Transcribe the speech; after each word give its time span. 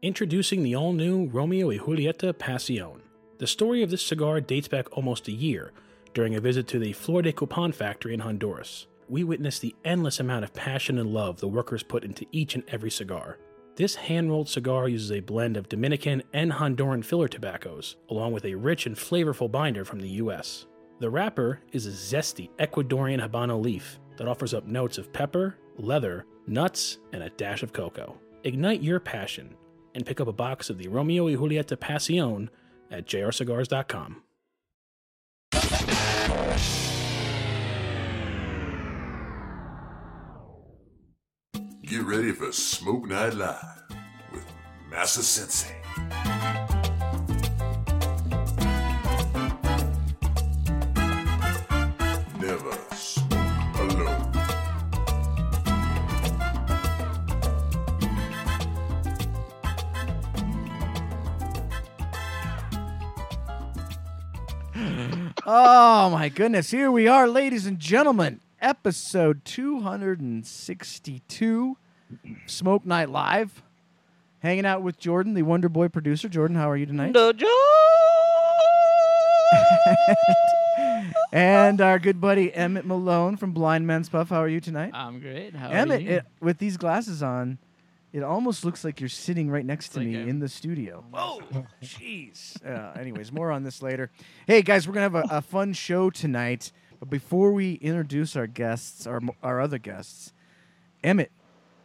Introducing 0.00 0.62
the 0.62 0.76
all 0.76 0.92
new 0.92 1.26
Romeo 1.26 1.70
y 1.70 1.78
Julieta 1.78 2.32
Pasión. 2.32 3.00
The 3.38 3.48
story 3.48 3.82
of 3.82 3.90
this 3.90 4.00
cigar 4.00 4.40
dates 4.40 4.68
back 4.68 4.96
almost 4.96 5.26
a 5.26 5.32
year 5.32 5.72
during 6.14 6.36
a 6.36 6.40
visit 6.40 6.68
to 6.68 6.78
the 6.78 6.92
Flor 6.92 7.20
de 7.20 7.32
Copan 7.32 7.72
factory 7.72 8.14
in 8.14 8.20
Honduras. 8.20 8.86
We 9.08 9.24
witnessed 9.24 9.60
the 9.60 9.74
endless 9.84 10.20
amount 10.20 10.44
of 10.44 10.54
passion 10.54 10.98
and 10.98 11.12
love 11.12 11.40
the 11.40 11.48
workers 11.48 11.82
put 11.82 12.04
into 12.04 12.26
each 12.30 12.54
and 12.54 12.62
every 12.68 12.92
cigar. 12.92 13.38
This 13.74 13.96
hand 13.96 14.30
rolled 14.30 14.48
cigar 14.48 14.88
uses 14.88 15.10
a 15.10 15.18
blend 15.18 15.56
of 15.56 15.68
Dominican 15.68 16.22
and 16.32 16.52
Honduran 16.52 17.04
filler 17.04 17.26
tobaccos, 17.26 17.96
along 18.08 18.30
with 18.30 18.44
a 18.44 18.54
rich 18.54 18.86
and 18.86 18.94
flavorful 18.94 19.50
binder 19.50 19.84
from 19.84 19.98
the 19.98 20.10
US. 20.22 20.66
The 21.00 21.10
wrapper 21.10 21.58
is 21.72 21.86
a 21.86 21.90
zesty 21.90 22.50
Ecuadorian 22.60 23.20
Habano 23.20 23.60
leaf 23.60 23.98
that 24.16 24.28
offers 24.28 24.54
up 24.54 24.64
notes 24.64 24.96
of 24.96 25.12
pepper, 25.12 25.56
leather, 25.76 26.24
nuts, 26.46 26.98
and 27.12 27.24
a 27.24 27.30
dash 27.30 27.64
of 27.64 27.72
cocoa. 27.72 28.16
Ignite 28.44 28.80
your 28.80 29.00
passion 29.00 29.56
and 29.98 30.06
pick 30.06 30.20
up 30.20 30.28
a 30.28 30.32
box 30.32 30.70
of 30.70 30.78
the 30.78 30.86
Romeo 30.86 31.24
y 31.24 31.32
Julieta 31.34 31.76
Pasión 31.76 32.50
at 32.88 33.04
jrcigars.com. 33.04 34.22
Get 41.82 42.04
ready 42.04 42.30
for 42.32 42.52
Smoke 42.52 43.08
Night 43.08 43.34
Live 43.34 43.82
with 44.32 44.46
Massa 44.88 45.22
Sensei. 45.24 45.74
Oh 65.50 66.10
my 66.10 66.28
goodness. 66.28 66.70
Here 66.70 66.90
we 66.90 67.08
are, 67.08 67.26
ladies 67.26 67.64
and 67.64 67.78
gentlemen. 67.78 68.40
Episode 68.60 69.46
262 69.46 71.76
Smoke 72.44 72.84
Night 72.84 73.08
Live. 73.08 73.62
Hanging 74.40 74.66
out 74.66 74.82
with 74.82 74.98
Jordan, 74.98 75.32
the 75.32 75.40
Wonder 75.40 75.70
Boy 75.70 75.88
producer. 75.88 76.28
Jordan, 76.28 76.54
how 76.54 76.68
are 76.68 76.76
you 76.76 76.84
tonight? 76.84 77.14
the 77.14 77.32
and 81.32 81.80
our 81.80 81.98
good 81.98 82.20
buddy 82.20 82.52
Emmett 82.52 82.84
Malone 82.84 83.38
from 83.38 83.52
Blind 83.52 83.86
Man's 83.86 84.10
Puff. 84.10 84.28
How 84.28 84.42
are 84.42 84.48
you 84.48 84.60
tonight? 84.60 84.90
I'm 84.92 85.18
great. 85.18 85.56
How 85.56 85.70
Emmett, 85.70 86.00
are 86.00 86.02
you? 86.02 86.10
it, 86.10 86.26
with 86.40 86.58
these 86.58 86.76
glasses 86.76 87.22
on, 87.22 87.56
it 88.12 88.22
almost 88.22 88.64
looks 88.64 88.84
like 88.84 89.00
you're 89.00 89.08
sitting 89.08 89.50
right 89.50 89.64
next 89.64 89.90
to 89.90 89.98
like 89.98 90.08
me 90.08 90.16
I'm- 90.18 90.28
in 90.28 90.38
the 90.38 90.48
studio. 90.48 91.04
Whoa, 91.10 91.40
jeez. 91.82 92.56
Uh, 92.64 92.98
anyways, 92.98 93.32
more 93.32 93.50
on 93.52 93.62
this 93.64 93.82
later. 93.82 94.10
Hey 94.46 94.62
guys, 94.62 94.86
we're 94.88 94.94
gonna 94.94 95.10
have 95.10 95.14
a, 95.30 95.36
a 95.36 95.42
fun 95.42 95.72
show 95.72 96.10
tonight. 96.10 96.72
But 97.00 97.10
before 97.10 97.52
we 97.52 97.74
introduce 97.74 98.34
our 98.36 98.46
guests, 98.46 99.06
our 99.06 99.20
our 99.42 99.60
other 99.60 99.78
guests, 99.78 100.32
Emmett, 101.04 101.30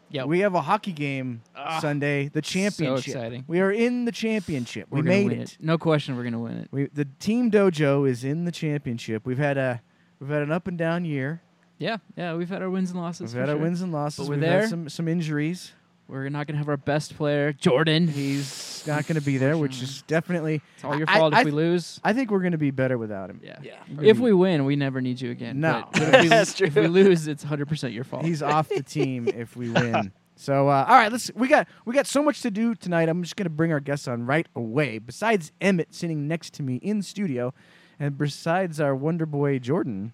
yeah, 0.09 0.23
we 0.23 0.39
have 0.39 0.55
a 0.55 0.61
hockey 0.61 0.91
game 0.91 1.41
Ah, 1.55 1.79
Sunday, 1.79 2.29
the 2.29 2.41
championship. 2.41 3.07
exciting. 3.15 3.43
We 3.47 3.59
are 3.59 3.71
in 3.71 4.05
the 4.05 4.11
championship. 4.11 4.87
we're 4.89 4.99
we 4.99 5.03
made 5.09 5.27
win 5.29 5.41
it. 5.41 5.57
No 5.59 5.77
question, 5.77 6.15
we're 6.17 6.23
gonna 6.23 6.39
win 6.39 6.57
it. 6.57 6.67
We 6.71 6.87
the 6.87 7.05
team 7.19 7.51
dojo 7.51 8.09
is 8.09 8.23
in 8.23 8.45
the 8.45 8.51
championship. 8.51 9.25
We've 9.25 9.37
had 9.37 9.57
a 9.57 9.81
we've 10.19 10.29
had 10.31 10.41
an 10.41 10.51
up 10.51 10.67
and 10.67 10.77
down 10.77 11.05
year. 11.05 11.41
Yeah, 11.77 11.97
yeah. 12.15 12.33
We've 12.35 12.49
had 12.49 12.61
our 12.61 12.69
wins 12.69 12.91
and 12.91 12.99
losses. 12.99 13.21
We've 13.21 13.31
for 13.33 13.39
had 13.41 13.49
our 13.49 13.57
wins 13.57 13.81
and 13.81 13.91
losses. 13.91 14.27
But 14.27 14.37
we're 14.37 14.41
We've 14.41 14.49
had 14.49 14.69
some 14.69 14.89
some 14.89 15.07
injuries. 15.07 15.73
We're 16.13 16.29
not 16.29 16.45
gonna 16.45 16.59
have 16.59 16.69
our 16.69 16.77
best 16.77 17.17
player, 17.17 17.51
Jordan. 17.53 18.07
He's 18.07 18.83
not 18.85 19.07
going 19.07 19.15
to 19.15 19.21
be 19.25 19.37
there, 19.39 19.57
which 19.57 19.81
is 19.81 20.03
definitely. 20.03 20.61
It's 20.75 20.83
all 20.83 20.95
your 20.95 21.09
I- 21.09 21.17
fault 21.17 21.33
I- 21.33 21.39
if 21.39 21.45
we 21.45 21.51
lose. 21.51 21.99
I 22.03 22.13
think 22.13 22.29
we're 22.29 22.41
going 22.41 22.51
to 22.51 22.57
be 22.59 22.69
better 22.69 22.97
without 22.99 23.29
him. 23.31 23.39
Yeah. 23.43 23.57
Yeah. 23.63 23.79
If 24.01 24.19
we 24.19 24.31
win, 24.31 24.65
we 24.65 24.75
never 24.75 25.01
need 25.01 25.19
you 25.21 25.31
again. 25.31 25.59
No. 25.59 25.87
But, 25.91 25.99
but 26.01 26.13
if, 26.15 26.21
we, 26.21 26.27
That's 26.29 26.61
if 26.61 26.75
we 26.75 26.87
lose, 26.87 27.27
it's 27.27 27.43
100 27.43 27.67
percent 27.67 27.93
your 27.93 28.03
fault. 28.03 28.25
he's 28.25 28.43
off 28.43 28.69
the 28.69 28.83
team 28.83 29.27
if 29.27 29.55
we 29.55 29.69
win. 29.71 30.11
So 30.35 30.67
uh, 30.69 30.85
all 30.87 30.95
right, 30.95 31.11
let's 31.11 31.31
we 31.33 31.47
got 31.47 31.67
we 31.85 31.93
got 31.95 32.05
so 32.05 32.21
much 32.21 32.41
to 32.41 32.51
do 32.51 32.75
tonight. 32.75 33.09
I'm 33.09 33.23
just 33.23 33.35
going 33.35 33.45
to 33.45 33.49
bring 33.49 33.71
our 33.71 33.79
guests 33.79 34.07
on 34.07 34.25
right 34.27 34.47
away. 34.55 34.99
Besides 34.99 35.51
Emmett 35.61 35.95
sitting 35.95 36.27
next 36.27 36.53
to 36.55 36.63
me 36.63 36.75
in 36.75 37.01
studio, 37.01 37.53
and 37.99 38.17
besides 38.17 38.79
our 38.79 38.95
Wonder 38.95 39.25
Boy 39.25 39.57
Jordan, 39.57 40.13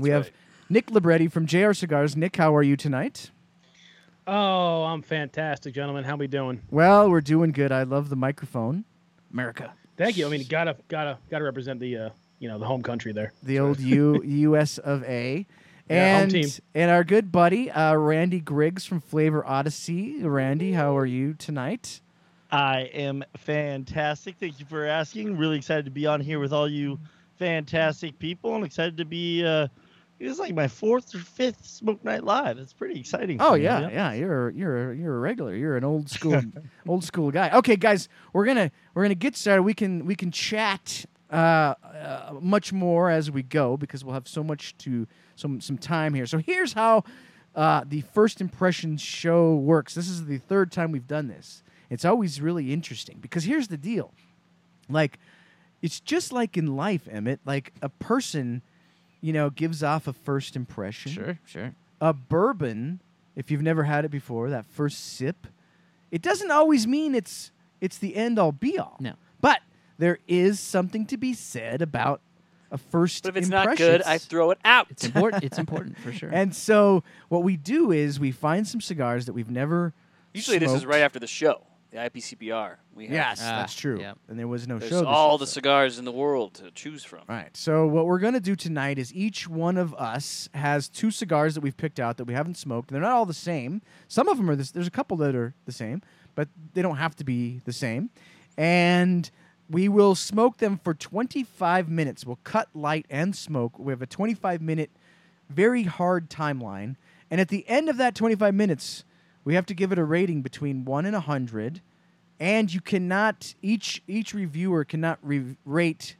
we 0.00 0.08
have. 0.10 0.30
Nick 0.68 0.90
Libretti 0.90 1.28
from 1.28 1.46
JR 1.46 1.72
Cigars. 1.72 2.16
Nick, 2.16 2.34
how 2.34 2.54
are 2.56 2.62
you 2.62 2.76
tonight? 2.76 3.30
Oh, 4.26 4.82
I'm 4.84 5.02
fantastic, 5.02 5.74
gentlemen. 5.74 6.04
How 6.04 6.16
we 6.16 6.26
doing? 6.26 6.60
Well, 6.70 7.08
we're 7.08 7.20
doing 7.20 7.52
good. 7.52 7.70
I 7.70 7.84
love 7.84 8.08
the 8.08 8.16
microphone. 8.16 8.84
America. 9.32 9.72
Thank 9.96 10.16
you. 10.16 10.26
I 10.26 10.30
mean, 10.30 10.44
gotta 10.48 10.76
gotta 10.88 11.18
gotta 11.30 11.44
represent 11.44 11.78
the 11.80 11.96
uh, 11.96 12.10
you 12.38 12.48
know 12.48 12.58
the 12.58 12.66
home 12.66 12.82
country 12.82 13.12
there. 13.12 13.32
the 13.42 13.58
old 13.60 13.78
U 13.80 14.22
U.S. 14.24 14.78
of 14.78 15.02
A. 15.04 15.46
Yeah, 15.88 16.14
home 16.14 16.22
And, 16.24 16.30
team. 16.32 16.48
and 16.74 16.90
our 16.90 17.04
good 17.04 17.30
buddy 17.30 17.70
uh, 17.70 17.94
Randy 17.94 18.40
Griggs 18.40 18.84
from 18.84 19.00
Flavor 19.00 19.46
Odyssey. 19.46 20.20
Randy, 20.20 20.72
how 20.72 20.96
are 20.96 21.06
you 21.06 21.34
tonight? 21.34 22.00
I 22.50 22.90
am 22.92 23.22
fantastic. 23.36 24.34
Thank 24.40 24.58
you 24.58 24.66
for 24.66 24.84
asking. 24.84 25.36
Really 25.36 25.56
excited 25.58 25.84
to 25.84 25.92
be 25.92 26.04
on 26.04 26.20
here 26.20 26.40
with 26.40 26.52
all 26.52 26.68
you 26.68 26.98
fantastic 27.38 28.18
people 28.18 28.56
and 28.56 28.64
excited 28.64 28.96
to 28.96 29.04
be 29.04 29.44
uh 29.44 29.68
it's 30.18 30.38
like 30.38 30.54
my 30.54 30.68
fourth 30.68 31.14
or 31.14 31.18
fifth 31.18 31.64
Smoke 31.64 32.02
Night 32.04 32.24
Live. 32.24 32.58
It's 32.58 32.72
pretty 32.72 33.00
exciting. 33.00 33.40
Oh 33.40 33.52
for 33.52 33.58
me, 33.58 33.64
yeah, 33.64 33.80
know? 33.80 33.88
yeah. 33.88 34.12
You're 34.12 34.50
you're 34.50 34.92
you're 34.94 35.16
a 35.16 35.18
regular. 35.18 35.54
You're 35.54 35.76
an 35.76 35.84
old 35.84 36.08
school 36.16 36.40
old 36.86 37.04
school 37.04 37.30
guy. 37.30 37.50
Okay, 37.50 37.76
guys, 37.76 38.08
we're 38.32 38.46
gonna 38.46 38.70
we're 38.94 39.02
gonna 39.02 39.14
get 39.14 39.36
started. 39.36 39.62
We 39.62 39.74
can 39.74 40.06
we 40.06 40.14
can 40.14 40.30
chat 40.30 41.04
uh, 41.30 41.74
uh, 41.84 42.34
much 42.40 42.72
more 42.72 43.10
as 43.10 43.30
we 43.30 43.42
go 43.42 43.76
because 43.76 44.04
we'll 44.04 44.14
have 44.14 44.28
so 44.28 44.42
much 44.42 44.76
to 44.78 45.06
some 45.34 45.60
some 45.60 45.76
time 45.78 46.14
here. 46.14 46.26
So 46.26 46.38
here's 46.38 46.72
how 46.72 47.04
uh, 47.54 47.84
the 47.86 48.00
first 48.00 48.40
impression 48.40 48.96
show 48.96 49.54
works. 49.54 49.94
This 49.94 50.08
is 50.08 50.26
the 50.26 50.38
third 50.38 50.70
time 50.70 50.92
we've 50.92 51.06
done 51.06 51.28
this. 51.28 51.62
It's 51.90 52.04
always 52.04 52.40
really 52.40 52.72
interesting 52.72 53.18
because 53.20 53.44
here's 53.44 53.68
the 53.68 53.76
deal, 53.76 54.12
like 54.88 55.18
it's 55.82 56.00
just 56.00 56.32
like 56.32 56.56
in 56.56 56.76
life, 56.76 57.06
Emmett. 57.10 57.40
Like 57.44 57.72
a 57.82 57.88
person, 57.88 58.62
you 59.26 59.32
know, 59.32 59.50
gives 59.50 59.82
off 59.82 60.06
a 60.06 60.12
first 60.12 60.54
impression 60.54 61.10
Sure, 61.10 61.38
sure. 61.44 61.74
a 62.00 62.12
bourbon, 62.12 63.00
if 63.34 63.50
you've 63.50 63.60
never 63.60 63.82
had 63.82 64.04
it 64.04 64.10
before, 64.12 64.50
that 64.50 64.64
first 64.66 65.16
sip, 65.16 65.48
it 66.12 66.22
doesn't 66.22 66.52
always 66.52 66.86
mean 66.86 67.12
it's 67.12 67.50
it's 67.80 67.98
the 67.98 68.14
end 68.14 68.38
all 68.38 68.52
be 68.52 68.78
all. 68.78 68.96
No. 69.00 69.14
But 69.40 69.62
there 69.98 70.20
is 70.28 70.60
something 70.60 71.06
to 71.06 71.16
be 71.16 71.34
said 71.34 71.82
about 71.82 72.20
a 72.70 72.78
first 72.78 73.24
But 73.24 73.30
if 73.30 73.36
it's 73.38 73.48
not 73.48 73.76
good, 73.76 74.00
I 74.02 74.18
throw 74.18 74.52
it 74.52 74.58
out. 74.64 74.86
It's 74.90 75.04
important. 75.04 75.42
it's 75.48 75.58
important 75.58 75.98
for 75.98 76.12
sure. 76.12 76.30
And 76.32 76.54
so 76.54 77.02
what 77.28 77.42
we 77.42 77.56
do 77.56 77.90
is 77.90 78.20
we 78.20 78.30
find 78.30 78.66
some 78.66 78.80
cigars 78.80 79.26
that 79.26 79.32
we've 79.32 79.50
never 79.50 79.92
Usually 80.34 80.58
this 80.58 80.70
is 80.70 80.82
smoked. 80.82 80.92
right 80.92 81.02
after 81.02 81.18
the 81.18 81.26
show, 81.26 81.62
the 81.90 81.98
IPCPR. 81.98 82.76
We 82.94 83.04
have 83.06 83.14
Yes, 83.14 83.40
Ah, 83.42 83.58
that's 83.60 83.74
true. 83.74 84.00
yeah. 84.00 84.14
And 84.28 84.38
there 84.38 84.48
was 84.48 84.66
no 84.66 84.78
there's 84.78 84.90
show. 84.90 84.98
this 85.00 85.06
all 85.06 85.32
year, 85.32 85.38
the 85.38 85.46
so- 85.46 85.52
cigars 85.54 85.98
in 85.98 86.04
the 86.04 86.12
world 86.12 86.54
to 86.54 86.70
choose 86.72 87.04
from. 87.04 87.22
Right. 87.28 87.56
So 87.56 87.86
what 87.86 88.06
we're 88.06 88.18
gonna 88.18 88.40
do 88.40 88.56
tonight 88.56 88.98
is 88.98 89.14
each 89.14 89.48
one 89.48 89.76
of 89.76 89.94
us 89.94 90.48
has 90.54 90.88
two 90.88 91.10
cigars 91.10 91.54
that 91.54 91.60
we've 91.60 91.76
picked 91.76 92.00
out 92.00 92.16
that 92.16 92.24
we 92.24 92.34
haven't 92.34 92.56
smoked. 92.56 92.90
They're 92.90 93.00
not 93.00 93.12
all 93.12 93.26
the 93.26 93.32
same. 93.34 93.82
Some 94.08 94.28
of 94.28 94.36
them 94.36 94.50
are 94.50 94.56
this. 94.56 94.70
There's 94.70 94.86
a 94.88 94.90
couple 94.90 95.16
that 95.18 95.34
are 95.34 95.54
the 95.64 95.72
same, 95.72 96.02
but 96.34 96.48
they 96.74 96.82
don't 96.82 96.96
have 96.96 97.14
to 97.16 97.24
be 97.24 97.60
the 97.64 97.72
same. 97.72 98.10
And 98.56 99.30
we 99.68 99.88
will 99.88 100.14
smoke 100.14 100.58
them 100.58 100.78
for 100.82 100.94
25 100.94 101.88
minutes. 101.88 102.24
We'll 102.24 102.38
cut 102.44 102.68
light 102.74 103.06
and 103.10 103.34
smoke. 103.34 103.78
We 103.78 103.92
have 103.92 104.02
a 104.02 104.06
25 104.06 104.60
minute, 104.60 104.90
very 105.48 105.84
hard 105.84 106.30
timeline. 106.30 106.96
And 107.30 107.40
at 107.40 107.48
the 107.48 107.68
end 107.68 107.88
of 107.88 107.96
that 107.96 108.14
25 108.14 108.54
minutes, 108.54 109.04
we 109.46 109.54
have 109.54 109.64
to 109.66 109.74
give 109.74 109.92
it 109.92 109.98
a 109.98 110.04
rating 110.04 110.42
between 110.42 110.84
one 110.84 111.06
and 111.06 111.14
a 111.14 111.20
hundred. 111.20 111.80
And 112.38 112.74
you 112.74 112.82
cannot 112.82 113.54
each 113.62 114.02
each 114.06 114.34
reviewer 114.34 114.84
cannot 114.84 115.18
re- 115.22 115.56
rate 115.64 116.16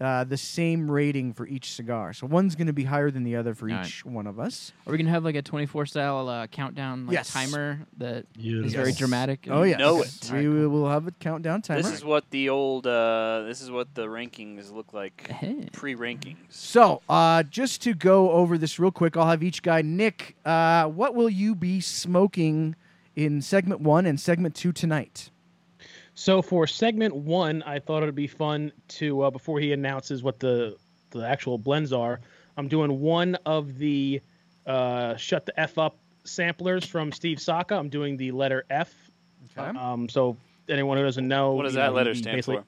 uh, 0.00 0.22
the 0.24 0.36
same 0.36 0.88
rating 0.90 1.32
for 1.32 1.46
each 1.46 1.72
cigar. 1.72 2.12
So 2.12 2.26
one's 2.26 2.54
going 2.54 2.68
to 2.68 2.72
be 2.72 2.84
higher 2.84 3.10
than 3.10 3.24
the 3.24 3.34
other 3.36 3.54
for 3.54 3.68
All 3.68 3.76
right. 3.76 3.86
each 3.86 4.04
one 4.04 4.26
of 4.28 4.38
us. 4.38 4.72
Are 4.86 4.92
we 4.92 4.98
gonna 4.98 5.10
have 5.10 5.24
like 5.24 5.34
a 5.34 5.42
24 5.42 5.86
style 5.86 6.28
uh, 6.28 6.46
countdown 6.46 7.06
like 7.06 7.14
Yes. 7.14 7.32
timer 7.32 7.80
that 7.96 8.26
is 8.38 8.44
Yes. 8.44 8.72
very 8.72 8.92
dramatic? 8.92 9.46
Oh 9.50 9.62
yeah, 9.64 9.76
know 9.78 10.00
it. 10.02 10.30
We 10.32 10.46
will 10.68 10.88
have 10.88 11.06
a 11.08 11.10
countdown 11.10 11.62
timer. 11.62 11.82
This 11.82 11.90
is 11.92 12.04
what 12.04 12.30
the 12.30 12.48
old. 12.48 12.86
Uh, 12.86 13.42
this 13.46 13.60
is 13.60 13.70
what 13.70 13.94
the 13.94 14.06
rankings 14.06 14.72
look 14.72 14.92
like. 14.92 15.28
Hey. 15.28 15.68
Pre-rankings. 15.72 16.36
So, 16.50 17.02
uh, 17.08 17.42
just 17.42 17.82
to 17.82 17.94
go 17.94 18.30
over 18.30 18.56
this 18.56 18.78
real 18.78 18.90
quick, 18.92 19.16
I'll 19.16 19.26
have 19.28 19.42
each 19.42 19.62
guy. 19.62 19.82
Nick, 19.82 20.36
uh, 20.44 20.86
what 20.86 21.14
will 21.14 21.30
you 21.30 21.54
be 21.54 21.80
smoking 21.80 22.76
in 23.16 23.42
segment 23.42 23.80
one 23.80 24.06
and 24.06 24.20
segment 24.20 24.54
two 24.54 24.70
tonight? 24.72 25.30
So 26.18 26.42
for 26.42 26.66
segment 26.66 27.14
one, 27.14 27.62
I 27.62 27.78
thought 27.78 28.02
it'd 28.02 28.16
be 28.16 28.26
fun 28.26 28.72
to 28.88 29.22
uh, 29.22 29.30
before 29.30 29.60
he 29.60 29.72
announces 29.72 30.20
what 30.20 30.40
the 30.40 30.76
the 31.10 31.24
actual 31.24 31.58
blends 31.58 31.92
are. 31.92 32.18
I'm 32.56 32.66
doing 32.66 32.98
one 32.98 33.36
of 33.46 33.78
the 33.78 34.20
uh, 34.66 35.14
shut 35.14 35.46
the 35.46 35.58
f 35.58 35.78
up 35.78 35.96
samplers 36.24 36.84
from 36.84 37.12
Steve 37.12 37.40
Saka. 37.40 37.76
I'm 37.76 37.88
doing 37.88 38.16
the 38.16 38.32
letter 38.32 38.64
F 38.68 38.92
Okay. 39.56 39.78
Um, 39.78 40.08
so 40.08 40.36
anyone 40.68 40.98
who 40.98 41.04
doesn't 41.04 41.26
know, 41.28 41.52
What 41.52 41.62
does 41.62 41.74
that 41.74 41.90
know, 41.90 41.92
letter 41.94 42.12
he 42.12 42.18
stand 42.18 42.36
basically- 42.38 42.56
for? 42.56 42.64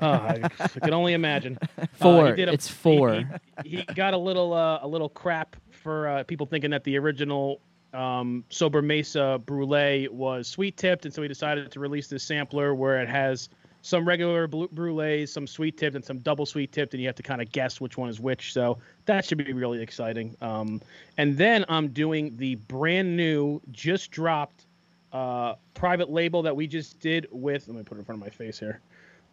Oh, 0.00 0.10
I, 0.10 0.40
I 0.60 0.68
can 0.68 0.92
only 0.94 1.14
imagine. 1.14 1.58
Uh, 1.78 1.86
Four. 1.94 2.36
did 2.36 2.48
a- 2.48 2.52
it's 2.52 2.68
four. 2.68 3.24
He, 3.64 3.76
he 3.76 3.82
got 3.94 4.12
a 4.12 4.18
little 4.18 4.52
uh, 4.52 4.80
a 4.82 4.86
little 4.88 5.08
crap 5.08 5.56
for 5.70 6.08
uh, 6.08 6.24
people 6.24 6.44
thinking 6.46 6.70
that 6.72 6.84
the 6.84 6.98
original 6.98 7.60
um, 7.92 8.44
Sobremesa 8.50 9.44
Brulee 9.44 10.08
was 10.08 10.48
sweet 10.48 10.76
tipped, 10.76 11.04
and 11.04 11.12
so 11.12 11.22
we 11.22 11.28
decided 11.28 11.70
to 11.70 11.80
release 11.80 12.08
this 12.08 12.22
sampler 12.22 12.74
where 12.74 13.00
it 13.00 13.08
has 13.08 13.48
some 13.82 14.06
regular 14.06 14.46
brulees, 14.46 15.28
some 15.28 15.46
sweet 15.46 15.76
tipped, 15.76 15.96
and 15.96 16.04
some 16.04 16.18
double 16.18 16.46
sweet 16.46 16.72
tipped, 16.72 16.94
and 16.94 17.02
you 17.02 17.08
have 17.08 17.16
to 17.16 17.22
kind 17.22 17.42
of 17.42 17.50
guess 17.50 17.80
which 17.80 17.98
one 17.98 18.08
is 18.08 18.20
which. 18.20 18.52
So 18.52 18.78
that 19.06 19.24
should 19.24 19.38
be 19.38 19.52
really 19.52 19.82
exciting. 19.82 20.36
Um, 20.40 20.80
and 21.18 21.36
then 21.36 21.64
I'm 21.68 21.88
doing 21.88 22.36
the 22.36 22.54
brand 22.54 23.16
new, 23.16 23.60
just 23.72 24.12
dropped 24.12 24.66
uh, 25.12 25.54
private 25.74 26.10
label 26.10 26.42
that 26.42 26.54
we 26.54 26.66
just 26.66 27.00
did 27.00 27.26
with. 27.30 27.66
Let 27.66 27.76
me 27.76 27.82
put 27.82 27.96
it 27.96 28.00
in 28.00 28.04
front 28.04 28.22
of 28.22 28.26
my 28.26 28.30
face 28.30 28.58
here. 28.58 28.80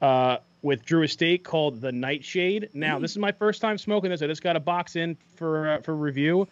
Uh, 0.02 0.38
with 0.62 0.84
Drew 0.84 1.04
Estate 1.04 1.44
called 1.44 1.80
the 1.80 1.92
Nightshade. 1.92 2.70
Now, 2.74 3.00
this 3.00 3.12
is 3.12 3.18
my 3.18 3.32
first 3.32 3.62
time 3.62 3.78
smoking 3.78 4.10
this. 4.10 4.22
I 4.22 4.28
just 4.28 4.44
got 4.44 4.56
a 4.56 4.60
box 4.60 4.96
in 4.96 5.16
for 5.36 5.70
uh, 5.70 5.82
for 5.82 5.96
review, 5.96 6.48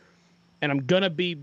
and 0.61 0.71
I'm 0.71 0.85
gonna 0.85 1.09
be 1.09 1.35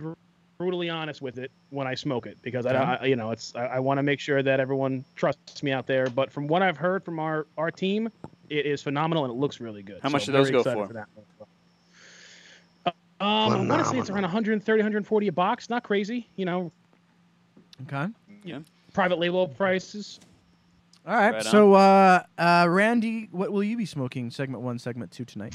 brutally 0.58 0.88
honest 0.90 1.22
with 1.22 1.38
it 1.38 1.50
when 1.70 1.86
I 1.86 1.94
smoke 1.94 2.26
it 2.26 2.38
because 2.42 2.66
I, 2.66 2.74
I 2.74 3.04
you 3.06 3.16
know, 3.16 3.30
it's 3.30 3.54
I, 3.54 3.66
I 3.66 3.78
want 3.80 3.98
to 3.98 4.02
make 4.02 4.20
sure 4.20 4.42
that 4.42 4.60
everyone 4.60 5.04
trusts 5.16 5.62
me 5.62 5.72
out 5.72 5.86
there. 5.86 6.08
But 6.08 6.30
from 6.30 6.46
what 6.46 6.62
I've 6.62 6.76
heard 6.76 7.04
from 7.04 7.18
our 7.18 7.46
our 7.58 7.70
team, 7.70 8.10
it 8.48 8.66
is 8.66 8.82
phenomenal 8.82 9.24
and 9.24 9.32
it 9.32 9.36
looks 9.36 9.60
really 9.60 9.82
good. 9.82 10.00
How 10.02 10.08
much 10.08 10.26
So 10.26 10.32
do 10.32 10.38
those 10.38 10.50
go 10.50 10.58
excited 10.58 10.86
for? 10.86 10.92
that 10.92 11.08
one 11.14 11.24
as 11.28 11.38
well. 11.38 11.48
Uh, 12.86 12.90
Um, 13.24 13.52
I 13.52 13.74
want 13.74 13.84
to 13.84 13.90
say 13.90 13.98
it's 13.98 14.10
around 14.10 14.22
130, 14.22 14.80
140 14.80 15.28
a 15.28 15.32
box. 15.32 15.70
Not 15.70 15.82
crazy, 15.82 16.28
you 16.36 16.44
know. 16.44 16.70
Okay. 17.86 18.12
Yeah. 18.44 18.60
Private 18.92 19.18
label 19.18 19.48
prices. 19.48 20.20
All 21.06 21.14
right. 21.14 21.34
Right 21.34 21.42
so, 21.44 21.74
uh, 21.74 22.22
uh, 22.38 22.66
Randy, 22.68 23.28
what 23.30 23.52
will 23.52 23.64
you 23.64 23.76
be 23.76 23.86
smoking? 23.86 24.30
Segment 24.30 24.62
one, 24.62 24.78
segment 24.78 25.10
two 25.10 25.24
tonight. 25.24 25.54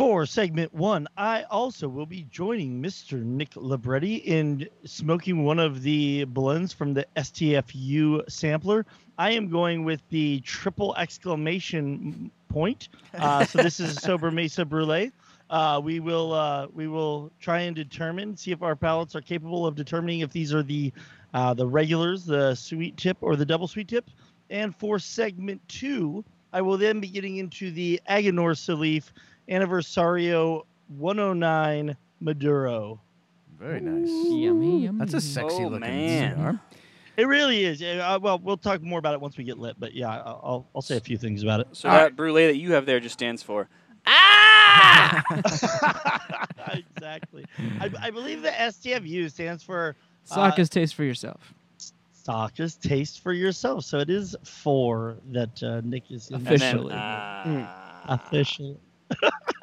For 0.00 0.24
segment 0.24 0.72
one, 0.72 1.08
I 1.18 1.42
also 1.50 1.86
will 1.86 2.06
be 2.06 2.26
joining 2.30 2.82
Mr. 2.82 3.22
Nick 3.22 3.54
Libretti 3.54 4.14
in 4.14 4.66
smoking 4.86 5.44
one 5.44 5.58
of 5.58 5.82
the 5.82 6.24
blends 6.24 6.72
from 6.72 6.94
the 6.94 7.06
STFU 7.18 8.22
sampler. 8.30 8.86
I 9.18 9.32
am 9.32 9.50
going 9.50 9.84
with 9.84 10.00
the 10.08 10.40
triple 10.40 10.96
exclamation 10.96 12.30
point. 12.48 12.88
Uh, 13.12 13.44
so 13.44 13.62
this 13.62 13.78
is 13.78 13.94
a 13.94 14.00
Sobremesa 14.08 14.66
Brulee. 14.66 15.12
Uh, 15.50 15.82
we 15.84 16.00
will 16.00 16.32
uh, 16.32 16.68
we 16.72 16.88
will 16.88 17.30
try 17.38 17.60
and 17.60 17.76
determine, 17.76 18.38
see 18.38 18.52
if 18.52 18.62
our 18.62 18.76
palates 18.76 19.14
are 19.14 19.20
capable 19.20 19.66
of 19.66 19.74
determining 19.74 20.20
if 20.20 20.30
these 20.30 20.54
are 20.54 20.62
the 20.62 20.90
uh, 21.34 21.52
the 21.52 21.66
regulars, 21.66 22.24
the 22.24 22.54
sweet 22.54 22.96
tip 22.96 23.18
or 23.20 23.36
the 23.36 23.44
double 23.44 23.68
sweet 23.68 23.88
tip. 23.88 24.10
And 24.48 24.74
for 24.74 24.98
segment 24.98 25.60
two, 25.68 26.24
I 26.54 26.62
will 26.62 26.78
then 26.78 27.00
be 27.00 27.08
getting 27.08 27.36
into 27.36 27.70
the 27.70 28.00
Aganorsa 28.08 28.78
Leaf 28.78 29.12
Anniversario 29.50 30.62
109 30.88 31.96
Maduro. 32.20 33.00
Very 33.58 33.80
nice. 33.80 34.08
Yummy, 34.08 34.84
yummy. 34.84 34.98
That's 34.98 35.14
a 35.14 35.20
sexy 35.20 35.56
Oh, 35.64 35.68
looking 35.68 35.80
man. 35.80 36.30
cigar. 36.36 36.60
It 37.16 37.26
really 37.26 37.64
is. 37.64 37.82
Uh, 37.82 38.18
well, 38.22 38.38
we'll 38.38 38.56
talk 38.56 38.80
more 38.80 38.98
about 38.98 39.12
it 39.14 39.20
once 39.20 39.36
we 39.36 39.44
get 39.44 39.58
lit, 39.58 39.76
but 39.78 39.92
yeah, 39.92 40.08
I'll, 40.08 40.40
I'll, 40.42 40.66
I'll 40.76 40.82
say 40.82 40.96
a 40.96 41.00
few 41.00 41.18
things 41.18 41.42
about 41.42 41.60
it. 41.60 41.68
So 41.72 41.88
All 41.88 41.96
that 41.96 42.16
brulee 42.16 42.46
that 42.46 42.56
you 42.56 42.72
have 42.72 42.86
there 42.86 43.00
just 43.00 43.12
stands 43.12 43.42
for. 43.42 43.68
Ah. 44.06 45.22
exactly. 46.96 47.44
I, 47.80 47.90
I 48.00 48.10
believe 48.10 48.40
the 48.42 48.48
STFU 48.50 49.30
stands 49.30 49.62
for 49.62 49.96
Saka's 50.24 50.70
taste 50.70 50.94
for 50.94 51.04
yourself. 51.04 51.52
Saka's 52.22 52.76
Taste 52.76 53.22
for 53.22 53.32
Yourself. 53.32 53.84
So 53.84 53.98
it 53.98 54.10
is 54.10 54.36
four 54.44 55.16
that 55.32 55.62
uh, 55.62 55.80
Nick 55.82 56.10
is 56.10 56.28
in. 56.28 56.36
And 56.36 56.46
then, 56.46 56.54
Officially. 56.54 56.92
ah. 56.94 58.02
Official. 58.08 58.80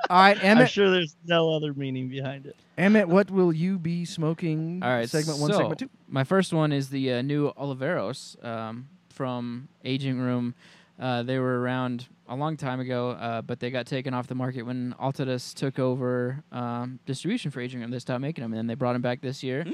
All 0.10 0.18
right, 0.18 0.38
Emmett. 0.38 0.42
I'm 0.44 0.58
Emmett. 0.58 0.70
sure 0.70 0.90
there's 0.90 1.16
no 1.26 1.54
other 1.54 1.74
meaning 1.74 2.10
behind 2.10 2.46
it. 2.46 2.56
Emmett, 2.78 3.08
what 3.08 3.30
will 3.32 3.52
you 3.54 3.78
be 3.80 4.06
smoking? 4.06 4.82
All 4.84 4.90
right, 4.90 5.10
Segment 5.10 5.40
one, 5.40 5.52
so 5.52 5.58
segment 5.58 5.80
two. 5.80 5.90
My 6.08 6.24
first 6.24 6.54
one 6.54 6.72
is 6.72 6.90
the 6.90 7.14
uh, 7.14 7.22
new 7.22 7.52
Oliveros 7.54 8.44
um, 8.46 8.88
from 9.10 9.68
Aging 9.84 10.20
Room. 10.20 10.54
Uh, 11.00 11.24
they 11.24 11.40
were 11.40 11.60
around 11.62 12.08
a 12.28 12.36
long 12.36 12.58
time 12.58 12.80
ago, 12.80 13.12
uh, 13.12 13.42
but 13.42 13.60
they 13.60 13.70
got 13.70 13.86
taken 13.86 14.14
off 14.14 14.28
the 14.28 14.36
market 14.36 14.64
when 14.64 14.96
Altadis 15.00 15.54
took 15.54 15.80
over 15.80 16.44
um, 16.52 17.00
distribution 17.06 17.52
for 17.52 17.62
Aging 17.62 17.82
Room. 17.82 17.92
They 17.92 18.00
stopped 18.00 18.22
making 18.22 18.42
them, 18.44 18.52
and 18.54 18.58
then 18.60 18.68
they 18.68 18.76
brought 18.76 18.94
them 18.94 19.02
back 19.02 19.22
this 19.22 19.44
year. 19.44 19.66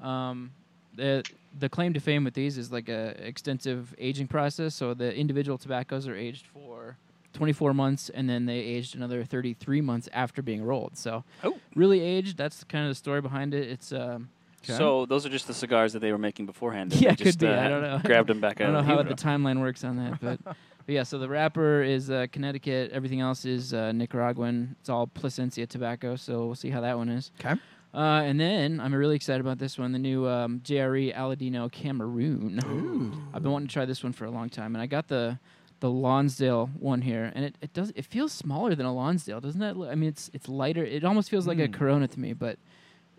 Um, 0.00 0.52
the 0.94 1.22
the 1.58 1.68
claim 1.68 1.92
to 1.94 2.00
fame 2.00 2.24
with 2.24 2.34
these 2.34 2.58
is 2.58 2.72
like 2.72 2.88
a 2.88 3.14
extensive 3.26 3.94
aging 3.98 4.28
process. 4.28 4.74
So 4.74 4.94
the 4.94 5.14
individual 5.14 5.58
tobaccos 5.58 6.06
are 6.08 6.16
aged 6.16 6.46
for 6.46 6.96
24 7.32 7.74
months, 7.74 8.10
and 8.10 8.28
then 8.28 8.46
they 8.46 8.58
aged 8.58 8.94
another 8.96 9.24
33 9.24 9.80
months 9.80 10.08
after 10.12 10.42
being 10.42 10.62
rolled. 10.64 10.96
So 10.96 11.24
Oh. 11.44 11.56
really 11.74 12.00
aged. 12.00 12.36
That's 12.36 12.64
kind 12.64 12.84
of 12.84 12.90
the 12.90 12.94
story 12.94 13.20
behind 13.20 13.54
it. 13.54 13.68
It's 13.68 13.92
um, 13.92 14.28
So 14.62 15.06
those 15.06 15.24
are 15.26 15.28
just 15.30 15.46
the 15.46 15.54
cigars 15.54 15.92
that 15.94 16.00
they 16.00 16.12
were 16.12 16.18
making 16.18 16.46
beforehand. 16.46 16.92
Yeah, 17.00 17.10
They 17.10 17.16
could 17.16 17.26
just, 17.26 17.38
be. 17.40 17.46
uh, 17.46 17.64
I 17.64 17.68
don't 17.68 17.82
know. 17.82 18.00
Grabbed 18.04 18.28
them 18.28 18.40
back 18.40 18.60
I 18.60 18.64
don't 18.64 18.74
know 18.74 18.82
how 18.82 19.02
the 19.02 19.08
the 19.10 19.14
timeline 19.28 19.60
works 19.60 19.82
on 19.84 19.96
that, 19.96 20.20
but, 20.20 20.38
but 20.44 20.56
yeah. 20.86 21.02
So 21.04 21.18
the 21.18 21.28
wrapper 21.28 21.82
is 21.82 22.10
uh, 22.10 22.26
Connecticut. 22.32 22.90
Everything 22.92 23.20
else 23.20 23.44
is 23.44 23.72
uh, 23.74 23.92
Nicaraguan. 23.92 24.76
It's 24.80 24.88
all 24.88 25.06
Plasencia 25.06 25.66
tobacco. 25.66 26.16
So 26.16 26.46
we'll 26.46 26.54
see 26.54 26.70
how 26.70 26.80
that 26.82 26.96
one 26.96 27.08
is. 27.08 27.30
'Kay. 27.38 27.54
Uh, 27.94 28.22
and 28.24 28.40
then 28.40 28.80
I'm 28.80 28.94
really 28.94 29.16
excited 29.16 29.42
about 29.42 29.58
this 29.58 29.78
one, 29.78 29.92
the 29.92 29.98
new 29.98 30.26
um, 30.26 30.60
JRE 30.64 31.14
Aladino 31.14 31.70
Cameroon. 31.70 32.58
Ooh. 32.64 33.12
I've 33.34 33.42
been 33.42 33.52
wanting 33.52 33.68
to 33.68 33.72
try 33.74 33.84
this 33.84 34.02
one 34.02 34.14
for 34.14 34.24
a 34.24 34.30
long 34.30 34.48
time, 34.48 34.74
and 34.74 34.80
I 34.80 34.86
got 34.86 35.08
the 35.08 35.38
the 35.82 35.90
Lonsdale 35.90 36.70
one 36.78 37.02
here, 37.02 37.30
and 37.34 37.44
it, 37.44 37.58
it 37.60 37.72
does 37.74 37.92
it 37.94 38.06
feels 38.06 38.32
smaller 38.32 38.74
than 38.74 38.86
a 38.86 38.94
Lonsdale, 38.94 39.40
doesn't 39.40 39.60
that? 39.60 39.76
look- 39.76 39.90
I 39.90 39.94
mean, 39.96 40.08
it's 40.08 40.30
it's 40.32 40.48
lighter. 40.48 40.84
It 40.84 41.04
almost 41.04 41.28
feels 41.28 41.46
like 41.46 41.58
a 41.58 41.68
Mm. 41.68 41.72
Corona 41.74 42.08
to 42.08 42.18
me, 42.20 42.32
but 42.32 42.56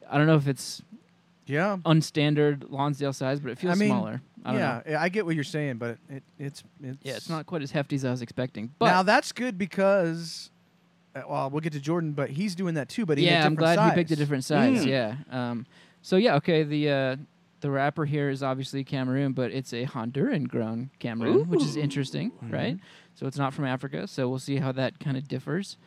I 0.10 0.18
don't 0.18 0.28
know 0.28 0.36
if 0.38 0.48
it's 0.48 0.82
Yeah. 1.46 1.78
unstandard 1.86 2.70
Lonsdale 2.72 3.14
size, 3.14 3.40
but 3.42 3.52
it 3.52 3.58
feels 3.60 3.76
I 3.76 3.80
mean, 3.80 3.90
smaller. 3.90 4.22
I 4.46 4.52
don't 4.52 4.60
know. 4.62 4.82
yeah, 4.88 5.02
I 5.02 5.10
get 5.10 5.26
what 5.26 5.36
you're 5.36 5.44
saying, 5.44 5.78
but 5.78 5.98
it, 6.10 6.24
it's 6.40 6.64
it's 6.82 6.98
Yeah, 7.04 7.16
it's 7.18 7.30
not 7.30 7.46
quite 7.46 7.62
as 7.62 7.72
hefty 7.72 7.96
as 7.98 8.06
I 8.06 8.12
was 8.12 8.22
expecting. 8.22 8.72
But 8.80 8.88
now 8.88 9.04
that's 9.04 9.32
good 9.34 9.58
because, 9.58 10.50
uh, 11.16 11.22
well, 11.30 11.50
we'll 11.50 11.62
get 11.62 11.74
to 11.74 11.80
Jordan, 11.80 12.14
but 12.14 12.30
he's 12.30 12.56
doing 12.56 12.76
that 12.76 12.88
too. 12.90 13.06
But 13.06 13.18
yeah, 13.20 13.46
I'm 13.46 13.56
glad 13.56 13.78
he 13.90 13.96
picked 13.96 14.12
a 14.12 14.16
different 14.16 14.44
size. 14.46 14.86
Mm. 14.86 14.88
Yeah. 14.88 15.16
Um, 15.32 15.66
so 16.02 16.16
yeah, 16.16 16.36
okay. 16.36 16.64
The 16.64 16.90
uh, 16.90 17.16
the 17.64 17.72
wrapper 17.72 18.06
here 18.06 18.30
is 18.30 18.44
obviously 18.44 18.84
Cameroon, 18.84 19.32
but 19.34 19.52
it's 19.52 19.74
a 19.74 19.86
Honduran 19.86 20.48
grown 20.48 20.92
Cameroon, 21.00 21.48
which 21.50 21.64
is 21.64 21.76
interesting, 21.76 22.30
Mm-hmm. 22.32 22.52
right? 22.54 22.78
So 23.16 23.26
it's 23.26 23.38
not 23.38 23.54
from 23.54 23.66
Africa. 23.66 24.08
So 24.08 24.28
we'll 24.30 24.38
see 24.40 24.58
how 24.58 24.72
that 24.74 25.00
kind 25.00 25.18
of 25.18 25.28
differs. 25.28 25.78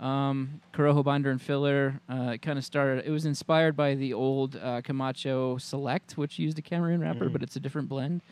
Um, 0.00 0.60
Corojo 0.72 1.02
binder 1.04 1.30
and 1.30 1.40
filler. 1.40 2.00
Uh, 2.08 2.36
kind 2.40 2.58
of 2.58 2.64
started. 2.64 3.04
It 3.06 3.10
was 3.10 3.24
inspired 3.26 3.76
by 3.76 3.94
the 3.94 4.12
old 4.14 4.56
uh, 4.56 4.80
Camacho 4.82 5.58
Select, 5.58 6.16
which 6.18 6.38
used 6.38 6.58
a 6.58 6.62
Cameroon 6.62 7.00
wrapper, 7.00 7.28
but 7.28 7.42
it's 7.42 7.56
a 7.56 7.60
different 7.60 7.88
blend. 7.88 8.22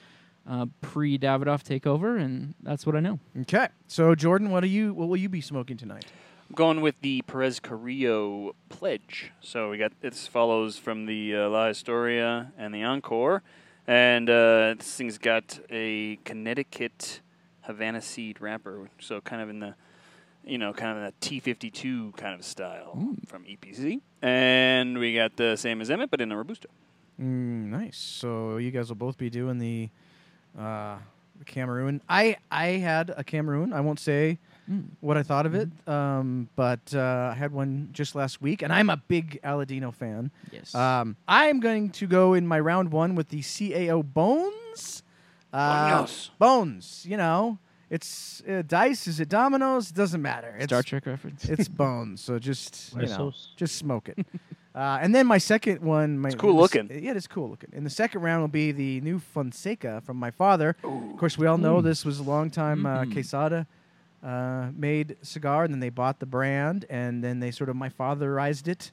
Uh, 0.49 0.67
Pre 0.83 1.19
Davidoff 1.19 1.63
takeover, 1.65 2.21
and 2.21 2.55
that's 2.63 2.85
what 2.85 2.95
I 2.97 3.01
know. 3.01 3.19
Okay, 3.43 3.69
so 3.87 4.15
Jordan, 4.15 4.51
what 4.51 4.63
are 4.63 4.67
you? 4.69 4.93
What 4.93 5.09
will 5.09 5.17
you 5.17 5.29
be 5.31 5.41
smoking 5.41 5.77
tonight? 5.79 6.05
I'm 6.49 6.55
going 6.55 6.81
with 6.83 7.01
the 7.01 7.23
Perez 7.23 7.59
Carrillo 7.59 8.55
pledge. 8.69 9.33
So 9.41 9.71
we 9.71 9.79
got 9.79 9.93
this 10.01 10.27
follows 10.27 10.77
from 10.77 11.07
the 11.07 11.35
uh, 11.35 11.49
La 11.49 11.69
Historia 11.69 12.53
and 12.59 12.75
the 12.75 12.83
Encore, 12.83 13.43
and 13.87 14.29
uh, 14.29 14.75
this 14.77 14.95
thing's 14.95 15.17
got 15.19 15.59
a 15.71 16.17
Connecticut 16.25 17.21
Havana 17.63 18.03
seed 18.03 18.41
wrapper. 18.41 18.91
So 19.01 19.21
kind 19.23 19.41
of 19.41 19.49
in 19.49 19.61
the, 19.61 19.75
you 20.45 20.59
know, 20.59 20.75
kind 20.75 20.91
of 20.91 20.97
in 20.99 21.13
the 21.19 21.41
T52 21.41 22.17
kind 22.17 22.39
of 22.39 22.45
style 22.45 23.17
from 23.27 23.45
EPC, 23.45 24.01
and 24.21 24.99
we 24.99 25.15
got 25.15 25.37
the 25.37 25.57
same 25.57 25.81
as 25.81 25.91
Emmett, 25.91 26.11
but 26.11 26.21
in 26.21 26.31
a 26.31 26.37
robusto. 26.37 26.69
Mm, 27.19 27.71
nice. 27.71 27.97
So 27.97 28.59
you 28.59 28.71
guys 28.71 28.89
will 28.89 28.97
both 28.97 29.17
be 29.17 29.31
doing 29.31 29.59
the, 29.59 29.89
uh, 30.59 30.99
the 31.39 31.45
Cameroon. 31.47 32.03
I 32.07 32.37
I 32.51 32.67
had 32.67 33.15
a 33.17 33.25
Cameroon. 33.25 33.73
I 33.73 33.81
won't 33.81 33.99
say 33.99 34.39
what 35.01 35.17
I 35.17 35.23
thought 35.23 35.47
of 35.47 35.55
it, 35.55 35.69
um, 35.87 36.49
but 36.57 36.81
uh, 36.95 37.31
I 37.33 37.35
had 37.35 37.53
one 37.53 37.91
just 37.93 38.15
last 38.15 38.41
week, 38.41 38.63
and 38.63 38.73
I'm 38.73 38.89
a 38.91 38.97
big 38.97 39.41
Aladino 39.45 39.93
fan. 39.93 40.31
Yes. 40.51 40.75
Um, 40.75 41.17
I'm 41.29 41.61
going 41.61 41.91
to 41.91 42.07
go 42.07 42.35
in 42.35 42.47
my 42.47 42.59
round 42.61 42.91
one 42.93 43.15
with 43.15 43.29
the 43.29 43.41
CAO 43.41 44.03
Bones. 44.03 45.03
Uh, 45.53 45.99
Bones. 45.99 46.31
Bones. 46.39 47.07
You 47.09 47.17
know, 47.17 47.59
it's 47.91 48.43
uh, 48.49 48.63
dice. 48.67 49.07
Is 49.07 49.21
it 49.21 49.29
dominoes? 49.29 49.91
It 49.91 49.97
doesn't 49.97 50.23
matter. 50.23 50.55
It's, 50.59 50.67
Star 50.71 50.83
Trek 50.83 51.07
reference. 51.07 51.45
It's 51.49 51.69
bones. 51.69 52.21
So 52.23 52.39
just 52.39 52.93
you 53.01 53.07
know, 53.07 53.33
just 53.57 53.77
smoke 53.77 54.09
it. 54.09 54.27
Uh, 54.77 54.99
and 55.01 55.15
then 55.15 55.25
my 55.25 55.39
second 55.39 55.81
one, 55.83 56.19
my 56.19 56.31
It's 56.31 56.35
cool 56.35 56.57
the 56.57 56.63
s- 56.65 56.75
looking. 56.75 57.05
Yeah, 57.05 57.13
it 57.13 57.17
is 57.17 57.29
cool 57.29 57.49
looking. 57.49 57.71
And 57.77 57.87
the 57.87 57.91
second 57.91 58.23
round 58.23 58.41
will 58.41 58.49
be 58.49 58.73
the 58.73 59.01
new 59.03 59.21
Fonseca 59.21 60.01
from 60.05 60.17
my 60.17 60.33
father. 60.33 60.75
Of 60.83 61.17
course, 61.17 61.39
we 61.39 61.47
all 61.47 61.59
know 61.59 61.81
this 61.81 62.05
was 62.05 62.19
a 62.19 62.25
long 62.25 62.51
time 62.51 62.85
uh, 62.85 63.05
Mhm. 63.05 63.13
Quesada 63.13 63.69
uh, 64.25 64.71
made 64.75 65.17
cigar, 65.23 65.65
and 65.65 65.73
then 65.73 65.81
they 65.81 65.91
bought 65.91 66.19
the 66.19 66.27
brand, 66.27 66.87
and 66.89 67.23
then 67.23 67.41
they 67.41 67.51
sort 67.51 67.69
of 67.69 67.77
my 67.77 67.91
fatherized 67.91 68.69
it. 68.69 68.91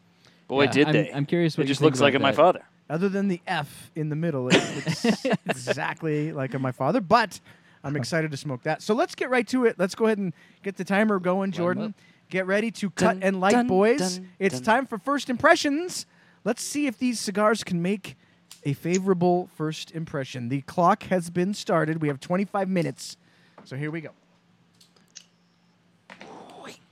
Boy, 0.48 0.64
Yeah, 0.64 0.72
did 0.72 0.88
I'm, 0.88 0.94
they! 0.94 1.14
I'm 1.14 1.26
curious 1.26 1.58
what 1.58 1.64
it 1.64 1.68
you 1.68 1.70
just 1.70 1.82
looks 1.82 2.02
like 2.02 2.14
about 2.14 2.24
my 2.24 2.34
father. 2.34 2.62
Other 2.90 3.08
than 3.08 3.30
the 3.30 3.40
F 3.48 3.90
in 3.96 4.10
the 4.10 4.18
middle, 4.18 4.50
it, 4.50 4.56
it's 4.58 5.26
exactly 5.46 6.34
like 6.34 6.60
my 6.60 6.74
father. 6.74 7.00
But 7.00 7.40
I'm 7.84 7.96
excited 7.96 8.32
to 8.32 8.38
smoke 8.38 8.64
that. 8.64 8.82
So 8.82 8.94
let's 8.94 9.16
get 9.16 9.30
right 9.30 9.48
to 9.48 9.66
it. 9.66 9.76
Let's 9.80 9.96
go 9.96 10.06
ahead 10.06 10.18
and 10.18 10.34
get 10.62 10.76
the 10.76 10.84
timer 10.84 11.18
going, 11.20 11.52
Jordan. 11.52 11.94
Get 12.30 12.48
ready 12.48 12.72
to 12.72 12.90
cut 12.90 13.20
Dun, 13.20 13.24
and 13.24 13.42
light, 13.42 13.52
dun, 13.52 13.68
boys. 13.68 14.18
dun, 14.18 14.30
it's 14.40 14.56
dun. 14.56 14.64
time 14.64 14.86
for 14.86 14.98
first 14.98 15.30
impressions. 15.30 16.06
Let's 16.44 16.64
see 16.64 16.88
if 16.88 16.98
these 16.98 17.20
cigars 17.20 17.64
can 17.64 17.82
make 17.82 18.16
a 18.64 18.74
favorable 18.74 19.50
first 19.56 19.92
impression. 19.92 20.50
The 20.50 20.62
clock 20.62 21.04
has 21.04 21.30
been 21.30 21.54
started. 21.54 22.02
We 22.02 22.08
have 22.08 22.20
25 22.20 22.70
minutes. 22.70 23.18
So 23.66 23.76
here 23.76 23.92
we 23.92 24.02
go. 24.02 24.12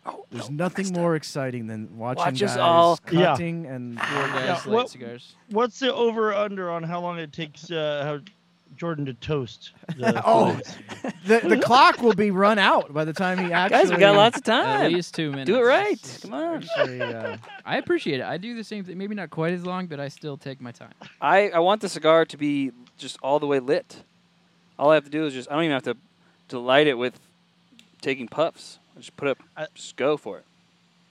Oh, 0.06 0.25
There's 0.32 0.50
no, 0.50 0.63
nothing 0.65 0.94
more 0.94 1.13
up. 1.13 1.18
exciting 1.18 1.68
than 1.68 1.98
watching 1.98 2.24
Watch 2.24 2.41
us 2.44 2.51
guys 2.51 2.58
all- 2.58 3.00
Yeah. 3.12 3.25
cutting 3.25 3.65
and 3.65 4.00
Four 4.00 4.27
guys 4.27 4.46
Yeah, 4.46 4.53
light 4.53 4.68
what- 4.68 4.89
cigars. 4.89 5.36
What's 5.50 5.79
the 5.79 5.94
over 5.94 6.34
under 6.34 6.72
on 6.72 6.84
how 6.84 7.01
long 7.01 7.20
it 7.20 7.34
takes 7.34 7.70
uh, 7.70 8.03
how 8.06 8.20
Jordan 8.77 9.06
to 9.08 9.13
toast? 9.15 9.72
The 9.98 10.22
Oh. 10.25 10.51
fillets? 10.51 10.75
the, 11.25 11.39
the 11.50 11.58
clock 11.58 12.01
will 12.01 12.13
be 12.13 12.32
run 12.32 12.58
out 12.58 12.94
by 12.94 13.03
the 13.03 13.12
time 13.13 13.38
he 13.39 13.51
actually. 13.51 13.77
Guys, 13.82 13.91
we 13.91 13.98
got 13.98 14.15
lots 14.15 14.38
of 14.38 14.44
At 14.48 14.63
time. 14.63 14.94
least 14.94 15.13
two 15.15 15.32
minutes. 15.32 15.48
Do 15.48 15.58
it 15.58 15.63
right. 15.63 16.20
Come 16.22 16.34
on. 16.34 16.56
actually, 16.63 17.01
uh, 17.01 17.38
I 17.65 17.77
appreciate 17.77 18.22
it. 18.22 18.25
I 18.25 18.38
do 18.38 18.56
the 18.56 18.63
same 18.63 18.86
thing. 18.86 18.98
Maybe 18.98 19.15
not 19.15 19.29
quite 19.29 19.53
as 19.53 19.65
long, 19.65 19.88
but 19.88 20.00
I 20.00 20.08
still 20.08 20.38
take 20.38 20.62
my 20.62 20.72
time. 20.72 20.94
I, 21.20 21.50
I 21.50 21.60
want 21.60 21.82
the 21.82 21.89
cigar 21.89 22.24
to 22.25 22.38
be 22.38 22.72
just 22.98 23.18
all 23.22 23.39
the 23.39 23.48
way 23.48 23.60
lit. 23.60 24.03
All 24.77 24.91
I 24.91 24.96
have 24.96 25.03
to 25.03 25.10
do 25.12 25.25
is 25.25 25.34
just 25.34 25.51
I 25.51 25.56
don't 25.56 25.65
even 25.65 25.74
have 25.74 25.84
to 25.84 25.98
to 26.50 26.58
light 26.60 26.88
it 26.88 26.98
with 26.98 27.20
taking 28.01 28.27
puffs. 28.29 28.78
I 29.00 29.01
just 29.01 29.15
put 29.15 29.29
up 29.29 29.38
I- 29.56 29.68
just 29.74 29.96
go 29.96 30.18
for 30.18 30.39
it. 30.39 30.46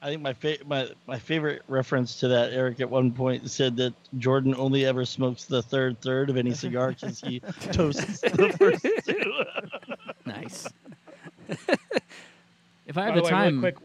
I 0.02 0.08
think 0.10 0.20
my 0.20 0.34
fa- 0.34 0.58
my 0.66 0.90
my 1.06 1.18
favorite 1.18 1.62
reference 1.68 2.20
to 2.20 2.28
that 2.28 2.52
Eric 2.52 2.80
at 2.80 2.90
one 2.90 3.10
point 3.10 3.50
said 3.50 3.76
that 3.78 3.94
Jordan 4.18 4.54
only 4.56 4.84
ever 4.84 5.06
smokes 5.06 5.44
the 5.46 5.62
third 5.62 5.98
third 6.02 6.28
of 6.28 6.36
any 6.36 6.52
cigar 6.52 6.90
because 6.90 7.18
he 7.18 7.40
toasts 7.72 8.20
the 8.20 8.54
first 8.58 8.86
two. 9.06 9.32
Nice. 10.26 10.68
if 11.48 11.58
I 12.90 12.92
By 12.92 13.04
have 13.06 13.14
the 13.14 13.20
the 13.20 13.24
way, 13.24 13.30
time, 13.30 13.60
really 13.60 13.72
quick, 13.72 13.76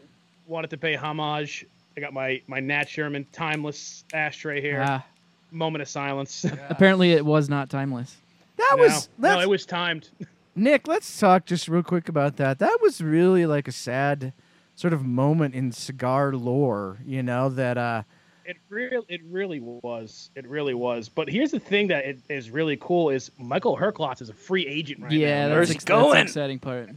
wanted 0.46 0.68
to 0.70 0.76
pay 0.76 0.94
homage. 0.94 1.64
I 1.96 2.00
got 2.00 2.12
my 2.12 2.42
my 2.46 2.60
Nat 2.60 2.88
Sherman 2.88 3.26
timeless 3.32 4.04
ashtray 4.12 4.60
here. 4.60 4.84
Ah, 4.86 5.04
Moment 5.50 5.80
of 5.82 5.88
silence. 5.88 6.44
apparently 6.68 7.12
it 7.12 7.24
was 7.24 7.48
not 7.48 7.70
timeless. 7.70 8.16
that 8.56 8.74
no, 8.76 8.82
was 8.84 9.08
no, 9.18 9.40
it 9.40 9.48
was 9.48 9.64
timed. 9.66 10.10
Nick. 10.54 10.86
Let's 10.88 11.18
talk 11.18 11.46
just 11.46 11.68
real 11.68 11.82
quick 11.82 12.08
about 12.08 12.36
that. 12.36 12.58
That 12.58 12.78
was 12.80 13.00
really 13.00 13.46
like 13.46 13.68
a 13.68 13.72
sad 13.72 14.32
sort 14.74 14.92
of 14.92 15.04
moment 15.04 15.54
in 15.54 15.72
cigar 15.72 16.34
lore. 16.34 16.98
You 17.04 17.22
know 17.22 17.48
that. 17.50 17.78
uh 17.78 18.02
It 18.44 18.56
really, 18.68 19.06
it 19.08 19.20
really 19.30 19.60
was. 19.60 20.30
It 20.34 20.46
really 20.46 20.74
was. 20.74 21.08
But 21.08 21.28
here's 21.28 21.50
the 21.50 21.60
thing 21.60 21.88
that 21.88 22.04
it 22.04 22.18
is 22.28 22.50
really 22.50 22.76
cool 22.76 23.10
is 23.10 23.30
Michael 23.38 23.76
Herklotz 23.76 24.20
is 24.20 24.28
a 24.28 24.34
free 24.34 24.66
agent 24.66 25.00
right 25.02 25.12
yeah, 25.12 25.48
now. 25.48 25.54
Where's 25.54 25.68
that's, 25.68 25.70
he 25.70 25.74
ex- 25.76 25.84
that's 25.84 25.98
the 25.98 26.04
going? 26.04 26.22
exciting 26.22 26.58
part. 26.58 26.90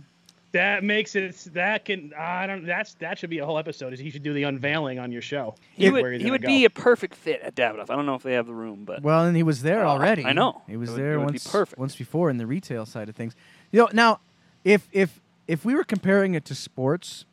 That 0.57 0.83
makes 0.83 1.15
it. 1.15 1.35
That 1.53 1.85
can. 1.85 2.13
I 2.17 2.47
don't. 2.47 2.65
That's 2.65 2.95
that 2.95 3.17
should 3.19 3.29
be 3.29 3.37
a 3.39 3.45
whole 3.45 3.57
episode. 3.57 3.93
Is 3.93 3.99
he 3.99 4.09
should 4.09 4.23
do 4.23 4.33
the 4.33 4.43
unveiling 4.43 4.99
on 4.99 5.11
your 5.11 5.21
show. 5.21 5.55
He 5.73 5.89
would 5.89 6.13
he's 6.13 6.21
he 6.23 6.31
would 6.31 6.41
go. 6.41 6.47
be 6.47 6.65
a 6.65 6.69
perfect 6.69 7.15
fit 7.15 7.41
at 7.41 7.55
Davidoff. 7.55 7.89
I 7.89 7.95
don't 7.95 8.05
know 8.05 8.15
if 8.15 8.23
they 8.23 8.33
have 8.33 8.47
the 8.47 8.53
room, 8.53 8.83
but 8.85 9.01
Well, 9.03 9.25
and 9.25 9.35
he 9.37 9.43
was 9.43 9.61
there 9.61 9.85
Oh, 9.85 9.89
already. 9.89 10.25
I 10.25 10.33
know. 10.33 10.61
He 10.67 10.75
was 10.77 10.89
It 10.89 10.93
would- 10.93 11.01
there 11.01 11.13
it 11.13 11.17
would 11.19 11.27
be 11.27 11.33
once. 11.33 11.51
perfect. 11.51 11.79
Once 11.79 11.95
before 11.95 12.29
in 12.29 12.37
the 12.37 12.45
retail 12.47 12.85
side 12.85 13.07
of 13.09 13.15
things. 13.15 13.35
You 13.71 13.81
know, 13.81 13.89
now 13.93 14.19
if 14.63 14.87
if 14.91 15.19
if 15.47 15.63
we 15.63 15.75
were 15.75 15.83
comparing 15.83 16.33
it 16.33 16.43
to 16.45 16.55
sports, 16.55 17.25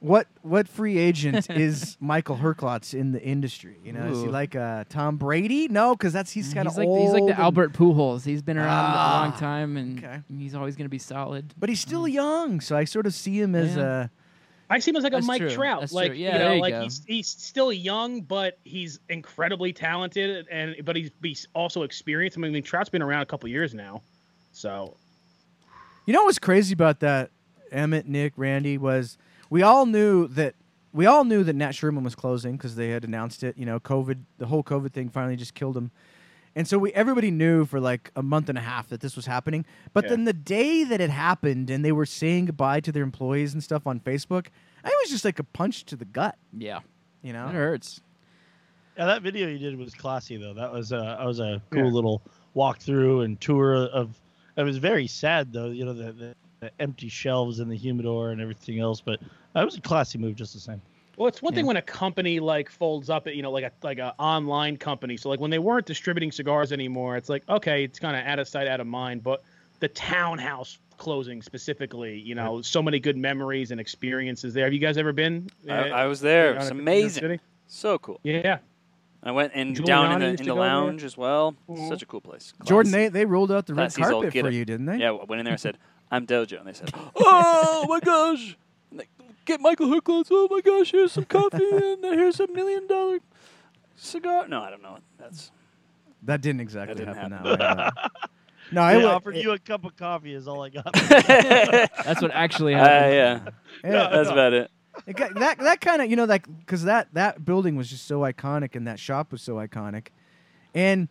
what 0.00 0.26
what 0.42 0.68
free 0.68 0.98
agent 0.98 1.48
is 1.50 1.96
Michael 2.00 2.36
Herklotz 2.36 2.94
in 2.94 3.12
the 3.12 3.22
industry? 3.22 3.76
You 3.84 3.92
know, 3.92 4.06
is 4.12 4.22
he 4.22 4.28
like 4.28 4.54
uh, 4.56 4.84
Tom 4.88 5.16
Brady? 5.16 5.68
No, 5.68 5.94
because 5.94 6.12
that's 6.12 6.30
he's 6.30 6.52
kind 6.54 6.66
of 6.68 6.76
like 6.76 6.86
old. 6.88 7.00
he's 7.02 7.12
like 7.12 7.26
the 7.26 7.40
Albert 7.40 7.72
Pujols. 7.72 8.24
He's 8.24 8.42
been 8.42 8.58
around 8.58 8.68
a 8.68 8.96
long 8.96 9.32
Ah, 9.32 9.36
time, 9.38 9.76
and 9.76 9.98
okay. 10.04 10.20
he's 10.28 10.54
always 10.54 10.76
going 10.76 10.86
to 10.86 10.90
be 10.90 10.98
solid. 10.98 11.52
but 11.58 11.68
he's 11.68 11.80
still 11.80 12.06
young, 12.08 12.60
so 12.60 12.76
I 12.76 12.84
sort 12.84 13.06
of 13.06 13.14
see 13.14 13.40
him 13.40 13.54
as 13.54 13.76
Yeah. 13.76 14.04
a. 14.04 14.08
I 14.70 14.78
see 14.78 14.90
him 14.90 14.96
as 14.96 15.04
like 15.04 15.12
a 15.12 15.20
Mike 15.20 15.40
true. 15.42 15.50
Trout. 15.50 15.80
That's 15.80 15.92
like 15.92 16.12
true. 16.12 16.16
Yeah, 16.16 16.32
you 16.32 16.38
know, 16.38 16.52
you 16.54 16.60
like 16.62 16.72
go. 16.72 16.82
he's 16.82 17.02
he's 17.06 17.28
still 17.28 17.70
young, 17.72 18.22
but 18.22 18.58
he's 18.64 19.00
incredibly 19.10 19.72
talented, 19.74 20.46
and 20.50 20.76
but 20.84 20.96
he's, 20.96 21.10
he's 21.22 21.46
also 21.54 21.82
experienced. 21.82 22.38
I 22.38 22.40
mean, 22.40 22.62
Trout's 22.62 22.88
been 22.88 23.02
around 23.02 23.20
a 23.20 23.26
couple 23.26 23.48
years 23.50 23.74
now, 23.74 24.00
so 24.52 24.96
You 26.06 26.14
know 26.14 26.24
what's 26.24 26.38
crazy 26.38 26.72
about 26.72 27.00
that, 27.00 27.30
Emmett, 27.70 28.08
Nick, 28.08 28.32
Randy 28.36 28.78
was 28.78 29.18
we 29.52 29.62
all 29.62 29.84
knew 29.84 30.28
that 30.28 30.54
we 30.92 31.04
all 31.06 31.24
knew 31.24 31.44
that 31.44 31.54
Nat 31.54 31.72
Sherman 31.72 32.04
was 32.04 32.14
closing 32.14 32.56
because 32.56 32.74
they 32.76 32.88
had 32.88 33.04
announced 33.04 33.42
it. 33.42 33.56
You 33.58 33.66
know, 33.66 33.78
COVID, 33.80 34.18
the 34.38 34.46
whole 34.46 34.62
COVID 34.62 34.92
thing 34.92 35.08
finally 35.10 35.36
just 35.36 35.54
killed 35.54 35.76
him, 35.76 35.90
and 36.56 36.66
so 36.66 36.78
we 36.78 36.90
everybody 36.94 37.30
knew 37.30 37.64
for 37.66 37.78
like 37.80 38.10
a 38.16 38.22
month 38.22 38.48
and 38.48 38.56
a 38.56 38.62
half 38.62 38.88
that 38.88 39.00
this 39.00 39.14
was 39.14 39.26
happening. 39.26 39.64
But 39.92 40.04
Yeah. 40.04 40.10
then 40.10 40.24
the 40.24 40.32
day 40.32 40.84
that 40.84 41.00
it 41.00 41.10
happened 41.10 41.68
and 41.70 41.84
they 41.84 41.92
were 41.92 42.06
saying 42.06 42.46
goodbye 42.46 42.80
to 42.80 42.92
their 42.92 43.02
employees 43.02 43.52
and 43.52 43.62
stuff 43.62 43.86
on 43.86 44.00
Facebook, 44.00 44.46
it 44.84 44.92
was 45.02 45.10
just 45.10 45.24
like 45.24 45.38
a 45.38 45.44
punch 45.44 45.84
to 45.86 45.96
the 45.96 46.04
gut. 46.06 46.36
Yeah, 46.56 46.80
You 47.22 47.32
know, 47.34 47.48
it 47.48 47.52
hurts. 47.54 48.00
Yeah, 48.96 49.06
that 49.06 49.22
video 49.22 49.48
you 49.48 49.58
did 49.58 49.78
was 49.78 49.94
classy 49.94 50.36
though. 50.38 50.54
That 50.54 50.72
was 50.72 50.92
uh, 50.92 51.16
that 51.18 51.24
was 51.26 51.40
a 51.40 51.62
cool 51.70 51.84
Yeah. 51.86 51.90
little 51.90 52.22
walkthrough 52.56 53.24
and 53.24 53.40
tour 53.40 53.74
of. 53.86 54.18
It 54.56 54.64
was 54.64 54.76
very 54.76 55.06
sad 55.06 55.52
though, 55.54 55.68
you 55.70 55.84
know, 55.86 55.94
the, 55.94 56.12
the, 56.12 56.34
the 56.41 56.41
empty 56.78 57.08
shelves 57.08 57.60
in 57.60 57.68
the 57.68 57.76
humidor 57.76 58.30
and 58.30 58.40
everything 58.40 58.78
else. 58.80 59.00
But 59.00 59.20
that 59.54 59.64
was 59.64 59.76
a 59.76 59.80
classy 59.80 60.18
move, 60.18 60.36
just 60.36 60.52
the 60.54 60.60
same. 60.60 60.80
Well, 61.16 61.28
it's 61.28 61.42
one 61.42 61.54
thing 61.54 61.66
when 61.66 61.76
a 61.76 61.82
company 61.82 62.40
like 62.40 62.70
folds 62.70 63.10
up, 63.10 63.26
you 63.26 63.42
know, 63.42 63.50
like 63.50 63.64
a 63.64 63.72
like 63.82 63.98
a 63.98 64.14
online 64.18 64.76
company. 64.76 65.16
So 65.16 65.28
like 65.28 65.40
when 65.40 65.50
they 65.50 65.58
weren't 65.58 65.86
distributing 65.86 66.32
cigars 66.32 66.72
anymore, 66.72 67.16
it's 67.16 67.28
like 67.28 67.46
okay, 67.48 67.84
it's 67.84 67.98
kind 67.98 68.16
of 68.16 68.24
out 68.26 68.38
of 68.38 68.48
sight, 68.48 68.66
out 68.66 68.80
of 68.80 68.86
mind. 68.86 69.22
But 69.22 69.42
the 69.80 69.88
townhouse 69.88 70.78
closing 70.96 71.42
specifically, 71.42 72.18
you 72.18 72.34
know, 72.34 72.62
so 72.62 72.80
many 72.82 72.98
good 72.98 73.16
memories 73.16 73.72
and 73.72 73.80
experiences 73.80 74.54
there. 74.54 74.64
Have 74.64 74.72
you 74.72 74.78
guys 74.78 74.96
ever 74.96 75.12
been? 75.12 75.48
I, 75.68 75.72
uh, 75.90 75.96
I 75.96 76.06
was 76.06 76.20
there. 76.20 76.50
It 76.50 76.54
down 76.54 76.60
was 76.60 76.70
amazing. 76.70 77.20
City? 77.22 77.40
So 77.66 77.98
cool. 77.98 78.20
Yeah, 78.22 78.58
I 79.22 79.32
went 79.32 79.52
and 79.54 79.76
Giuliani 79.76 79.84
down 79.84 80.12
in 80.14 80.20
the 80.20 80.26
in 80.28 80.36
the 80.36 80.44
go 80.44 80.54
there. 80.54 80.62
lounge 80.64 81.04
as 81.04 81.16
well. 81.16 81.54
Mhm. 81.68 81.88
Such 81.88 82.02
a 82.02 82.06
cool 82.06 82.20
place. 82.22 82.54
Jordan, 82.64 82.90
they 82.90 83.08
they 83.08 83.24
rolled 83.26 83.52
out 83.52 83.66
the 83.66 83.74
red 83.74 83.90
Classy's 83.90 84.08
carpet 84.10 84.32
for 84.32 84.48
it. 84.48 84.54
you, 84.54 84.64
didn't 84.64 84.86
they? 84.86 84.96
Yeah, 84.96 85.10
I 85.12 85.24
went 85.24 85.40
in 85.40 85.44
there 85.44 85.52
and 85.52 85.60
said, 85.60 85.76
"I'm 86.12 86.26
Dojo," 86.26 86.58
and 86.60 86.68
they 86.68 86.72
said, 86.74 86.90
"Oh 87.16 87.86
my 87.88 87.98
gosh!" 87.98 88.56
And 88.92 89.00
they, 89.00 89.08
Get 89.44 89.60
Michael 89.60 89.88
Herklotz. 89.88 90.28
Oh 90.30 90.46
my 90.48 90.60
gosh! 90.60 90.92
Here's 90.92 91.10
some 91.10 91.24
coffee 91.24 91.58
and 91.72 92.04
here's 92.04 92.38
a 92.38 92.46
million 92.46 92.86
dollar 92.86 93.18
cigar. 93.96 94.46
No, 94.46 94.60
I 94.62 94.70
don't 94.70 94.82
know. 94.82 94.98
That's 95.18 95.50
That 96.22 96.40
didn't 96.40 96.60
exactly 96.60 96.94
didn't 96.94 97.14
happen 97.16 97.32
happen. 97.32 97.58
that 97.58 97.86
way. 97.86 97.90
but- 97.94 98.30
no, 98.72 98.82
I 98.82 98.94
They 98.98 99.04
wa- 99.04 99.10
offered 99.16 99.36
it- 99.36 99.42
you 99.42 99.50
a 99.50 99.58
cup 99.58 99.84
of 99.84 99.96
coffee 99.96 100.32
is 100.34 100.46
all 100.46 100.62
I 100.62 100.68
got. 100.68 100.92
That's 100.92 102.22
what 102.22 102.30
actually 102.32 102.74
uh, 102.74 102.78
happened. 102.78 103.52
yeah, 103.84 103.90
yeah, 103.90 104.08
that's 104.10 104.30
about 104.30 104.52
it. 104.52 104.70
It 105.06 105.16
got, 105.16 105.34
that 105.34 105.58
that 105.58 105.80
kind 105.80 106.02
of 106.02 106.08
you 106.10 106.16
know 106.16 106.24
like 106.26 106.46
because 106.60 106.84
that 106.84 107.08
that 107.14 107.44
building 107.44 107.74
was 107.76 107.88
just 107.90 108.06
so 108.06 108.20
iconic 108.20 108.76
and 108.76 108.86
that 108.86 109.00
shop 109.00 109.32
was 109.32 109.42
so 109.42 109.54
iconic, 109.54 110.08
and 110.74 111.08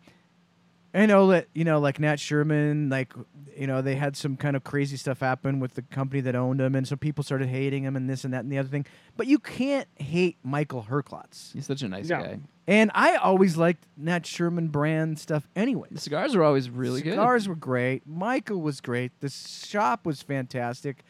I 0.94 1.06
know 1.06 1.28
that 1.28 1.48
you 1.54 1.64
know 1.64 1.80
like 1.80 1.98
Nat 2.00 2.20
Sherman 2.20 2.88
like 2.90 3.12
you 3.56 3.66
know 3.66 3.80
they 3.82 3.94
had 3.94 4.16
some 4.16 4.36
kind 4.36 4.56
of 4.56 4.64
crazy 4.64 4.96
stuff 4.96 5.20
happen 5.20 5.58
with 5.58 5.74
the 5.74 5.82
company 5.82 6.20
that 6.22 6.34
owned 6.34 6.60
him 6.60 6.74
and 6.74 6.86
so 6.86 6.96
people 6.96 7.24
started 7.24 7.48
hating 7.48 7.82
him 7.84 7.96
and 7.96 8.08
this 8.10 8.24
and 8.24 8.34
that 8.34 8.40
and 8.40 8.52
the 8.52 8.58
other 8.58 8.68
thing. 8.68 8.84
But 9.16 9.26
you 9.26 9.38
can't 9.38 9.88
hate 9.96 10.36
Michael 10.42 10.86
Herklotz, 10.90 11.52
He's 11.54 11.66
such 11.66 11.82
a 11.82 11.88
nice 11.88 12.08
No. 12.08 12.20
guy. 12.20 12.40
and 12.66 12.90
I 12.94 13.16
always 13.16 13.56
liked 13.56 13.84
Nat 13.96 14.26
Sherman 14.26 14.68
brand 14.68 15.18
stuff 15.18 15.48
anyway. 15.56 15.88
The 15.90 16.00
cigars 16.00 16.34
are 16.34 16.42
always 16.42 16.68
really 16.68 17.00
good. 17.02 17.12
The 17.12 17.16
cigars 17.16 17.48
were 17.48 17.56
great. 17.56 18.06
Michael 18.06 18.60
was 18.60 18.80
great. 18.82 19.12
The 19.20 19.30
shop 19.30 20.04
was 20.04 20.20
fantastic. 20.22 21.04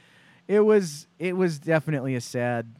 It 0.49 0.61
was 0.61 1.07
it 1.19 1.37
was 1.37 1.59
definitely 1.59 2.15
a 2.15 2.21
sad 2.21 2.75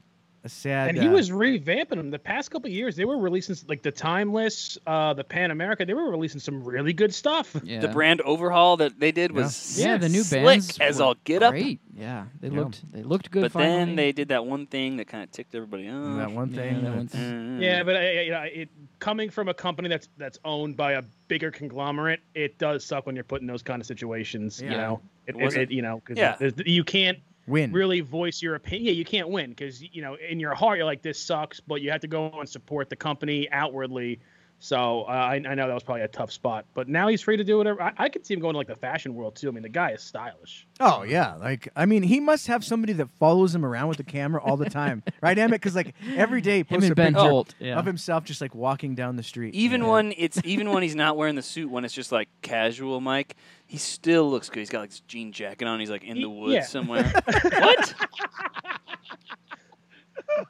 a 0.45 0.49
sad 0.49 0.89
and 0.89 0.99
he 0.99 1.07
uh, 1.07 1.13
was 1.13 1.31
revamping 1.31 1.91
them 1.91 2.11
the 2.11 2.19
past 2.19 2.51
couple 2.51 2.67
of 2.69 2.73
years. 2.75 2.97
They 2.97 3.05
were 3.05 3.17
releasing 3.19 3.55
like 3.69 3.83
the 3.83 3.93
Timeless, 3.93 4.77
uh, 4.87 5.15
the 5.15 5.23
Pan 5.23 5.51
America. 5.53 5.85
They 5.85 5.95
were 5.95 6.11
releasing 6.11 6.41
some 6.41 6.65
really 6.65 6.93
good 6.93 7.15
stuff. 7.15 7.55
Yeah. 7.63 7.79
The 7.81 7.89
brand 7.89 8.21
overhaul 8.23 8.77
that 8.79 8.99
they 8.99 9.13
did 9.13 9.31
was 9.33 9.79
yeah, 9.79 9.97
the 9.99 10.09
new 10.09 10.23
slick 10.25 10.43
bands 10.45 10.79
as 10.81 10.99
were 10.99 11.05
all 11.05 11.15
get 11.25 11.43
up. 11.45 11.53
Great. 11.53 11.81
Yeah, 11.95 12.25
they 12.41 12.49
Yeah. 12.49 12.59
looked 12.61 12.93
they 12.93 13.03
looked 13.05 13.31
good. 13.31 13.53
But 13.53 13.59
then 13.61 13.95
they 13.95 14.11
did 14.13 14.29
that 14.29 14.45
one 14.45 14.67
thing 14.67 14.97
that 14.97 15.07
kind 15.07 15.23
of 15.23 15.31
ticked 15.31 15.55
everybody 15.55 15.89
off. 15.89 16.17
that 16.19 16.33
one 16.33 16.49
thing. 16.51 16.75
that 16.77 16.91
that- 16.91 16.97
one 16.97 17.09
thing. 17.09 17.21
Mm. 17.33 17.63
Yeah, 17.63 17.83
but 17.85 17.97
uh, 17.97 18.01
you 18.01 18.31
know, 18.33 18.43
it 18.43 18.69
coming 18.99 19.31
from 19.31 19.49
a 19.49 19.55
company 19.55 19.89
that's 19.89 20.09
that's 20.17 20.39
owned 20.45 20.77
by 20.77 20.93
a 20.95 21.03
bigger 21.29 21.51
conglomerate, 21.53 22.21
it 22.35 22.59
does 22.59 22.85
suck 22.85 23.07
when 23.07 23.15
you're 23.15 23.25
put 23.25 23.41
in 23.43 23.47
those 23.47 23.63
kind 23.63 23.81
of 23.81 23.87
situations. 23.87 24.61
You 24.61 24.71
know, 24.71 25.01
it, 25.29 25.37
it, 25.37 25.43
it? 25.43 25.57
it- 25.57 25.71
you 25.71 25.83
know, 25.83 26.03
because 26.05 26.19
Yeah. 26.19 26.51
you 26.67 26.83
can't 26.83 27.19
win. 27.47 27.73
really 27.73 28.01
voice 28.01 28.43
your 28.43 28.55
opinion. 28.55 28.87
Yeah, 28.87 28.93
you 28.93 29.05
can't 29.05 29.29
win 29.29 29.51
because 29.51 29.83
you 29.83 30.03
know 30.03 30.15
in 30.15 30.41
your 30.41 30.55
heart 30.55 30.79
you're 30.79 30.87
like 30.87 31.03
this 31.03 31.19
sucks, 31.19 31.61
but 31.61 31.81
you 31.83 31.91
have 31.91 32.01
to 32.03 32.09
go 32.09 32.31
and 32.31 32.49
support 32.49 32.89
the 32.89 32.97
company 32.97 33.51
outwardly. 33.51 34.21
So 34.65 35.03
uh, 35.09 35.11
I, 35.11 35.35
I 35.35 35.55
know 35.57 35.67
that 35.67 35.75
was 35.75 35.83
probably 35.83 36.03
a 36.03 36.09
tough 36.09 36.31
spot, 36.31 36.67
but 36.73 36.89
now 36.89 37.09
he's 37.09 37.21
free 37.21 37.37
to 37.37 37.43
do 37.43 37.59
whatever. 37.59 37.83
I, 37.83 37.93
I 37.99 38.09
could 38.09 38.25
see 38.25 38.33
him 38.35 38.39
going 38.39 38.55
to 38.55 38.59
like 38.59 38.69
the 38.69 38.77
fashion 38.77 39.13
world 39.13 39.35
too. 39.35 39.49
I 39.49 39.51
mean, 39.51 39.65
the 39.65 39.69
guy 39.69 39.91
is 39.91 40.03
stylish. 40.03 40.69
Oh 40.79 41.03
yeah, 41.03 41.35
like 41.35 41.69
I 41.75 41.85
mean, 41.85 42.05
he 42.05 42.21
must 42.21 42.47
have 42.47 42.65
somebody 42.65 42.93
that 42.93 43.09
follows 43.19 43.53
him 43.53 43.65
around 43.67 43.89
with 43.89 43.97
the 43.97 44.05
camera 44.05 44.41
all 44.41 44.57
the 44.57 44.71
time, 44.71 45.03
right, 45.21 45.37
Emmett? 45.37 45.61
Because 45.61 45.75
like 45.75 45.97
every 46.15 46.41
day, 46.41 46.59
he 46.59 46.59
Him 46.61 46.67
posts 46.67 46.91
a 46.91 46.95
Ben 46.95 47.13
picture 47.13 47.29
Holt. 47.29 47.55
Yeah. 47.59 47.77
of 47.77 47.85
himself 47.85 48.23
just 48.23 48.41
like 48.41 48.55
walking 48.55 48.95
down 48.95 49.17
the 49.17 49.25
street. 49.25 49.53
Even 49.57 49.81
Yeah. 49.83 49.89
when 49.89 50.15
it's 50.17 50.41
even 50.45 50.71
when 50.71 50.85
he's 50.85 50.95
not 50.95 51.17
wearing 51.17 51.35
the 51.35 51.43
suit, 51.43 51.69
when 51.69 51.85
it's 51.85 51.93
just 51.93 52.13
like 52.13 52.29
casual, 52.43 53.01
Mike, 53.01 53.35
he 53.67 53.79
still 53.79 54.31
looks 54.31 54.49
good. 54.49 54.61
He's 54.61 54.71
got 54.71 54.79
like 54.83 54.91
this 54.91 55.01
jean 55.01 55.33
jacket 55.33 55.67
on. 55.67 55.81
He's 55.81 55.91
like 55.91 56.05
in 56.05 56.21
the 56.21 56.31
woods 56.31 56.55
yeah. 56.55 56.63
somewhere. 56.63 57.03
what? 57.43 57.95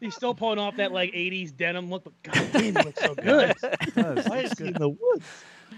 He's 0.00 0.14
still 0.14 0.34
pulling 0.34 0.58
off 0.58 0.76
that 0.76 0.92
like 0.92 1.12
'80s 1.12 1.56
denim 1.56 1.90
look, 1.90 2.04
but 2.04 2.22
God 2.22 2.48
damn, 2.52 2.62
he 2.62 2.70
looks 2.72 3.00
so 3.00 3.14
good. 3.14 3.54
Does. 3.94 4.26
Why 4.28 4.38
is 4.40 4.58
he 4.58 4.66
in 4.68 4.74
the 4.74 4.88
woods? 4.88 5.26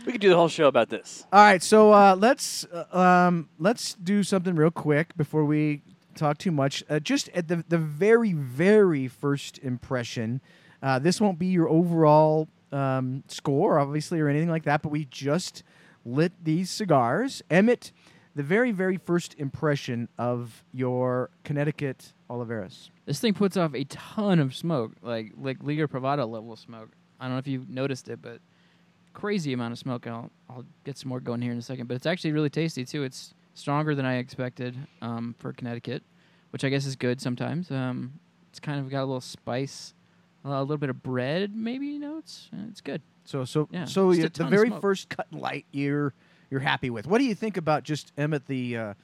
We 0.07 0.13
could 0.13 0.21
do 0.21 0.29
the 0.29 0.37
whole 0.37 0.49
show 0.49 0.67
about 0.67 0.89
this. 0.91 1.27
All 1.33 1.41
right, 1.41 1.63
so 1.63 1.93
uh, 1.93 2.17
let's 2.19 2.65
uh, 2.67 2.97
um, 2.97 3.49
let's 3.59 3.95
do 3.95 4.23
something 4.23 4.55
real 4.55 4.71
quick 4.71 5.17
before 5.17 5.45
we 5.45 5.83
talk 6.15 6.39
too 6.39 6.51
much. 6.51 6.83
Uh, 6.89 7.01
just 7.01 7.29
at 7.31 7.49
the 7.49 7.65
the 7.69 7.79
very 7.79 8.33
very 8.33 9.09
first 9.09 9.59
impression, 9.59 10.41
uh, 10.83 10.99
this 10.99 11.21
won't 11.21 11.39
be 11.39 11.47
your 11.47 11.69
overall 11.69 12.49
um, 12.73 13.25
score, 13.29 13.79
obviously, 13.79 14.21
or 14.21 14.29
anything 14.29 14.51
like 14.51 14.65
that. 14.65 14.83
But 14.83 14.91
we 14.91 15.07
just 15.07 15.63
lit 16.05 16.33
these 16.43 16.71
cigars. 16.71 17.43
Emmett, 17.51 17.93
the 18.35 18.43
very 18.43 18.73
very 18.73 18.97
first 18.97 19.35
impression 19.39 20.09
of 20.19 20.65
your 20.73 21.31
Connecticut 21.45 22.13
Oliveras. 22.31 22.91
This 23.07 23.21
thing 23.21 23.35
puts 23.35 23.57
off 23.57 23.75
a 23.75 23.85
ton 23.85 24.39
of 24.39 24.55
smoke, 24.55 24.93
like 25.03 25.33
like 25.37 25.59
Liga 25.63 25.87
Privada 25.87 26.29
level 26.29 26.57
smoke. 26.57 26.91
I 27.21 27.25
don't 27.25 27.35
know 27.35 27.39
if 27.39 27.47
you've 27.47 27.69
noticed 27.69 28.09
it, 28.09 28.21
but 28.21 28.41
crazy 29.13 29.53
amount 29.53 29.73
of 29.73 29.79
smoke. 29.79 30.07
I'll 30.07 30.31
I'll 30.51 30.65
get 30.85 30.99
some 30.99 31.09
more 31.09 31.21
going 31.21 31.41
here 31.41 31.53
in 31.53 31.59
a 31.59 31.63
second, 31.63 31.87
but 31.87 31.95
it's 31.95 32.07
actually 32.07 32.33
really 32.33 32.51
tasty 32.51 32.85
too. 32.85 33.05
It's 33.05 33.35
stronger 33.55 33.95
than 33.95 34.05
I 34.05 34.17
expected 34.17 34.77
um, 35.01 35.35
for 35.39 35.53
Connecticut, 35.53 36.03
which 36.51 36.65
I 36.65 36.69
guess 36.69 36.87
is 36.87 36.97
good 36.97 37.21
sometimes. 37.21 37.71
Um, 37.71 38.19
it's 38.51 38.61
kind 38.61 38.81
of 38.81 38.91
got 38.91 39.01
a 39.01 39.07
little 39.07 39.21
spice, 39.21 39.95
uh, 40.45 40.51
a 40.51 40.61
little 40.61 40.77
bit 40.77 40.91
of 40.91 41.03
bread 41.03 41.55
maybe 41.55 41.99
notes. 41.99 42.51
Uh, 42.53 42.67
it's 42.69 42.81
good. 42.81 43.01
So 43.25 43.45
so 43.45 43.69
Yeah, 43.71 43.85
so 43.87 44.13
the 44.13 44.45
very 44.45 44.71
first 44.81 45.09
cut 45.09 45.33
light 45.33 45.67
you're 45.73 46.15
you're 46.55 46.61
happy 46.61 46.89
with. 46.89 47.05
What 47.09 47.19
do 47.19 47.25
you 47.25 47.35
think 47.35 47.57
about 47.57 47.83
just 47.83 48.13
Emmett 48.17 48.47
the 48.47 48.77
uh, 48.77 48.95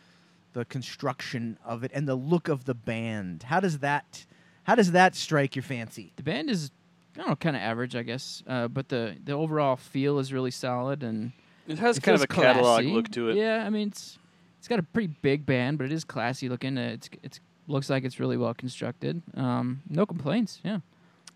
the 0.52 0.64
construction 0.66 1.59
of 1.64 1.83
it 1.83 1.90
and 1.92 2.07
the 2.07 2.14
look 2.14 2.47
of 2.49 2.64
the 2.64 2.75
band? 2.75 3.42
How 3.42 3.59
does 3.59 3.80
that 3.80 4.25
how 4.62 4.76
does 4.76 4.92
that 4.92 5.16
strike 5.16 5.57
your 5.57 5.64
fancy? 5.64 6.12
The 6.14 6.23
band 6.23 6.49
is 6.49 6.71
I 7.16 7.19
don't 7.19 7.28
know, 7.30 7.37
kind 7.37 7.57
of 7.57 7.62
average, 7.62 7.97
I 7.97 8.04
guess, 8.04 8.45
uh, 8.47 8.69
but 8.69 8.88
the 8.88 9.16
the 9.25 9.33
overall 9.33 9.75
feel 9.76 10.21
is 10.21 10.33
really 10.33 10.52
solid 10.52 11.02
and 11.02 11.33
It 11.66 11.80
has 11.80 11.99
it 11.99 12.02
kind 12.04 12.14
of 12.14 12.23
a 12.23 12.33
feels 12.33 12.45
catalog 12.45 12.64
classy. 12.83 12.92
look 12.92 13.11
to 13.11 13.30
it. 13.30 13.37
Yeah, 13.37 13.64
I 13.66 13.71
mean 13.71 13.88
it's 13.88 14.16
it's 14.61 14.69
got 14.69 14.78
a 14.78 14.83
pretty 14.85 15.12
big 15.23 15.45
band, 15.45 15.76
but 15.78 15.87
it 15.87 15.92
is 15.92 16.04
classy 16.04 16.49
looking. 16.49 16.78
Uh, 16.78 16.90
it's 16.95 17.11
it's 17.25 17.40
looks 17.66 17.90
like 17.90 18.04
it's 18.04 18.21
really 18.21 18.37
well 18.37 18.54
constructed. 18.54 19.23
Um, 19.35 19.83
no 19.88 20.07
complaints. 20.07 20.61
Yeah, 20.64 20.80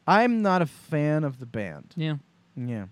I'm 0.07 0.43
not 0.43 0.63
a 0.63 0.67
fan 0.67 1.25
of 1.25 1.41
the 1.41 1.47
band. 1.47 1.93
yeah. 1.97 2.17
Yeah, 2.57 2.85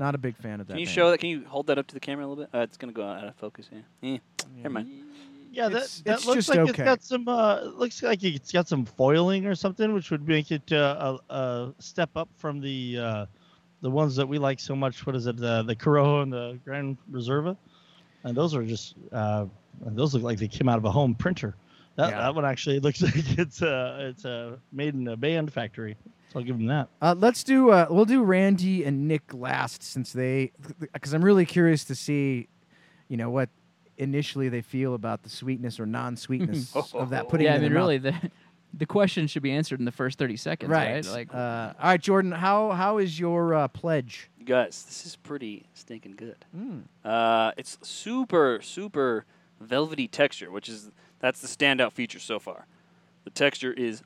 not 0.00 0.14
a 0.16 0.18
big 0.18 0.36
fan 0.36 0.60
of 0.60 0.66
that. 0.66 0.72
Can 0.72 0.80
you 0.80 0.86
band. 0.86 0.94
show 0.94 1.10
that? 1.10 1.18
Can 1.18 1.28
you 1.28 1.44
hold 1.46 1.68
that 1.68 1.78
up 1.78 1.86
to 1.88 1.94
the 1.94 2.00
camera 2.00 2.26
a 2.26 2.28
little 2.28 2.44
bit? 2.44 2.50
Uh, 2.52 2.62
it's 2.62 2.76
gonna 2.76 2.92
go 2.92 3.06
out 3.06 3.24
of 3.24 3.36
focus. 3.36 3.68
Yeah. 3.70 4.14
Eh, 4.14 4.18
Never 4.56 4.70
mind. 4.70 4.88
Yeah, 5.52 5.68
that, 5.68 5.76
It's- 5.78 6.02
that 6.04 6.14
it's 6.18 6.26
looks 6.26 6.36
just 6.46 6.48
like 6.48 6.58
okay. 6.60 6.70
it's 6.70 6.78
got 6.78 7.02
some. 7.02 7.28
Uh, 7.28 7.60
looks 7.76 8.02
like 8.02 8.22
it's 8.24 8.50
got 8.52 8.66
some 8.68 8.84
foiling 8.84 9.46
or 9.46 9.54
something, 9.54 9.92
which 9.92 10.10
would 10.10 10.26
make 10.26 10.50
it 10.50 10.72
uh, 10.72 11.18
a, 11.28 11.34
a 11.34 11.74
step 11.80 12.10
up 12.16 12.28
from 12.36 12.60
the 12.60 12.98
uh, 12.98 13.26
the 13.82 13.90
ones 13.90 14.14
that 14.16 14.28
we 14.28 14.38
like 14.38 14.60
so 14.60 14.74
much. 14.76 15.04
What 15.06 15.14
is 15.16 15.26
it? 15.26 15.36
The 15.36 15.62
the 15.62 15.74
Corojo 15.76 16.22
and 16.22 16.32
the 16.32 16.58
Grand 16.64 16.96
Reserva, 17.12 17.56
and 18.24 18.36
those 18.36 18.54
are 18.54 18.64
just. 18.64 18.94
Uh, 19.12 19.46
those 19.82 20.12
look 20.14 20.22
like 20.22 20.38
they 20.38 20.48
came 20.48 20.68
out 20.68 20.76
of 20.78 20.84
a 20.84 20.90
home 20.90 21.14
printer. 21.14 21.54
That, 21.96 22.10
Yeah. 22.10 22.18
that 22.18 22.34
one 22.34 22.44
actually 22.44 22.78
looks 22.86 23.00
like 23.02 23.38
it's 23.38 23.62
uh, 23.62 23.98
it's 24.10 24.24
uh, 24.24 24.56
made 24.72 24.94
in 24.94 25.08
a 25.08 25.16
band 25.16 25.52
factory. 25.52 25.96
So 26.32 26.38
I'll 26.38 26.44
give 26.44 26.58
them 26.58 26.66
that. 26.66 26.88
Uh, 27.02 27.14
let's 27.18 27.42
do. 27.42 27.70
Uh, 27.70 27.86
we'll 27.90 28.04
do 28.04 28.22
Randy 28.22 28.84
and 28.84 29.08
Nick 29.08 29.34
last, 29.34 29.82
since 29.82 30.12
they, 30.12 30.52
because 30.92 31.12
I'm 31.12 31.24
really 31.24 31.44
curious 31.44 31.84
to 31.86 31.96
see, 31.96 32.48
you 33.08 33.16
know, 33.16 33.30
what 33.30 33.48
initially 33.98 34.48
they 34.48 34.62
feel 34.62 34.94
about 34.94 35.22
the 35.24 35.28
sweetness 35.28 35.80
or 35.80 35.86
non-sweetness 35.86 36.74
of 36.94 37.10
that. 37.10 37.28
Putting 37.28 37.46
yeah, 37.46 37.54
it 37.54 37.56
I 37.56 37.58
mean, 37.58 37.72
their 37.72 37.80
mouth. 37.80 37.88
really, 37.88 37.98
the 37.98 38.14
the 38.74 38.86
question 38.86 39.26
should 39.26 39.42
be 39.42 39.50
answered 39.50 39.80
in 39.80 39.84
the 39.84 39.92
first 39.92 40.18
thirty 40.18 40.36
seconds, 40.36 40.70
right? 40.70 41.04
Like, 41.04 41.34
uh, 41.34 41.72
all 41.78 41.90
right, 41.90 42.00
Jordan. 42.00 42.30
How 42.30 42.70
how 42.70 42.98
is 42.98 43.18
your 43.18 43.54
uh, 43.54 43.68
pledge? 43.68 44.30
You 44.38 44.44
guys, 44.44 44.84
this 44.84 45.06
is 45.06 45.16
pretty 45.16 45.66
stinking 45.74 46.12
good. 46.12 46.44
Mm. 46.56 46.82
Uh, 47.04 47.52
it's 47.56 47.76
super, 47.82 48.60
super 48.62 49.26
velvety 49.60 50.06
texture, 50.06 50.50
which 50.50 50.68
is 50.68 50.92
that's 51.18 51.40
the 51.40 51.48
standout 51.48 51.92
feature 51.92 52.20
so 52.20 52.38
far. 52.38 52.66
The 53.24 53.30
texture 53.30 53.72
is 53.72 54.02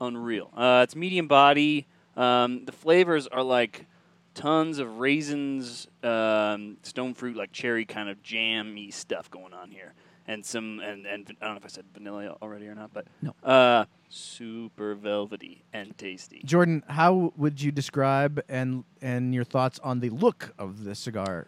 unreal. 0.00 0.50
Uh, 0.56 0.80
it's 0.84 0.94
medium 0.96 1.28
body. 1.28 1.86
Um, 2.16 2.64
the 2.64 2.72
flavors 2.72 3.26
are 3.26 3.42
like 3.42 3.86
tons 4.34 4.78
of 4.78 4.98
raisins, 4.98 5.86
um, 6.02 6.76
stone 6.82 7.14
fruit, 7.14 7.36
like 7.36 7.52
cherry 7.52 7.84
kind 7.84 8.08
of 8.08 8.22
jammy 8.22 8.90
stuff 8.90 9.30
going 9.30 9.52
on 9.54 9.70
here, 9.70 9.94
and 10.26 10.44
some 10.44 10.80
and 10.80 11.06
and 11.06 11.26
I 11.40 11.44
don't 11.46 11.54
know 11.54 11.58
if 11.58 11.64
I 11.64 11.68
said 11.68 11.84
vanilla 11.94 12.36
already 12.42 12.66
or 12.66 12.74
not, 12.74 12.92
but 12.92 13.06
No. 13.22 13.34
uh, 13.44 13.84
super 14.08 14.94
velvety 14.94 15.62
and 15.72 15.96
tasty. 15.98 16.40
Jordan, 16.44 16.82
how 16.88 17.32
would 17.36 17.60
you 17.60 17.70
describe 17.72 18.40
and 18.48 18.84
and 19.02 19.34
your 19.34 19.44
thoughts 19.44 19.78
on 19.84 20.00
the 20.00 20.10
look 20.10 20.54
of 20.58 20.84
the 20.84 20.94
cigar? 20.94 21.46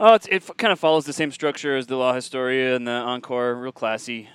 Oh, 0.00 0.14
it's, 0.14 0.26
it 0.28 0.36
f- 0.48 0.56
kind 0.56 0.72
of 0.72 0.78
follows 0.78 1.06
the 1.06 1.12
same 1.12 1.32
structure 1.32 1.76
as 1.76 1.88
the 1.88 1.96
La 1.96 2.12
Historia 2.14 2.76
and 2.76 2.86
the 2.86 2.92
Encore. 2.92 3.56
Real 3.56 3.72
classy. 3.72 4.28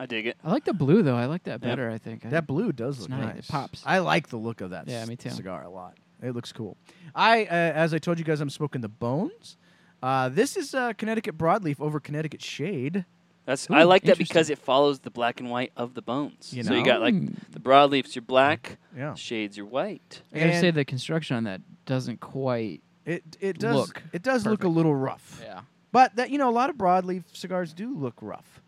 I 0.00 0.06
dig 0.06 0.26
it. 0.26 0.36
I 0.42 0.50
like 0.50 0.64
the 0.64 0.72
blue 0.72 1.02
though. 1.02 1.16
I 1.16 1.26
like 1.26 1.42
that 1.44 1.60
better. 1.60 1.90
I 1.90 1.98
think 1.98 2.24
I 2.24 2.30
That 2.30 2.46
blue 2.46 2.72
does 2.72 3.00
look 3.00 3.10
nice. 3.10 3.34
nice. 3.34 3.48
It 3.48 3.52
pops. 3.52 3.82
I 3.84 3.98
like 3.98 4.28
the 4.28 4.38
look 4.38 4.60
of 4.62 4.70
that. 4.70 4.88
Yeah, 4.88 5.02
s- 5.02 5.08
me 5.08 5.16
too. 5.16 5.30
Cigar 5.30 5.62
a 5.64 5.68
lot. 5.70 5.96
It 6.22 6.34
looks 6.34 6.52
cool. 6.52 6.76
I, 7.14 7.44
uh, 7.44 7.48
as 7.54 7.92
I 7.94 7.98
told 7.98 8.18
you 8.18 8.24
guys, 8.24 8.40
I'm 8.40 8.50
smoking 8.50 8.80
the 8.80 8.88
Bones. 8.88 9.56
Uh, 10.02 10.28
this 10.30 10.56
is 10.56 10.74
uh, 10.74 10.94
Connecticut 10.94 11.36
broadleaf 11.36 11.80
over 11.80 12.00
Connecticut 12.00 12.40
shade. 12.42 13.04
That's 13.46 13.68
Ooh, 13.70 13.74
I 13.74 13.82
like 13.82 14.04
that 14.04 14.16
because 14.18 14.48
it 14.48 14.58
follows 14.58 15.00
the 15.00 15.10
black 15.10 15.40
and 15.40 15.50
white 15.50 15.72
of 15.76 15.94
the 15.94 16.02
bones. 16.02 16.52
You 16.54 16.62
so 16.62 16.72
you 16.72 16.80
know? 16.80 16.84
got 16.86 17.00
like 17.00 17.14
the 17.52 17.58
broadleafs 17.60 18.14
your 18.14 18.22
black, 18.22 18.78
Yeah, 18.96 19.14
shades 19.14 19.56
your 19.56 19.66
white. 19.66 20.22
I 20.32 20.38
gotta 20.40 20.58
say 20.60 20.68
And- 20.68 20.76
the 20.76 20.84
construction 20.84 21.36
on 21.36 21.44
that 21.44 21.60
doesn't 21.84 22.20
quite. 22.20 22.82
it 23.04 23.22
it 23.40 23.58
does 23.58 23.74
Look 23.76 24.02
it 24.12 24.22
does 24.22 24.44
look 24.46 24.60
a 24.60 24.62
perfect. 24.64 24.76
little 24.76 24.94
rough. 24.94 25.40
Yeah. 25.42 25.60
But 25.92 26.16
that 26.16 26.30
you 26.30 26.38
know, 26.38 26.48
a 26.48 26.52
lot 26.52 26.70
of 26.70 26.76
broadleaf 26.76 27.24
cigars 27.32 27.72
do 27.74 27.94
look 27.96 28.14
rough. 28.22 28.60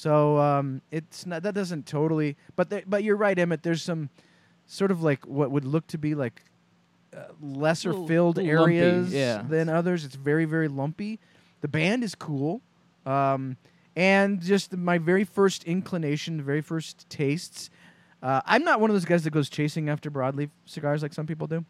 So 0.00 0.38
um, 0.38 0.80
it's 0.90 1.26
not 1.26 1.42
that 1.42 1.54
doesn't 1.54 1.84
totally. 1.84 2.38
But 2.56 2.70
they, 2.70 2.84
but 2.86 3.04
you're 3.04 3.16
right, 3.16 3.38
Emmett. 3.38 3.62
There's 3.62 3.82
some 3.82 4.08
sort 4.64 4.90
of 4.90 5.02
like 5.02 5.26
what 5.26 5.50
would 5.50 5.66
look 5.66 5.86
to 5.88 5.98
be 5.98 6.14
like 6.14 6.42
uh, 7.14 7.24
lesser 7.38 7.90
Little- 7.90 8.06
filled 8.08 8.36
little 8.36 8.60
lumpy, 8.60 8.78
areas 8.78 9.12
yeah. 9.12 9.42
than 9.46 9.68
others. 9.68 10.06
It's 10.06 10.14
very 10.14 10.46
very 10.46 10.68
lumpy. 10.68 11.20
The 11.60 11.68
band 11.68 12.02
is 12.02 12.14
cool. 12.14 12.62
Um, 13.04 13.58
and 13.94 14.40
just 14.40 14.74
my 14.74 14.96
very 14.96 15.24
first 15.24 15.64
inclination, 15.64 16.38
the 16.38 16.44
very 16.44 16.62
first 16.62 17.06
tastes. 17.10 17.68
Uh, 18.22 18.40
I'm 18.46 18.64
not 18.64 18.80
one 18.80 18.88
of 18.88 18.94
those 18.94 19.04
guys 19.04 19.24
that 19.24 19.32
goes 19.34 19.50
chasing 19.50 19.90
after 19.90 20.10
broadleaf 20.10 20.48
cigars 20.64 21.02
like 21.02 21.12
some 21.12 21.26
people 21.26 21.46
do. 21.46 21.62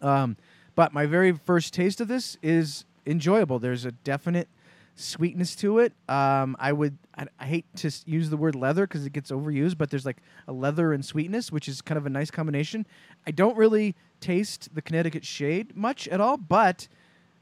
Um, 0.00 0.38
but 0.74 0.94
my 0.94 1.04
very 1.04 1.32
first 1.32 1.74
taste 1.74 2.00
of 2.00 2.08
this 2.08 2.38
is 2.42 2.86
enjoyable. 3.04 3.58
There's 3.58 3.84
a 3.84 3.92
definite 3.92 4.48
sweetness 4.96 5.56
to 5.56 5.78
it. 5.78 5.92
Um, 6.08 6.56
I 6.58 6.72
would 6.72 6.98
I, 7.16 7.26
I 7.38 7.46
hate 7.46 7.66
to 7.76 7.90
use 8.06 8.30
the 8.30 8.36
word 8.36 8.54
leather 8.54 8.86
because 8.86 9.06
it 9.06 9.12
gets 9.12 9.30
overused, 9.30 9.78
but 9.78 9.90
there's 9.90 10.06
like 10.06 10.18
a 10.48 10.52
leather 10.52 10.92
and 10.92 11.04
sweetness, 11.04 11.50
which 11.50 11.68
is 11.68 11.80
kind 11.80 11.98
of 11.98 12.06
a 12.06 12.10
nice 12.10 12.30
combination. 12.30 12.86
I 13.26 13.30
don't 13.30 13.56
really 13.56 13.94
taste 14.20 14.74
the 14.74 14.82
Connecticut 14.82 15.24
shade 15.24 15.76
much 15.76 16.06
at 16.08 16.20
all, 16.20 16.36
but 16.36 16.88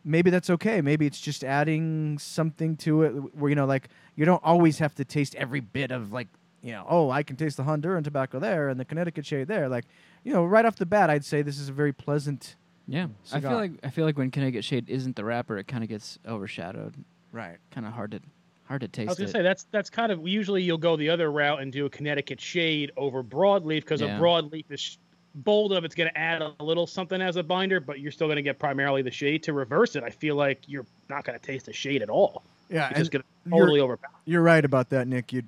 maybe 0.05 0.31
that's 0.31 0.51
okay. 0.51 0.81
Maybe 0.81 1.07
it's 1.07 1.21
just 1.21 1.45
adding 1.45 2.19
something 2.19 2.77
to 2.79 3.03
it 3.03 3.11
where 3.35 3.49
you 3.49 3.57
know, 3.57 3.67
like 3.67 3.89
you 4.17 4.25
don't 4.25 4.43
always 4.45 4.79
have 4.79 4.95
to 4.97 5.05
taste 5.05 5.35
every 5.35 5.61
bit 5.61 5.91
of 5.91 6.13
like 6.13 6.29
you 6.63 6.73
know, 6.73 6.85
oh, 6.89 7.11
I 7.11 7.23
can 7.23 7.37
taste 7.37 7.57
the 7.57 7.63
Honduran 7.63 8.03
tobacco 8.03 8.39
there 8.39 8.69
and 8.69 8.81
the 8.81 8.85
Connecticut 8.85 9.25
shade 9.25 9.49
there. 9.49 9.69
Like, 9.69 9.85
you 10.25 10.33
know, 10.33 10.45
right 10.45 10.65
off 10.65 10.77
the 10.77 10.87
bat, 10.87 11.09
I'd 11.09 11.25
say 11.25 11.43
this 11.43 11.59
is 11.59 11.69
a 11.69 11.73
very 11.73 11.93
pleasant. 11.93 12.57
Yeah. 12.87 13.09
I 13.33 13.41
feel 13.41 13.55
like 13.55 13.73
I 13.85 13.91
feel 13.91 14.05
like 14.05 14.19
when 14.19 14.31
Connecticut 14.31 14.65
Shade 14.65 14.89
isn't 14.89 15.15
the 15.15 15.25
wrapper, 15.25 15.59
it 15.59 15.69
kind 15.69 15.85
of 15.85 15.89
gets 15.89 16.19
overshadowed. 16.27 16.95
Right. 17.33 17.57
Kind 17.71 17.87
of 17.87 17.93
hard 17.93 18.13
to 18.13 18.21
hard 18.65 18.81
to 18.83 18.89
taste. 18.89 19.09
I 19.11 19.13
taste 19.15 19.21
was 19.21 19.33
gonna 19.33 19.41
it. 19.41 19.43
say 19.43 19.43
that's 19.49 19.67
that's 19.71 19.91
kind 19.91 20.13
of 20.13 20.27
usually 20.27 20.63
you'll 20.63 20.79
go 20.79 20.97
the 20.97 21.09
other 21.11 21.31
route 21.33 21.61
and 21.63 21.73
do 21.73 21.87
a 21.87 21.91
Connecticut 21.91 22.41
shade 22.41 22.93
over 22.97 23.23
broadleaf 23.23 23.81
because 23.81 24.01
Yeah. 24.01 24.17
a 24.17 24.21
broadleaf 24.21 24.65
is 24.71 24.99
bold 25.35 25.73
of 25.73 25.85
it's 25.85 25.95
going 25.95 26.09
to 26.11 26.19
add 26.19 26.43
a 26.43 26.53
little 26.65 26.87
something 26.87 27.21
as 27.21 27.37
a 27.37 27.43
binder, 27.43 27.79
but 27.81 28.01
you're 28.01 28.11
still 28.11 28.27
going 28.27 28.37
to 28.37 28.43
get 28.43 28.59
primarily 28.59 29.03
the 29.03 29.11
shade. 29.11 29.43
To 29.45 29.53
reverse 29.53 29.95
it, 29.95 30.03
I 30.03 30.11
feel 30.11 30.35
like 30.35 30.63
you're 30.67 30.87
not 31.09 31.23
going 31.25 31.39
to 31.39 31.45
taste 31.45 31.67
the 31.67 31.73
shade 31.73 32.03
at 32.03 32.09
all. 32.11 32.43
Yeah, 32.71 32.89
It's 32.89 32.99
just 32.99 33.11
going 33.13 33.23
to 33.23 33.29
you're- 33.47 33.61
totally 33.61 33.81
overpower. 33.81 34.11
You're 34.25 34.43
right 34.43 34.65
about 34.65 34.89
that, 34.91 35.07
Nick. 35.07 35.33
You 35.33 35.43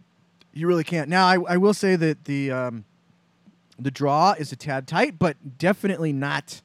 you 0.52 0.66
really 0.66 0.84
can't. 0.84 1.08
Now, 1.08 1.26
I, 1.26 1.38
I 1.48 1.56
will 1.56 1.74
say 1.74 1.96
that 1.96 2.24
the 2.24 2.50
um, 2.52 2.84
the 3.78 3.90
draw 3.90 4.32
is 4.38 4.52
a 4.52 4.56
tad 4.56 4.86
tight, 4.86 5.18
but 5.18 5.58
definitely 5.58 6.12
not 6.12 6.60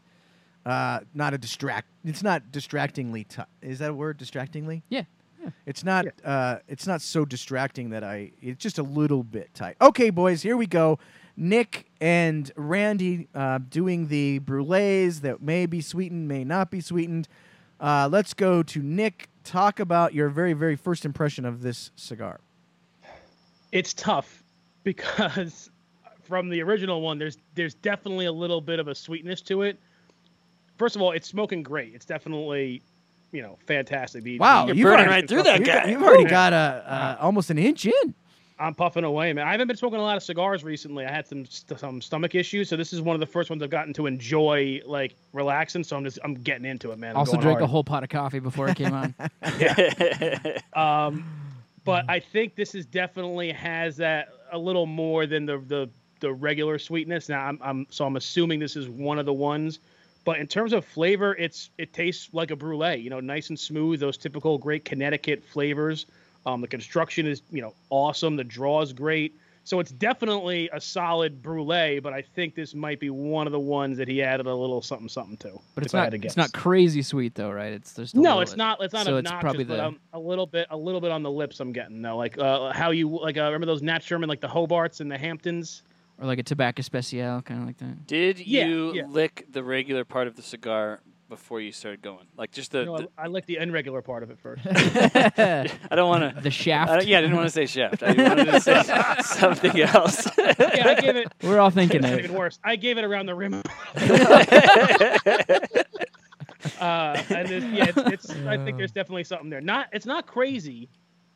Uh, 0.66 1.02
not 1.14 1.34
a 1.34 1.38
distract. 1.38 1.88
It's 2.04 2.24
not 2.24 2.52
distractingly. 2.52 3.26
T- 3.26 3.44
is 3.62 3.80
that 3.80 3.92
a 3.92 3.94
word? 3.94 4.18
Distractingly. 4.18 4.84
Yeah. 4.90 5.04
It's 5.68 5.84
not. 5.84 6.06
Uh, 6.24 6.58
it's 6.68 6.88
not 6.88 7.02
so 7.02 7.24
distracting 7.24 7.92
that 7.92 8.04
I. 8.04 8.32
It's 8.42 8.62
just 8.62 8.80
a 8.80 8.84
little 8.84 9.22
bit 9.24 9.54
tight. 9.54 9.76
Okay, 9.80 10.10
boys, 10.10 10.42
here 10.42 10.58
we 10.58 10.66
go. 10.66 10.98
Nick 11.38 11.86
and 12.02 12.52
Randy 12.56 13.28
uh, 13.36 13.60
doing 13.70 14.08
the 14.08 14.40
brulees 14.40 15.22
that 15.22 15.44
may 15.44 15.68
be 15.68 15.82
sweetened, 15.82 16.28
may 16.28 16.44
not 16.44 16.72
be 16.72 16.82
sweetened. 16.82 17.28
Uh, 17.80 18.10
let's 18.12 18.34
go 18.34 18.64
to 18.64 18.82
Nick. 18.82 19.30
Talk 19.44 19.80
about 19.80 20.16
your 20.16 20.30
very, 20.30 20.54
very 20.54 20.76
first 20.76 21.06
impression 21.06 21.46
of 21.46 21.62
this 21.62 21.92
cigar. 21.96 22.40
it's 23.72 23.94
tough 23.94 24.44
because 24.84 25.70
from 26.24 26.50
the 26.50 26.62
original 26.64 27.02
one 27.02 27.20
there's 27.20 27.38
there's 27.54 27.76
definitely 27.76 28.26
a 28.26 28.32
little 28.32 28.62
bit 28.62 28.80
of 28.80 28.88
a 28.88 28.96
sweetness 28.96 29.42
to 29.42 29.62
it 29.62 29.78
first 30.78 30.96
of 30.96 31.02
all 31.02 31.12
it's 31.12 31.28
smoking 31.28 31.64
great 31.64 31.94
it's 31.94 32.06
definitely 32.06 32.82
you 33.32 33.42
know 33.42 33.58
fantastic 33.66 34.24
the, 34.24 34.38
Wow, 34.40 34.66
the- 34.66 34.76
you've 34.76 34.84
burning 34.86 35.08
right 35.08 35.28
through 35.28 35.44
that 35.44 35.64
guy. 35.64 35.86
you've 35.90 36.02
already 36.04 36.26
got 36.26 36.54
a 36.54 36.56
uh, 36.88 37.18
almost 37.22 37.50
an 37.50 37.58
inch 37.58 37.86
in. 37.86 38.14
i'm 38.60 38.74
puffing 38.74 39.04
away 39.04 39.34
man 39.34 39.46
i 39.48 39.52
haven't 39.52 39.68
been 39.68 39.76
smoking 39.76 40.00
a 40.00 40.02
lot 40.02 40.16
of 40.16 40.24
cigars 40.24 40.64
recently 40.64 41.06
i 41.06 41.12
had 41.12 41.28
some 41.28 41.46
st- 41.46 41.80
some 41.80 42.02
stomach 42.02 42.36
issues 42.36 42.70
so 42.70 42.76
this 42.78 42.94
is 42.94 43.02
one 43.02 43.14
of 43.16 43.20
the 43.20 43.26
first 43.26 43.50
ones 43.50 43.62
i've 43.62 43.70
gotten 43.70 43.94
to 43.94 44.06
enjoy 44.06 44.80
like 44.86 45.16
relaxing 45.34 45.84
so 45.84 45.98
i'm 45.98 46.04
just 46.04 46.20
i'm 46.24 46.36
getting 46.36 46.66
into 46.66 46.92
it 46.92 47.00
man 47.00 47.12
I'm 47.12 47.18
Also 47.18 47.38
drank 47.38 47.60
a 47.62 47.68
whole 47.68 47.84
pot 47.84 48.04
of 48.04 48.10
coffee 48.10 48.40
before 48.40 48.70
it 48.70 48.76
came 48.78 48.94
on. 48.94 49.14
Um, 50.74 51.26
but 51.84 52.04
I 52.10 52.20
think 52.20 52.56
this 52.56 52.74
is 52.76 52.86
definitely 52.86 53.52
has 53.52 53.96
that 53.98 54.30
a 54.52 54.58
little 54.58 54.86
more 54.86 55.26
than 55.28 55.46
the 55.46 55.60
the, 55.60 55.90
the 56.20 56.34
regular 56.34 56.80
sweetness. 56.80 57.30
Now 57.30 57.46
I'm, 57.46 57.60
I'm 57.62 57.88
so 57.90 58.06
I'm 58.06 58.16
assuming 58.16 58.60
this 58.60 58.76
is 58.76 58.90
one 58.90 59.20
of 59.20 59.26
the 59.26 59.34
ones. 59.34 59.80
But 60.26 60.40
in 60.40 60.48
terms 60.48 60.74
of 60.74 60.84
flavor, 60.84 61.36
it's 61.36 61.70
it 61.78 61.94
tastes 61.94 62.30
like 62.34 62.52
a 62.52 62.56
brulee. 62.56 62.98
You 62.98 63.10
know, 63.12 63.20
nice 63.20 63.50
and 63.50 63.58
smooth. 63.60 64.00
Those 64.00 64.18
typical 64.18 64.58
great 64.58 64.84
Connecticut 64.84 65.44
flavors. 65.44 66.08
Um, 66.48 66.62
the 66.62 66.68
construction 66.68 67.26
is 67.28 67.42
you 67.52 67.62
know 67.62 67.74
awesome. 67.90 68.36
The 68.36 68.44
draw 68.44 68.82
is 68.82 68.92
great. 68.92 69.38
So 69.64 69.80
it's 69.80 69.90
definitely 69.92 70.70
a 70.74 70.80
solid 70.82 71.42
brulee. 71.42 72.00
But 72.00 72.14
I 72.14 72.22
think 72.22 72.54
this 72.56 72.76
might 72.76 73.00
be 73.00 73.10
one 73.12 73.48
of 73.48 73.52
the 73.54 73.60
ones 73.60 73.98
that 73.98 74.08
he 74.08 74.22
added 74.22 74.46
a 74.48 74.54
little 74.54 74.82
something 74.82 75.10
something 75.10 75.38
to. 75.38 75.60
But 75.76 75.84
it's 75.86 75.94
if 75.94 76.00
I 76.00 76.04
had 76.06 76.14
not 76.14 76.26
it's 76.26 76.38
not 76.38 76.54
crazy 76.54 77.02
sweet 77.04 77.36
though, 77.36 77.52
right? 77.52 77.74
It's 77.74 77.98
a 77.98 78.08
No, 78.18 78.40
it's 78.42 78.52
bit. 78.52 78.58
not. 78.58 78.82
It's 78.82 78.94
not 78.94 79.06
So 79.06 79.18
it's 79.18 79.28
obnoxious, 79.28 79.42
probably 79.44 79.64
but 79.66 79.78
the- 79.78 79.86
um, 79.86 80.00
a 80.14 80.20
little 80.20 80.48
bit, 80.48 80.68
a 80.72 80.78
little 80.78 81.02
bit 81.02 81.12
on 81.12 81.22
the 81.22 81.32
lips. 81.32 81.60
I'm 81.60 81.72
getting 81.72 82.02
though, 82.02 82.18
like 82.18 82.38
uh, 82.40 82.74
how 82.74 82.90
you 82.92 83.10
like. 83.10 83.38
Uh, 83.38 83.44
remember 83.44 83.68
those 83.68 83.84
Nat 83.84 84.02
Sherman, 84.02 84.28
like 84.28 84.42
the 84.42 84.48
Hobarts 84.48 85.02
and 85.02 85.12
the 85.12 85.18
Hamptons. 85.20 85.84
Or 86.20 86.26
like 86.28 86.40
a 86.40 86.44
tobacco 86.44 86.82
special, 86.82 87.42
kind 87.42 87.62
of 87.62 87.68
like 87.68 87.78
that. 87.80 88.08
Did 88.08 88.40
Yeah, 88.40 88.66
you 88.68 88.94
yeah. 88.94 89.06
lick 89.08 89.46
the 89.52 89.64
regular 89.64 90.06
part 90.06 90.28
of 90.28 90.36
the 90.38 90.42
cigar 90.42 91.02
before 91.28 91.60
you 91.60 91.74
started 91.74 92.02
going? 92.02 92.26
Like 92.38 92.52
just 92.52 92.72
the. 92.72 92.80
You 92.80 92.86
know, 92.86 92.98
the- 93.00 93.10
I, 93.18 93.24
I 93.24 93.28
like 93.28 93.46
the 93.48 93.58
irregular 93.58 94.02
part 94.02 94.24
of 94.24 94.30
it 94.32 94.40
first. 94.40 94.62
I 94.66 95.68
don't 95.96 96.08
want 96.08 96.36
to. 96.36 96.42
The 96.42 96.52
shaft. 96.52 96.90
Uh, 96.92 97.02
yeah, 97.04 97.18
I 97.18 97.22
didn't 97.22 97.36
want 97.36 97.48
to 97.48 97.52
say 97.52 97.66
shaft. 97.66 98.02
I 98.02 98.14
wanted 98.14 98.46
to 98.46 98.62
say 98.62 98.82
something 99.24 99.82
else. 99.82 100.26
yeah, 100.38 100.88
I 100.98 101.02
gave 101.02 101.18
it. 101.18 101.34
We're 101.44 101.60
all 101.60 101.70
thinking 101.70 102.04
It's 102.04 102.14
it. 102.14 102.20
even 102.26 102.34
worse. 102.34 102.60
I 102.64 102.78
gave 102.78 102.98
it 102.98 103.04
around 103.04 103.26
the 103.26 103.36
rim. 103.36 103.62
uh, 106.80 107.22
and 107.30 107.52
it's, 107.52 107.66
yeah, 107.66 107.86
it's, 107.90 107.98
it's. 107.98 108.30
I 108.46 108.58
think 108.64 108.78
there's 108.78 108.92
definitely 108.92 109.24
something 109.26 109.50
there. 109.50 109.62
Not. 109.62 109.88
It's 109.92 110.06
not 110.06 110.28
crazy. 110.28 110.90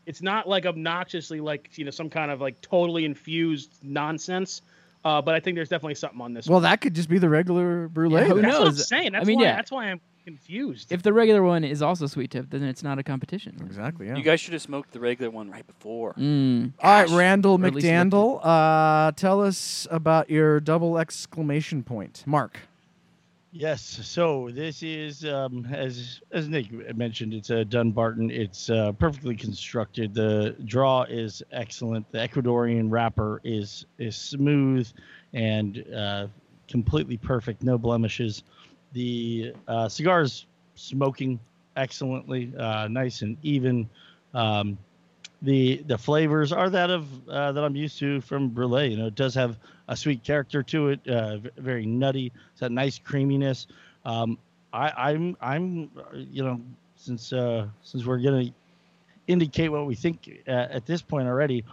It's 0.05 0.21
not 0.21 0.47
like 0.47 0.65
obnoxiously 0.65 1.39
like 1.39 1.77
you 1.77 1.85
know 1.85 1.91
some 1.91 2.09
kind 2.09 2.31
of 2.31 2.41
like 2.41 2.61
totally 2.61 3.05
infused 3.05 3.77
nonsense. 3.83 4.61
Uh, 5.05 5.21
but 5.21 5.33
I 5.33 5.39
think 5.39 5.55
there's 5.55 5.69
definitely 5.69 5.95
something 5.95 6.19
on 6.19 6.33
this. 6.33 6.47
Well, 6.47 6.55
one. 6.55 6.63
that 6.63 6.81
could 6.81 6.93
just 6.93 7.09
be 7.09 7.19
the 7.19 7.29
regular 7.29 7.87
brulee. 7.87 8.21
Yeah, 8.21 8.27
who 8.27 8.33
then. 8.35 8.43
that's 8.43 8.53
what 8.53 8.67
I'm 8.67 8.73
knows? 8.73 8.87
saying. 8.87 9.11
That's 9.13 9.23
I 9.23 9.27
mean, 9.27 9.37
why. 9.39 9.45
yeah. 9.45 9.55
That's 9.55 9.71
why 9.71 9.85
I'm 9.85 10.01
confused. 10.25 10.91
If 10.91 11.03
the 11.03 11.13
regular 11.13 11.41
one 11.41 11.63
is 11.63 11.81
also 11.81 12.05
sweet 12.05 12.31
tip, 12.31 12.49
then 12.49 12.63
it's 12.63 12.83
not 12.83 12.99
a 12.99 13.03
competition. 13.03 13.55
Exactly. 13.65 14.07
Yeah. 14.07 14.17
You 14.17 14.23
guys 14.23 14.39
should 14.41 14.53
have 14.53 14.61
smoked 14.61 14.91
the 14.91 14.99
regular 14.99 15.31
one 15.31 15.49
right 15.49 15.65
before. 15.65 16.13
Mm. 16.15 16.73
All 16.81 16.91
right, 17.01 17.09
Randall 17.09 17.53
Or 17.53 17.65
at 17.65 17.73
McDaniel, 17.73 18.39
uh, 18.43 19.11
tell 19.13 19.41
us 19.41 19.87
about 19.89 20.29
your 20.29 20.59
double 20.59 20.97
exclamation 20.97 21.81
point. 21.83 22.23
Mark. 22.25 22.59
Yes. 23.51 23.81
So 23.81 24.49
this 24.51 24.83
is, 24.83 25.25
um, 25.25 25.65
as 25.71 26.21
as 26.31 26.47
Nick 26.47 26.71
mentioned, 26.95 27.33
it's 27.33 27.49
a 27.49 27.65
Dunbarton. 27.65 28.29
It's 28.29 28.69
uh, 28.69 28.91
perfectly 28.91 29.35
constructed. 29.35 30.13
The 30.13 30.55
draw 30.65 31.03
is 31.03 31.41
excellent. 31.51 32.09
The 32.11 32.19
Ecuadorian 32.19 32.91
wrapper 32.91 33.41
is 33.43 33.87
is 33.97 34.15
smooth 34.15 34.87
and 35.33 35.83
uh, 35.95 36.27
completely 36.67 37.17
perfect, 37.17 37.63
no 37.63 37.77
blemishes. 37.79 38.43
The 38.93 39.53
uh, 39.67 39.89
cigar's 39.89 40.45
smoking 40.75 41.39
excellently, 41.75 42.53
uh, 42.57 42.87
nice 42.87 43.23
and 43.23 43.35
even. 43.41 43.89
Um, 44.35 44.77
the 45.41 45.77
the 45.87 45.97
flavors 45.97 46.51
are 46.51 46.69
that 46.69 46.89
of 46.89 47.29
uh, 47.29 47.51
that 47.53 47.63
I'm 47.63 47.75
used 47.75 47.97
to 47.99 48.21
from 48.21 48.49
Brulee. 48.49 48.89
You 48.91 48.97
know, 48.97 49.07
it 49.07 49.15
does 49.15 49.33
have 49.35 49.57
a 49.89 49.97
sweet 49.97 50.23
character 50.23 50.63
to 50.63 50.89
it, 50.89 51.07
uh, 51.07 51.39
very 51.57 51.85
nutty. 51.85 52.31
It's 52.51 52.61
that 52.61 52.71
nice 52.71 52.99
creaminess. 52.99 53.67
Um, 54.05 54.37
I, 54.71 54.91
I'm 55.11 55.35
I'm 55.41 55.89
uh, 55.97 56.15
you 56.15 56.43
know 56.43 56.61
since 56.95 57.33
uh, 57.33 57.67
since 57.83 58.05
we're 58.05 58.19
gonna 58.19 58.45
indicate 59.27 59.69
what 59.69 59.85
we 59.85 59.95
think 59.95 60.29
uh, 60.47 60.51
at 60.51 60.85
this 60.85 61.01
point 61.01 61.27
already, 61.27 61.65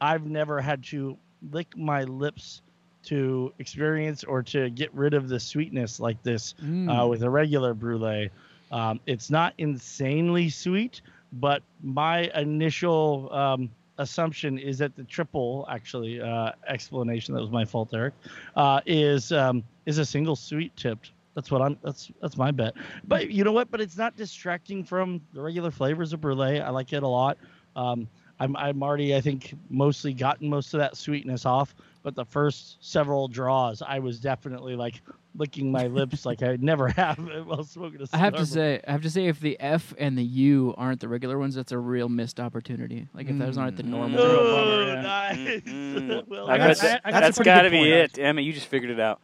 I've 0.00 0.26
never 0.26 0.60
had 0.60 0.82
to 0.84 1.16
lick 1.52 1.76
my 1.76 2.04
lips 2.04 2.62
to 3.04 3.52
experience 3.58 4.24
or 4.24 4.42
to 4.42 4.70
get 4.70 4.92
rid 4.94 5.14
of 5.14 5.28
the 5.28 5.38
sweetness 5.38 6.00
like 6.00 6.22
this 6.22 6.54
uh, 6.88 7.06
with 7.06 7.22
a 7.22 7.30
regular 7.30 7.74
brulee. 7.74 8.30
Um, 8.72 9.00
it's 9.06 9.30
not 9.30 9.54
insanely 9.58 10.48
sweet, 10.50 11.00
but 11.32 11.62
my 11.82 12.30
initial 12.34 13.32
um, 13.32 13.70
assumption 13.98 14.58
is 14.58 14.78
that 14.78 14.96
the 14.96 15.04
triple 15.04 15.66
actually 15.68 16.20
uh, 16.20 16.52
explanation 16.66 17.34
that 17.34 17.40
was 17.40 17.50
my 17.50 17.64
fault, 17.64 17.92
Eric, 17.92 18.14
uh, 18.56 18.80
is 18.86 19.32
um, 19.32 19.62
is 19.86 19.98
a 19.98 20.04
single 20.04 20.36
sweet 20.36 20.74
tipped. 20.76 21.12
That's 21.34 21.50
what 21.50 21.62
I'm. 21.62 21.78
That's 21.82 22.10
that's 22.20 22.36
my 22.36 22.50
bet. 22.50 22.74
But 23.06 23.30
you 23.30 23.44
know 23.44 23.52
what? 23.52 23.70
But 23.70 23.80
it's 23.80 23.96
not 23.96 24.16
distracting 24.16 24.82
from 24.84 25.20
the 25.32 25.40
regular 25.40 25.70
flavors 25.70 26.12
of 26.12 26.20
brulee. 26.20 26.60
I 26.60 26.70
like 26.70 26.92
it 26.92 27.02
a 27.02 27.08
lot. 27.08 27.38
Um, 27.76 28.08
I'm 28.40 28.56
I'm 28.56 28.82
already 28.82 29.14
I 29.14 29.20
think 29.20 29.54
mostly 29.70 30.12
gotten 30.12 30.48
most 30.48 30.74
of 30.74 30.78
that 30.80 30.96
sweetness 30.96 31.46
off. 31.46 31.74
But 32.02 32.14
the 32.14 32.24
first 32.24 32.78
several 32.80 33.28
draws, 33.28 33.82
I 33.82 33.98
was 33.98 34.20
definitely 34.20 34.76
like 34.76 35.02
licking 35.34 35.70
my 35.70 35.88
lips 35.88 36.24
like 36.24 36.42
I 36.42 36.56
never 36.60 36.88
have 36.96 37.18
while 37.44 37.64
smoking 37.64 38.00
a 38.00 38.02
I 38.04 38.06
cigar. 38.06 38.20
have 38.20 38.36
to 38.36 38.46
say, 38.46 38.80
I 38.86 38.92
have 38.92 39.02
to 39.02 39.10
say, 39.10 39.26
if 39.26 39.40
the 39.40 39.58
F 39.60 39.92
and 39.98 40.16
the 40.16 40.22
U 40.24 40.74
aren't 40.78 41.00
the 41.00 41.08
regular 41.08 41.38
ones, 41.38 41.54
that's 41.54 41.72
a 41.72 41.78
real 41.78 42.08
missed 42.08 42.38
opportunity. 42.40 43.08
Like 43.14 43.28
if 43.28 43.36
those 43.38 43.58
aren't 43.58 43.76
the 43.76 43.82
normal. 43.82 44.18
real 44.24 44.36
Oh, 44.36 44.86
yeah. 44.86 45.02
nice. 45.02 45.38
Mm. 45.68 46.28
Well, 46.28 46.48
I 46.48 46.56
that's- 46.58 46.80
bet 46.80 47.00
I- 47.04 47.10
that, 47.10 47.20
that's 47.20 47.38
a 47.38 47.40
has 47.40 47.44
got 47.44 47.62
to 47.62 47.68
good 47.68 47.72
be 47.72 47.78
point. 47.78 47.88
it. 47.92 48.18
Emma, 48.18 48.40
you 48.40 48.52
just 48.52 48.66
figured 48.68 48.90
it 48.90 49.00
out. 49.00 49.20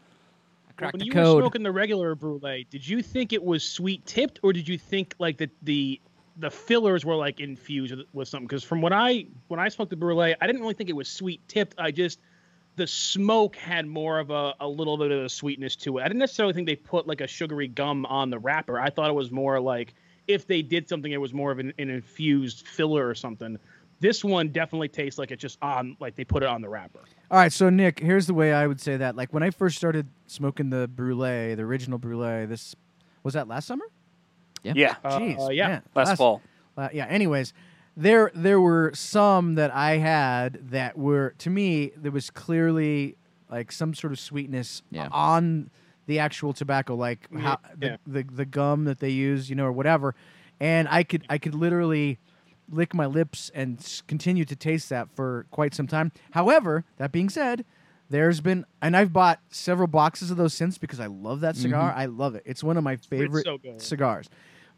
Crack 0.77 0.93
when 0.93 0.99
the 1.01 1.07
you 1.07 1.13
code. 1.13 1.37
were 1.37 1.43
smoking 1.43 1.63
the 1.63 1.71
regular 1.73 2.15
brulee, 2.17 2.67
did 2.69 2.87
you 2.87 3.01
think 3.03 3.33
it 3.33 3.43
was 3.43 3.63
sweet 3.63 4.05
tipped, 4.05 4.41
or 4.43 4.53
did 4.53 4.67
you 4.67 4.77
think 4.77 5.15
like 5.21 5.39
the 5.39 5.49
the 5.63 6.01
the 6.39 6.51
fillers 6.51 7.05
were 7.05 7.15
like 7.15 7.39
infused 7.39 7.95
with, 7.97 8.07
with 8.13 8.27
something? 8.29 8.49
Because 8.49 8.65
from 8.65 8.81
what 8.83 8.93
I 8.93 9.27
when 9.47 9.61
I 9.61 9.69
smoked 9.69 9.91
the 9.91 9.97
brulee, 9.97 10.35
I 10.41 10.47
didn't 10.49 10.61
really 10.63 10.75
think 10.75 10.91
it 10.91 10.97
was 10.97 11.09
sweet 11.09 11.41
tipped. 11.47 11.77
I 11.79 11.93
just 11.93 12.19
the 12.77 12.87
smoke 12.87 13.57
had 13.57 13.87
more 13.87 14.19
of 14.19 14.31
a, 14.31 14.55
a 14.61 14.69
little 14.69 14.97
bit 14.97 15.11
of 15.13 15.25
a 15.25 15.29
sweetness 15.29 15.77
to 15.77 15.99
it. 15.99 16.03
I 16.03 16.09
didn't 16.09 16.19
necessarily 16.19 16.55
think 16.55 16.67
they 16.67 16.77
put 16.77 17.07
like 17.07 17.21
a 17.21 17.27
sugary 17.27 17.69
gum 17.69 18.05
on 18.07 18.31
the 18.31 18.39
wrapper. 18.39 18.81
I 18.81 18.91
thought 18.91 19.09
it 19.09 19.15
was 19.15 19.31
more 19.31 19.61
like 19.61 19.95
if 20.27 20.47
they 20.47 20.63
did 20.63 20.89
something, 20.89 21.13
it 21.13 21.21
was 21.21 21.33
more 21.33 21.53
of 21.53 21.59
an, 21.59 21.73
an 21.79 21.91
infused 21.91 22.67
filler 22.67 23.07
or 23.07 23.15
something. 23.15 23.59
This 24.01 24.25
one 24.25 24.49
definitely 24.49 24.89
tastes 24.89 25.19
like 25.19 25.31
it's 25.31 25.41
just 25.41 25.59
on, 25.63 25.97
like 26.01 26.17
they 26.17 26.25
put 26.25 26.43
it 26.43 26.49
on 26.49 26.61
the 26.61 26.69
wrapper. 26.69 27.01
All 27.31 27.39
right, 27.39 27.53
so 27.53 27.71
Nick, 27.71 28.01
here's 28.01 28.27
the 28.27 28.35
way 28.35 28.53
I 28.53 28.67
would 28.67 28.81
say 28.81 28.97
that. 28.97 29.17
Like 29.17 29.33
when 29.33 29.43
I 29.43 29.51
first 29.51 29.77
started 29.77 30.09
smoking 30.27 30.71
the 30.71 30.89
brulee, 30.89 31.55
the 31.55 31.63
original 31.63 31.99
brulee, 31.99 32.47
this 32.47 32.75
was 33.23 33.35
that 33.35 33.49
last 33.49 33.67
summer. 33.67 33.85
Yeah, 34.63 34.73
Yeah. 34.75 34.95
Jeez, 35.05 35.47
uh, 35.47 35.51
yeah. 35.51 35.69
man, 35.69 35.83
last, 35.95 36.17
fall. 36.17 36.43
Uh, 36.77 36.89
yeah. 36.93 37.07
Anyways, 37.07 37.53
there 37.97 38.31
there 38.35 38.61
were 38.61 38.93
some 38.95 39.55
that 39.55 39.75
I 39.75 39.99
had 39.99 40.71
that 40.71 40.99
were 40.99 41.35
to 41.39 41.51
me 41.51 41.93
there 41.97 42.13
was 42.13 42.31
clearly 42.31 43.17
like 43.51 43.71
some 43.71 43.95
sort 43.95 44.13
of 44.13 44.19
sweetness 44.19 44.83
Yeah. 44.91 45.09
on 45.13 45.71
the 46.07 46.19
actual 46.19 46.53
tobacco, 46.53 46.95
like 46.95 47.33
how 47.35 47.59
the, 47.77 47.87
yeah. 47.87 47.97
the 48.07 48.25
the 48.25 48.45
gum 48.45 48.85
that 48.85 48.99
they 48.99 49.11
use, 49.11 49.49
you 49.49 49.57
know, 49.57 49.65
or 49.65 49.73
whatever. 49.73 50.15
And 50.61 50.89
I 50.89 51.03
could 51.03 51.25
I 51.29 51.39
could 51.39 51.55
literally 51.55 52.19
lick 52.71 52.95
my 52.95 53.07
lips 53.07 53.51
and 53.55 54.03
continue 54.07 54.45
to 54.45 54.57
taste 54.57 54.89
that 54.89 55.09
for 55.15 55.47
quite 55.51 55.75
some 55.75 55.87
time. 55.87 56.13
However, 56.33 56.85
that 56.99 57.13
being 57.13 57.29
said. 57.29 57.65
There's 58.11 58.43
been, 58.43 58.67
and 58.83 58.95
I've 58.95 59.15
bought 59.15 59.41
several 59.49 59.89
boxes 59.89 60.31
of 60.31 60.37
those 60.37 60.53
since 60.53 60.77
because 60.77 61.01
I 61.01 61.07
love 61.07 61.41
that 61.41 61.55
mm-hmm. 61.55 61.63
cigar. 61.63 61.93
I 61.97 62.05
love 62.05 62.35
it. 62.35 62.43
It's 62.45 62.63
one 62.63 62.77
of 62.77 62.85
my 62.85 62.97
favorite 62.97 63.47
so 63.47 63.59
cigars. 63.79 64.29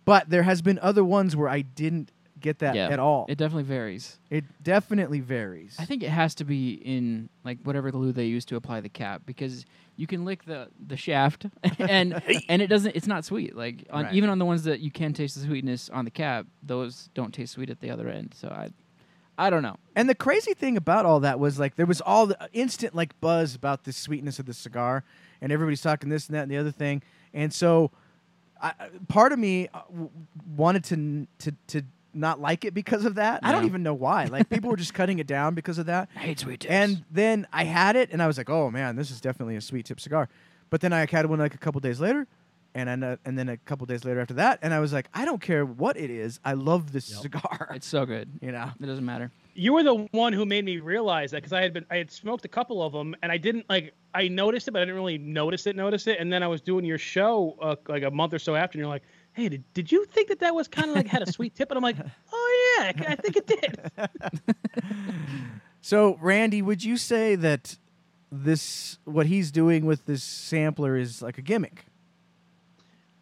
But 0.04 0.30
there 0.30 0.44
has 0.44 0.62
been 0.62 0.78
other 0.78 1.04
ones 1.04 1.34
where 1.34 1.48
I 1.48 1.62
didn't 1.62 2.12
get 2.46 2.60
that 2.60 2.74
yeah, 2.74 2.88
at 2.88 2.98
all. 2.98 3.26
It 3.28 3.36
definitely 3.38 3.64
varies. 3.64 4.18
It 4.30 4.44
definitely 4.62 5.20
varies. 5.20 5.76
I 5.78 5.84
think 5.84 6.02
it 6.02 6.10
has 6.10 6.34
to 6.36 6.44
be 6.44 6.74
in 6.74 7.28
like 7.44 7.58
whatever 7.64 7.90
glue 7.90 8.12
they 8.12 8.26
use 8.26 8.44
to 8.46 8.56
apply 8.56 8.80
the 8.80 8.88
cap 8.88 9.22
because 9.26 9.66
you 9.96 10.06
can 10.06 10.24
lick 10.24 10.44
the 10.44 10.68
the 10.86 10.96
shaft 10.96 11.46
and 11.78 12.22
and 12.48 12.62
it 12.62 12.68
doesn't 12.68 12.94
it's 12.96 13.06
not 13.06 13.24
sweet. 13.24 13.56
Like 13.56 13.84
on 13.90 14.04
Right. 14.04 14.14
even 14.14 14.30
on 14.30 14.38
the 14.38 14.44
ones 14.44 14.64
that 14.64 14.80
you 14.80 14.90
can 14.90 15.12
taste 15.12 15.34
the 15.38 15.44
sweetness 15.44 15.90
on 15.90 16.04
the 16.04 16.10
cap, 16.10 16.46
those 16.62 17.10
don't 17.14 17.34
taste 17.34 17.52
sweet 17.54 17.70
at 17.70 17.80
the 17.80 17.90
other 17.90 18.08
end. 18.08 18.34
So 18.34 18.48
I 18.48 18.70
I 19.38 19.50
don't 19.50 19.62
know. 19.62 19.76
And 19.94 20.08
the 20.08 20.14
crazy 20.14 20.54
thing 20.54 20.76
about 20.76 21.04
all 21.04 21.20
that 21.20 21.38
was 21.38 21.58
like 21.58 21.76
there 21.76 21.86
was 21.86 22.00
all 22.00 22.26
the 22.26 22.38
instant 22.52 22.94
like 22.94 23.18
buzz 23.20 23.54
about 23.54 23.84
the 23.84 23.92
sweetness 23.92 24.38
of 24.38 24.46
the 24.46 24.54
cigar, 24.54 25.04
and 25.40 25.52
everybody's 25.52 25.82
talking 25.82 26.08
this 26.08 26.26
and 26.28 26.36
that 26.36 26.42
and 26.42 26.50
the 26.50 26.56
other 26.56 26.70
thing, 26.70 27.02
and 27.34 27.52
so 27.52 27.90
I, 28.62 28.72
part 29.08 29.32
of 29.32 29.38
me 29.38 29.68
uh, 29.74 29.80
wanted 30.56 30.84
to 30.84 31.26
to 31.38 31.56
to 31.68 31.82
not 32.16 32.40
like 32.40 32.64
it 32.64 32.74
because 32.74 33.04
of 33.04 33.16
that. 33.16 33.40
I 33.42 33.52
don't 33.52 33.64
even 33.66 33.82
know 33.82 33.94
why. 33.94 34.24
Like 34.24 34.48
people 34.48 34.70
were 34.70 34.76
just 34.76 34.94
cutting 35.00 35.18
it 35.18 35.26
down 35.26 35.54
because 35.54 35.78
of 35.78 35.86
that. 35.86 36.08
I 36.16 36.20
hate 36.20 36.40
sweet 36.40 36.60
tips. 36.60 36.72
And 36.72 37.04
then 37.10 37.46
I 37.52 37.64
had 37.64 37.96
it, 37.96 38.10
and 38.12 38.22
I 38.22 38.26
was 38.26 38.38
like, 38.38 38.50
"Oh 38.50 38.70
man, 38.70 38.96
this 38.96 39.10
is 39.10 39.20
definitely 39.20 39.56
a 39.56 39.60
sweet 39.60 39.86
tip 39.86 40.00
cigar." 40.00 40.28
But 40.70 40.80
then 40.80 40.92
I 40.92 41.06
had 41.06 41.26
one 41.26 41.38
like 41.38 41.54
a 41.54 41.58
couple 41.58 41.80
days 41.80 42.00
later, 42.00 42.26
and 42.74 42.88
then 42.88 43.02
uh, 43.02 43.16
and 43.24 43.38
then 43.38 43.48
a 43.48 43.56
couple 43.56 43.86
days 43.86 44.04
later 44.04 44.20
after 44.20 44.34
that, 44.34 44.58
and 44.62 44.74
I 44.74 44.80
was 44.80 44.92
like, 44.92 45.08
"I 45.14 45.24
don't 45.24 45.40
care 45.40 45.64
what 45.64 45.96
it 45.96 46.10
is. 46.10 46.40
I 46.44 46.54
love 46.54 46.92
this 46.92 47.04
cigar." 47.06 47.70
it's 47.74 47.86
so 47.86 48.04
good. 48.04 48.28
you 48.40 48.52
know. 48.52 48.70
It 48.80 48.86
doesn't 48.86 49.04
matter. 49.04 49.30
You 49.54 49.72
were 49.72 49.82
the 49.82 50.06
one 50.10 50.34
who 50.34 50.44
made 50.44 50.66
me 50.66 50.78
realize 50.80 51.30
that 51.30 51.38
because 51.38 51.54
I 51.54 51.62
had 51.62 51.72
been 51.72 51.86
I 51.90 51.96
had 51.96 52.10
smoked 52.10 52.44
a 52.44 52.48
couple 52.48 52.82
of 52.82 52.92
them 52.92 53.16
and 53.22 53.32
I 53.32 53.38
didn't 53.38 53.64
like 53.70 53.94
I 54.12 54.28
noticed 54.28 54.68
it 54.68 54.72
but 54.72 54.82
I 54.82 54.84
didn't 54.84 54.96
really 54.96 55.16
notice 55.16 55.66
it 55.66 55.76
notice 55.76 56.06
it 56.06 56.18
and 56.20 56.30
then 56.30 56.42
I 56.42 56.46
was 56.46 56.60
doing 56.60 56.84
your 56.84 56.98
show 56.98 57.56
uh, 57.62 57.76
like 57.88 58.02
a 58.02 58.10
month 58.10 58.34
or 58.34 58.38
so 58.38 58.54
after 58.54 58.76
and 58.76 58.80
you're 58.80 58.92
like 58.92 59.04
hey 59.36 59.48
did, 59.48 59.64
did 59.74 59.92
you 59.92 60.04
think 60.06 60.28
that 60.28 60.40
that 60.40 60.54
was 60.54 60.66
kind 60.66 60.88
of 60.90 60.96
like 60.96 61.06
had 61.06 61.22
a 61.22 61.30
sweet 61.30 61.54
tip 61.54 61.70
and 61.70 61.78
I'm 61.78 61.82
like 61.82 61.96
oh 62.32 62.76
yeah 62.78 62.92
I, 63.08 63.12
I 63.12 63.14
think 63.16 63.36
it 63.36 63.46
did 63.46 63.90
So, 65.86 66.18
Randy, 66.20 66.62
would 66.62 66.82
you 66.82 66.96
say 66.96 67.36
that 67.36 67.76
this 68.32 68.98
what 69.04 69.26
he's 69.26 69.52
doing 69.52 69.86
with 69.86 70.04
this 70.04 70.24
sampler 70.24 70.96
is 70.96 71.22
like 71.22 71.38
a 71.38 71.42
gimmick? 71.42 71.84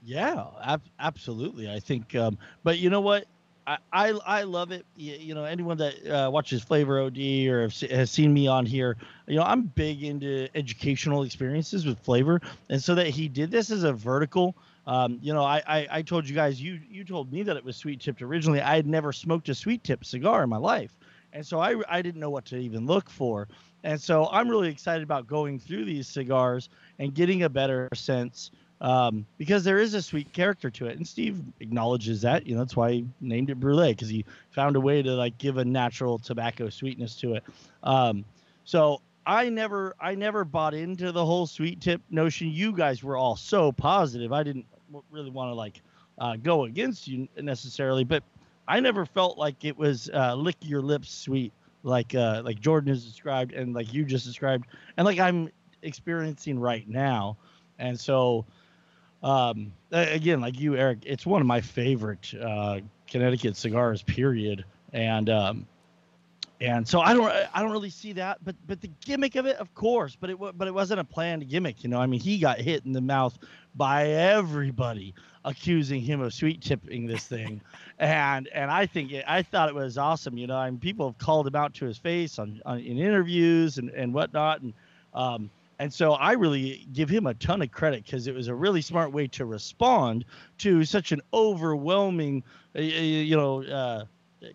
Yeah, 0.03 0.47
ab- 0.65 0.89
absolutely. 0.99 1.71
I 1.71 1.79
think, 1.79 2.15
um, 2.15 2.39
but 2.63 2.79
you 2.79 2.89
know 2.89 3.03
what? 3.03 3.27
I, 3.67 3.77
I 3.93 4.09
I 4.25 4.43
love 4.45 4.73
it. 4.73 4.87
You, 4.97 5.13
you 5.13 5.35
know, 5.35 5.45
anyone 5.45 5.77
that 5.77 6.07
uh, 6.07 6.31
watches 6.31 6.63
Flavor 6.63 7.01
OD 7.03 7.19
or 7.49 7.61
have 7.61 7.75
se- 7.75 7.95
has 7.95 8.11
seen 8.11 8.33
me 8.33 8.47
on 8.47 8.65
here, 8.65 8.97
you 9.27 9.37
know, 9.37 9.43
I'm 9.43 9.65
big 9.65 10.03
into 10.03 10.49
educational 10.55 11.23
experiences 11.23 11.85
with 11.85 11.99
flavor, 12.01 12.41
and 12.71 12.83
so 12.83 12.95
that 12.95 13.09
he 13.09 13.29
did 13.29 13.51
this 13.51 13.71
as 13.71 13.83
a 13.83 13.93
vertical. 13.93 14.57
Um, 14.87 15.19
you 15.23 15.33
know, 15.33 15.43
I, 15.43 15.63
I 15.67 15.89
I 15.91 16.03
told 16.03 16.29
you 16.29 16.35
guys, 16.35 16.61
you 16.61 16.81
you 16.89 17.05
told 17.05 17.33
me 17.33 17.43
that 17.43 17.57
it 17.57 17.65
was 17.65 17.77
sweet 17.77 18.01
tipped 18.01 18.23
originally. 18.23 18.61
I 18.61 18.77
had 18.77 18.87
never 18.87 19.13
smoked 19.13 19.49
a 19.49 19.55
sweet 19.55 19.83
tip 19.85 20.05
cigar 20.05 20.43
in 20.43 20.51
my 20.51 20.59
life, 20.59 20.95
and 21.33 21.47
so 21.47 21.59
I 21.61 21.77
I 21.89 22.03
didn't 22.03 22.21
know 22.21 22.31
what 22.31 22.45
to 22.47 22.57
even 22.57 22.87
look 22.87 23.09
for. 23.09 23.49
And 23.85 24.01
so 24.01 24.29
I'm 24.33 24.49
really 24.49 24.71
excited 24.71 25.03
about 25.03 25.27
going 25.27 25.59
through 25.59 25.85
these 25.85 26.09
cigars 26.09 26.71
and 26.99 27.15
getting 27.15 27.43
a 27.43 27.51
better 27.51 27.89
sense 27.95 28.51
um, 28.81 29.27
because 29.37 29.63
there 29.63 29.79
is 29.79 29.95
a 29.95 30.03
sweet 30.03 30.33
character 30.33 30.71
to 30.71 30.87
it. 30.87 30.97
And 30.97 31.07
Steve 31.07 31.41
acknowledges 31.61 32.23
that. 32.23 32.47
You 32.47 32.55
know, 32.55 32.61
that's 32.63 32.77
why 32.77 32.93
he 32.93 33.07
named 33.21 33.51
it 33.51 33.61
Brulee 33.61 33.93
because 33.93 34.09
he 34.09 34.25
found 34.51 34.77
a 34.77 34.81
way 34.81 35.03
to 35.03 35.13
like 35.13 35.37
give 35.39 35.59
a 35.59 35.65
natural 35.65 36.19
tobacco 36.19 36.71
sweetness 36.71 37.17
to 37.17 37.35
it. 37.35 37.45
Um, 37.83 38.25
so 38.65 39.03
I 39.27 39.51
never, 39.51 39.95
I 40.01 40.15
never 40.15 40.45
bought 40.45 40.75
into 40.75 41.13
the 41.13 41.25
whole 41.25 41.47
sweet 41.47 41.81
tip 41.81 42.01
notion. 42.11 42.49
You 42.49 42.73
guys 42.73 43.03
were 43.03 43.17
all 43.17 43.37
so 43.37 43.71
positive. 43.71 44.33
I 44.33 44.43
didn't 44.43 44.67
really 45.11 45.31
want 45.31 45.51
to 45.51 45.55
like 45.55 45.83
uh, 46.19 46.37
go 46.37 46.65
against 46.65 47.09
you 47.09 47.29
necessarily, 47.41 48.05
but 48.05 48.23
I 48.69 48.81
never 48.81 49.05
felt 49.05 49.37
like 49.39 49.65
it 49.65 49.77
was 49.77 50.11
uh, 50.15 50.35
lick 50.35 50.57
your 50.61 50.83
lips 50.83 51.13
sweet 51.13 51.53
like 51.83 52.15
uh, 52.15 52.43
like 52.45 52.61
Jordan 52.61 52.89
has 52.89 53.05
described 53.05 53.53
and 53.53 53.75
like 53.75 53.93
you 53.93 54.05
just 54.05 54.25
described 54.25 54.67
and 54.97 55.05
like 55.05 55.19
I'm 55.19 55.51
experiencing 55.83 56.59
right 56.59 56.89
now. 56.89 57.37
And 57.79 57.99
so 57.99 58.47
um 59.23 59.73
again 59.91 60.41
like 60.43 60.61
you 60.61 60.77
Eric 60.77 60.99
it's 61.07 61.25
one 61.25 61.41
of 61.41 61.47
my 61.47 61.61
favorite 61.61 62.33
uh 62.41 62.81
Connecticut 63.09 63.57
cigars 63.57 64.03
period 64.03 64.65
and 64.93 65.31
um 65.31 65.67
and 66.61 66.87
so 66.87 67.01
I 67.01 67.15
don't 67.15 67.33
I 67.55 67.63
don't 67.63 67.73
really 67.73 67.91
see 67.91 68.13
that 68.13 68.45
but 68.45 68.55
but 68.67 68.83
the 68.83 68.91
gimmick 69.05 69.35
of 69.37 69.47
it 69.47 69.57
of 69.57 69.75
course 69.75 70.15
but 70.15 70.29
it 70.29 70.39
but 70.39 70.69
it 70.69 70.75
wasn't 70.75 71.01
a 71.01 71.05
planned 71.05 71.49
gimmick 71.49 71.83
you 71.83 71.89
know 71.89 71.99
I 71.99 72.07
mean 72.07 72.21
he 72.21 72.39
got 72.39 72.59
hit 72.59 72.85
in 72.85 72.93
the 72.93 73.01
mouth 73.01 73.39
by 73.75 74.07
everybody 74.09 75.15
accusing 75.45 76.01
him 76.01 76.21
of 76.21 76.33
sweet 76.33 76.61
tipping 76.61 77.07
this 77.07 77.27
thing 77.27 77.61
and 77.99 78.49
and 78.49 78.71
I 78.71 78.87
think 78.87 79.13
it, 79.13 79.25
I 79.29 79.43
thought 79.43 79.69
it 79.69 79.75
was 79.75 79.99
awesome 79.99 80.37
you 80.39 80.47
know 80.47 80.57
I 80.57 80.71
mean 80.71 80.79
people 80.79 81.07
have 81.07 81.19
called 81.19 81.47
him 81.47 81.57
out 81.57 81.75
to 81.75 81.85
his 81.85 81.99
face 81.99 82.39
on, 82.39 82.63
on 82.65 82.79
in 82.79 82.99
interviews 82.99 83.79
and 83.79 83.91
and 83.91 84.15
whatnot 84.15 84.63
and 84.63 84.73
um 85.13 85.51
and 85.79 85.93
so 85.93 86.13
I 86.13 86.33
really 86.33 86.87
give 86.93 87.09
him 87.09 87.27
a 87.27 87.35
ton 87.35 87.63
of 87.63 87.71
credit 87.71 88.05
because 88.05 88.27
it 88.27 88.35
was 88.35 88.49
a 88.49 88.55
really 88.55 88.81
smart 88.81 89.13
way 89.13 89.27
to 89.29 89.45
respond 89.45 90.25
to 90.59 90.85
such 90.85 91.13
an 91.13 91.21
overwhelming, 91.33 92.45
you 92.75 93.37
know, 93.37 93.65
uh, 93.65 94.05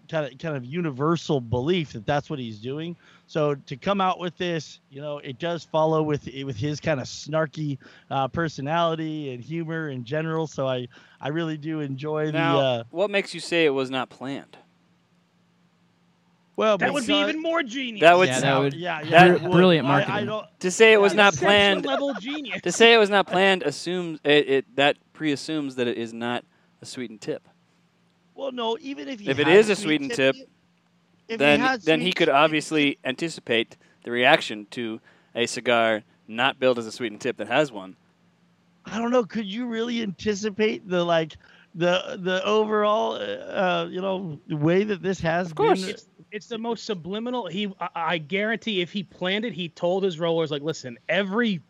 kind 0.10 0.32
of 0.32 0.38
kind 0.38 0.56
of 0.56 0.64
universal 0.66 1.42
belief 1.42 1.94
that 1.94 2.06
that's 2.06 2.30
what 2.30 2.40
he's 2.40 2.60
doing. 2.60 2.96
So 3.30 3.54
to 3.54 3.78
come 3.78 4.02
out 4.02 4.18
with 4.20 4.36
this, 4.40 4.80
you 4.90 5.02
know, 5.02 5.20
it 5.20 5.38
does 5.38 5.64
follow 5.64 6.02
with 6.02 6.28
with 6.44 6.56
his 6.56 6.80
kind 6.80 7.00
of 7.00 7.06
snarky 7.06 7.78
uh, 8.10 8.28
personality 8.28 9.32
and 9.32 9.44
humor 9.44 9.90
in 9.90 10.04
general. 10.04 10.48
So 10.48 10.68
I 10.68 10.88
I 11.22 11.28
really 11.28 11.56
do 11.56 11.80
enjoy 11.80 12.32
Now, 12.32 12.56
the. 12.58 12.60
Uh, 12.66 12.84
what 12.90 13.12
makes 13.12 13.36
you 13.36 13.40
say 13.40 13.66
it 13.66 13.70
was 13.70 13.92
not 13.92 14.10
planned? 14.10 14.58
well, 16.56 16.80
that 16.80 16.92
would 16.92 17.06
be 17.06 17.14
even 17.14 17.40
more 17.40 17.62
genius 17.62 18.02
That 18.02 18.18
would 18.18 18.28
Yeah, 18.30 18.40
that 18.40 18.58
would- 18.60 18.74
yeah, 18.74 19.02
yeah, 19.02 19.10
that- 19.10 19.36
it 19.36 19.42
would. 19.44 19.52
brilliant 19.52 19.88
I- 19.88 19.90
I 19.92 19.98
marketing. 20.06 20.26
don't- 20.26 20.60
to 20.62 20.72
say 20.72 20.92
it 20.92 21.00
was 21.00 21.14
not 21.14 21.36
planned. 21.36 21.86
level 21.86 22.14
genius 22.16 22.62
To 22.64 22.72
say 22.72 22.94
it 22.96 22.98
was 22.98 23.12
not 23.12 23.28
planned 23.28 23.62
assumes 23.62 24.20
it, 24.24 24.50
it 24.50 24.76
that 24.76 24.98
pre-assumes 25.14 25.76
that 25.76 25.88
it 25.88 26.00
is 26.00 26.14
not 26.14 26.44
a 26.82 26.86
sweetened 26.88 27.22
tip. 27.22 27.48
Well, 28.34 28.52
no, 28.52 28.76
even 28.82 29.08
if 29.08 29.20
he 29.20 29.30
If 29.30 29.38
it 29.38 29.46
had 29.48 29.56
a 29.60 29.64
sweet 29.64 29.78
sweetened 29.78 30.12
tip, 30.14 30.36
if 31.30 31.40
then 31.40 31.60
had 31.60 31.82
then 31.84 32.02
he 32.02 32.08
sweet 32.08 32.16
could 32.18 32.26
tip- 32.26 32.36
obviously 32.36 32.98
anticipate 33.06 33.78
the 34.04 34.12
reaction 34.12 34.68
to 34.72 35.00
a 35.36 35.46
cigar 35.46 36.04
not 36.28 36.60
built 36.60 36.78
as 36.78 36.86
a 36.86 36.92
sweetened 36.92 37.22
tip 37.22 37.38
that 37.38 37.48
has 37.48 37.72
one. 37.72 37.96
I 38.86 38.98
don't 38.98 39.12
know. 39.12 39.24
Could 39.24 39.46
you 39.46 39.68
really 39.68 40.02
anticipate 40.02 40.88
the 40.88 41.04
like 41.04 41.38
the 41.76 42.18
the 42.20 42.44
overall 42.44 43.14
uh, 43.14 43.18
uh 43.20 43.88
you 43.90 44.02
know 44.02 44.40
way 44.50 44.84
that 44.84 45.02
this 45.02 45.20
has 45.20 45.48
Of 45.48 45.56
course. 45.56 45.82
been? 45.82 45.92
it's, 45.92 46.08
it's 46.32 46.48
the 46.48 46.58
most 46.58 46.86
subliminal. 46.86 47.48
He, 47.48 47.72
I, 47.80 47.90
I 47.96 48.18
guarantee, 48.18 48.82
if 48.82 48.92
he 48.92 49.04
planned 49.04 49.46
it, 49.46 49.54
he 49.54 49.70
told 49.70 50.04
his 50.04 50.20
rollers 50.20 50.52
like, 50.52 50.62
"Listen, 50.62 50.98
every 51.08 51.62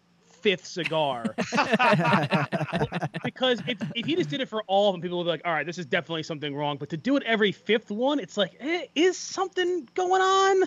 fifth 0.42 0.66
cigar," 0.66 1.36
because 3.24 3.62
if, 3.68 3.78
if 3.96 4.06
he 4.06 4.16
just 4.16 4.30
did 4.30 4.42
it 4.42 4.50
for 4.50 4.64
all 4.68 4.90
of 4.90 4.94
them, 4.94 5.02
people 5.02 5.18
would 5.20 5.26
be 5.26 5.30
like, 5.30 5.42
"All 5.46 5.52
right, 5.54 5.66
this 5.66 5.78
is 5.78 5.86
definitely 5.86 6.24
something 6.24 6.56
wrong." 6.56 6.78
But 6.78 6.90
to 6.90 6.98
do 6.98 7.18
it 7.18 7.24
every 7.24 7.52
fifth 7.52 7.92
one, 7.92 8.20
it's 8.20 8.38
like, 8.38 8.56
eh, 8.60 8.86
is 8.96 9.18
something 9.18 9.88
going 9.96 10.22
on? 10.22 10.62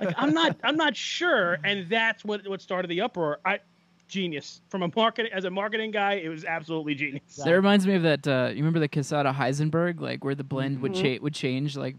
Like, 0.00 0.14
I'm 0.16 0.34
not, 0.34 0.56
I'm 0.62 0.76
not 0.76 0.96
sure, 0.96 1.58
and 1.64 1.88
that's 1.88 2.24
what 2.24 2.46
what 2.48 2.60
started 2.60 2.88
the 2.88 3.00
uproar. 3.00 3.38
I, 3.44 3.60
genius 4.08 4.62
from 4.70 4.82
a 4.82 4.90
marketing 4.96 5.30
as 5.34 5.44
a 5.44 5.50
marketing 5.50 5.90
guy, 5.90 6.14
it 6.14 6.28
was 6.28 6.44
absolutely 6.44 6.94
genius. 6.94 7.36
That 7.44 7.52
reminds 7.52 7.86
me 7.86 7.94
of 7.94 8.02
that. 8.02 8.26
Uh, 8.26 8.48
you 8.50 8.56
remember 8.56 8.78
the 8.80 8.88
Casada 8.88 9.34
Heisenberg, 9.34 10.00
like 10.00 10.24
where 10.24 10.34
the 10.34 10.44
blend 10.44 10.80
would 10.80 10.92
Mhm. 10.92 11.16
cha- 11.18 11.22
would 11.22 11.34
change, 11.34 11.76
like 11.76 11.96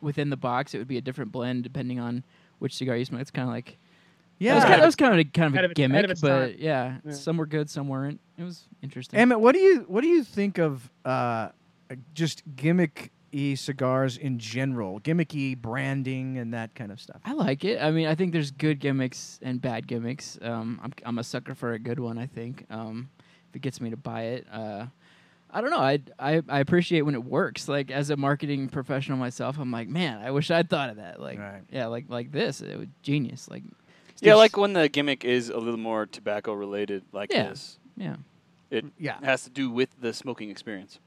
within 0.00 0.30
the 0.30 0.36
box, 0.36 0.74
it 0.74 0.78
would 0.78 0.88
be 0.88 0.96
a 0.96 1.02
different 1.02 1.32
blend 1.32 1.62
depending 1.62 2.00
on 2.00 2.24
which 2.58 2.74
cigar 2.74 2.96
you 2.96 3.04
smoke. 3.04 3.20
It's 3.20 3.30
kind 3.30 3.48
of 3.48 3.54
like 3.54 3.76
Yeah. 4.40 4.54
That 4.54 4.56
was, 4.56 4.64
kind 4.64 4.74
of, 4.74 4.80
that 4.80 4.86
was 4.86 4.96
kind 4.96 5.12
of 5.14 5.18
a, 5.20 5.24
kind 5.24 5.46
of 5.46 5.52
Ahead 5.54 5.64
a 5.64 5.66
of 5.66 5.70
its- 5.70 5.76
gimmick, 5.76 6.10
of 6.10 6.20
but 6.20 6.58
yeah, 6.58 6.96
Yeah. 7.04 7.12
some 7.12 7.36
were 7.36 7.46
good, 7.46 7.70
some 7.70 7.86
weren't. 7.88 8.18
It 8.38 8.42
was 8.42 8.64
interesting. 8.82 9.20
Emmett, 9.20 9.38
what 9.40 9.52
do 9.52 9.60
you 9.60 9.84
what 9.86 10.00
do 10.00 10.08
you 10.08 10.24
think 10.24 10.58
of 10.58 10.90
uh, 11.04 11.50
just 12.14 12.42
gimmicky 12.56 13.56
cigars 13.58 14.16
in 14.16 14.38
general, 14.38 14.98
gimmicky 15.00 15.56
branding 15.56 16.38
and 16.38 16.54
that 16.54 16.74
kind 16.74 16.90
of 16.90 17.00
stuff? 17.00 17.20
I 17.24 17.32
like 17.34 17.64
it. 17.64 17.80
I 17.82 17.90
mean, 17.90 18.06
I 18.06 18.14
think 18.14 18.32
there's 18.32 18.50
good 18.50 18.80
gimmicks 18.80 19.38
and 19.42 19.60
bad 19.60 19.86
gimmicks. 19.86 20.38
Um, 20.42 20.80
I'm 20.82 20.92
I'm 21.04 21.18
a 21.18 21.24
sucker 21.24 21.54
for 21.54 21.72
a 21.72 21.78
good 21.78 22.00
one. 22.00 22.16
I 22.18 22.26
think 22.26 22.64
um, 22.70 23.10
if 23.50 23.56
it 23.56 23.62
gets 23.62 23.80
me 23.80 23.90
to 23.90 23.96
buy 23.96 24.22
it. 24.22 24.46
Uh, 24.50 24.86
I 25.52 25.60
don't 25.60 25.70
know. 25.70 25.80
I, 25.80 25.98
I 26.18 26.42
I 26.48 26.60
appreciate 26.60 27.02
when 27.02 27.14
it 27.16 27.24
works. 27.24 27.68
Like 27.68 27.90
as 27.90 28.10
a 28.10 28.16
marketing 28.16 28.68
professional 28.68 29.18
myself, 29.18 29.58
I'm 29.58 29.72
like, 29.72 29.88
man, 29.88 30.18
I 30.24 30.30
wish 30.30 30.48
I'd 30.50 30.70
thought 30.70 30.90
of 30.90 30.96
that. 30.96 31.20
Like, 31.20 31.40
Right. 31.40 31.62
yeah, 31.72 31.86
like 31.86 32.04
like 32.08 32.30
this, 32.30 32.60
it 32.60 32.78
was 32.78 32.86
genius. 33.02 33.48
Like, 33.50 33.64
Yeah, 34.20 34.32
Steve- 34.32 34.36
like 34.38 34.56
when 34.56 34.72
the 34.72 34.88
gimmick 34.88 35.24
is 35.24 35.48
a 35.50 35.58
little 35.58 35.78
more 35.80 36.06
tobacco 36.06 36.52
related, 36.52 37.04
like 37.12 37.32
Yeah. 37.32 37.48
this. 37.50 37.78
yeah. 37.96 38.16
It 38.70 38.84
Yeah. 38.98 39.18
has 39.22 39.44
to 39.44 39.50
do 39.50 39.70
with 39.70 39.88
the 40.00 40.12
smoking 40.12 40.50
experience. 40.50 40.98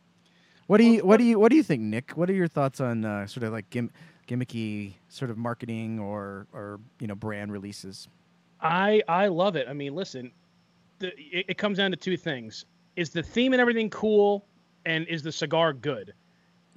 What 0.68 0.78
do 0.78 0.86
you 0.86 1.06
what 1.06 1.18
do 1.18 1.24
you 1.24 1.40
what 1.40 1.50
do 1.50 1.56
you 1.56 1.64
think, 1.64 1.82
Nick? 1.82 2.12
What 2.12 2.30
are 2.30 2.34
your 2.34 2.48
thoughts 2.48 2.80
on 2.82 3.06
uh, 3.06 3.28
sort 3.28 3.44
of 3.44 3.52
like 3.54 3.70
gim- 3.70 3.92
gimmicky 4.28 4.94
sort 5.10 5.30
of 5.30 5.38
marketing 5.38 6.00
or 6.00 6.48
or 6.54 6.80
you 7.00 7.08
know 7.08 7.16
brand 7.16 7.52
releases? 7.52 8.08
I 8.62 9.02
I 9.08 9.28
love 9.28 9.56
it. 9.56 9.68
I 9.68 9.74
mean, 9.74 9.94
listen, 9.94 10.32
the, 11.00 11.08
it, 11.18 11.46
it 11.50 11.58
comes 11.58 11.78
down 11.78 11.92
to 11.92 11.98
two 11.98 12.16
things: 12.18 12.66
is 12.96 13.10
the 13.10 13.22
theme 13.24 13.52
and 13.54 13.62
everything 13.62 13.90
cool, 13.90 14.46
and 14.86 15.06
is 15.08 15.22
the 15.24 15.32
cigar 15.32 15.74
good? 15.74 16.14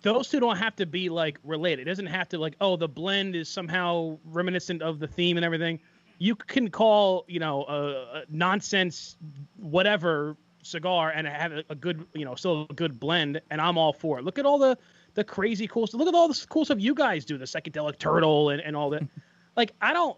those 0.03 0.29
two 0.29 0.39
don't 0.39 0.59
have 0.59 0.77
to 0.77 0.87
be 0.87 1.09
like 1.09 1.39
related. 1.43 1.81
It 1.83 1.91
doesn't 1.91 2.07
have 2.07 2.29
to 2.29 2.39
like, 2.39 2.55
oh, 2.61 2.77
the 2.77 2.87
blend 2.87 3.35
is 3.35 3.49
somehow 3.49 4.19
reminiscent 4.27 4.83
of 4.83 5.01
the 5.01 5.07
theme 5.09 5.37
and 5.37 5.45
everything. 5.45 5.81
You 6.19 6.35
can 6.35 6.71
call, 6.71 7.25
you 7.29 7.41
know, 7.41 7.65
a, 7.65 8.19
a 8.19 8.23
nonsense 8.29 9.17
whatever 9.57 10.37
cigar 10.63 11.11
and 11.11 11.27
have 11.27 11.53
a, 11.53 11.65
a 11.71 11.75
good, 11.75 12.07
you 12.15 12.25
know, 12.25 12.35
still 12.35 12.67
a 12.71 12.75
good 12.75 12.99
blend, 12.99 13.41
and 13.51 13.61
I'm 13.61 13.79
all 13.79 13.93
for 13.93 14.19
it. 14.19 14.25
Look 14.25 14.39
at 14.39 14.47
all 14.47 14.59
the 14.59 14.79
the 15.15 15.25
crazy 15.25 15.67
cool 15.67 15.87
stuff. 15.87 15.99
Look 15.99 16.09
at 16.09 16.15
all 16.15 16.29
the 16.29 16.47
cool 16.49 16.65
stuff 16.65 16.79
you 16.81 16.95
guys 16.95 17.25
do, 17.25 17.39
the 17.39 17.45
psychedelic 17.45 17.99
turtle 17.99 18.51
and, 18.51 18.61
and 18.61 18.77
all 18.77 18.91
that. 18.91 19.03
like 19.57 19.73
I 19.81 19.93
don't 19.93 20.17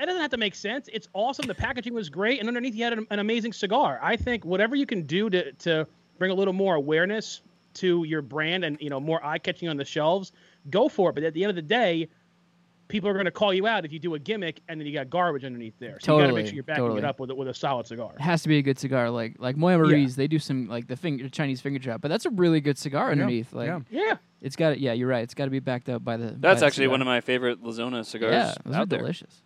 it 0.00 0.06
doesn't 0.06 0.20
have 0.20 0.30
to 0.30 0.36
make 0.36 0.54
sense. 0.54 0.88
It's 0.92 1.08
awesome. 1.12 1.46
The 1.46 1.54
packaging 1.54 1.92
was 1.92 2.08
great, 2.08 2.38
and 2.38 2.48
underneath 2.48 2.74
you 2.74 2.84
had 2.84 2.92
an, 2.92 3.06
an 3.10 3.18
amazing 3.18 3.52
cigar. 3.52 3.98
I 4.02 4.16
think 4.16 4.44
whatever 4.44 4.76
you 4.76 4.86
can 4.86 5.02
do 5.02 5.28
to 5.30 5.52
to 5.52 5.86
bring 6.18 6.30
a 6.30 6.34
little 6.34 6.54
more 6.54 6.76
awareness 6.76 7.42
to 7.74 8.04
your 8.04 8.22
brand 8.22 8.64
and 8.64 8.78
you 8.80 8.90
know 8.90 9.00
more 9.00 9.24
eye 9.24 9.38
catching 9.38 9.68
on 9.68 9.76
the 9.76 9.84
shelves, 9.84 10.32
go 10.70 10.88
for 10.88 11.10
it. 11.10 11.14
But 11.14 11.24
at 11.24 11.34
the 11.34 11.42
end 11.42 11.50
of 11.50 11.56
the 11.56 11.62
day, 11.62 12.08
people 12.88 13.08
are 13.08 13.12
going 13.12 13.26
to 13.26 13.30
call 13.30 13.54
you 13.54 13.66
out 13.66 13.84
if 13.84 13.92
you 13.92 13.98
do 13.98 14.14
a 14.14 14.18
gimmick 14.18 14.60
and 14.68 14.80
then 14.80 14.86
you 14.86 14.92
got 14.92 15.10
garbage 15.10 15.44
underneath 15.44 15.78
there. 15.78 15.98
So 16.00 16.16
you 16.16 16.22
got 16.22 16.28
to 16.28 16.32
make 16.34 16.46
sure 16.46 16.54
you're 16.54 16.64
backing 16.64 16.84
totally. 16.84 16.98
it 16.98 17.04
up 17.04 17.20
with 17.20 17.30
a, 17.30 17.34
with 17.34 17.48
a 17.48 17.54
solid 17.54 17.86
cigar. 17.86 18.12
It 18.14 18.22
has 18.22 18.42
to 18.42 18.48
be 18.48 18.58
a 18.58 18.62
good 18.62 18.78
cigar, 18.78 19.10
like 19.10 19.36
like 19.38 19.56
Moya 19.56 19.78
Marie's. 19.78 20.16
They 20.16 20.26
do 20.26 20.38
some 20.38 20.68
like 20.68 20.88
the 20.88 20.96
finger 20.96 21.28
Chinese 21.28 21.60
finger 21.60 21.78
trap, 21.78 22.00
but 22.00 22.08
that's 22.08 22.26
a 22.26 22.30
really 22.30 22.60
good 22.60 22.78
cigar 22.78 23.10
underneath. 23.12 23.52
Like 23.52 23.68
yeah. 23.68 23.80
Yeah. 23.90 24.16
it's 24.40 24.56
got 24.56 24.70
to, 24.70 24.80
yeah, 24.80 24.92
you're 24.92 25.08
right. 25.08 25.22
It's 25.22 25.34
got 25.34 25.44
to 25.44 25.50
be 25.50 25.60
backed 25.60 25.88
up 25.88 26.04
by 26.04 26.16
the. 26.16 26.34
That's 26.38 26.62
actually 26.62 26.88
one 26.88 27.00
of 27.00 27.06
my 27.06 27.20
favorite 27.20 27.62
Lazona 27.62 28.04
cigars 28.04 28.32
yeah. 28.32 28.54
Those 28.64 28.74
are 28.74 28.86
there. 28.86 28.98
delicious. 29.00 29.42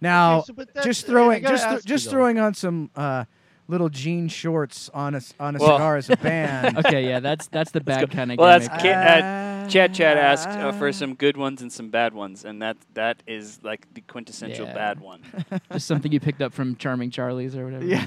Now, 0.00 0.44
Okay, 0.48 0.64
so, 0.74 0.82
just 0.82 1.06
throwing 1.06 1.42
just 1.42 1.68
th- 1.68 1.84
just 1.84 2.10
throwing 2.10 2.38
on 2.38 2.54
some 2.54 2.90
uh, 2.94 3.24
little 3.68 3.88
jean 3.88 4.28
shorts 4.28 4.88
on 4.94 5.14
a 5.14 5.18
s- 5.18 5.34
on 5.40 5.56
a 5.56 5.58
Well- 5.58 5.76
cigar 5.76 5.96
as 5.96 6.10
a 6.10 6.16
band. 6.28 6.78
Okay, 6.78 7.08
yeah, 7.08 7.20
that's 7.20 7.48
that's 7.48 7.70
the 7.72 7.80
bad 7.92 8.10
kind 8.10 8.32
of. 8.32 8.38
Well, 8.38 8.58
that's 8.58 8.68
gimmick. 8.68 8.82
Ki- 8.82 8.90
uh, 8.90 9.68
Chat 9.68 9.94
Chat 9.94 10.16
asked 10.16 10.48
uh, 10.48 10.68
Ah. 10.68 10.72
for 10.78 10.92
some 10.92 11.14
good 11.14 11.36
ones 11.36 11.60
and 11.60 11.72
some 11.72 11.90
bad 11.90 12.14
ones, 12.14 12.44
and 12.44 12.62
that 12.62 12.76
that 12.94 13.22
is 13.26 13.58
like 13.64 13.92
the 13.94 14.00
quintessential 14.02 14.66
Yeah. 14.66 14.74
bad 14.74 15.00
one. 15.00 15.22
just 15.72 15.86
something 15.88 16.12
you 16.12 16.20
picked 16.20 16.40
up 16.40 16.52
from 16.52 16.76
Charming 16.76 17.10
Charlie's 17.10 17.56
or 17.56 17.64
whatever. 17.64 17.84
Yeah. 17.84 18.06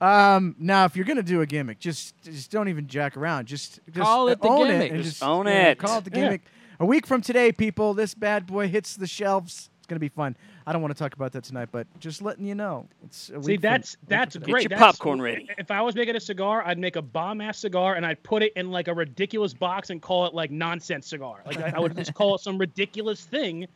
um, 0.00 0.56
now, 0.58 0.84
if 0.84 0.96
you're 0.96 1.04
gonna 1.04 1.22
do 1.22 1.40
a 1.40 1.46
gimmick, 1.46 1.78
just 1.78 2.20
just 2.22 2.50
don't 2.50 2.68
even 2.68 2.86
jack 2.88 3.16
around. 3.16 3.46
Just, 3.46 3.80
just 3.86 3.98
Call 4.00 4.28
it 4.28 4.40
the 4.40 4.48
own 4.48 4.66
gimmick. 4.68 4.92
It 4.92 4.96
Just 4.98 5.10
just 5.10 5.22
own 5.22 5.46
yeah, 5.46 5.70
it. 5.70 5.78
Call 5.78 5.98
it 5.98 6.04
the 6.04 6.10
Yeah. 6.10 6.24
gimmick. 6.24 6.42
A 6.80 6.86
week 6.86 7.06
from 7.06 7.20
today, 7.20 7.52
people, 7.52 7.94
this 7.94 8.14
bad 8.14 8.46
boy 8.46 8.68
hits 8.68 8.96
the 8.96 9.06
shelves. 9.06 9.70
It's 9.78 9.86
gonna 9.86 9.98
be 10.00 10.08
fun. 10.08 10.36
I 10.66 10.72
don't 10.72 10.80
want 10.82 10.94
to 10.94 10.98
talk 10.98 11.14
about 11.14 11.32
that 11.32 11.44
tonight, 11.44 11.68
but 11.72 11.86
just 11.98 12.22
letting 12.22 12.44
you 12.44 12.54
know. 12.54 12.86
It's 13.04 13.30
a 13.30 13.42
See, 13.42 13.52
week 13.52 13.60
from- 13.60 13.62
that's 13.62 13.94
a 13.94 13.98
week 13.98 14.08
that's 14.08 14.36
great. 14.36 14.62
your 14.62 14.68
That's- 14.70 14.96
popcorn 14.96 15.20
ready. 15.20 15.48
If 15.58 15.70
I 15.70 15.80
was 15.82 15.94
making 15.94 16.14
a 16.16 16.20
cigar, 16.20 16.62
I'd 16.64 16.78
make 16.78 16.96
a 16.96 17.02
bomb 17.02 17.40
ass 17.40 17.58
cigar 17.58 17.94
and 17.94 18.06
I'd 18.06 18.22
put 18.22 18.42
it 18.42 18.52
in 18.54 18.70
like 18.70 18.88
a 18.88 18.94
ridiculous 18.94 19.54
box 19.54 19.90
and 19.90 20.00
call 20.00 20.26
it 20.26 20.34
like 20.34 20.50
nonsense 20.50 21.06
cigar. 21.08 21.42
Like 21.46 21.58
I, 21.58 21.72
I 21.76 21.80
would 21.80 21.96
just 21.96 22.14
call 22.14 22.34
it 22.36 22.40
some 22.40 22.58
ridiculous 22.58 23.24
thing, 23.24 23.66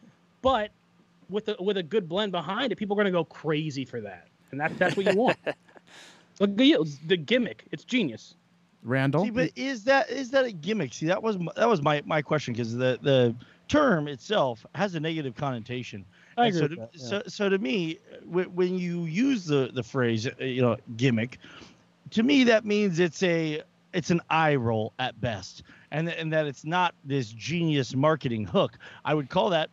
but 0.43 0.71
with 1.29 1.49
a 1.49 1.57
with 1.61 1.77
a 1.77 1.83
good 1.83 2.09
blend 2.09 2.31
behind 2.33 2.71
it, 2.73 2.77
people 2.77 2.95
are 2.97 3.01
gonna 3.03 3.11
go 3.11 3.25
crazy 3.25 3.85
for 3.85 4.01
that, 4.03 4.29
and 4.53 4.61
that 4.61 4.79
that's 4.79 4.97
what 4.97 5.07
you 5.07 5.17
want. 5.17 5.37
Look 6.41 6.51
at 6.51 6.67
you, 6.67 6.85
the 7.07 7.17
gimmick. 7.17 7.65
It's 7.73 7.83
genius. 7.85 8.35
Randall. 8.83 9.25
See, 9.25 9.31
but 9.31 9.51
is 9.57 9.83
that 9.85 10.09
is 10.11 10.31
that 10.31 10.45
a 10.45 10.53
gimmick? 10.53 10.95
See, 10.95 11.07
that 11.07 11.21
was 11.23 11.39
my, 11.39 11.51
that 11.57 11.69
was 11.69 11.83
my, 11.83 12.03
my 12.07 12.23
question 12.23 12.53
because 12.55 12.73
the 12.75 12.99
the 13.03 13.35
term 13.69 14.07
itself 14.07 14.65
has 14.77 14.95
a 14.95 15.01
negative 15.01 15.35
connotation. 15.35 16.05
I 16.37 16.47
agree 16.49 16.61
so, 16.61 16.69
to, 16.69 16.77
that, 16.77 16.91
yeah. 16.95 17.07
so 17.09 17.23
so 17.27 17.49
to 17.49 17.59
me, 17.59 17.99
w- 18.27 18.49
when 18.51 18.79
you 18.79 19.05
use 19.05 19.45
the 19.45 19.71
the 19.73 19.83
phrase, 19.83 20.27
uh, 20.27 20.31
you 20.45 20.63
know, 20.63 20.77
gimmick, 20.97 21.39
to 22.11 22.23
me 22.23 22.45
that 22.45 22.65
means 22.65 22.99
it's 22.99 23.23
a 23.23 23.63
it's 23.93 24.11
an 24.11 24.21
eye 24.31 24.55
roll 24.57 24.93
at 24.99 25.19
best, 25.21 25.63
and 25.91 26.09
and 26.09 26.33
that 26.33 26.47
it's 26.47 26.65
not 26.65 26.95
this 27.05 27.29
genius 27.33 27.95
marketing 27.95 28.45
hook. 28.45 28.79
I 29.05 29.15
would 29.15 29.29
call 29.31 29.51
that. 29.51 29.71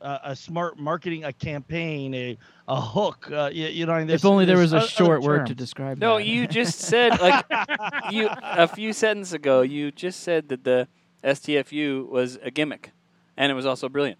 Uh, 0.00 0.18
a 0.24 0.34
smart 0.34 0.76
marketing, 0.80 1.22
a 1.22 1.32
campaign, 1.32 2.12
a 2.12 2.36
a 2.66 2.80
hook. 2.80 3.30
Uh, 3.30 3.48
you, 3.52 3.68
you 3.68 3.86
know, 3.86 3.96
If 3.98 4.24
only 4.24 4.44
there 4.44 4.58
was 4.58 4.72
a 4.72 4.80
there's 4.80 4.90
short 4.90 5.18
other 5.18 5.26
word 5.28 5.38
to 5.46 5.54
terms. 5.54 5.58
describe 5.58 5.98
No, 5.98 6.16
that. 6.16 6.26
you 6.26 6.48
just 6.48 6.80
said 6.80 7.20
like 7.20 7.44
you 8.10 8.28
a 8.42 8.66
few 8.66 8.92
sentences 8.92 9.32
ago. 9.32 9.60
You 9.62 9.92
just 9.92 10.18
said 10.24 10.48
that 10.48 10.64
the 10.64 10.88
STFU 11.22 12.08
was 12.08 12.36
a 12.42 12.50
gimmick, 12.50 12.90
and 13.36 13.52
it 13.52 13.54
was 13.54 13.64
also 13.64 13.88
brilliant. 13.88 14.18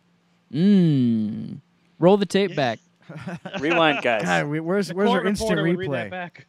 Mmm. 0.55 1.59
Roll 2.03 2.17
the 2.17 2.27
tape 2.27 2.51
Yeah. 2.51 2.57
back. 2.57 2.79
Rewind, 3.61 4.03
guys. 4.03 4.23
God, 4.25 4.47
we- 4.49 4.61
where's 4.61 4.93
where's 4.93 5.09
our 5.11 5.25
instant 5.25 5.51
reporter 5.51 5.69
would 5.69 5.79
read 5.79 5.91
that 5.93 6.07
replay? 6.09 6.11
back. 6.11 6.47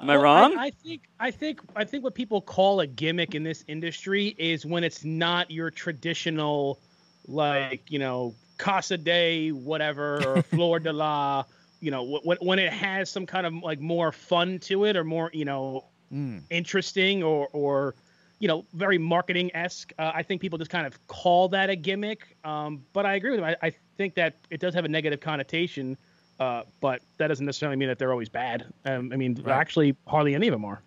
Am 0.00 0.08
I 0.08 0.14
Well, 0.16 0.22
wrong? 0.24 0.56
I, 0.58 0.70
think 0.70 1.02
I 1.18 1.30
think 1.30 1.60
I 1.76 1.84
think 1.84 2.04
what 2.04 2.14
people 2.14 2.40
call 2.40 2.80
a 2.80 2.86
gimmick 2.86 3.34
in 3.34 3.42
this 3.42 3.64
industry 3.68 4.34
is 4.38 4.64
when 4.64 4.82
it's 4.84 5.04
not 5.04 5.50
your 5.50 5.70
traditional, 5.70 6.78
like 7.26 7.82
you 7.90 7.98
know, 7.98 8.34
Casa 8.56 8.96
de 8.96 9.50
whatever 9.50 10.22
or 10.26 10.42
Flor 10.50 10.78
de 10.78 10.92
la, 10.92 11.44
you 11.80 11.90
know, 11.90 12.18
when 12.24 12.38
when 12.40 12.58
it 12.58 12.72
has 12.72 13.10
some 13.10 13.26
kind 13.26 13.46
of 13.46 13.52
like 13.54 13.80
more 13.80 14.10
fun 14.12 14.58
to 14.60 14.84
it 14.84 14.96
or 14.96 15.04
more 15.04 15.30
you 15.34 15.44
know 15.44 15.84
Mm. 16.12 16.42
interesting 16.50 17.22
or 17.22 17.46
or 17.52 17.94
you 18.40 18.48
know 18.48 18.64
very 18.74 18.98
marketing 18.98 19.50
esque. 19.54 19.92
Uh, 19.98 20.10
I 20.14 20.22
think 20.24 20.40
people 20.40 20.58
just 20.58 20.70
kind 20.70 20.86
of 20.86 21.06
call 21.06 21.48
that 21.50 21.70
a 21.70 21.76
gimmick. 21.76 22.36
Um, 22.44 22.82
but 22.92 23.06
I 23.06 23.14
agree 23.14 23.30
with 23.30 23.40
them. 23.40 23.48
I, 23.62 23.66
I 23.68 23.72
think 23.96 24.14
that 24.16 24.34
it 24.50 24.58
does 24.60 24.74
have 24.74 24.84
a 24.84 24.88
negative 24.88 25.20
connotation. 25.20 25.96
Uh, 26.40 26.62
but 26.80 27.02
that 27.18 27.28
doesn't 27.28 27.44
necessarily 27.44 27.76
mean 27.76 27.88
that 27.88 27.98
they're 27.98 28.12
always 28.12 28.30
bad. 28.30 28.64
Um, 28.86 29.10
I 29.12 29.16
mean, 29.16 29.34
Right. 29.44 29.54
actually, 29.54 29.94
hardly 30.06 30.34
any 30.34 30.48
of 30.48 30.52
them 30.52 30.64
are. 30.64 30.80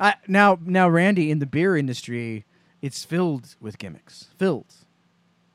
I, 0.00 0.14
now, 0.26 0.58
now, 0.64 0.88
Randy, 0.88 1.30
in 1.30 1.40
the 1.40 1.46
beer 1.46 1.76
industry, 1.76 2.46
it's 2.80 3.04
filled 3.04 3.54
with 3.60 3.76
gimmicks. 3.76 4.28
Filled. 4.38 4.72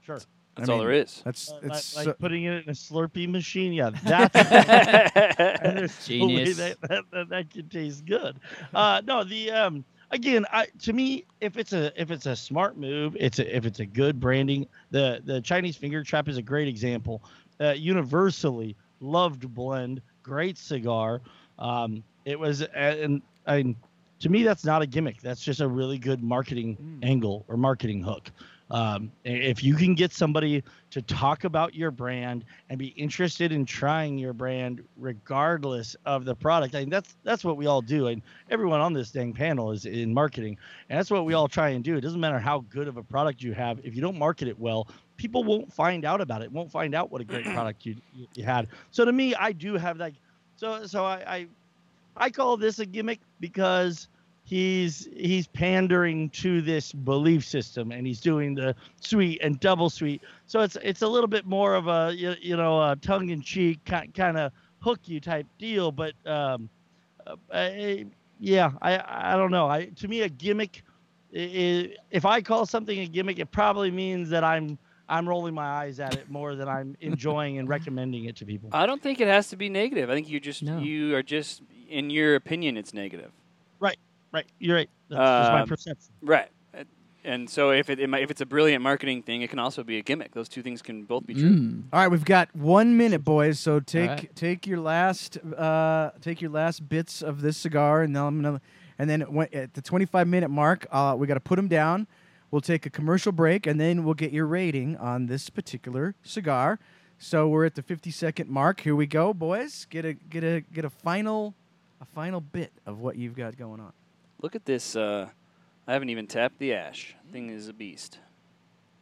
Sure. 0.02 0.19
That's 0.56 0.69
I 0.69 0.74
all 0.74 0.78
there 0.78 0.91
is. 0.91 1.24
That's 1.26 1.52
Uh, 1.52 1.56
it's 1.63 1.96
like, 1.96 2.04
so- 2.04 2.10
like 2.12 2.19
putting 2.19 2.43
it 2.43 2.63
in 2.63 2.69
a 2.69 2.74
Slurpee 2.74 3.28
machine. 3.28 3.74
Yeah, 3.74 3.89
that's 4.04 4.36
and 4.36 5.76
no 5.82 5.88
Genius. 6.06 6.58
that, 6.58 6.78
that, 6.82 7.04
that, 7.12 7.30
that 7.30 7.50
can 7.50 7.69
taste 7.69 8.06
good. 8.06 8.39
Uh, 8.72 9.02
no, 9.04 9.24
the 9.24 9.50
um, 9.50 9.84
again, 10.13 10.45
I 10.52 10.67
to 10.84 10.93
me, 10.93 11.26
if 11.41 11.58
it's 11.58 11.73
a 11.73 11.91
if 12.02 12.12
it's 12.12 12.26
a 12.26 12.36
smart 12.36 12.78
move, 12.78 13.17
it's 13.19 13.39
a, 13.39 13.56
if 13.56 13.65
it's 13.65 13.80
a 13.80 13.86
good 13.86 14.19
branding. 14.19 14.67
The 14.91 15.21
the 15.26 15.41
Chinese 15.41 15.76
finger 15.76 16.04
trap 16.04 16.28
is 16.30 16.38
a 16.38 16.41
great 16.41 16.67
example. 16.67 17.21
Uh, 17.60 17.71
universally 17.71 18.76
loved 19.02 19.54
blend, 19.54 20.02
great 20.23 20.58
cigar. 20.58 21.21
Um, 21.60 22.04
it 22.26 22.39
was 22.39 22.62
and 22.62 23.21
and 23.47 23.76
to 24.19 24.30
me, 24.30 24.43
that's 24.43 24.63
not 24.63 24.82
a 24.82 24.88
gimmick. 24.88 25.21
That's 25.21 25.41
just 25.43 25.60
a 25.60 25.67
really 25.67 25.97
good 25.97 26.23
marketing 26.23 26.78
Mm. 26.82 27.06
angle 27.06 27.45
or 27.49 27.58
marketing 27.58 28.02
hook. 28.02 28.32
Um, 28.74 29.12
if 29.24 29.64
you 29.64 29.76
can 29.76 29.94
get 29.94 30.12
somebody 30.12 30.64
to 30.90 31.02
talk 31.04 31.44
about 31.44 31.76
your 31.76 31.92
brand 31.92 32.44
and 32.70 32.80
be 32.80 32.88
interested 32.88 33.52
in 33.52 33.66
trying 33.66 34.18
your 34.18 34.34
brand 34.34 34.84
regardless 34.98 35.96
of 36.08 36.26
the 36.26 36.36
product, 36.36 36.74
I 36.74 36.80
mean, 36.80 36.90
that's 36.90 37.16
that's 37.24 37.44
what 37.44 37.56
we 37.56 37.68
all 37.68 37.84
do, 37.84 38.08
and 38.08 38.24
everyone 38.50 38.82
on 38.82 38.92
this 38.92 39.12
dang 39.12 39.32
panel 39.32 39.72
is 39.72 39.86
in 39.86 40.12
marketing, 40.12 40.58
and 40.90 40.98
that's 40.98 41.12
what 41.12 41.24
we 41.24 41.36
all 41.36 41.48
try 41.48 41.70
and 41.70 41.84
do. 41.84 41.96
It 41.98 42.02
doesn't 42.02 42.20
matter 42.20 42.40
how 42.40 42.62
good 42.72 42.88
of 42.88 42.98
a 42.98 43.04
product 43.04 43.44
you 43.44 43.54
have, 43.54 43.80
if 43.84 43.96
you 43.96 44.02
don't 44.02 44.18
market 44.18 44.48
it 44.48 44.60
well, 44.60 44.88
people 45.18 45.44
won't 45.44 45.72
find 45.72 46.04
out 46.04 46.20
about 46.20 46.42
it. 46.42 46.52
Won't 46.52 46.72
find 46.72 46.96
out 46.96 47.12
what 47.12 47.22
a 47.22 47.26
great 47.26 47.46
product 47.54 47.86
you 47.86 47.96
you, 48.16 48.26
you 48.34 48.44
had. 48.44 48.68
So 48.90 49.06
to 49.06 49.12
me, 49.12 49.36
I 49.36 49.52
do 49.52 49.76
have 49.76 49.98
like, 49.98 50.16
so 50.56 50.88
so 50.88 51.06
I, 51.06 51.24
I 51.28 51.48
I 52.18 52.30
call 52.32 52.58
this 52.58 52.80
a 52.80 52.88
gimmick 52.88 53.20
because 53.40 54.08
he's 54.54 55.08
he's 55.16 55.48
pandering 55.48 56.30
to 56.30 56.62
this 56.62 56.92
belief 56.92 57.44
system 57.44 57.92
and 57.92 58.06
he's 58.06 58.20
doing 58.22 58.54
the 58.54 58.76
sweet 59.02 59.42
and 59.42 59.60
double 59.60 59.89
sweet 59.89 60.22
so 60.46 60.60
it's 60.62 60.78
it's 60.84 61.02
a 61.02 61.08
little 61.08 61.28
bit 61.28 61.46
more 61.46 61.74
of 61.74 61.88
a 61.88 62.13
you, 62.16 62.36
you 62.39 62.56
know 62.56 62.80
a 62.92 62.96
tongue-in-cheek 62.98 63.80
kind 64.13 64.38
of 64.38 64.52
hook 64.80 65.00
you 65.06 65.20
type 65.20 65.48
deal 65.58 65.92
but 65.92 66.13
um 66.28 66.70
uh, 67.26 67.36
I, 67.52 68.06
yeah 68.39 68.72
i 68.82 69.32
i 69.34 69.36
don't 69.36 69.50
know 69.52 69.68
i 69.68 69.86
to 69.86 70.08
me 70.08 70.22
a 70.22 70.30
gimmick 70.30 70.84
i- 71.36 71.92
if 72.12 72.24
i 72.26 72.39
call 72.42 72.66
something 72.68 73.00
a 73.00 73.08
gimmick 73.08 73.39
it 73.39 73.50
probably 73.52 73.89
means 73.89 74.30
that 74.30 74.44
i'm 74.44 74.78
i'm 75.10 75.28
rolling 75.28 75.54
my 75.56 75.66
eyes 75.82 76.00
at 76.00 76.13
it 76.16 76.30
more 76.30 76.54
than 76.56 76.68
i'm 76.68 76.96
enjoying 77.02 77.58
and 77.58 77.68
recommending 77.70 78.26
it 78.26 78.36
to 78.36 78.46
people 78.46 78.70
I 78.72 78.86
don't 78.86 79.02
think 79.02 79.20
it 79.20 79.28
has 79.28 79.48
to 79.50 79.56
be 79.56 79.68
negative. 79.70 80.10
I 80.10 80.13
think 80.13 80.30
you 80.30 80.39
just 80.39 80.62
No. 80.63 80.78
you 80.78 81.16
are 81.16 81.24
just 81.24 81.62
in 81.89 82.10
your 82.10 82.36
opinion 82.36 82.78
it's 82.78 82.94
negative. 82.94 83.32
right 83.80 83.98
you're 84.60 84.76
right 84.76 84.89
that's 85.10 85.19
just 85.19 85.52
my 85.52 85.62
Um, 85.62 85.67
perception 85.67 86.13
Right. 86.22 86.50
And 87.26 87.50
so 87.50 87.72
if 87.72 87.89
it, 87.89 88.00
it 88.00 88.10
might- 88.10 88.22
if 88.22 88.32
it's 88.32 88.41
a 88.41 88.46
brilliant 88.46 88.84
marketing 88.84 89.24
thing, 89.24 89.41
it 89.41 89.50
can 89.50 89.60
also 89.60 89.84
be 89.84 89.98
a 89.98 90.02
gimmick. 90.02 90.34
Those 90.34 90.50
two 90.50 90.62
things 90.62 90.82
can 90.82 91.04
both 91.04 91.26
be 91.26 91.34
true. 91.34 91.50
Mm. 91.50 91.84
All 91.93 92.02
right, 92.02 92.10
we've 92.10 92.26
got 92.26 92.54
one 92.54 92.98
minute, 92.98 93.24
boys. 93.24 93.60
So 93.60 93.80
take 93.80 94.10
right. 94.10 94.36
take 94.36 94.67
your 94.67 94.80
last 94.80 95.38
uh, 95.38 96.12
take 96.19 96.41
your 96.41 96.52
last 96.52 96.89
bits 96.89 97.22
of 97.22 97.41
this 97.41 97.55
cigar, 97.55 98.01
and 98.01 98.14
then 98.14 98.24
I'm 98.24 98.41
gonna, 98.41 98.62
and 98.99 99.10
then 99.10 99.22
at 99.53 99.74
the 99.74 99.82
25 99.82 100.28
minute 100.28 100.49
mark, 100.49 100.86
uh, 100.91 101.16
we 101.18 101.26
got 101.26 101.36
to 101.36 101.39
put 101.39 101.55
them 101.55 101.70
down. 101.70 102.08
We'll 102.51 102.62
take 102.62 102.86
a 102.86 102.89
commercial 102.89 103.32
break, 103.32 103.66
and 103.66 103.80
then 103.80 104.03
we'll 104.03 104.14
get 104.16 104.34
your 104.34 104.45
rating 104.45 104.97
on 104.97 105.28
this 105.28 105.49
particular 105.49 106.16
cigar. 106.24 106.78
So 107.18 107.47
we're 107.47 107.66
at 107.66 107.76
the 107.76 107.82
50 107.82 108.12
second 108.12 108.49
mark. 108.49 108.82
Here 108.82 108.95
we 108.95 109.08
go, 109.08 109.34
boys. 109.34 109.88
Get 109.89 110.03
a 110.03 110.14
get 110.14 110.43
a 110.43 110.60
get 110.60 110.84
a 110.84 110.89
final 110.89 111.55
a 112.01 112.05
final 112.05 112.41
bit 112.41 112.74
of 112.86 112.99
what 112.99 113.16
you've 113.16 113.36
got 113.36 113.55
going 113.58 113.80
on. 113.80 113.93
Look 114.44 114.56
at 114.56 114.66
this. 114.66 114.96
Uh, 114.98 115.30
I 115.88 115.94
haven't 115.94 116.10
even 116.10 116.28
tapped 116.28 116.60
the 116.60 116.74
ash. 116.74 117.16
Thing 117.32 117.50
is 117.50 117.70
a 117.70 117.74
beast. 117.74 118.20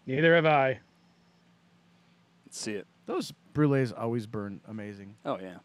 Neither 0.05 0.35
have 0.35 0.45
I. 0.45 0.79
Let's 2.45 2.59
see 2.59 2.73
it. 2.73 2.85
Those 3.07 3.33
brulees 3.53 3.91
always 3.91 4.27
burn 4.27 4.61
amazing. 4.67 5.15
Oh 5.25 5.39
yeah. 5.41 5.57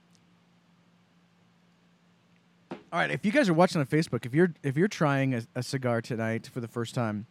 All 2.70 3.00
right, 3.00 3.10
if 3.10 3.26
you 3.26 3.32
guys 3.32 3.48
are 3.50 3.54
watching 3.54 3.80
on 3.80 3.86
Facebook, 3.86 4.24
if 4.24 4.34
you're 4.34 4.54
if 4.62 4.78
you're 4.78 4.88
trying 4.88 5.34
a, 5.34 5.42
a 5.54 5.62
cigar 5.62 6.00
tonight 6.00 6.48
for 6.50 6.60
the 6.60 6.68
first 6.68 6.94
time, 6.94 7.26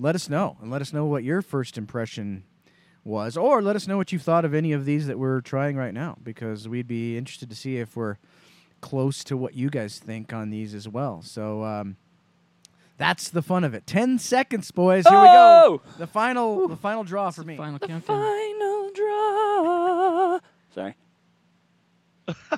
let 0.00 0.16
us 0.16 0.28
know 0.28 0.56
and 0.60 0.72
let 0.72 0.82
us 0.82 0.92
know 0.92 1.06
what 1.06 1.22
your 1.22 1.40
first 1.40 1.78
impression 1.78 2.42
was, 3.04 3.36
or 3.36 3.62
let 3.62 3.76
us 3.76 3.86
know 3.86 3.96
what 3.96 4.10
you 4.10 4.18
thought 4.18 4.44
of 4.44 4.54
any 4.54 4.72
of 4.72 4.86
these 4.86 5.06
that 5.06 5.20
we're 5.20 5.40
trying 5.40 5.76
right 5.76 5.94
now, 5.94 6.16
because 6.22 6.68
we'd 6.68 6.88
be 6.88 7.16
interested 7.16 7.48
to 7.50 7.56
see 7.56 7.76
if 7.76 7.96
we're 7.96 8.16
close 8.82 9.24
to 9.24 9.36
what 9.38 9.54
you 9.54 9.70
guys 9.70 9.98
think 9.98 10.32
on 10.34 10.50
these 10.50 10.74
as 10.74 10.86
well. 10.86 11.22
So 11.22 11.64
um, 11.64 11.96
that's 12.98 13.30
the 13.30 13.40
fun 13.40 13.64
of 13.64 13.72
it. 13.72 13.86
Ten 13.86 14.18
seconds, 14.18 14.70
boys. 14.70 15.06
Here 15.08 15.18
we 15.18 15.26
Oh! 15.30 15.80
go. 15.86 15.90
The 15.98 16.06
final 16.06 16.68
the 16.68 16.76
final 16.76 17.02
draw 17.04 17.30
for 17.30 17.42
me. 17.42 17.56
Final 17.56 17.78
The 17.78 17.86
countdown. 17.88 18.18
final 18.18 18.90
draw. 18.94 20.38
Sorry, 20.74 20.94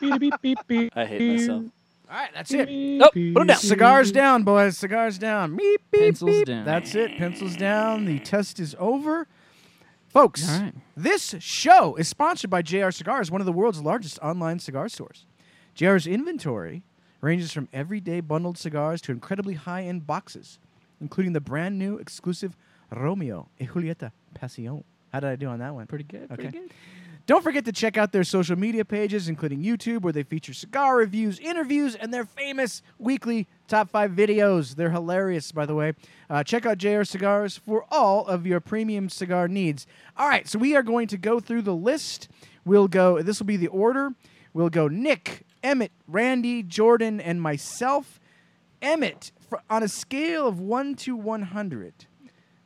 Beep, 0.01 0.21
beep, 0.21 0.35
beep, 0.43 0.59
beep. 0.67 0.93
I 0.97 1.05
hate 1.07 1.33
myself. 1.33 1.63
All 2.11 2.17
right, 2.17 2.31
that's 2.35 2.53
it. 2.53 2.69
Oh, 3.03 3.09
put 3.11 3.17
'em 3.41 3.47
down. 3.47 3.57
Cigars 3.57 4.13
down, 4.13 4.43
boys. 4.45 4.77
Cigars 4.77 5.19
down. 5.19 5.57
Beep, 5.57 5.81
beep, 5.91 6.01
Pencils 6.03 6.31
beep. 6.31 6.47
down. 6.47 6.65
That's 6.65 6.95
it. 6.95 7.17
Pencils 7.17 7.57
down. 7.57 8.05
The 8.05 8.19
test 8.19 8.61
is 8.61 8.77
over. 8.79 9.27
Folks, 10.09 10.49
All 10.49 10.61
right. 10.61 10.75
this 10.97 11.35
show 11.41 11.97
is 11.97 12.07
sponsored 12.07 12.51
by 12.51 12.63
JR 12.63 12.91
Cigars, 12.91 13.33
one 13.33 13.41
of 13.41 13.47
the 13.47 13.53
world's 13.53 13.81
largest 13.81 14.19
online 14.21 14.61
cigar 14.61 14.89
stores. 14.89 15.27
JR's 15.75 16.07
inventory 16.07 16.83
ranges 17.21 17.53
from 17.53 17.69
everyday 17.73 18.21
bundled 18.21 18.59
cigars 18.59 19.01
to 19.03 19.13
incredibly 19.13 19.55
high 19.55 19.83
end 19.83 20.07
boxes, 20.07 20.59
including 21.01 21.33
the 21.33 21.41
brand 21.41 21.79
new 21.79 21.97
exclusive 21.97 22.57
Romeo 22.91 23.49
y 23.61 23.67
Julieta 23.67 24.13
Pasión. 24.39 24.85
How 25.13 25.21
did 25.21 25.31
I 25.31 25.37
do 25.37 25.47
on 25.47 25.59
that 25.61 25.75
one? 25.75 25.87
Pretty 25.87 26.05
good. 26.05 26.29
Pretty 26.29 26.49
good. 26.49 26.71
Don't 27.27 27.43
forget 27.43 27.65
to 27.65 27.73
check 27.73 27.97
out 27.97 28.13
their 28.13 28.25
social 28.25 28.57
media 28.59 28.85
pages, 28.85 29.31
including 29.31 29.63
YouTube, 29.63 30.03
where 30.03 30.13
they 30.13 30.25
feature 30.25 30.53
cigar 30.53 30.97
reviews, 30.97 31.39
interviews, 31.39 31.95
and 31.95 32.13
their 32.13 32.27
famous 32.27 32.83
weekly 32.99 33.47
top 33.67 33.89
five 33.89 34.11
videos. 34.11 34.77
They're 34.77 34.91
hilarious, 34.91 35.51
by 35.51 35.65
the 35.65 35.75
way. 35.75 35.95
Uh, 36.29 36.45
check 36.45 36.67
out 36.67 36.77
JR 36.77 37.03
Cigars 37.03 37.57
for 37.57 37.87
all 37.91 38.27
of 38.27 38.47
your 38.47 38.61
premium 38.61 39.09
cigar 39.09 39.49
needs. 39.49 39.87
All 40.19 40.29
right, 40.29 40.47
so 40.47 40.59
we 40.59 40.77
are 40.77 40.83
going 40.83 41.07
to 41.09 41.17
go 41.17 41.41
through 41.41 41.63
the 41.63 41.75
list. 41.75 42.29
We'll 42.67 42.89
go, 42.89 43.23
this 43.23 43.39
will 43.39 43.47
be 43.47 43.57
the 43.57 43.69
order. 43.69 44.13
We'll 44.55 44.71
go 44.71 44.89
Nick, 44.89 45.43
Emmett, 45.63 45.93
Randy, 46.09 46.63
Jordan, 46.63 47.21
and 47.21 47.43
myself. 47.43 48.19
Emmett, 48.81 49.33
fr- 49.49 49.57
on 49.69 49.83
a 49.83 49.89
scale 49.89 50.47
of 50.47 50.61
1 50.61 50.95
to 50.97 51.17
100, 51.17 52.07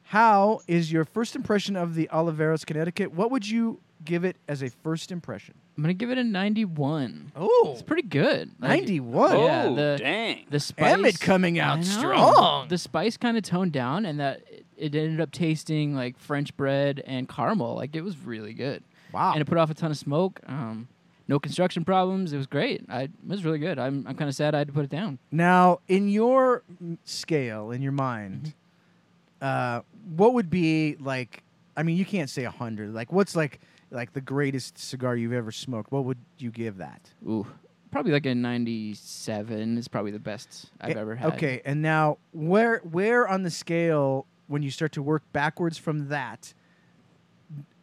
how 0.04 0.60
is 0.66 0.90
your 0.92 1.04
first 1.04 1.36
impression 1.36 1.76
of 1.76 1.94
the 1.94 2.08
Oliveros, 2.12 2.64
Connecticut? 2.64 3.12
What 3.12 3.30
would 3.30 3.48
you 3.48 3.80
give 4.04 4.24
it 4.24 4.36
as 4.48 4.62
a 4.62 4.70
first 4.70 5.12
impression? 5.12 5.54
I'm 5.76 5.82
gonna 5.82 5.94
give 5.94 6.10
it 6.10 6.18
a 6.18 6.24
91. 6.24 7.32
Oh, 7.36 7.70
It's 7.72 7.82
pretty 7.82 8.02
good. 8.08 8.50
Like, 8.58 8.70
91. 8.80 9.32
Oh, 9.32 9.44
Yeah, 9.46 9.68
the- 9.68 9.96
dang. 9.98 10.44
The 10.50 10.60
spice. 10.60 10.92
Emmett 10.94 11.20
coming 11.20 11.60
I 11.60 11.64
out 11.64 11.76
know. 11.78 11.84
strong. 11.84 12.68
The 12.68 12.78
spice 12.78 13.16
kind 13.16 13.36
of 13.36 13.42
toned 13.44 13.72
down, 13.72 14.04
and 14.06 14.18
that 14.18 14.40
it, 14.50 14.66
it 14.76 14.94
ended 14.94 15.20
up 15.20 15.30
tasting 15.30 15.94
like 15.94 16.18
French 16.18 16.56
bread 16.56 17.02
and 17.06 17.28
caramel. 17.28 17.76
Like 17.76 17.94
it 17.94 18.02
was 18.02 18.18
really 18.18 18.54
good, 18.54 18.82
Wow. 19.12 19.32
and 19.32 19.40
it 19.40 19.44
put 19.44 19.56
off 19.58 19.70
a 19.70 19.74
ton 19.74 19.90
of 19.92 19.96
smoke. 19.98 20.40
Um, 20.46 20.88
no 21.28 21.38
construction 21.38 21.84
problems. 21.84 22.32
It 22.32 22.36
was 22.38 22.46
great. 22.46 22.82
I 22.88 23.02
it 23.02 23.10
was 23.26 23.44
really 23.44 23.58
good. 23.58 23.78
I'm 23.78 24.04
I'm 24.08 24.16
kind 24.16 24.28
of 24.28 24.34
sad 24.34 24.54
I 24.54 24.58
had 24.58 24.66
to 24.68 24.72
put 24.72 24.84
it 24.84 24.90
down. 24.90 25.18
Now, 25.30 25.80
in 25.86 26.08
your 26.08 26.62
scale, 27.04 27.70
in 27.70 27.82
your 27.82 27.92
mind, 27.92 28.54
uh, 29.40 29.82
what 30.16 30.34
would 30.34 30.50
be 30.50 30.96
like? 30.98 31.42
I 31.76 31.82
mean, 31.84 31.96
you 31.96 32.04
can't 32.04 32.28
say 32.30 32.42
hundred. 32.44 32.92
Like, 32.94 33.12
what's 33.12 33.36
like 33.36 33.60
like 33.90 34.12
the 34.12 34.20
greatest 34.20 34.78
cigar 34.78 35.16
you've 35.16 35.32
ever 35.32 35.52
smoked? 35.52 35.92
What 35.92 36.04
would 36.04 36.18
you 36.38 36.50
give 36.50 36.78
that? 36.78 37.10
Ooh, 37.26 37.46
probably 37.90 38.12
like 38.12 38.26
a 38.26 38.34
97 38.34 39.78
is 39.78 39.88
probably 39.88 40.10
the 40.10 40.18
best 40.18 40.70
I've 40.80 40.96
Eh, 40.96 41.00
ever 41.00 41.14
had. 41.14 41.34
Okay, 41.34 41.60
and 41.64 41.82
now 41.82 42.18
where 42.32 42.78
where 42.78 43.28
on 43.28 43.42
the 43.42 43.50
scale 43.50 44.26
when 44.46 44.62
you 44.62 44.70
start 44.70 44.92
to 44.92 45.02
work 45.02 45.22
backwards 45.32 45.76
from 45.78 46.08
that 46.08 46.52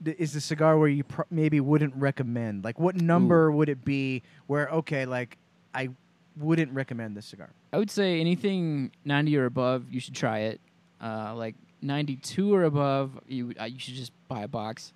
is 0.06 0.34
the 0.34 0.42
cigar 0.42 0.78
where 0.78 0.88
you 0.88 1.04
pr- 1.04 1.24
maybe 1.32 1.60
wouldn't 1.60 1.96
recommend? 1.96 2.64
Like, 2.64 2.80
what 2.80 2.96
number 2.96 3.52
would 3.52 3.70
it 3.70 3.84
be 3.84 4.22
where 4.48 4.68
okay, 4.70 5.06
like 5.06 5.38
I 5.74 5.90
wouldn't 6.38 6.72
recommend 6.74 7.16
this 7.18 7.26
cigar? 7.26 7.50
I 7.74 7.78
would 7.78 7.90
say 7.92 8.20
anything 8.22 8.92
90 9.06 9.38
or 9.38 9.46
above, 9.46 9.90
you 9.90 10.00
should 10.00 10.16
try 10.16 10.40
it. 10.40 10.62
Uh, 11.02 11.34
like 11.36 11.56
92 11.82 12.54
or 12.54 12.64
above, 12.64 13.20
you 13.28 13.54
uh, 13.60 13.66
you 13.66 13.80
should 13.80 13.96
just 13.96 14.12
buy 14.28 14.42
a 14.44 14.48
box. 14.48 14.94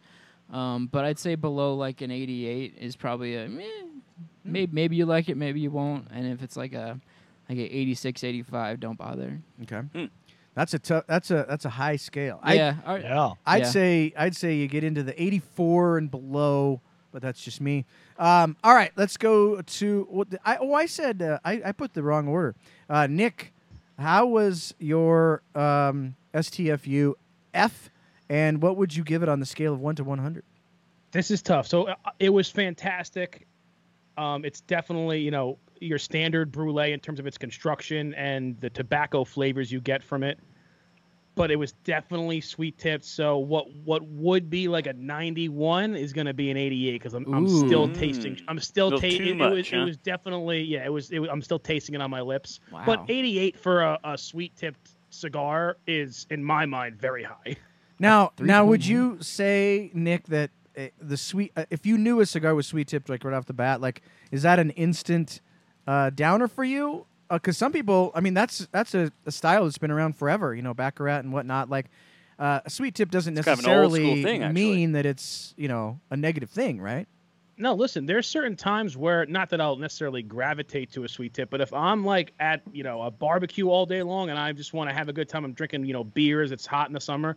Um, 0.51 0.87
but 0.87 1.05
I'd 1.05 1.19
say 1.19 1.35
below 1.35 1.75
like 1.75 2.01
an 2.01 2.09
88 2.11 2.75
is 2.79 2.95
probably 2.95 3.35
a 3.35 3.47
meh. 3.47 3.63
maybe 4.43 4.71
maybe 4.73 4.95
you 4.95 5.05
like 5.05 5.29
it, 5.29 5.37
maybe 5.37 5.59
you 5.59 5.69
won't. 5.71 6.07
And 6.11 6.25
if 6.27 6.41
it's 6.41 6.57
like 6.57 6.73
a 6.73 6.99
like 7.49 7.57
a 7.57 7.75
86, 7.75 8.23
85, 8.23 8.79
don't 8.79 8.97
bother. 8.97 9.39
Okay, 9.63 9.79
Hmm. 9.93 10.05
That's 10.55 10.73
a 10.73 10.79
tough. 10.79 11.05
That's 11.07 11.31
a 11.31 11.45
that's 11.47 11.65
a 11.65 11.69
high 11.69 11.95
scale. 11.95 12.39
I, 12.43 12.53
yeah, 12.55 12.75
all 12.85 12.95
right. 12.95 13.03
Yeah. 13.03 13.31
I'd 13.45 13.57
Yeah. 13.63 13.69
say 13.69 14.13
I'd 14.17 14.35
say 14.35 14.55
you 14.55 14.67
get 14.67 14.83
into 14.83 15.03
the 15.03 15.21
84 15.21 15.97
and 15.99 16.11
below, 16.11 16.81
but 17.11 17.21
that's 17.21 17.41
just 17.43 17.61
me. 17.61 17.85
Um, 18.17 18.57
all 18.63 18.73
right, 18.73 18.91
let's 18.97 19.15
go 19.17 19.61
to 19.61 20.07
what 20.09 20.27
I 20.45 20.57
oh 20.57 20.73
I 20.73 20.85
said 20.85 21.21
uh, 21.21 21.39
I 21.45 21.61
I 21.65 21.71
put 21.71 21.93
the 21.93 22.03
wrong 22.03 22.27
order. 22.27 22.55
Uh, 22.89 23.07
Nick, 23.07 23.53
how 23.97 24.25
was 24.25 24.73
your 24.79 25.41
um, 25.55 26.15
STFU 26.33 27.13
F, 27.53 27.89
and 28.29 28.61
what 28.61 28.75
would 28.77 28.95
you 28.95 29.03
give 29.03 29.23
it 29.23 29.29
on 29.29 29.39
the 29.39 29.45
scale 29.45 29.73
of 29.73 29.79
one 29.79 29.95
to 29.95 30.03
100? 30.03 30.43
This 31.11 31.31
is 31.31 31.41
tough. 31.41 31.67
So 31.67 31.87
uh, 31.87 31.95
it 32.19 32.29
was 32.29 32.49
fantastic. 32.49 33.47
Um, 34.17 34.43
it's 34.43 34.61
definitely 34.61 35.21
you 35.21 35.31
know 35.31 35.57
your 35.81 35.97
standard 35.99 36.51
brulee 36.51 36.91
in 36.93 36.99
terms 36.99 37.19
of 37.19 37.27
its 37.27 37.37
construction 37.37 38.13
and 38.15 38.59
the 38.59 38.69
tobacco 38.69 39.23
flavors 39.23 39.71
you 39.71 39.79
get 39.81 40.03
from 40.03 40.23
it. 40.23 40.39
But 41.35 41.51
it 41.51 41.55
was 41.55 41.71
definitely 41.85 42.41
sweet 42.41 42.77
tipped. 42.77 43.05
So 43.05 43.37
what 43.37 43.71
what 43.85 44.03
would 44.07 44.49
be 44.49 44.67
like 44.67 44.87
a 44.87 44.93
91 44.93 45.95
is 45.95 46.11
going 46.11 46.27
to 46.27 46.33
be 46.33 46.51
an 46.51 46.57
88 46.57 46.91
because 46.93 47.13
I'm, 47.13 47.33
I'm 47.33 47.47
still 47.47 47.87
tasting. 47.87 48.37
I'm 48.49 48.59
still 48.59 48.99
tasting. 48.99 49.25
too 49.25 49.31
It, 49.31 49.35
much, 49.37 49.51
was, 49.53 49.69
huh? 49.69 49.77
it 49.77 49.85
was 49.85 49.97
definitely 49.97 50.63
yeah. 50.63 50.83
It 50.83 50.91
was, 50.91 51.11
it 51.11 51.19
was. 51.19 51.29
I'm 51.31 51.41
still 51.41 51.59
tasting 51.59 51.95
it 51.95 52.01
on 52.01 52.09
my 52.09 52.19
lips. 52.21 52.59
Wow. 52.71 52.83
But 52.85 53.05
88 53.07 53.57
for 53.57 53.81
a, 53.81 53.99
a 54.03 54.17
sweet 54.17 54.55
tipped 54.57 54.95
cigar 55.11 55.77
is 55.87 56.27
in 56.29 56.43
my 56.43 56.65
mind 56.65 56.97
very 56.99 57.23
high. 57.23 57.55
Now, 58.01 58.31
now, 58.39 58.63
would 58.63 58.85
you 58.85 59.17
say, 59.19 59.91
Nick, 59.93 60.27
that 60.27 60.51
uh, 60.77 60.83
the 61.01 61.17
sweet, 61.17 61.51
uh, 61.57 61.65
if 61.69 61.85
you 61.85 61.97
knew 61.97 62.21
a 62.21 62.25
cigar 62.25 62.55
was 62.55 62.65
sweet 62.65 62.87
tipped, 62.87 63.09
like 63.09 63.25
right 63.25 63.33
off 63.33 63.45
the 63.45 63.51
bat, 63.53 63.81
like, 63.81 64.01
is 64.31 64.43
that 64.43 64.57
an 64.57 64.69
instant 64.69 65.41
uh, 65.87 66.09
downer 66.11 66.47
for 66.47 66.63
you? 66.63 67.05
Because 67.31 67.57
some 67.57 67.71
people, 67.71 68.11
I 68.15 68.21
mean, 68.21 68.33
that's 68.33 68.67
that's 68.71 68.95
a, 68.95 69.11
a 69.25 69.31
style 69.31 69.65
that's 69.65 69.77
been 69.77 69.91
around 69.91 70.15
forever, 70.15 70.55
you 70.55 70.61
know, 70.61 70.73
baccarat 70.73 71.19
and 71.19 71.31
whatnot. 71.31 71.69
Like, 71.69 71.85
uh, 72.39 72.61
a 72.65 72.69
sweet 72.69 72.95
tip 72.95 73.11
doesn't 73.11 73.37
It's 73.37 73.45
kind 73.45 73.59
of 73.59 73.65
necessarily 73.65 74.23
thing, 74.23 74.53
mean 74.53 74.93
that 74.93 75.05
it's 75.05 75.53
you 75.57 75.67
know 75.67 75.99
a 76.09 76.17
negative 76.17 76.49
thing, 76.49 76.81
right? 76.81 77.07
No, 77.61 77.73
listen, 77.73 78.05
there's 78.05 78.25
certain 78.25 78.55
times 78.55 78.95
where 78.95 79.25
not 79.25 79.49
that 79.49 79.59
I'll 79.59 79.75
necessarily 79.75 80.23
gravitate 80.23 80.91
to 80.93 81.03
a 81.03 81.09
sweet 81.09 81.33
tip, 81.33 81.49
but 81.49 81.59
if 81.59 81.73
I'm 81.73 82.05
like 82.05 82.31
at, 82.39 82.61
you 82.71 82.83
know, 82.83 83.01
a 83.01 83.11
barbecue 83.11 83.67
all 83.67 83.85
day 83.85 84.01
long 84.01 84.29
and 84.29 84.39
I 84.39 84.53
just 84.53 84.73
want 84.73 84.89
to 84.89 84.95
have 84.95 85.09
a 85.09 85.13
good 85.13 85.27
time, 85.27 85.43
I'm 85.43 85.51
drinking, 85.51 85.83
you 85.83 85.91
know, 85.91 86.05
beers, 86.05 86.53
it's 86.53 86.65
hot 86.65 86.87
in 86.87 86.93
the 86.93 87.01
summer. 87.01 87.35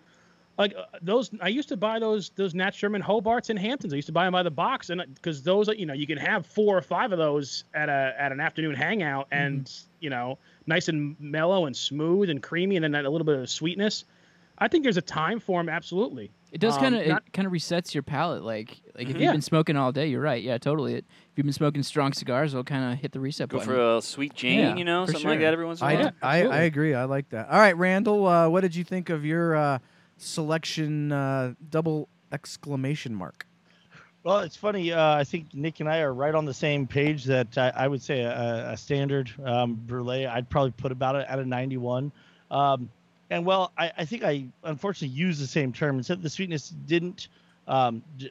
Like 0.59 0.75
uh, 0.77 0.83
those 1.01 1.31
I 1.41 1.49
used 1.49 1.69
to 1.71 1.77
buy 1.77 1.99
those 1.99 2.31
those 2.37 2.55
Nat 2.55 2.75
Sherman 2.75 3.03
Hobarts 3.03 3.49
and 3.51 3.59
Hamptons. 3.59 3.93
I 3.93 3.97
used 3.97 4.07
to 4.07 4.13
buy 4.13 4.25
them 4.25 4.33
by 4.33 4.43
the 4.43 4.51
box 4.51 4.91
and 4.91 5.03
cuz 5.23 5.43
those 5.43 5.69
you 5.69 5.87
know, 5.87 5.95
you 5.95 6.07
can 6.07 6.19
have 6.19 6.45
four 6.47 6.77
or 6.77 6.83
five 6.83 7.11
of 7.13 7.19
those 7.19 7.65
at 7.75 7.89
a 7.89 8.15
at 8.19 8.33
an 8.33 8.41
afternoon 8.41 8.75
hangout 8.75 9.29
and, 9.33 9.71
you 10.01 10.11
know, 10.11 10.39
nice 10.67 10.89
and 10.89 11.17
mellow 11.19 11.65
and 11.67 11.75
smooth 11.77 12.29
and 12.29 12.43
creamy 12.43 12.77
and 12.77 12.85
then 12.85 12.93
that 12.93 13.05
a 13.07 13.11
little 13.11 13.25
bit 13.25 13.39
of 13.39 13.49
sweetness. 13.49 14.05
I 14.59 14.69
think 14.69 14.85
there's 14.85 14.99
a 14.99 15.03
time 15.03 15.41
for 15.41 15.59
them 15.59 15.71
absolutely. 15.71 16.31
It 16.53 16.61
does 16.61 16.77
Um, 16.77 16.83
kind 16.83 16.95
of 16.97 17.07
not- 17.07 17.23
it 17.27 17.33
kind 17.33 17.47
of 17.47 17.53
resets 17.53 17.95
your 17.95 18.03
palate. 18.03 18.43
Like 18.45 18.79
like 18.95 19.09
if 19.09 19.17
Yeah. 19.17 19.23
you've 19.23 19.33
been 19.33 19.41
smoking 19.41 19.77
all 19.79 19.91
day, 19.91 20.09
you're 20.09 20.21
right. 20.21 20.43
Yeah, 20.43 20.59
totally. 20.59 20.97
It, 20.97 21.07
if 21.31 21.39
you've 21.39 21.47
been 21.47 21.55
smoking 21.55 21.83
strong 21.83 22.13
cigars, 22.13 22.53
it'll 22.53 22.63
kind 22.63 22.93
of 22.93 22.99
hit 22.99 23.13
the 23.13 23.21
reset 23.21 23.49
Go 23.49 23.57
button. 23.57 23.73
for 23.73 23.97
a 23.97 24.03
sweet 24.03 24.35
Jane, 24.35 24.59
Yeah, 24.59 24.77
you 24.77 24.85
know, 24.85 25.07
for 25.07 25.13
something 25.13 25.31
like 25.31 25.41
that 25.41 25.55
every 25.55 25.65
once 25.65 25.81
in 25.81 25.87
a 25.87 25.91
I, 25.91 25.95
while. 25.95 26.03
Yeah, 26.05 26.11
I, 26.21 26.43
I 26.45 26.59
agree. 26.65 26.93
I 26.95 27.05
like 27.05 27.31
that. 27.31 27.49
All 27.49 27.59
right, 27.59 27.75
Randall, 27.77 28.27
uh, 28.27 28.49
what 28.51 28.61
did 28.61 28.77
you 28.77 28.85
think 28.85 29.09
of 29.09 29.25
your 29.25 29.57
uh, 29.57 29.79
selection 30.23 31.13
uh, 31.13 31.55
double 31.71 32.09
exclamation 32.33 33.15
mark? 33.15 33.47
Well, 34.25 34.39
it's 34.41 34.57
funny. 34.57 34.93
Uh, 34.93 35.17
I 35.17 35.25
think 35.25 35.53
Nick 35.53 35.81
and 35.81 35.89
I 35.89 35.99
are 35.99 36.15
right 36.15 36.35
on 36.35 36.45
the 36.45 36.55
same 36.55 36.87
page. 36.87 37.25
That 37.25 37.59
I, 37.59 37.73
I 37.75 37.89
would 37.89 38.03
say 38.03 38.21
a, 38.21 38.71
a 38.71 38.77
standard 38.77 39.31
um, 39.45 39.75
brulee. 39.75 40.27
I'd 40.27 40.49
probably 40.49 40.71
put 40.71 40.93
about 40.93 41.17
it 41.17 41.27
at 41.29 41.41
a 41.41 41.45
91. 41.45 42.13
Um, 42.51 42.89
and 43.31 43.45
well, 43.45 43.73
I, 43.77 43.91
I 43.99 44.05
think 44.05 44.23
I 44.23 44.45
unfortunately 44.63 45.17
used 45.17 45.43
the 45.43 45.47
same 45.47 45.73
term 45.73 45.97
and 45.97 46.07
said 46.07 46.23
the 46.23 46.31
sweetness 46.31 46.73
didn't. 46.87 47.29
Um, 47.67 48.03
d- 48.19 48.31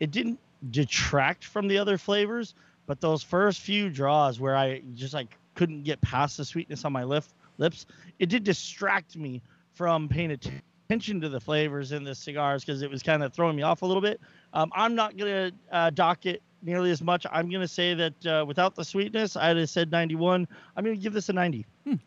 it 0.00 0.10
didn't 0.10 0.38
detract 0.70 1.44
from 1.44 1.68
the 1.68 1.76
other 1.76 1.98
flavors, 1.98 2.54
but 2.86 3.00
those 3.00 3.22
first 3.22 3.60
few 3.60 3.90
draws 3.90 4.40
where 4.40 4.56
I 4.56 4.80
just 4.94 5.12
like 5.12 5.36
couldn't 5.54 5.82
get 5.82 6.00
past 6.00 6.36
the 6.36 6.44
sweetness 6.44 6.84
on 6.84 6.92
my 6.92 7.04
lip, 7.04 7.24
lips. 7.58 7.86
It 8.18 8.28
did 8.28 8.44
distract 8.44 9.16
me 9.16 9.42
from 9.74 10.08
paying 10.08 10.30
atten- 10.30 10.62
attention 10.86 11.20
to 11.20 11.28
the 11.28 11.40
flavors 11.40 11.92
in 11.92 12.04
the 12.04 12.14
cigars 12.14 12.64
because 12.64 12.82
it 12.82 12.90
was 12.90 13.02
kind 13.02 13.22
of 13.22 13.32
throwing 13.32 13.56
me 13.56 13.62
off 13.62 13.82
a 13.82 13.86
little 13.86 14.00
bit. 14.00 14.20
Um, 14.52 14.70
I'm 14.74 14.94
not 14.94 15.16
gonna 15.16 15.50
uh, 15.72 15.90
dock 15.90 16.26
it 16.26 16.42
nearly 16.62 16.90
as 16.90 17.02
much. 17.02 17.26
I'm 17.30 17.50
gonna 17.50 17.68
say 17.68 17.94
that 17.94 18.26
uh, 18.26 18.44
without 18.46 18.74
the 18.74 18.84
sweetness, 18.84 19.36
I'd 19.36 19.56
have 19.56 19.68
said 19.68 19.90
91. 19.90 20.46
I'm 20.76 20.84
gonna 20.84 20.96
give 20.96 21.12
this 21.12 21.28
a 21.28 21.32
90. 21.32 21.66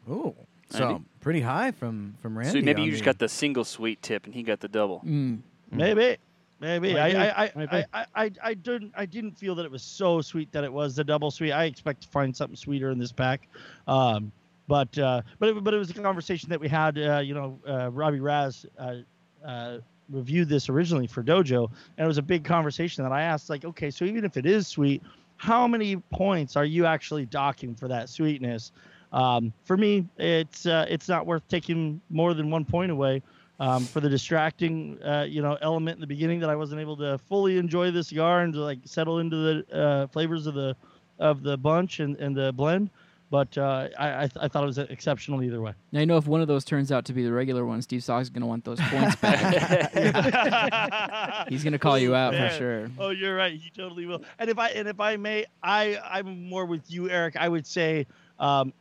Oh, 0.09 0.35
so 0.69 0.85
Randy? 0.85 1.03
pretty 1.19 1.41
high 1.41 1.71
from 1.71 2.15
from 2.21 2.37
Randy. 2.37 2.59
so 2.59 2.65
maybe 2.65 2.81
you 2.83 2.91
just 2.91 3.01
the- 3.01 3.05
got 3.05 3.19
the 3.19 3.29
single 3.29 3.65
sweet 3.65 4.01
tip 4.01 4.25
and 4.25 4.33
he 4.33 4.43
got 4.43 4.59
the 4.59 4.67
double. 4.69 5.01
Mm. 5.05 5.39
Maybe. 5.71 6.17
Maybe. 6.61 6.93
Might 6.93 7.15
I. 7.15 7.27
I, 7.29 7.43
I, 7.43 7.51
I. 7.55 7.85
I, 7.93 8.05
I, 8.15 8.31
I 8.43 8.53
didn't 8.53 8.91
I 8.95 9.05
didn't 9.05 9.37
feel 9.37 9.55
that 9.55 9.65
it 9.65 9.71
was 9.71 9.81
so 9.83 10.21
sweet 10.21 10.51
that 10.51 10.65
it 10.65 10.71
was 10.71 10.95
the 10.95 11.05
double 11.05 11.31
sweet. 11.31 11.53
I 11.53 11.65
expect 11.65 12.01
to 12.01 12.07
find 12.09 12.35
something 12.35 12.57
sweeter 12.57 12.91
in 12.91 12.97
this 12.99 13.13
pack. 13.13 13.47
Um, 13.87 14.31
but 14.69 14.97
uh, 14.99 15.21
but 15.39 15.49
it, 15.49 15.63
but 15.63 15.73
it 15.73 15.77
was 15.77 15.89
a 15.89 15.93
conversation 15.93 16.47
that 16.49 16.59
we 16.61 16.69
had. 16.69 16.97
Uh, 16.97 17.17
you 17.17 17.33
know, 17.33 17.59
uh, 17.67 17.89
Robbie 17.91 18.21
Raz 18.21 18.65
uh, 18.77 18.97
uh, 19.45 19.79
reviewed 20.09 20.47
this 20.47 20.69
originally 20.69 21.07
for 21.07 21.23
Dojo, 21.23 21.69
and 21.97 22.05
it 22.05 22.07
was 22.07 22.19
a 22.19 22.21
big 22.21 22.45
conversation 22.45 23.03
that 23.03 23.11
I 23.11 23.23
asked. 23.23 23.49
Like, 23.49 23.65
okay, 23.65 23.89
so 23.89 24.05
even 24.05 24.23
if 24.23 24.37
it 24.37 24.45
is 24.45 24.67
sweet, 24.67 25.01
how 25.37 25.67
many 25.67 25.97
points 25.97 26.55
are 26.55 26.63
you 26.63 26.85
actually 26.85 27.25
docking 27.25 27.75
for 27.75 27.87
that 27.89 28.09
sweetness? 28.09 28.71
Um, 29.11 29.51
for 29.63 29.75
me, 29.75 30.07
it's 30.17 30.67
uh, 30.67 30.85
it's 30.87 31.09
not 31.09 31.25
worth 31.25 31.45
taking 31.49 31.99
more 32.11 32.35
than 32.35 32.51
one 32.51 32.63
point 32.63 32.91
away 32.91 33.23
um, 33.59 33.85
for 33.85 34.01
the 34.01 34.09
distracting, 34.09 35.01
uh, 35.03 35.25
you 35.27 35.41
know, 35.41 35.57
element 35.63 35.95
in 35.95 36.01
the 36.01 36.07
beginning 36.07 36.39
that 36.41 36.49
I 36.51 36.55
wasn't 36.55 36.79
able 36.79 36.95
to 36.97 37.17
fully 37.17 37.57
enjoy 37.57 37.89
the 37.89 38.03
cigar 38.03 38.41
and 38.41 38.53
to 38.53 38.59
like 38.59 38.79
settle 38.85 39.17
into 39.17 39.35
the 39.35 39.75
uh, 39.75 40.07
flavors 40.07 40.45
of 40.45 40.53
the 40.53 40.75
of 41.17 41.41
the 41.41 41.57
bunch 41.57 41.99
and, 41.99 42.15
and 42.17 42.37
the 42.37 42.53
blend. 42.53 42.91
But 43.31 43.57
uh, 43.57 43.89
I 43.97 44.23
I, 44.23 44.27
th- 44.27 44.37
I 44.41 44.47
thought 44.47 44.63
it 44.63 44.67
was 44.67 44.77
exceptional 44.79 45.43
either 45.43 45.61
way. 45.61 45.73
Now 45.91 45.99
you 45.99 46.05
know 46.07 46.17
if 46.17 46.25
one 46.25 46.41
of 46.41 46.47
those 46.47 46.65
turns 46.65 46.91
out 46.91 47.05
to 47.05 47.13
be 47.13 47.23
the 47.23 47.31
regular 47.31 47.65
one, 47.65 47.81
Steve 47.81 48.03
Saka 48.03 48.21
is 48.21 48.29
gonna 48.29 48.47
want 48.47 48.65
those 48.65 48.79
points 48.81 49.15
back. 49.17 49.93
He's 51.49 51.63
gonna 51.63 51.77
call 51.79 51.99
you 51.99 52.15
out 52.15 52.33
Man. 52.33 52.49
for 52.49 52.57
sure. 52.57 52.91
Oh, 52.97 53.09
you're 53.09 53.35
right. 53.35 53.53
He 53.53 53.69
totally 53.69 54.05
will. 54.05 54.23
And 54.39 54.49
if 54.49 54.57
I 54.57 54.69
and 54.69 54.87
if 54.87 54.99
I 54.99 55.17
may, 55.17 55.45
I 55.61 55.97
I'm 56.03 56.49
more 56.49 56.65
with 56.65 56.89
you, 56.89 57.09
Eric. 57.09 57.35
I 57.37 57.49
would 57.49 57.67
say 57.67 58.07
um, 58.39 58.73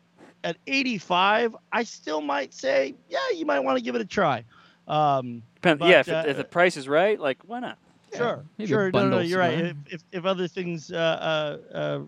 at 0.44 0.56
85, 0.66 1.56
I 1.72 1.82
still 1.82 2.20
might 2.20 2.54
say, 2.54 2.94
yeah, 3.08 3.18
you 3.34 3.44
might 3.44 3.60
want 3.60 3.76
to 3.76 3.84
give 3.84 3.94
it 3.96 4.00
a 4.00 4.06
try. 4.06 4.44
Um, 4.86 5.42
Depends, 5.56 5.80
But, 5.80 5.88
yeah, 5.88 6.00
if, 6.00 6.08
uh, 6.08 6.22
it, 6.24 6.30
if 6.30 6.36
the 6.36 6.44
price 6.44 6.76
is 6.76 6.88
right, 6.88 7.18
like 7.20 7.38
why 7.46 7.60
not? 7.60 7.76
Sure, 8.16 8.42
maybe 8.56 8.72
a 8.72 8.74
sure. 8.74 8.90
No, 8.90 9.00
no, 9.02 9.08
no, 9.16 9.18
you're 9.18 9.40
right. 9.40 9.58
If, 9.58 9.76
if, 9.90 10.02
if 10.12 10.24
other 10.24 10.48
things 10.48 10.90
uh, 10.90 10.96
uh, 10.96 11.76
uh, 11.76 12.00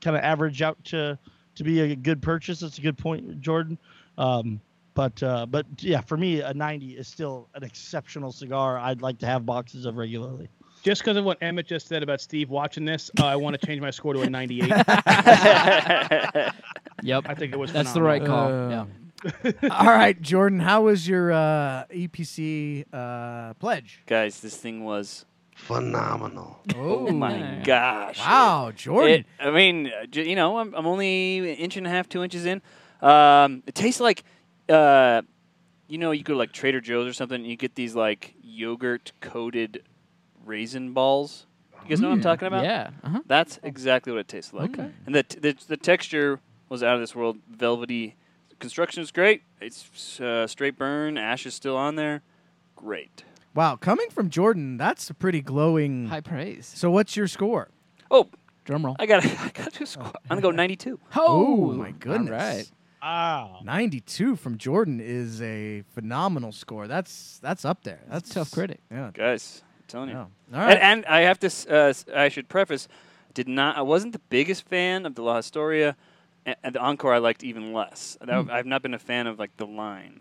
kind 0.00 0.16
of 0.16 0.22
average 0.22 0.62
out 0.62 0.82
to 0.86 1.18
to 1.56 1.64
be 1.64 1.80
a 1.80 1.96
good 1.96 2.22
purchase, 2.22 2.60
that's 2.60 2.78
a 2.78 2.80
good 2.82 2.98
point, 2.98 3.40
Jordan. 3.40 3.78
Um, 4.18 4.60
but 4.94 5.22
uh, 5.22 5.46
but 5.46 5.66
yeah, 5.78 6.00
for 6.00 6.16
me, 6.16 6.40
a 6.40 6.52
90 6.52 6.98
is 6.98 7.08
still 7.08 7.48
an 7.54 7.62
exceptional 7.62 8.30
cigar. 8.32 8.78
I'd 8.78 9.00
like 9.02 9.18
to 9.18 9.26
have 9.26 9.46
boxes 9.46 9.86
of 9.86 9.96
regularly. 9.96 10.48
Just 10.82 11.02
because 11.02 11.16
of 11.16 11.24
what 11.24 11.38
Emmett 11.40 11.66
just 11.66 11.86
said 11.86 12.02
about 12.02 12.20
Steve 12.20 12.50
watching 12.50 12.84
this, 12.84 13.10
uh, 13.20 13.26
I 13.26 13.36
want 13.36 13.58
to 13.58 13.66
change 13.66 13.80
my 13.80 13.90
score 13.90 14.14
to 14.14 14.20
a 14.22 14.28
98. 14.28 14.68
Yep, 17.02 17.24
I 17.28 17.34
think 17.34 17.52
it 17.52 17.58
was. 17.58 17.72
that's 17.72 17.92
the 17.92 18.02
right 18.02 18.24
call. 18.24 18.48
Uh, 18.48 18.68
yeah. 18.68 19.52
All 19.70 19.86
right, 19.86 20.20
Jordan, 20.20 20.60
how 20.60 20.82
was 20.82 21.06
your 21.08 21.32
uh, 21.32 21.84
EPC 21.86 22.84
uh, 22.92 23.54
pledge? 23.54 24.02
Guys, 24.06 24.40
this 24.40 24.56
thing 24.56 24.84
was 24.84 25.24
Phenomenal. 25.66 26.60
Oh, 26.76 27.10
my 27.12 27.62
gosh. 27.64 28.18
Wow, 28.18 28.72
Jordan. 28.74 29.20
It, 29.20 29.26
I 29.38 29.50
mean, 29.50 29.86
uh, 29.86 30.06
you 30.12 30.34
know, 30.34 30.58
I'm, 30.58 30.74
I'm 30.74 30.86
only 30.86 31.38
an 31.38 31.56
inch 31.56 31.76
and 31.76 31.86
a 31.86 31.90
half, 31.90 32.08
two 32.08 32.22
inches 32.24 32.46
in. 32.46 32.60
Um, 33.00 33.62
it 33.66 33.74
tastes 33.74 34.00
like, 34.00 34.24
uh, 34.68 35.22
you 35.88 35.98
know, 35.98 36.10
you 36.10 36.24
go 36.24 36.32
to 36.34 36.38
like 36.38 36.52
Trader 36.52 36.80
Joe's 36.80 37.06
or 37.06 37.12
something, 37.12 37.36
and 37.40 37.46
you 37.46 37.56
get 37.56 37.74
these 37.76 37.94
like 37.94 38.34
yogurt 38.42 39.12
coated 39.20 39.84
raisin 40.44 40.92
balls. 40.92 41.46
You 41.84 41.88
guys 41.90 42.00
know 42.00 42.08
what 42.08 42.14
I'm 42.14 42.20
talking 42.22 42.48
about? 42.48 42.64
Yeah. 42.64 42.90
Uh-huh. 43.04 43.20
That's 43.26 43.60
exactly 43.62 44.12
what 44.12 44.20
it 44.20 44.28
tastes 44.28 44.52
like. 44.52 44.70
Okay. 44.70 44.90
And 45.06 45.14
the, 45.14 45.22
t- 45.22 45.38
the 45.38 45.56
the 45.68 45.76
texture 45.76 46.40
was 46.68 46.82
out 46.82 46.94
of 46.94 47.00
this 47.00 47.14
world, 47.14 47.38
velvety. 47.48 48.16
Construction 48.58 49.02
is 49.02 49.10
great. 49.10 49.42
It's 49.60 50.20
uh, 50.20 50.46
straight 50.46 50.76
burn. 50.76 51.18
Ash 51.18 51.46
is 51.46 51.54
still 51.54 51.76
on 51.76 51.96
there. 51.96 52.22
Great. 52.76 53.24
Wow, 53.54 53.76
coming 53.76 54.08
from 54.10 54.30
Jordan, 54.30 54.76
that's 54.76 55.08
a 55.10 55.14
pretty 55.14 55.40
glowing. 55.40 56.06
High 56.08 56.20
praise. 56.20 56.70
So, 56.74 56.90
what's 56.90 57.16
your 57.16 57.26
score? 57.28 57.68
Oh, 58.10 58.28
Drum 58.64 58.84
roll. 58.86 58.94
I 58.98 59.06
got 59.06 59.24
I 59.40 59.50
got 59.54 59.72
to 59.74 59.84
squ- 59.84 60.06
I'm 60.30 60.40
gonna 60.40 60.40
go 60.40 60.50
92. 60.52 60.98
Oh, 61.16 61.72
my 61.72 61.90
goodness. 61.92 62.30
All 62.30 62.36
right. 62.38 62.70
Wow. 63.02 63.58
92 63.64 64.36
from 64.36 64.56
Jordan 64.58 65.00
is 65.00 65.42
a 65.42 65.82
phenomenal 65.94 66.52
score. 66.52 66.86
That's 66.86 67.40
that's 67.42 67.64
up 67.64 67.82
there. 67.82 67.98
That's 68.08 68.30
a 68.30 68.34
tough 68.34 68.52
critic. 68.52 68.78
Yeah. 68.92 69.10
Guys, 69.12 69.62
I'm 69.80 69.84
telling 69.88 70.08
you. 70.10 70.14
yeah. 70.14 70.20
All 70.60 70.64
right. 70.66 70.74
And, 70.78 71.04
and 71.04 71.06
I 71.06 71.22
have 71.22 71.40
to, 71.40 71.46
s- 71.46 71.66
uh, 71.68 71.74
s- 71.90 72.04
I 72.14 72.28
should 72.28 72.48
preface, 72.48 72.86
did 73.34 73.48
not, 73.48 73.76
I 73.76 73.82
wasn't 73.82 74.12
the 74.12 74.20
biggest 74.30 74.68
fan 74.68 75.04
of 75.06 75.16
the 75.16 75.22
La 75.22 75.36
Historia, 75.36 75.96
and, 76.46 76.54
and 76.62 76.74
the 76.76 76.80
Encore 76.80 77.12
I 77.12 77.18
liked 77.18 77.42
even 77.42 77.72
less. 77.72 78.16
That- 78.20 78.48
I've 78.48 78.66
not 78.66 78.82
been 78.82 78.94
a 78.94 78.98
fan 79.00 79.26
of 79.26 79.36
like 79.40 79.56
the 79.56 79.66
line. 79.66 80.20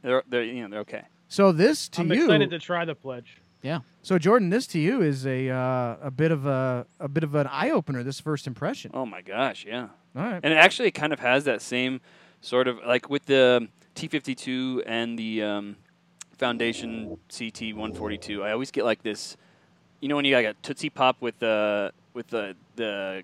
They're, 0.00 0.22
they're, 0.26 0.44
you 0.44 0.62
know, 0.62 0.68
they're 0.70 0.80
okay. 0.80 1.02
So 1.32 1.50
this 1.50 1.88
to 1.88 2.02
you. 2.02 2.12
I'm 2.12 2.18
you, 2.18 2.24
excited 2.24 2.50
to 2.50 2.58
try 2.58 2.84
the 2.84 2.94
pledge. 2.94 3.38
Yeah. 3.62 3.80
so 4.02 4.18
Jordan, 4.18 4.50
this 4.50 4.66
to 4.68 4.78
you 4.78 5.02
is 5.02 5.24
a 5.24 5.48
uh, 5.48 5.96
a 6.02 6.10
bit 6.10 6.30
of 6.30 6.46
a 6.46 6.86
a 7.00 7.08
bit 7.08 7.24
of 7.24 7.34
an 7.34 7.46
eye 7.46 7.70
opener. 7.70 8.02
This 8.02 8.20
first 8.20 8.46
impression. 8.46 8.90
Oh 8.92 9.06
my 9.06 9.22
gosh, 9.22 9.64
yeah. 9.66 9.88
All 10.14 10.22
right. 10.24 10.40
And 10.42 10.52
it 10.52 10.56
actually 10.56 10.90
kind 10.90 11.12
of 11.12 11.20
has 11.20 11.44
that 11.44 11.62
same 11.62 12.00
sort 12.40 12.68
of 12.68 12.78
like 12.86 13.08
with 13.08 13.26
the 13.26 13.68
T52 13.94 14.82
and 14.84 15.18
the 15.18 15.42
um, 15.42 15.76
Foundation 16.36 17.16
CT 17.34 17.74
142. 17.74 18.42
I 18.42 18.52
always 18.52 18.70
get 18.70 18.84
like 18.84 19.02
this, 19.02 19.36
you 20.00 20.08
know, 20.08 20.16
when 20.16 20.24
you 20.24 20.32
got 20.32 20.44
a 20.44 20.54
Tootsie 20.62 20.90
Pop 20.90 21.16
with 21.20 21.38
the 21.38 21.92
with 22.12 22.26
the 22.28 22.56
the 22.76 23.22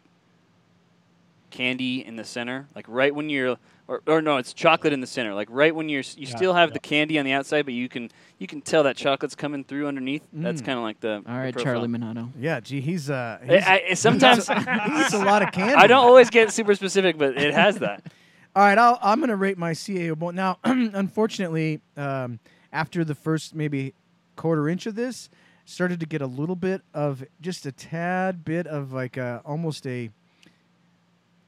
candy 1.51 2.05
in 2.07 2.17
the 2.17 2.25
center, 2.25 2.69
like 2.75 2.87
right 2.89 3.15
when 3.15 3.29
you're, 3.29 3.57
or, 3.89 4.03
or 4.07 4.23
no, 4.23 4.37
it's 4.37 4.53
chocolate 4.53 4.93
in 4.93 5.01
the 5.01 5.07
center, 5.07 5.35
like 5.35 5.49
right 5.51 5.75
when 5.75 5.89
you're, 5.89 6.03
you 6.17 6.27
Yeah, 6.29 6.37
still 6.37 6.53
have 6.55 6.69
yeah. 6.71 6.75
the 6.75 6.79
candy 6.79 7.19
on 7.19 7.25
the 7.25 7.33
outside, 7.33 7.65
but 7.65 7.75
you 7.75 7.89
can 7.89 8.11
you 8.39 8.47
can 8.47 8.61
tell 8.61 8.83
that 8.85 8.97
chocolate's 8.97 9.35
coming 9.35 9.65
through 9.65 9.89
underneath. 9.89 10.23
That's 10.33 10.63
Mm. 10.63 10.67
kind 10.67 10.79
of 10.79 10.83
like 10.85 11.01
the. 11.01 11.23
All 11.27 11.53
the. 11.53 11.53
Charlie 11.61 11.89
Minato. 11.89 12.31
yeah. 12.39 12.61
Gee, 12.61 12.81
he's 12.81 13.09
uh. 13.11 13.39
He's, 13.43 13.65
I, 13.65 13.83
I, 13.91 13.95
sometimes 13.95 14.47
he 14.47 14.55
eats 14.55 15.15
a 15.15 15.25
lot 15.25 15.43
of 15.43 15.51
candy. 15.53 15.75
I 15.75 15.87
don't 15.87 16.05
always 16.05 16.31
get 16.31 16.53
super 16.53 16.75
specific, 16.75 17.19
but 17.19 17.37
it 17.37 17.55
has 17.55 17.79
that. 17.79 18.05
All 18.57 18.63
right, 18.65 18.79
I'll, 18.79 18.99
I'm 19.03 19.19
going 19.21 19.29
to 19.29 19.37
rate 19.37 19.57
my 19.59 19.73
CAO 19.73 20.19
bone. 20.19 20.35
Now, 20.35 20.59
unfortunately, 20.65 21.81
um, 21.97 22.41
after 22.73 23.05
the 23.05 23.15
first 23.15 23.55
maybe 23.55 23.95
quarter 24.37 24.69
inch 24.69 24.87
of 24.87 24.95
this, 24.95 25.31
started 25.65 26.01
to 26.01 26.07
get 26.07 26.23
a 26.23 26.27
little 26.27 26.57
bit 26.57 26.83
of 26.95 27.25
just 27.41 27.67
a 27.67 27.73
tad 27.73 28.45
bit 28.45 28.67
of 28.67 28.93
like 28.93 29.17
a, 29.17 29.41
almost 29.45 29.87
a 29.87 30.11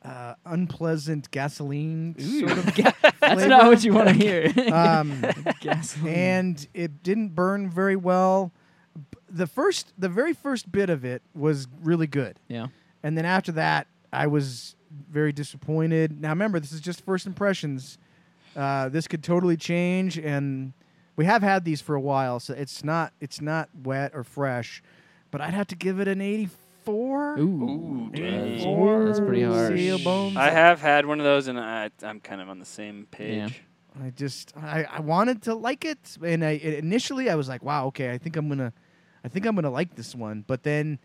uh, 0.04 0.34
unpleasant 0.46 1.30
gasoline 1.30 2.16
sort 2.18 2.52
of 2.58 2.74
That's 3.20 3.44
not 3.46 3.66
what 3.66 3.84
you 3.84 3.92
want 3.92 4.08
to 4.08 4.14
hear. 4.14 4.52
um, 4.72 5.24
Gasoline. 5.60 6.14
and 6.14 6.68
it 6.74 7.02
didn't 7.02 7.34
burn 7.34 7.68
very 7.68 7.96
well. 7.96 8.52
B- 8.94 9.18
The 9.30 9.46
first, 9.46 9.92
the 9.98 10.08
very 10.08 10.32
first 10.32 10.70
bit 10.72 10.88
of 10.90 11.04
it 11.04 11.22
was 11.34 11.66
really 11.82 12.06
good. 12.06 12.38
yeah. 12.48 12.68
And 13.02 13.16
then 13.16 13.24
after 13.24 13.52
that, 13.52 13.86
I 14.12 14.26
was 14.26 14.74
very 15.10 15.32
disappointed. 15.32 16.20
Now 16.20 16.30
remember, 16.30 16.60
this 16.60 16.72
is 16.72 16.80
just 16.80 17.04
first 17.04 17.26
impressions. 17.26 17.96
Uh, 18.56 18.88
this 18.88 19.06
could 19.06 19.22
totally 19.22 19.56
change, 19.56 20.18
and 20.18 20.72
we 21.16 21.24
have 21.24 21.40
had 21.42 21.64
these 21.64 21.80
for 21.80 21.94
a 21.94 22.00
while, 22.00 22.40
so 22.40 22.52
it's 22.52 22.82
not 22.84 23.12
it's 23.20 23.40
not 23.40 23.68
wet 23.84 24.10
or 24.14 24.24
fresh. 24.24 24.82
But 25.30 25.40
I'd 25.40 25.54
have 25.54 25.68
to 25.68 25.76
give 25.76 26.00
it 26.00 26.08
an 26.08 26.20
84. 26.90 27.38
Ooh. 27.38 27.42
Ooh, 27.42 28.10
dang. 28.12 28.54
84 28.56 29.04
That's 29.06 29.20
pretty 29.20 29.42
harsh. 29.42 29.72
CAO 29.72 30.04
Bones. 30.04 30.36
I 30.36 30.50
have 30.50 30.80
had 30.80 31.06
one 31.06 31.20
of 31.20 31.24
those, 31.24 31.48
and 31.48 31.58
I, 31.58 31.90
I'm 32.02 32.20
kind 32.20 32.40
of 32.40 32.48
on 32.48 32.58
the 32.58 32.64
same 32.64 33.06
page. 33.10 33.62
I 34.02 34.10
just 34.10 34.52
I, 34.56 34.84
I 34.84 35.00
wanted 35.00 35.42
to 35.42 35.54
like 35.54 35.84
it, 35.84 35.98
and 36.24 36.44
I 36.44 36.50
initially 36.52 37.28
I 37.28 37.34
was 37.34 37.48
like, 37.48 37.62
wow, 37.64 37.86
okay, 37.86 38.12
I 38.12 38.18
think 38.18 38.36
I'm 38.36 38.48
gonna, 38.48 38.72
I 39.24 39.28
think 39.28 39.46
I'm 39.46 39.54
gonna 39.56 39.70
like 39.70 39.96
this 39.96 40.14
one. 40.14 40.44
But 40.46 40.62
then 40.62 41.00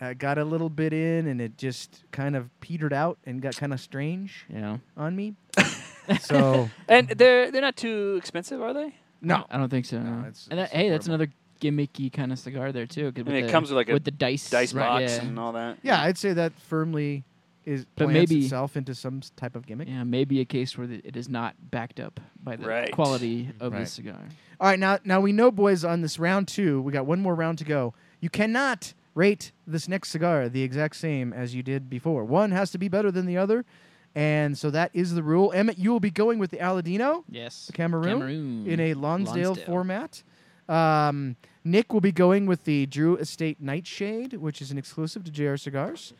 I 0.00 0.14
got 0.14 0.38
a 0.38 0.44
little 0.44 0.70
bit 0.70 0.92
in, 0.94 1.26
and 1.26 1.40
it 1.40 1.58
just 1.58 2.02
kind 2.12 2.34
of 2.34 2.48
petered 2.60 2.94
out 2.94 3.18
and 3.26 3.42
got 3.42 3.56
kind 3.56 3.74
of 3.74 3.80
strange 3.80 4.46
Yeah. 4.52 4.78
on 4.96 5.14
me. 5.16 5.34
so 6.20 6.70
And 6.88 7.08
they're 7.08 7.50
they're 7.50 7.60
not 7.60 7.76
too 7.76 8.16
expensive, 8.18 8.60
are 8.62 8.72
they? 8.72 8.94
no, 9.20 9.44
I 9.50 9.58
don't 9.58 9.68
think 9.68 9.84
so. 9.84 9.98
No, 10.00 10.10
no. 10.10 10.20
it's- 10.20 10.48
and 10.50 10.58
that, 10.60 10.70
hey, 10.70 10.88
that's 10.88 11.06
another 11.06 11.28
gimmicky 11.60 12.12
kind 12.12 12.32
of 12.32 12.38
cigar 12.38 12.72
there 12.72 12.86
too. 12.86 13.08
And 13.14 13.16
with 13.26 13.28
it 13.34 13.46
the- 13.46 13.52
comes 13.52 13.70
with 13.70 13.76
like 13.76 13.88
a 13.88 13.98
the 14.00 14.10
dice 14.10 14.48
Dice 14.50 14.72
right, 14.72 15.00
box 15.00 15.16
yeah. 15.16 15.22
and 15.28 15.38
all 15.38 15.52
that. 15.52 15.78
yeah, 15.82 16.02
I'd 16.02 16.18
say 16.18 16.32
that 16.32 16.52
firmly 16.60 17.24
is 17.66 17.84
But 17.96 18.06
plants 18.08 18.30
maybe- 18.30 18.44
itself 18.44 18.76
into 18.76 18.94
some 18.94 19.20
type 19.36 19.54
of 19.54 19.66
gimmick. 19.66 19.88
Yeah, 19.88 20.02
maybe 20.04 20.40
a 20.40 20.44
case 20.44 20.76
where 20.78 20.86
the, 20.86 21.00
it 21.04 21.16
is 21.16 21.28
not 21.28 21.54
backed 21.70 22.00
up 22.00 22.18
by 22.42 22.56
the 22.56 22.66
Right. 22.66 22.90
quality 22.90 23.50
of 23.60 23.72
Right. 23.72 23.80
the 23.80 23.86
cigar. 23.86 24.18
All 24.58 24.68
right, 24.68 24.78
now 24.78 24.98
now 25.04 25.20
we 25.20 25.32
know, 25.32 25.50
boys, 25.50 25.84
on 25.84 26.00
this 26.00 26.18
round 26.18 26.48
two, 26.48 26.80
we 26.82 26.90
got 26.92 27.06
one 27.06 27.20
more 27.20 27.34
round 27.34 27.58
to 27.58 27.64
go. 27.64 27.92
You 28.20 28.30
cannot 28.30 28.94
rate 29.14 29.52
this 29.66 29.88
next 29.88 30.08
cigar 30.10 30.48
the 30.48 30.62
exact 30.62 30.96
same 30.96 31.32
as 31.32 31.54
you 31.54 31.62
did 31.62 31.90
before. 31.90 32.24
One 32.24 32.50
has 32.52 32.70
to 32.70 32.78
be 32.78 32.88
better 32.88 33.10
than 33.10 33.26
the 33.26 33.36
other, 33.36 33.64
And 34.12 34.58
so 34.58 34.70
that 34.70 34.90
is 34.92 35.14
the 35.14 35.22
rule. 35.22 35.52
Emmett, 35.54 35.78
you 35.78 35.92
will 35.92 36.00
be 36.00 36.10
going 36.10 36.40
with 36.40 36.50
the 36.50 36.56
Aladino, 36.56 37.22
Yes. 37.30 37.66
the 37.68 37.72
Cameroon, 37.72 38.18
Cameroon. 38.18 38.66
in 38.66 38.80
a 38.80 38.94
Lonsdale, 38.94 39.50
Lonsdale. 39.50 39.66
format. 39.66 40.22
Um, 40.68 41.36
Nick 41.64 41.92
will 41.92 42.00
be 42.00 42.12
going 42.12 42.46
with 42.46 42.64
the 42.64 42.86
Drew 42.86 43.16
Estate 43.16 43.60
Nightshade, 43.60 44.34
which 44.34 44.62
is 44.62 44.70
an 44.70 44.78
exclusive 44.78 45.24
to 45.24 45.30
JR 45.30 45.56
Cigars. 45.56 46.12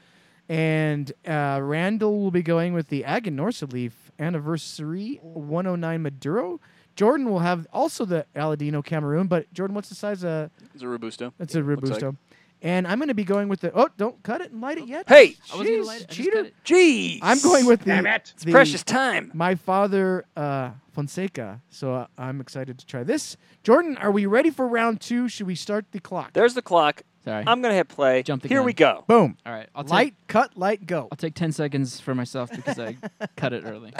And 0.48 1.12
uh, 1.26 1.60
Randall 1.62 2.20
will 2.20 2.30
be 2.32 2.42
going 2.42 2.74
with 2.74 2.88
the 2.88 3.04
Aganorsa 3.04 3.72
Leaf 3.72 4.10
Anniversary 4.18 5.20
109 5.22 6.02
Maduro. 6.02 6.60
Jordan 6.96 7.30
will 7.30 7.38
have 7.38 7.66
also 7.72 8.04
the 8.04 8.26
Aladino 8.34 8.84
Cameroon, 8.84 9.28
but 9.28 9.52
Jordan, 9.54 9.74
what's 9.74 9.88
the 9.88 9.94
size? 9.94 10.24
Uh, 10.24 10.48
It's 10.74 10.82
a 10.82 10.88
robusto. 10.88 11.32
it's 11.38 11.54
a 11.54 11.62
like. 11.62 12.14
Robusto. 12.62 12.68
And 12.68 12.86
I'm 12.86 12.98
going 12.98 13.08
to 13.08 13.14
be 13.14 13.24
going 13.24 13.48
with 13.48 13.60
the. 13.60 13.72
Oh, 13.74 13.88
don't 13.96 14.22
cut 14.22 14.40
it 14.40 14.50
and 14.52 14.60
light 14.60 14.78
it 14.78 14.86
yet. 14.86 15.08
Hey, 15.08 15.36
I 15.52 15.56
wasn't 15.56 15.76
Jeez, 15.78 15.86
light 15.86 16.00
it, 16.00 16.02
I 16.02 16.06
just 16.06 16.10
cheater. 16.18 16.36
cut 16.36 16.46
it. 16.46 16.54
jeez. 16.64 17.18
I'm 17.22 17.40
going 17.40 17.66
with 17.66 17.80
the, 17.80 17.86
Damn 17.86 18.06
it. 18.06 18.34
the 18.44 18.50
precious 18.52 18.82
time. 18.82 19.30
my 19.34 19.54
father 19.54 20.24
uh, 20.36 20.70
Fonseca. 20.92 21.60
So 21.70 21.94
uh, 21.94 22.06
I'm 22.18 22.40
excited 22.40 22.78
to 22.78 22.86
try 22.86 23.02
this. 23.04 23.36
Jordan, 23.62 23.96
are 23.98 24.10
we 24.10 24.26
ready 24.26 24.50
for 24.50 24.66
round 24.68 25.00
two? 25.00 25.28
Should 25.28 25.46
we 25.46 25.54
start 25.54 25.86
the 25.92 26.00
clock? 26.00 26.32
There's 26.32 26.54
the 26.54 26.62
clock. 26.62 27.02
Sorry. 27.22 27.44
I'm 27.46 27.60
gonna 27.60 27.74
hit 27.74 27.88
play. 27.88 28.22
Jumped 28.22 28.44
the 28.44 28.48
Here 28.48 28.60
gun. 28.60 28.64
we 28.66 28.72
go. 28.72 29.04
Boom. 29.06 29.36
All 29.44 29.52
right. 29.52 29.68
I'll 29.74 29.84
take, 29.84 29.90
Light, 29.92 30.14
cut, 30.26 30.56
light, 30.56 30.86
go. 30.86 31.06
I'll 31.12 31.16
take 31.18 31.34
10 31.34 31.52
seconds 31.52 32.00
for 32.00 32.14
myself 32.14 32.50
because 32.50 32.78
I 32.78 32.96
cut 33.36 33.52
it 33.52 33.64
early. 33.66 33.92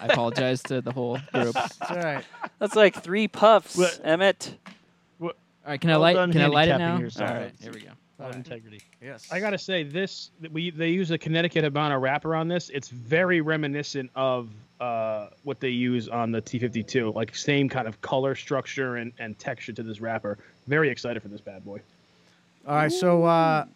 I 0.00 0.06
apologize 0.06 0.62
to 0.64 0.80
the 0.80 0.92
whole 0.92 1.18
group. 1.32 1.56
All 1.56 1.66
All 1.90 1.96
right. 1.96 2.24
That's 2.60 2.76
like 2.76 3.02
three 3.02 3.26
puffs, 3.26 3.76
What? 3.76 4.00
Emmett. 4.04 4.56
right. 5.20 5.80
Can 5.80 5.90
I 5.90 5.94
Well 5.94 6.00
light? 6.00 6.30
Can 6.32 6.40
I 6.40 6.46
light 6.46 6.68
it 6.68 6.78
now? 6.78 6.98
yourself. 6.98 7.30
All 7.30 7.36
right. 7.36 7.52
Here 7.60 7.72
we 7.72 7.80
go. 7.80 7.90
Of 8.20 8.34
integrity. 8.34 8.80
Yes. 9.00 9.28
I 9.30 9.38
gotta 9.38 9.58
say 9.58 9.84
this. 9.84 10.30
We 10.50 10.70
they 10.70 10.88
use 10.88 11.12
a 11.12 11.18
Connecticut 11.18 11.64
Habano 11.64 12.00
wrapper 12.00 12.34
on 12.34 12.48
this. 12.48 12.68
It's 12.70 12.88
very 12.88 13.40
reminiscent 13.40 14.10
of 14.16 14.50
uh, 14.80 15.28
what 15.44 15.60
they 15.60 15.68
use 15.68 16.08
on 16.08 16.32
the 16.32 16.42
T52. 16.42 17.14
Like 17.14 17.36
same 17.36 17.68
kind 17.68 17.86
of 17.86 18.00
color 18.00 18.34
structure 18.34 18.96
and, 18.96 19.12
and 19.20 19.38
texture 19.38 19.72
to 19.72 19.82
this 19.84 20.00
wrapper. 20.00 20.36
Very 20.66 20.90
excited 20.90 21.22
for 21.22 21.28
this 21.28 21.40
bad 21.40 21.64
boy. 21.64 21.80
All 22.66 22.74
right. 22.74 22.92
So, 22.92 23.24
uh, 23.24 23.66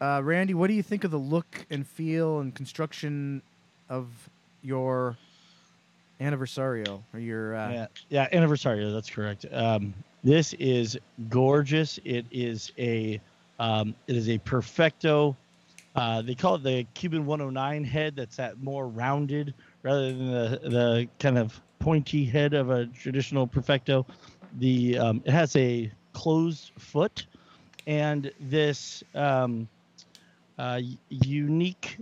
uh, 0.00 0.20
Randy, 0.24 0.54
what 0.54 0.68
do 0.68 0.74
you 0.74 0.82
think 0.82 1.04
of 1.04 1.10
the 1.10 1.18
look 1.18 1.66
and 1.70 1.86
feel 1.86 2.40
and 2.40 2.54
construction 2.54 3.42
of 3.88 4.08
your 4.62 5.16
anniversario 6.20 7.02
or 7.12 7.20
your? 7.20 7.54
Uh, 7.54 7.70
yeah, 7.70 7.86
yeah, 8.08 8.28
anniversary. 8.32 8.90
That's 8.90 9.10
correct. 9.10 9.44
Um, 9.52 9.94
this 10.24 10.52
is 10.54 10.98
gorgeous. 11.28 11.98
It 12.04 12.26
is 12.30 12.72
a 12.78 13.20
um, 13.62 13.94
it 14.08 14.16
is 14.16 14.28
a 14.28 14.38
perfecto. 14.38 15.36
Uh, 15.94 16.22
they 16.22 16.34
call 16.34 16.56
it 16.56 16.64
the 16.64 16.84
Cuban 16.94 17.26
109 17.26 17.84
head. 17.84 18.16
That's 18.16 18.36
that 18.36 18.62
more 18.62 18.88
rounded 18.88 19.54
rather 19.82 20.08
than 20.12 20.26
the 20.30 20.60
the 20.68 21.08
kind 21.18 21.38
of 21.38 21.60
pointy 21.78 22.24
head 22.24 22.54
of 22.54 22.70
a 22.70 22.86
traditional 22.86 23.46
perfecto. 23.46 24.06
The 24.58 24.98
um, 24.98 25.22
it 25.24 25.32
has 25.32 25.54
a 25.56 25.92
closed 26.12 26.72
foot, 26.78 27.26
and 27.86 28.32
this 28.40 29.02
um, 29.14 29.68
uh, 30.58 30.80
unique 31.08 31.98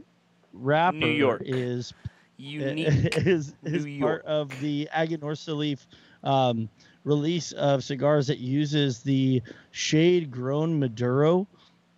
wrapper 0.52 1.06
York. 1.08 1.42
is 1.44 1.92
Unique. 2.38 3.16
is, 3.16 3.54
is 3.64 3.86
New 3.86 3.98
part 3.98 4.22
York. 4.22 4.24
of 4.24 4.58
the 4.60 4.88
Aganorsa 4.94 5.56
Leaf 5.56 5.86
um, 6.24 6.68
release 7.04 7.52
of 7.52 7.82
cigars 7.84 8.26
that 8.26 8.38
uses 8.38 9.00
the 9.00 9.42
shade 9.70 10.30
grown 10.30 10.78
Maduro. 10.78 11.46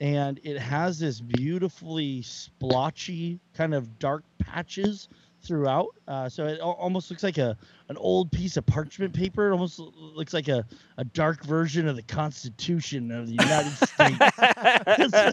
And 0.01 0.41
it 0.43 0.59
has 0.59 0.99
this 0.99 1.21
beautifully 1.21 2.23
splotchy 2.23 3.39
kind 3.55 3.73
of 3.73 3.99
dark 4.01 4.25
patches 4.39 5.09
throughout. 5.43 5.89
Uh, 6.09 6.29
so 6.29 6.47
it 6.47 6.61
almost 6.61 7.09
looks 7.11 7.23
like 7.23 7.39
a 7.39 7.57
an 7.89 7.97
old 7.99 8.31
piece 8.33 8.57
of 8.57 8.65
parchment 8.67 9.13
paper. 9.13 9.49
It 9.49 9.53
almost 9.53 9.79
looks 9.79 10.33
like 10.33 10.49
a, 10.49 10.65
a 10.97 11.05
dark 11.05 11.45
version 11.45 11.87
of 11.87 11.95
the 11.97 12.03
Constitution 12.03 13.11
of 13.13 13.27
the 13.27 13.33
United 13.33 13.73
States. 13.73 15.29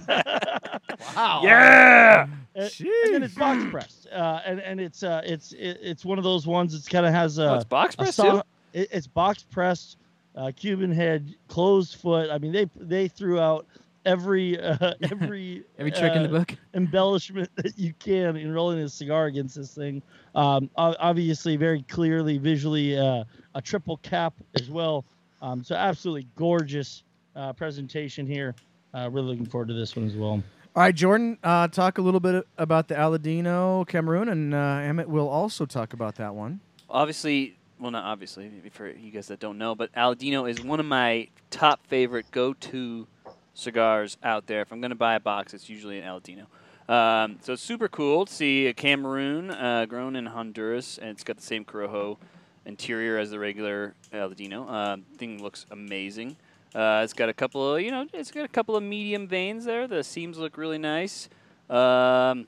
wow. 1.16 1.42
yeah. 1.44 2.28
and, 2.56 2.72
and 2.80 3.14
then 3.14 3.24
it's 3.24 3.34
box 3.36 3.64
pressed, 3.72 4.08
uh, 4.12 4.42
and 4.46 4.60
and 4.60 4.80
it's 4.80 5.04
uh, 5.04 5.22
it's 5.24 5.52
it, 5.54 5.80
it's 5.82 6.06
one 6.06 6.18
of 6.18 6.24
those 6.24 6.46
ones 6.46 6.74
that 6.80 6.90
kind 6.92 7.06
of 7.06 7.14
has 7.14 7.38
a, 7.38 7.50
Oh, 7.52 7.56
it's 7.56 7.66
box 7.66 7.96
a 7.96 7.98
press 8.00 8.16
so- 8.16 8.32
too. 8.38 8.42
It, 8.74 8.90
it's 8.92 9.08
box 9.08 9.44
pressed, 9.44 9.98
uh, 10.36 10.52
Cuban 10.56 10.92
head, 10.92 11.36
closed 11.48 11.96
foot. 11.96 12.30
I 12.30 12.38
mean, 12.38 12.52
they 12.52 12.70
they 12.76 13.08
threw 13.08 13.40
out 13.40 13.66
every 14.06 14.60
uh, 14.60 14.94
every 15.12 15.64
Every 15.78 15.92
trick 15.92 16.14
in 16.16 16.24
the 16.24 16.30
uh, 16.30 16.40
book. 16.40 16.56
embellishment 16.74 17.50
that 17.56 17.78
you 17.78 17.94
can 18.00 18.36
in 18.38 18.52
rolling 18.54 18.80
a 18.80 18.90
cigar 18.90 19.26
against 19.26 19.56
this 19.56 19.74
thing. 19.74 20.02
Um, 20.36 20.70
obviously, 20.76 21.56
very 21.58 21.82
clearly, 21.84 22.38
visually, 22.38 22.98
uh, 22.98 23.24
a 23.56 23.62
triple 23.62 23.98
cap 23.98 24.34
as 24.56 24.70
well. 24.70 25.06
Um, 25.42 25.64
so 25.64 25.76
absolutely 25.76 26.28
gorgeous 26.36 27.04
uh, 27.36 27.54
presentation 27.54 28.28
here. 28.28 28.56
Uh, 28.94 29.10
really 29.12 29.28
looking 29.28 29.46
forward 29.46 29.68
to 29.70 29.74
this 29.74 29.96
one 29.96 30.06
as 30.08 30.16
well. 30.16 30.42
All 30.76 30.84
right, 30.84 30.94
Jordan, 30.94 31.38
uh, 31.44 31.68
talk 31.68 31.98
a 31.98 32.02
little 32.02 32.20
bit 32.20 32.46
about 32.58 32.88
the 32.88 32.96
Aladino 32.96 33.88
Cameroon, 33.88 34.30
and 34.30 34.54
uh, 34.54 34.58
Emmett 34.84 35.10
will 35.10 35.28
also 35.28 35.66
talk 35.66 35.94
about 35.94 36.16
that 36.16 36.36
one. 36.36 36.60
obviously, 36.90 37.56
well, 37.80 37.92
not 37.92 38.04
obviously, 38.04 38.52
for 38.72 38.90
you 38.90 39.12
guys 39.12 39.28
that 39.28 39.40
don't 39.40 39.58
know, 39.58 39.74
but 39.76 39.92
Aladino 39.94 40.50
is 40.50 40.62
one 40.62 40.80
of 40.80 40.86
my 40.86 41.30
top 41.50 41.86
favorite 41.88 42.30
go-to 42.32 43.08
cigars 43.54 44.18
out 44.24 44.48
there. 44.48 44.62
If 44.62 44.72
I'm 44.72 44.82
going 44.82 44.92
to 44.92 44.96
buy 44.96 45.16
a 45.16 45.20
box, 45.20 45.54
it's 45.54 45.70
usually 45.70 46.00
an 46.00 46.06
Aladino. 46.06 46.46
Um, 46.92 47.38
so 47.42 47.54
it's 47.54 47.62
super 47.62 47.88
cool 47.88 48.26
to 48.26 48.34
see 48.34 48.68
a 48.68 48.74
Cameroon 48.74 49.52
uh, 49.52 49.86
grown 49.86 50.16
in 50.16 50.26
Honduras, 50.26 50.98
and 50.98 51.10
it's 51.10 51.24
got 51.24 51.38
the 51.38 51.44
same 51.44 51.64
Corojo 51.64 52.18
interior 52.66 53.18
as 53.18 53.32
the 53.32 53.40
regular 53.40 53.94
Aladino. 54.12 54.66
Uh, 54.68 54.98
thing 55.18 55.42
looks 55.42 55.66
amazing. 55.72 56.36
Uh, 56.74 57.02
it's 57.04 57.14
got 57.14 57.30
a 57.30 57.34
couple 57.34 57.76
of, 57.76 57.82
you 57.82 57.92
know, 57.92 58.06
it's 58.14 58.32
got 58.32 58.44
a 58.46 58.50
couple 58.50 58.76
of 58.76 58.84
medium 58.84 59.28
veins 59.28 59.66
there. 59.66 59.88
The 59.88 60.04
seams 60.04 60.38
look 60.38 60.58
really 60.58 60.78
nice. 60.78 61.30
Um, 61.70 62.48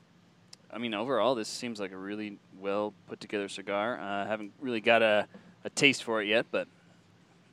I 0.72 0.78
mean, 0.78 0.94
overall, 0.94 1.34
this 1.34 1.48
seems 1.48 1.78
like 1.78 1.92
a 1.92 1.96
really 1.96 2.38
well 2.58 2.94
put 3.06 3.20
together 3.20 3.48
cigar. 3.48 3.98
I 3.98 4.22
uh, 4.22 4.26
haven't 4.26 4.52
really 4.60 4.80
got 4.80 5.02
a, 5.02 5.26
a 5.64 5.70
taste 5.70 6.02
for 6.02 6.22
it 6.22 6.28
yet, 6.28 6.46
but 6.50 6.66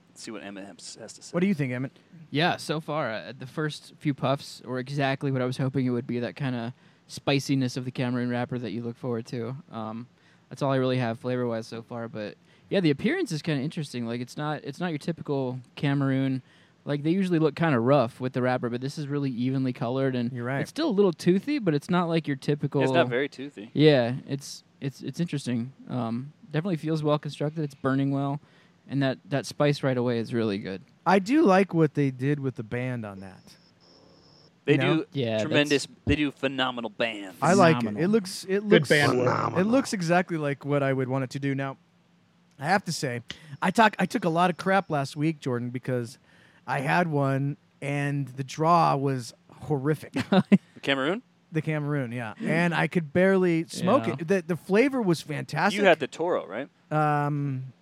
let's 0.09 0.23
see 0.23 0.31
what 0.31 0.43
Emmett 0.43 0.65
has 0.65 0.97
has 0.99 1.13
to 1.13 1.21
say. 1.21 1.31
What 1.31 1.41
do 1.41 1.47
you 1.47 1.53
think, 1.53 1.73
Emmett? 1.73 1.91
Yeah, 2.31 2.57
so 2.57 2.79
far 2.79 3.11
uh, 3.11 3.33
the 3.37 3.47
first 3.47 3.93
few 3.99 4.13
puffs 4.13 4.61
were 4.63 4.79
exactly 4.79 5.31
what 5.31 5.41
I 5.41 5.45
was 5.45 5.57
hoping 5.57 5.85
it 5.85 5.89
would 5.89 6.07
be. 6.07 6.19
That 6.19 6.35
kind 6.35 6.55
of 6.55 6.73
spiciness 7.07 7.75
of 7.75 7.85
the 7.85 7.91
Cameroon 7.91 8.29
wrapper 8.29 8.57
that 8.57 8.71
you 8.71 8.83
look 8.83 8.95
forward 8.95 9.25
to. 9.27 9.55
Um, 9.71 10.07
that's 10.49 10.61
all 10.61 10.71
I 10.71 10.77
really 10.77 10.97
have 10.97 11.19
flavor 11.19 11.47
wise 11.47 11.67
so 11.67 11.81
far. 11.81 12.07
But 12.07 12.35
yeah, 12.69 12.79
the 12.79 12.91
appearance 12.91 13.31
is 13.31 13.41
kind 13.41 13.59
of 13.59 13.65
interesting. 13.65 14.05
Like 14.05 14.21
it's 14.21 14.37
not 14.37 14.63
it's 14.63 14.79
not 14.79 14.91
your 14.91 14.99
typical 14.99 15.59
Cameroon. 15.75 16.41
Like 16.85 17.03
they 17.03 17.11
usually 17.11 17.39
look 17.39 17.55
kind 17.55 17.75
of 17.75 17.83
rough 17.83 18.19
with 18.19 18.33
the 18.33 18.41
wrapper, 18.41 18.69
but 18.69 18.81
this 18.81 18.97
is 18.97 19.07
really 19.07 19.29
evenly 19.31 19.73
colored 19.73 20.15
and 20.15 20.31
You're 20.31 20.45
right. 20.45 20.61
It's 20.61 20.69
still 20.69 20.89
a 20.89 20.91
little 20.91 21.13
toothy, 21.13 21.59
but 21.59 21.73
it's 21.73 21.89
not 21.89 22.07
like 22.09 22.27
your 22.27 22.37
typical. 22.37 22.81
it's 22.81 22.91
not 22.91 23.07
very 23.09 23.29
toothy. 23.29 23.69
Yeah, 23.73 24.13
it's 24.27 24.63
it's 24.81 25.01
it's 25.01 25.19
interesting. 25.19 25.73
Um, 25.89 26.33
definitely 26.51 26.77
feels 26.77 27.03
well 27.03 27.19
constructed. 27.19 27.63
It's 27.63 27.75
burning 27.75 28.11
well, 28.11 28.39
and 28.87 29.03
that 29.03 29.19
that 29.25 29.45
spice 29.45 29.83
right 29.83 29.97
away 29.97 30.19
is 30.19 30.33
really 30.33 30.57
good. 30.57 30.81
I 31.05 31.19
do 31.19 31.43
like 31.43 31.73
what 31.73 31.93
they 31.95 32.11
did 32.11 32.39
with 32.39 32.55
the 32.55 32.63
band 32.63 33.05
on 33.05 33.19
that. 33.19 33.41
They 34.65 34.73
You 34.73 34.77
know? 34.77 34.95
do 34.97 35.05
Yeah, 35.13 35.39
tremendous. 35.39 35.87
They 36.05 36.15
do 36.15 36.31
phenomenal 36.31 36.89
bands. 36.91 37.37
I 37.41 37.53
like 37.53 37.75
it. 37.77 37.79
Phenomenal. 37.79 38.03
It 38.03 38.07
looks 38.07 38.43
it 38.45 38.61
Good 38.61 38.63
looks 38.71 38.89
band 38.89 39.17
work. 39.19 39.57
it 39.57 39.63
looks 39.65 39.93
exactly 39.93 40.37
like 40.37 40.63
what 40.65 40.81
I 40.81 40.93
would 40.93 41.09
want 41.09 41.23
it 41.23 41.29
to 41.31 41.39
do. 41.39 41.53
Now, 41.55 41.77
I 42.59 42.65
have 42.65 42.83
to 42.85 42.91
say, 42.91 43.21
I 43.61 43.71
talk 43.71 43.95
I 43.99 44.05
took 44.05 44.25
a 44.25 44.29
lot 44.29 44.49
of 44.49 44.57
crap 44.57 44.89
last 44.89 45.15
week, 45.15 45.39
Jordan, 45.39 45.69
because 45.71 46.17
I 46.69 46.79
had 46.79 47.07
one 47.07 47.57
and 47.81 48.27
the 48.27 48.43
draw 48.43 48.95
was 48.95 49.33
horrific. 49.63 50.13
The 50.75 50.79
Cameroon. 50.81 51.23
the 51.51 51.61
Cameroon, 51.61 52.11
yeah, 52.13 52.35
and 52.41 52.73
I 52.73 52.87
could 52.87 53.11
barely 53.11 53.65
smoke 53.67 54.07
Yeah. 54.07 54.13
it. 54.19 54.27
The 54.27 54.41
the 54.47 54.55
flavor 54.55 55.01
was 55.01 55.21
fantastic. 55.21 55.79
You 55.81 55.85
had 55.85 55.99
the 55.99 56.07
Toro, 56.07 56.47
right? 56.47 56.69
Um, 56.89 57.73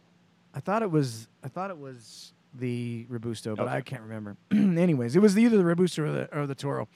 I 0.54 0.60
thought 0.62 0.82
it 0.82 0.90
was. 0.90 1.28
I 1.44 1.48
thought 1.48 1.70
it 1.70 1.78
was 1.78 2.34
the 2.56 3.06
Robusto, 3.08 3.56
but 3.56 3.68
I 3.68 3.74
Okay. 3.78 3.82
can't 3.92 4.02
remember. 4.02 4.36
Anyways, 4.52 5.16
it 5.16 5.20
was 5.20 5.38
either 5.38 5.58
the 5.58 5.66
Robusto 5.66 6.04
or 6.06 6.12
the 6.12 6.40
or 6.40 6.48
the 6.48 6.56
Toro. 6.56 6.88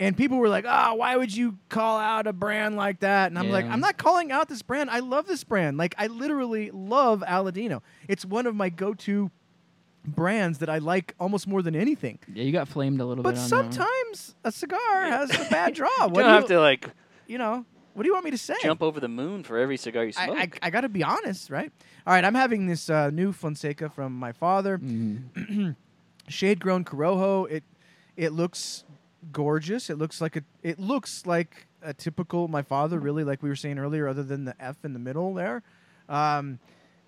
And 0.00 0.16
people 0.16 0.38
were 0.38 0.48
like, 0.48 0.64
"Ah, 0.66 0.94
why 0.94 1.16
would 1.16 1.32
you 1.32 1.56
call 1.68 1.98
out 2.00 2.26
a 2.26 2.32
brand 2.32 2.74
like 2.74 2.98
that?" 3.00 3.30
And 3.30 3.38
I'm 3.38 3.50
like, 3.50 3.66
Yeah. 3.66 3.72
"I'm 3.74 3.80
not 3.80 3.96
calling 3.96 4.32
out 4.32 4.48
this 4.48 4.62
brand. 4.62 4.90
I 4.90 4.98
love 4.98 5.26
this 5.28 5.44
brand. 5.44 5.76
Like, 5.78 5.94
I 5.98 6.08
literally 6.08 6.72
love 6.72 7.22
Aladino. 7.28 7.80
It's 8.08 8.24
one 8.24 8.46
of 8.48 8.56
my 8.56 8.70
go-to 8.70 9.30
brands 10.04 10.58
that 10.58 10.68
I 10.68 10.78
like 10.78 11.14
almost 11.18 11.46
more 11.46 11.62
than 11.62 11.74
anything. 11.74 12.18
Yeah, 12.32 12.44
you 12.44 12.52
got 12.52 12.68
flamed 12.68 13.00
a 13.00 13.04
little 13.04 13.22
But 13.24 13.34
bit. 13.36 13.40
on 13.44 13.48
that 13.50 13.56
one. 13.62 13.72
sometimes 13.72 14.34
a 14.44 14.52
cigar 14.52 14.78
has 15.06 15.30
a 15.34 15.48
bad 15.50 15.74
draw. 15.74 15.88
You 16.00 16.08
What 16.08 16.14
don't 16.14 16.16
do 16.22 16.28
you, 16.28 16.34
have 16.34 16.46
to 16.48 16.60
like 16.60 16.90
you 17.26 17.38
know? 17.38 17.64
What 17.94 18.02
do 18.02 18.08
you 18.08 18.12
want 18.12 18.24
me 18.24 18.32
to 18.32 18.38
say? 18.38 18.54
jump 18.60 18.82
over 18.82 18.98
the 18.98 19.08
moon 19.08 19.44
for 19.44 19.56
every 19.56 19.76
cigar 19.76 20.04
you 20.04 20.10
smoke. 20.12 20.36
I, 20.36 20.66
I 20.66 20.70
got 20.70 20.80
to 20.80 20.88
be 20.88 21.04
honest, 21.04 21.48
right? 21.48 21.70
All 22.06 22.12
right, 22.12 22.24
I'm 22.24 22.34
having 22.34 22.66
this 22.66 22.90
uh, 22.90 23.10
new 23.10 23.32
Fonseca 23.32 23.88
from 23.88 24.12
my 24.14 24.32
father, 24.32 24.78
Mhm. 24.78 25.76
shade 26.28 26.58
grown 26.60 26.84
Corojo. 26.84 27.48
It 27.50 27.62
it 28.16 28.32
looks 28.32 28.84
gorgeous. 29.32 29.90
It 29.90 29.96
looks 29.98 30.20
like 30.20 30.36
a 30.36 30.42
it 30.62 30.78
looks 30.80 31.24
like 31.24 31.66
a 31.82 31.94
typical 31.94 32.48
my 32.48 32.62
father 32.62 32.98
really 32.98 33.24
like 33.24 33.42
we 33.42 33.48
were 33.48 33.56
saying 33.56 33.78
earlier 33.78 34.08
other 34.08 34.22
than 34.22 34.44
the 34.44 34.54
F 34.60 34.84
in 34.84 34.92
the 34.92 34.98
middle 34.98 35.32
there. 35.34 35.62
Um, 36.08 36.58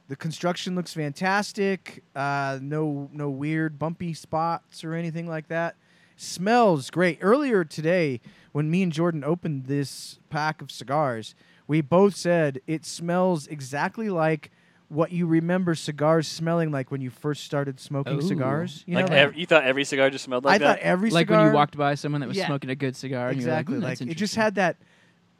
the 0.08 0.16
construction 0.16 0.74
looks 0.74 0.92
fantastic. 0.94 2.02
Uh, 2.14 2.58
no 2.62 3.08
no 3.12 3.28
weird 3.30 3.78
bumpy 3.78 4.14
spots 4.14 4.84
or 4.84 4.94
anything 4.94 5.26
like 5.26 5.48
that. 5.48 5.76
Smells 6.16 6.90
great. 6.90 7.18
Earlier 7.20 7.64
today 7.64 8.20
when 8.52 8.70
me 8.70 8.82
and 8.82 8.92
Jordan 8.92 9.22
opened 9.22 9.66
this 9.66 10.18
pack 10.30 10.62
of 10.62 10.70
cigars, 10.70 11.34
we 11.66 11.80
both 11.82 12.16
said 12.16 12.60
it 12.66 12.86
smells 12.86 13.46
exactly 13.46 14.08
like 14.08 14.50
what 14.88 15.10
you 15.12 15.26
remember 15.26 15.74
cigars 15.74 16.26
smelling 16.28 16.70
like 16.70 16.90
when 16.90 17.00
you 17.00 17.10
first 17.10 17.44
started 17.44 17.78
smoking 17.80 18.18
Ooh. 18.18 18.22
cigars. 18.22 18.84
You 18.86 18.94
like 18.94 19.10
know, 19.10 19.16
ev- 19.16 19.34
you 19.36 19.44
thought 19.44 19.64
every 19.64 19.84
cigar 19.84 20.08
just 20.10 20.24
smelled 20.24 20.46
I 20.46 20.50
like 20.52 20.62
thought 20.62 20.76
that. 20.78 20.84
every 20.86 21.10
like 21.10 21.26
cigar 21.26 21.38
when 21.42 21.48
you 21.48 21.52
walked 21.54 21.76
by 21.76 21.96
someone 21.96 22.20
that 22.20 22.28
was 22.28 22.36
Yeah. 22.38 22.46
smoking 22.46 22.70
a 22.70 22.76
good 22.76 22.94
cigar. 22.96 23.28
and 23.28 23.36
exactly 23.36 23.74
you're 23.74 23.82
like, 23.82 23.98
like, 24.00 24.06
"Hmm, 24.06 24.10
it 24.10 24.16
just 24.16 24.36
had 24.36 24.54
that 24.54 24.76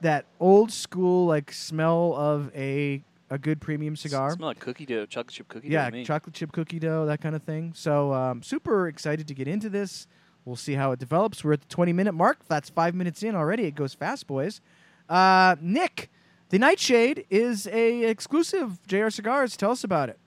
that 0.03 0.27
old 0.41 0.71
school 0.73 1.27
like 1.27 1.53
smell 1.53 2.13
of 2.17 2.51
a 2.55 3.03
a 3.31 3.39
good 3.39 3.61
premium 3.61 3.97
cigar. 3.97 4.31
Smell 4.33 4.49
like 4.49 4.61
cookie 4.61 4.87
dough, 4.87 5.07
chocolate 5.07 5.35
chip 5.35 5.49
cookie 5.49 5.69
yeah, 5.69 5.85
dough. 5.87 5.91
to 5.91 5.97
me. 5.97 6.05
chocolate 6.05 6.35
chip 6.35 6.53
cookie 6.53 6.79
dough, 6.79 7.07
that 7.07 7.21
kind 7.21 7.35
of 7.35 7.43
thing. 7.43 7.73
So 7.75 8.13
um, 8.13 8.43
super 8.43 8.89
excited 8.89 9.27
to 9.29 9.35
get 9.35 9.49
into 9.49 9.69
this. 9.69 10.07
We'll 10.45 10.57
see 10.57 10.75
how 10.75 10.93
it 10.93 11.01
develops. 11.01 11.43
We're 11.43 11.55
at 11.55 11.61
the 11.61 11.69
20 11.69 11.93
minute 11.93 12.13
mark. 12.13 12.39
That's 12.47 12.71
five 12.71 12.95
minutes 12.95 13.23
in 13.23 13.35
already. 13.35 13.65
It 13.65 13.75
goes 13.75 13.95
fast, 13.95 14.27
boys. 14.27 14.61
Uh, 15.09 15.57
Nick, 15.61 16.11
the 16.51 16.59
Nightshade 16.59 17.27
is 17.31 17.67
a 17.67 18.05
exclusive 18.05 18.79
JR 18.87 19.09
Cigars. 19.09 19.57
Tell 19.57 19.73
us 19.73 19.83
about 19.83 20.09
it. 20.09 20.19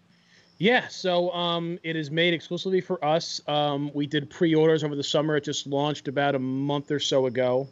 Yeah, 0.58 0.90
so 0.90 1.32
um, 1.32 1.80
it 1.84 1.96
is 1.96 2.12
made 2.12 2.34
exclusively 2.34 2.82
for 2.82 3.04
us. 3.04 3.40
Um, 3.48 3.92
we 3.94 4.06
did 4.08 4.30
pre-orders 4.30 4.84
over 4.84 4.94
the 4.94 5.04
summer. 5.04 5.38
It 5.38 5.46
just 5.46 5.66
launched 5.66 6.10
about 6.10 6.36
a 6.36 6.40
month 6.40 6.92
or 6.92 7.00
so 7.00 7.28
ago. 7.28 7.70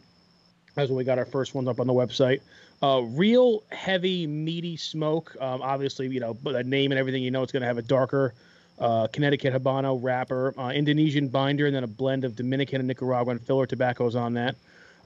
That's 0.74 0.88
when 0.90 0.98
we 0.98 1.04
got 1.04 1.18
our 1.18 1.26
first 1.26 1.54
ones 1.54 1.68
up 1.68 1.82
on 1.82 1.88
the 1.88 1.94
website. 1.94 2.40
Uh, 2.82 3.02
real 3.02 3.64
heavy, 3.72 4.28
meaty 4.28 4.78
smoke. 4.78 5.36
Um, 5.42 5.62
obviously, 5.62 6.08
you 6.10 6.20
know, 6.20 6.34
but 6.36 6.54
the 6.54 6.64
name 6.64 6.92
and 6.92 7.00
everything, 7.00 7.24
you 7.24 7.32
know, 7.32 7.42
it's 7.42 7.52
going 7.52 7.62
to 7.62 7.68
have 7.68 7.80
a 7.80 7.84
darker 7.84 8.36
uh, 8.80 9.08
Connecticut 9.08 9.54
Habano 9.54 9.98
wrapper, 10.02 10.54
uh, 10.60 10.70
Indonesian 10.70 11.28
binder, 11.28 11.66
and 11.66 11.76
then 11.76 11.84
a 11.84 11.88
blend 11.88 12.24
of 12.24 12.36
Dominican 12.36 12.80
and 12.80 12.88
Nicaraguan 12.88 13.40
filler 13.40 13.66
tobaccos 13.66 14.16
on 14.16 14.34
that. 14.36 14.56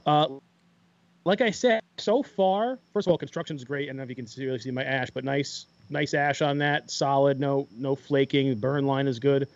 Uh, 0.04 0.28
like 1.24 1.40
I 1.40 1.50
said, 1.50 1.82
so 1.98 2.22
far, 2.22 2.78
first 2.92 3.06
of 3.06 3.12
all, 3.12 3.18
construction's 3.18 3.64
great. 3.64 3.84
I 3.84 3.86
don't 3.88 3.98
know 3.98 4.02
if 4.02 4.08
you 4.08 4.16
can 4.16 4.26
really 4.36 4.58
see 4.58 4.70
my 4.70 4.84
ash, 4.84 5.08
but 5.10 5.24
nice, 5.24 5.66
nice 5.88 6.14
ash 6.14 6.42
on 6.42 6.58
that. 6.58 6.90
Solid, 6.90 7.38
no, 7.38 7.68
no 7.72 7.94
flaking. 7.94 8.54
Burn 8.56 8.86
line 8.86 9.06
is 9.06 9.18
good. 9.18 9.48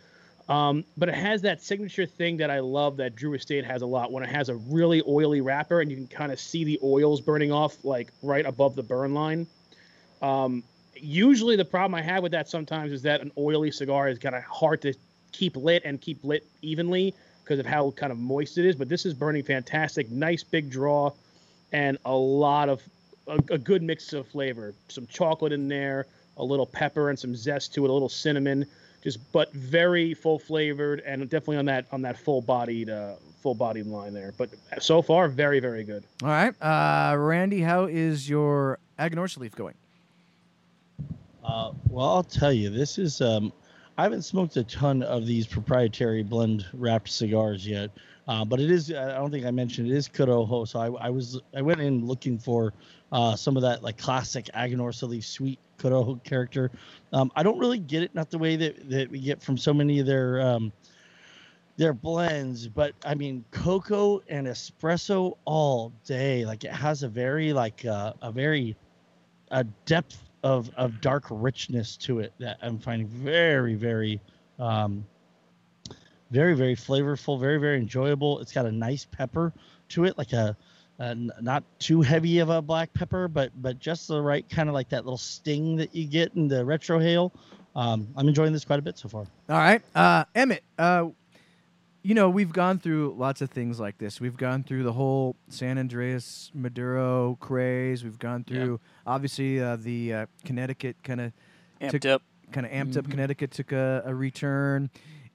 Um, 0.48 0.84
but 0.96 1.08
it 1.08 1.14
has 1.16 1.42
that 1.42 1.60
signature 1.60 2.06
thing 2.06 2.36
that 2.36 2.50
I 2.50 2.60
love 2.60 2.96
that 2.98 3.16
Drew 3.16 3.34
Estate 3.34 3.64
has 3.64 3.82
a 3.82 3.86
lot 3.86 4.12
when 4.12 4.22
it 4.22 4.28
has 4.28 4.48
a 4.48 4.54
really 4.54 5.02
oily 5.06 5.40
wrapper 5.40 5.80
and 5.80 5.90
you 5.90 5.96
can 5.96 6.06
kind 6.06 6.30
of 6.30 6.38
see 6.38 6.62
the 6.62 6.78
oils 6.84 7.20
burning 7.20 7.50
off 7.50 7.84
like 7.84 8.12
right 8.22 8.46
above 8.46 8.76
the 8.76 8.82
burn 8.82 9.12
line. 9.12 9.48
Um, 10.22 10.62
usually 10.94 11.56
the 11.56 11.64
problem 11.64 11.96
I 11.96 12.02
have 12.02 12.22
with 12.22 12.32
that 12.32 12.48
sometimes 12.48 12.92
is 12.92 13.02
that 13.02 13.20
an 13.20 13.32
oily 13.36 13.72
cigar 13.72 14.08
is 14.08 14.18
kind 14.18 14.36
of 14.36 14.44
hard 14.44 14.82
to 14.82 14.94
keep 15.32 15.56
lit 15.56 15.82
and 15.84 16.00
keep 16.00 16.22
lit 16.22 16.46
evenly 16.62 17.12
because 17.42 17.58
of 17.58 17.66
how 17.66 17.90
kind 17.92 18.12
of 18.12 18.18
moist 18.18 18.56
it 18.56 18.66
is. 18.66 18.76
But 18.76 18.88
this 18.88 19.04
is 19.04 19.14
burning 19.14 19.42
fantastic, 19.42 20.10
nice 20.10 20.42
big 20.42 20.70
draw, 20.70 21.12
and 21.72 21.98
a 22.04 22.14
lot 22.14 22.68
of 22.68 22.82
a, 23.26 23.38
a 23.50 23.58
good 23.58 23.82
mix 23.82 24.12
of 24.12 24.26
flavor. 24.28 24.74
Some 24.88 25.06
chocolate 25.08 25.52
in 25.52 25.68
there, 25.68 26.06
a 26.36 26.44
little 26.44 26.66
pepper 26.66 27.10
and 27.10 27.18
some 27.18 27.34
zest 27.34 27.74
to 27.74 27.84
it, 27.84 27.90
a 27.90 27.92
little 27.92 28.08
cinnamon 28.08 28.66
just 29.06 29.30
but 29.30 29.52
very 29.52 30.14
full 30.14 30.36
flavored 30.36 30.98
and 31.06 31.22
definitely 31.30 31.58
on 31.58 31.64
that 31.64 31.86
on 31.92 32.02
that 32.02 32.18
full 32.18 32.42
bodied 32.42 32.90
uh, 32.90 33.14
full 33.40 33.54
bodied 33.54 33.86
line 33.86 34.12
there. 34.12 34.34
But 34.36 34.50
so 34.80 35.00
far, 35.00 35.28
very 35.28 35.60
very 35.60 35.84
good. 35.84 36.02
All 36.24 36.28
right. 36.28 36.52
Uh, 36.60 37.16
Randy, 37.16 37.60
how 37.60 37.84
is 37.84 38.28
your 38.28 38.80
Aganorsa 38.98 39.38
Leaf 39.38 39.54
going? 39.54 39.74
Uh, 41.44 41.70
well, 41.88 42.16
I'll 42.16 42.24
tell 42.24 42.52
you, 42.52 42.68
this 42.68 42.98
is. 42.98 43.20
Um, 43.20 43.52
I 43.96 44.02
haven't 44.02 44.22
smoked 44.22 44.56
a 44.56 44.64
ton 44.64 45.04
of 45.04 45.24
these 45.24 45.46
proprietary 45.46 46.24
blend 46.24 46.66
wrapped 46.72 47.08
cigars 47.08 47.64
yet, 47.64 47.92
uh, 48.26 48.44
but 48.44 48.58
it 48.58 48.72
is. 48.72 48.90
I 48.90 49.14
don't 49.14 49.30
think 49.30 49.46
I 49.46 49.52
mentioned 49.52 49.88
it 49.88 49.94
is 49.94 50.08
Corojo. 50.08 50.66
So 50.66 50.80
I, 50.80 51.06
I 51.06 51.10
was. 51.10 51.40
I 51.54 51.62
went 51.62 51.80
in 51.80 52.04
looking 52.04 52.40
for 52.40 52.72
uh, 53.12 53.36
some 53.36 53.56
of 53.56 53.62
that 53.62 53.82
like 53.82 53.98
classic 53.98 54.46
Aganorsa 54.54 55.08
leaf 55.08 55.26
sweet 55.26 55.58
Corojo 55.78 56.22
character. 56.24 56.70
Um, 57.12 57.30
I 57.36 57.42
don't 57.42 57.58
really 57.58 57.78
get 57.78 58.02
it, 58.02 58.14
not 58.14 58.30
the 58.30 58.38
way 58.38 58.56
that 58.56 58.88
that 58.90 59.10
we 59.10 59.20
get 59.20 59.42
from 59.42 59.56
so 59.56 59.72
many 59.72 60.00
of 60.00 60.06
their. 60.06 60.40
Um, 60.40 60.72
their 61.76 61.92
blends, 61.92 62.68
but 62.68 62.94
I 63.04 63.14
mean 63.14 63.44
cocoa 63.50 64.22
and 64.28 64.46
espresso 64.46 65.36
all 65.44 65.92
day. 66.06 66.46
Like 66.46 66.64
it 66.64 66.72
has 66.72 67.02
a 67.02 67.08
very 67.08 67.52
like 67.52 67.84
uh, 67.84 68.14
a 68.22 68.32
very 68.32 68.76
a 69.50 69.64
depth 69.84 70.18
of 70.42 70.70
of 70.76 71.00
dark 71.00 71.26
richness 71.30 71.96
to 71.98 72.20
it 72.20 72.32
that 72.38 72.58
I'm 72.62 72.78
finding 72.78 73.08
very 73.08 73.74
very 73.74 74.20
um, 74.58 75.06
very 76.30 76.54
very 76.54 76.76
flavorful, 76.76 77.38
very 77.38 77.58
very 77.58 77.78
enjoyable. 77.78 78.40
It's 78.40 78.52
got 78.52 78.66
a 78.66 78.72
nice 78.72 79.04
pepper 79.04 79.52
to 79.90 80.04
it, 80.04 80.16
like 80.18 80.32
a, 80.32 80.56
a 80.98 81.04
n- 81.10 81.30
not 81.40 81.62
too 81.78 82.00
heavy 82.02 82.38
of 82.38 82.48
a 82.50 82.60
black 82.62 82.92
pepper, 82.94 83.28
but 83.28 83.50
but 83.60 83.78
just 83.78 84.08
the 84.08 84.20
right 84.20 84.48
kind 84.48 84.68
of 84.68 84.74
like 84.74 84.88
that 84.90 85.04
little 85.04 85.18
sting 85.18 85.76
that 85.76 85.94
you 85.94 86.06
get 86.06 86.34
in 86.34 86.48
the 86.48 86.56
retrohale. 86.64 87.32
Um, 87.74 88.08
I'm 88.16 88.26
enjoying 88.28 88.52
this 88.52 88.64
quite 88.64 88.78
a 88.78 88.82
bit 88.82 88.96
so 88.98 89.08
far. 89.08 89.26
All 89.50 89.58
right. 89.58 89.82
Uh, 89.94 90.24
Emmett, 90.34 90.64
uh, 90.78 91.06
you 92.02 92.14
know, 92.14 92.30
we've 92.30 92.52
gone 92.52 92.78
through 92.78 93.14
lots 93.18 93.42
of 93.42 93.50
things 93.50 93.78
like 93.78 93.98
this. 93.98 94.20
We've 94.20 94.36
gone 94.36 94.62
through 94.62 94.84
the 94.84 94.92
whole 94.94 95.36
San 95.48 95.76
Andrés 95.76 96.50
Maduro 96.54 97.36
craze. 97.40 98.02
We've 98.04 98.18
gone 98.18 98.44
through, 98.44 98.80
obviously, 99.06 99.60
uh, 99.60 99.76
the 99.76 100.14
uh, 100.14 100.26
Connecticut 100.44 100.96
kind 101.02 101.20
of 101.20 101.32
Amped 101.82 101.90
took- 101.90 102.06
up. 102.06 102.22
kind 102.52 102.64
of 102.64 102.72
amped 102.72 102.96
up 102.96 103.10
Connecticut 103.10 103.50
took 103.50 103.72
a, 103.72 104.02
a 104.06 104.14
return. 104.14 104.88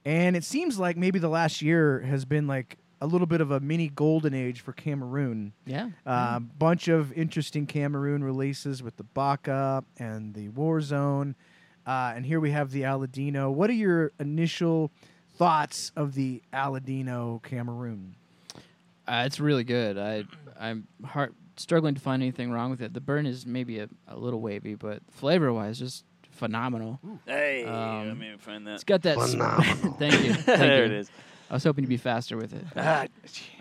And 0.04 0.34
it 0.34 0.42
seems 0.42 0.78
like 0.80 0.96
maybe 0.96 1.20
the 1.20 1.28
last 1.28 1.62
year 1.62 2.00
has 2.00 2.24
been 2.24 2.48
like 2.48 2.76
a 3.02 3.06
little 3.06 3.26
bit 3.26 3.40
of 3.40 3.50
a 3.50 3.58
mini 3.58 3.88
golden 3.88 4.32
age 4.32 4.60
for 4.60 4.72
Cameroon. 4.72 5.52
yeah. 5.66 5.88
A 6.06 6.38
bunch 6.38 6.86
of 6.86 7.12
interesting 7.14 7.66
Cameroon 7.66 8.22
releases 8.22 8.80
with 8.82 8.96
the 8.96 9.02
Baka 9.02 9.82
and 9.98 10.32
the 10.34 10.48
Warzone. 10.50 11.34
Uh, 11.84 12.12
and 12.14 12.24
here 12.24 12.38
we 12.38 12.52
have 12.52 12.70
the 12.70 12.82
Aladino. 12.82 13.52
What 13.52 13.68
are 13.70 13.74
your 13.74 14.12
initial 14.20 14.92
thoughts 15.36 15.90
of 15.96 16.14
the 16.14 16.42
Aladino 16.52 17.42
Cameroon? 17.42 18.14
Uh, 19.08 19.24
it's 19.26 19.40
really 19.40 19.64
good. 19.64 19.98
I 19.98 20.22
I'm 20.60 20.86
hard, 21.04 21.34
struggling 21.56 21.96
to 21.96 22.00
find 22.00 22.22
anything 22.22 22.52
wrong 22.52 22.70
with 22.70 22.80
it. 22.82 22.94
The 22.94 23.00
burn 23.00 23.26
is 23.26 23.44
maybe 23.44 23.80
a, 23.80 23.88
a 24.06 24.16
little 24.16 24.40
wavy, 24.40 24.76
but 24.76 25.00
flavor 25.10 25.52
wise, 25.52 25.80
just 25.80 26.04
phenomenal. 26.30 27.00
Hey, 27.26 27.64
Um, 27.64 28.06
let 28.08 28.16
me 28.16 28.34
find 28.38 28.64
that. 28.68 28.74
It's 28.74 28.84
got 28.84 29.02
that. 29.02 29.18
sp- 29.26 29.42
Thank 29.98 30.22
you. 30.24 30.34
Thank 30.34 30.44
there 30.46 30.78
you. 30.78 30.84
it 30.84 30.92
is. 30.92 31.10
I 31.52 31.56
was 31.56 31.64
hoping 31.64 31.84
to 31.84 31.88
be 31.88 31.98
faster 31.98 32.38
with 32.38 32.54
it. 32.54 32.64
Ah, 32.74 33.04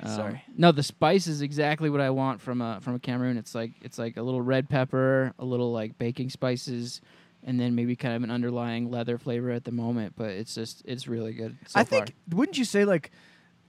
Um, 0.02 0.10
sorry. 0.16 0.44
No, 0.58 0.72
the 0.72 0.82
spice 0.82 1.28
is 1.28 1.42
exactly 1.42 1.90
what 1.90 2.00
I 2.00 2.10
want 2.10 2.40
from 2.40 2.62
a 2.62 2.80
from 2.80 2.96
a 2.96 3.00
Cameroon. 3.00 3.36
It's 3.36 3.54
like 3.54 3.72
it's 3.82 3.98
like 4.00 4.16
a 4.16 4.22
little 4.22 4.42
red 4.42 4.70
pepper, 4.70 5.34
a 5.38 5.44
little 5.44 5.74
like 5.74 5.98
baking 5.98 6.30
spices, 6.30 7.02
and 7.44 7.60
then 7.60 7.76
maybe 7.76 7.98
kind 7.98 8.16
of 8.16 8.24
an 8.24 8.32
underlying 8.32 8.90
leather 8.90 9.18
flavor 9.18 9.52
at 9.52 9.66
the 9.66 9.74
moment. 9.74 10.14
But 10.16 10.30
it's 10.30 10.56
just 10.56 10.84
it's 10.86 11.06
really 11.10 11.34
good. 11.34 11.58
So 11.68 11.82
I 11.82 11.84
far. 11.84 12.06
think 12.06 12.16
wouldn't 12.30 12.58
you 12.58 12.64
say 12.64 12.86
like 12.86 13.12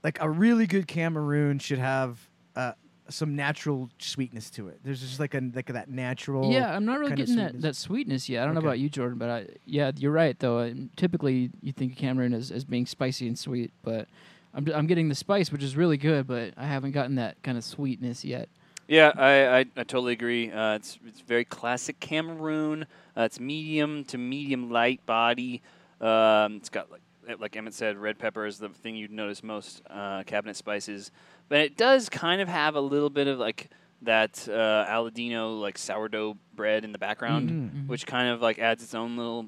like 0.05 0.17
a 0.21 0.29
really 0.29 0.67
good 0.67 0.87
Cameroon 0.87 1.59
should 1.59 1.79
have 1.79 2.29
uh, 2.55 2.71
some 3.09 3.35
natural 3.35 3.89
sweetness 3.99 4.49
to 4.51 4.69
it. 4.69 4.79
There's 4.83 5.01
just 5.01 5.19
like 5.19 5.33
a 5.33 5.41
like 5.53 5.67
that 5.67 5.89
natural. 5.89 6.51
Yeah, 6.51 6.73
I'm 6.73 6.85
not 6.85 6.99
really 6.99 7.15
getting 7.15 7.35
that, 7.35 7.51
sweetness. 7.51 7.61
that 7.63 7.75
sweetness 7.75 8.29
yet. 8.29 8.41
I 8.43 8.45
don't 8.45 8.55
Okay. 8.57 8.63
know 8.63 8.69
about 8.69 8.79
you, 8.79 8.89
Jordan, 8.89 9.17
but 9.17 9.29
I 9.29 9.47
yeah, 9.65 9.91
you're 9.97 10.11
right 10.11 10.37
though. 10.39 10.73
Typically, 10.95 11.49
you 11.61 11.71
think 11.71 11.93
of 11.93 11.97
Cameroon 11.97 12.33
as, 12.33 12.51
as 12.51 12.63
being 12.63 12.85
spicy 12.85 13.27
and 13.27 13.37
sweet, 13.37 13.71
but 13.83 14.07
I'm 14.53 14.67
I'm 14.73 14.87
getting 14.87 15.09
the 15.09 15.15
spice, 15.15 15.51
which 15.51 15.63
is 15.63 15.75
really 15.75 15.97
good, 15.97 16.27
but 16.27 16.53
I 16.57 16.65
haven't 16.65 16.91
gotten 16.91 17.15
that 17.15 17.41
kind 17.43 17.57
of 17.57 17.63
sweetness 17.63 18.23
yet. 18.23 18.49
Yeah, 18.87 19.11
I, 19.15 19.47
I, 19.47 19.59
I 19.59 19.83
totally 19.83 20.13
agree. 20.13 20.51
Uh, 20.51 20.75
it's 20.75 20.99
it's 21.05 21.21
very 21.21 21.45
classic 21.45 21.99
Cameroon. 21.99 22.85
Uh, 23.17 23.21
it's 23.21 23.39
medium 23.39 24.03
to 24.05 24.17
medium 24.17 24.69
light 24.71 25.05
body. 25.05 25.61
Um, 26.01 26.55
it's 26.57 26.69
got 26.69 26.91
like 26.91 27.01
like 27.39 27.55
Emmett 27.55 27.73
said, 27.73 27.97
red 27.97 28.19
pepper 28.19 28.45
is 28.45 28.59
the 28.59 28.67
thing 28.69 28.95
you'd 28.97 29.11
notice 29.11 29.41
most. 29.41 29.81
Uh, 29.89 30.23
cabinet 30.23 30.57
spices, 30.57 31.11
but 31.53 31.61
it 31.61 31.77
does 31.77 32.09
kind 32.09 32.41
of 32.41 32.47
have 32.47 32.73
a 32.73 32.81
little 32.81 33.11
bit 33.11 33.27
of 33.27 33.37
like 33.37 33.69
that 34.01 34.47
uh, 34.49 34.85
Aladino 34.89 35.61
like 35.61 35.77
sourdough 35.77 36.35
bread 36.55 36.83
in 36.83 36.91
the 36.91 36.97
background, 36.97 37.49
Mhm. 37.51 37.87
which 37.87 38.07
kind 38.07 38.29
of 38.29 38.41
like 38.41 38.57
adds 38.57 38.81
its 38.81 38.95
own 38.95 39.15
little 39.17 39.45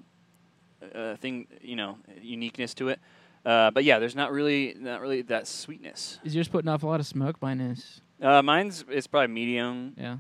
uh, 0.94 1.16
thing, 1.16 1.48
you 1.62 1.76
know, 1.76 1.98
uniqueness 2.22 2.76
to 2.76 2.90
it. 2.90 3.00
Uh, 3.44 3.72
but 3.72 3.84
yeah, 3.84 3.98
there's 3.98 4.16
not 4.16 4.32
really 4.32 4.76
not 4.80 5.02
really 5.02 5.24
that 5.24 5.48
sweetness. 5.48 6.20
Is 6.24 6.36
yours 6.36 6.48
putting 6.48 6.70
off 6.70 6.84
a 6.84 6.88
lot 6.88 7.00
of 7.00 7.08
smoke? 7.08 7.42
Mine 7.42 7.60
is. 7.60 8.02
Uh, 8.22 8.44
mine's 8.44 8.86
it's 8.90 9.08
probably 9.08 9.34
medium, 9.34 9.94
Yeah, 9.98 10.18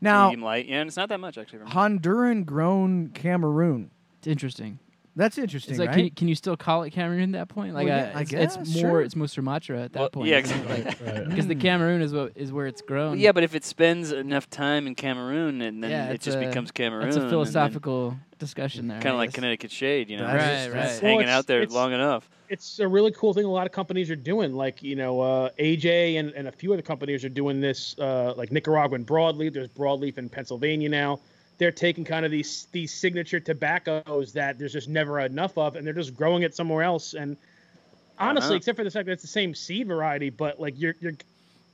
Now 0.00 0.26
medium 0.30 0.42
light. 0.42 0.66
Yeah, 0.66 0.80
and 0.80 0.88
it's 0.88 0.96
not 0.96 1.08
that 1.08 1.20
much 1.20 1.38
actually. 1.38 1.60
Honduran 1.60 2.44
grown 2.46 3.10
Cameroon. 3.10 3.92
it's 4.18 4.26
interesting. 4.26 4.80
That's 5.18 5.36
interesting, 5.36 5.72
It's 5.72 5.80
like, 5.80 5.88
right? 5.88 5.94
can, 5.96 6.04
you- 6.04 6.10
can 6.12 6.28
you 6.28 6.34
still 6.36 6.56
call 6.56 6.84
it 6.84 6.90
Cameroon 6.90 7.34
at 7.34 7.38
that 7.48 7.54
point? 7.54 7.74
Like, 7.74 7.88
Well, 7.88 7.98
yeah, 7.98 8.12
uh, 8.14 8.18
I 8.18 8.22
it's, 8.22 8.30
guess, 8.30 8.56
it's 8.56 8.72
more, 8.74 8.80
sure. 8.80 9.02
it's 9.02 9.16
more 9.16 9.26
Sumatra 9.26 9.82
at 9.82 9.92
that 9.94 9.98
Well, 9.98 10.08
point. 10.10 10.28
yeah, 10.28 10.38
isn't 10.38 10.56
it? 10.56 10.78
exactly. 10.78 11.12
Like, 11.12 11.28
because 11.28 11.46
the 11.48 11.54
Cameroon 11.56 12.00
is 12.02 12.12
what 12.14 12.32
is 12.36 12.52
where 12.52 12.66
it's 12.68 12.80
grown. 12.82 13.18
Yeah, 13.18 13.32
but 13.32 13.42
if 13.42 13.54
it 13.54 13.64
spends 13.64 14.12
enough 14.12 14.48
time 14.48 14.86
in 14.86 14.94
Cameroon, 14.94 15.60
and 15.60 15.82
then 15.82 15.90
Yeah, 15.90 16.10
it 16.10 16.20
just 16.20 16.36
a- 16.38 16.40
becomes 16.40 16.70
Cameroon. 16.70 17.08
It's 17.08 17.16
a 17.16 17.28
philosophical 17.28 18.16
discussion 18.38 18.86
there. 18.86 19.00
Kind 19.00 19.12
of 19.14 19.18
like. 19.18 19.32
Connecticut 19.34 19.70
Shade, 19.72 20.08
you 20.08 20.16
know, 20.18 20.24
Right, 20.26 20.38
just 20.38 20.70
right. 20.74 20.84
it's 20.86 21.02
Well, 21.02 21.10
hanging 21.12 21.28
out 21.28 21.46
there 21.48 21.66
long 21.66 21.92
enough. 21.92 22.30
it's 22.48 22.78
a 22.78 22.86
really 22.86 23.10
cool 23.10 23.34
thing 23.34 23.44
a 23.44 23.50
lot 23.50 23.66
of 23.66 23.72
companies 23.72 24.10
are 24.10 24.16
doing 24.16 24.54
like 24.54 24.82
you 24.82 24.94
know 24.96 25.20
uh, 25.20 25.50
aj 25.58 26.18
and, 26.18 26.30
and 26.30 26.48
a 26.48 26.52
few 26.52 26.72
other 26.72 26.80
companies 26.82 27.24
are 27.24 27.28
doing 27.28 27.60
this 27.60 27.94
uh, 27.98 28.32
like 28.36 28.50
nicaraguan 28.52 29.04
broadleaf 29.04 29.52
there's 29.52 29.68
broadleaf 29.68 30.16
in 30.16 30.28
pennsylvania 30.30 30.88
now 30.88 31.20
they're 31.58 31.72
taking 31.72 32.04
kind 32.04 32.24
of 32.24 32.30
these 32.30 32.66
these 32.72 32.92
signature 32.94 33.40
tobaccos 33.40 34.32
that 34.32 34.58
there's 34.58 34.72
just 34.72 34.88
never 34.88 35.20
enough 35.20 35.56
of 35.58 35.76
and 35.76 35.86
they're 35.86 35.92
just 35.94 36.14
growing 36.16 36.42
it 36.42 36.54
somewhere 36.54 36.82
else 36.82 37.14
and 37.14 37.36
honestly 38.18 38.48
Uh-huh. 38.48 38.56
except 38.56 38.76
for 38.78 38.84
the 38.84 38.90
fact 38.90 39.06
that 39.06 39.12
it's 39.12 39.22
the 39.22 39.28
same 39.28 39.54
seed 39.54 39.86
variety 39.86 40.30
but 40.30 40.60
like 40.60 40.74
you're 40.78 40.94
you're 41.00 41.12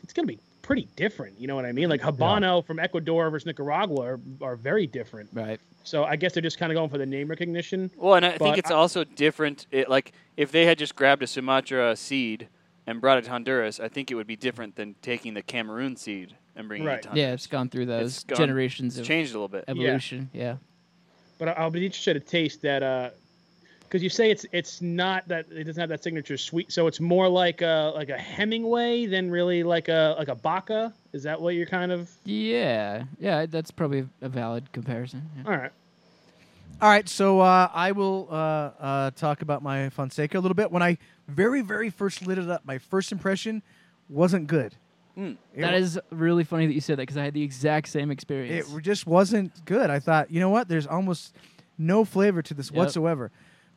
it's 0.03 0.13
gonna 0.13 0.27
be 0.27 0.39
pretty 0.63 0.89
different 0.97 1.39
you 1.39 1.47
know 1.47 1.55
what 1.55 1.65
i 1.67 1.73
mean 1.73 1.89
like 1.91 2.01
habano 2.01 2.65
from 2.65 2.79
ecuador 2.79 3.29
versus 3.31 3.45
nicaragua 3.47 4.01
are, 4.03 4.21
are 4.41 4.57
very 4.57 4.87
different 4.87 5.29
Right. 5.35 5.61
so 5.85 6.05
i 6.05 6.17
guess 6.17 6.33
they're 6.33 6.43
just 6.43 6.59
kind 6.59 6.73
of 6.73 6.77
going 6.77 6.89
for 6.89 6.97
the 6.99 7.05
name 7.07 7.29
recognition 7.29 7.91
Well, 7.97 8.15
and 8.15 8.25
I 8.25 8.39
think 8.39 8.57
it's 8.57 8.71
I- 8.71 8.75
also 8.75 9.05
different. 9.05 9.67
It, 9.71 9.89
like 9.91 10.13
if 10.39 10.51
they 10.51 10.65
had 10.65 10.79
just 10.79 10.97
grabbed 10.97 11.23
a 11.23 11.27
Sumatra 11.27 11.95
seed 11.97 12.49
and 12.87 13.01
brought 13.01 13.19
it 13.19 13.25
to 13.25 13.31
Honduras, 13.31 13.79
I 13.81 13.89
think 13.89 14.11
it 14.11 14.15
would 14.15 14.27
be 14.27 14.37
different 14.37 14.77
than 14.77 14.95
taking 15.03 15.35
the 15.35 15.43
Cameroon 15.43 15.97
seed 15.97 16.37
and 16.57 16.69
bringing 16.69 16.87
Right. 16.87 17.05
it 17.05 17.11
to 17.11 17.19
Yeah, 17.19 17.33
it's 17.33 17.47
gone 17.47 17.69
through 17.69 17.87
those 17.87 18.17
It's 18.17 18.25
gone- 18.25 18.39
generations 18.39 18.95
It's 18.95 19.01
of 19.03 19.07
changed 19.07 19.33
a 19.33 19.35
little 19.35 19.49
bit. 19.49 19.65
evolution. 19.69 20.31
Yeah. 20.33 20.57
but 21.39 21.49
I- 21.49 21.53
I'll 21.53 21.71
be 21.71 21.85
interested 21.85 22.15
to 22.15 22.21
taste 22.21 22.63
that 22.63 23.15
because 23.81 24.03
you 24.03 24.09
say 24.09 24.31
it's 24.31 24.47
it's 24.53 24.81
not 24.81 25.27
that 25.29 25.47
it 25.51 25.65
doesn't 25.65 25.81
have 25.81 25.89
that 25.91 26.03
signature 26.03 26.37
sweet, 26.37 26.73
so 26.73 26.87
it's 26.87 27.01
more 27.01 27.29
like 27.29 27.61
a 27.61 27.93
like 27.95 28.09
a 28.09 28.17
Hemingway 28.19 29.07
than 29.07 29.31
really 29.31 29.63
like 29.65 29.89
a 29.89 30.15
like 30.17 30.29
a 30.29 30.35
Baca. 30.37 30.93
Is 31.13 31.25
that 31.25 31.41
what 31.41 31.55
you're 31.57 31.67
kind 31.67 31.91
of? 31.93 32.09
Yeah. 32.25 33.05
Yeah. 33.19 33.47
That's 33.47 33.71
probably 33.73 34.07
a 34.23 34.29
valid 34.29 34.71
comparison. 34.73 35.29
Yeah. 35.37 35.43
All 35.51 35.57
right. 35.59 35.73
All 36.83 36.89
right, 36.89 37.09
so 37.09 37.39
uh, 37.41 37.71
I 37.73 37.93
will 37.93 38.27
uh, 38.31 38.35
uh, 38.35 39.11
talk 39.13 39.43
about 39.43 39.63
my 39.63 39.91
Fonseca 39.91 40.39
a 40.39 40.41
little 40.41 40.57
bit. 40.57 40.73
When 40.73 40.83
I 40.83 40.99
very, 41.29 41.61
very 41.63 41.89
first 41.89 42.27
lit 42.27 42.37
it 42.37 42.51
up, 42.51 42.65
my 42.67 42.79
first 42.79 43.13
impression 43.13 43.63
wasn't 44.09 44.49
good. 44.49 44.75
It 45.17 45.37
That 45.57 45.73
wa- 45.73 45.79
is 45.79 45.99
really 46.11 46.45
funny 46.45 46.67
that 46.67 46.73
you 46.75 46.81
said 46.81 46.95
that 46.99 47.03
because 47.03 47.17
I 47.17 47.25
had 47.25 47.35
the 47.35 47.43
exact 47.43 47.89
same 47.89 48.11
experience. 48.11 48.73
It 48.73 48.83
just 48.83 49.07
wasn't 49.07 49.65
good. 49.65 49.91
I 49.91 50.01
thought, 50.01 50.31
you 50.31 50.41
know 50.41 50.51
what? 50.51 50.69
There's 50.69 50.87
almost 50.87 51.35
no 51.79 52.05
flavor 52.05 52.43
to 52.43 52.55
this 52.55 52.71
Yep. 52.71 52.77
whatsoever. 52.77 53.31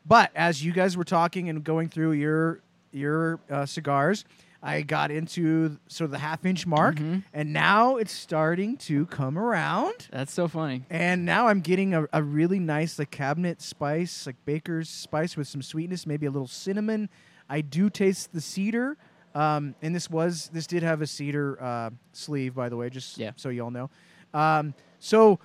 But 0.06 0.30
as 0.34 0.64
you 0.64 0.72
guys 0.72 0.96
were 0.96 1.04
talking 1.04 1.48
and 1.48 1.62
going 1.64 1.88
through 1.88 2.12
your 2.12 2.60
your 2.90 3.38
uh, 3.50 3.66
cigars, 3.66 4.24
I 4.62 4.80
got 4.80 5.10
into 5.10 5.76
sort 5.88 6.06
of 6.06 6.10
the 6.12 6.18
half 6.18 6.46
inch 6.46 6.66
mark, 6.66 6.96
Mhm. 6.96 7.22
and 7.34 7.52
now 7.52 7.96
it's 7.96 8.10
starting 8.12 8.78
to 8.78 9.04
come 9.06 9.38
around. 9.38 10.08
That's 10.10 10.32
so 10.32 10.48
funny. 10.48 10.84
And 10.88 11.26
now 11.26 11.48
I'm 11.48 11.60
getting 11.60 11.92
a, 11.94 12.06
a 12.14 12.22
really 12.22 12.58
nice 12.58 12.98
like 12.98 13.10
cabinet 13.10 13.60
spice, 13.60 14.26
like 14.26 14.36
baker's 14.46 14.88
spice 14.88 15.36
with 15.36 15.46
some 15.48 15.60
sweetness, 15.60 16.06
maybe 16.06 16.24
a 16.24 16.30
little 16.30 16.48
cinnamon. 16.48 17.10
I 17.48 17.60
do 17.60 17.90
taste 17.90 18.32
the 18.32 18.40
cedar, 18.40 18.96
um, 19.38 19.74
and 19.82 19.94
this 19.94 20.10
was 20.10 20.50
this 20.52 20.66
did 20.66 20.82
have 20.82 21.00
a 21.02 21.06
cedar 21.06 21.62
uh, 21.62 21.90
sleeve, 22.12 22.54
by 22.54 22.68
the 22.68 22.76
way, 22.76 22.90
just 22.90 23.18
Yeah. 23.18 23.32
so 23.36 23.48
y'all 23.50 23.70
know. 23.70 23.88
Um, 24.34 24.74
so 24.98 25.38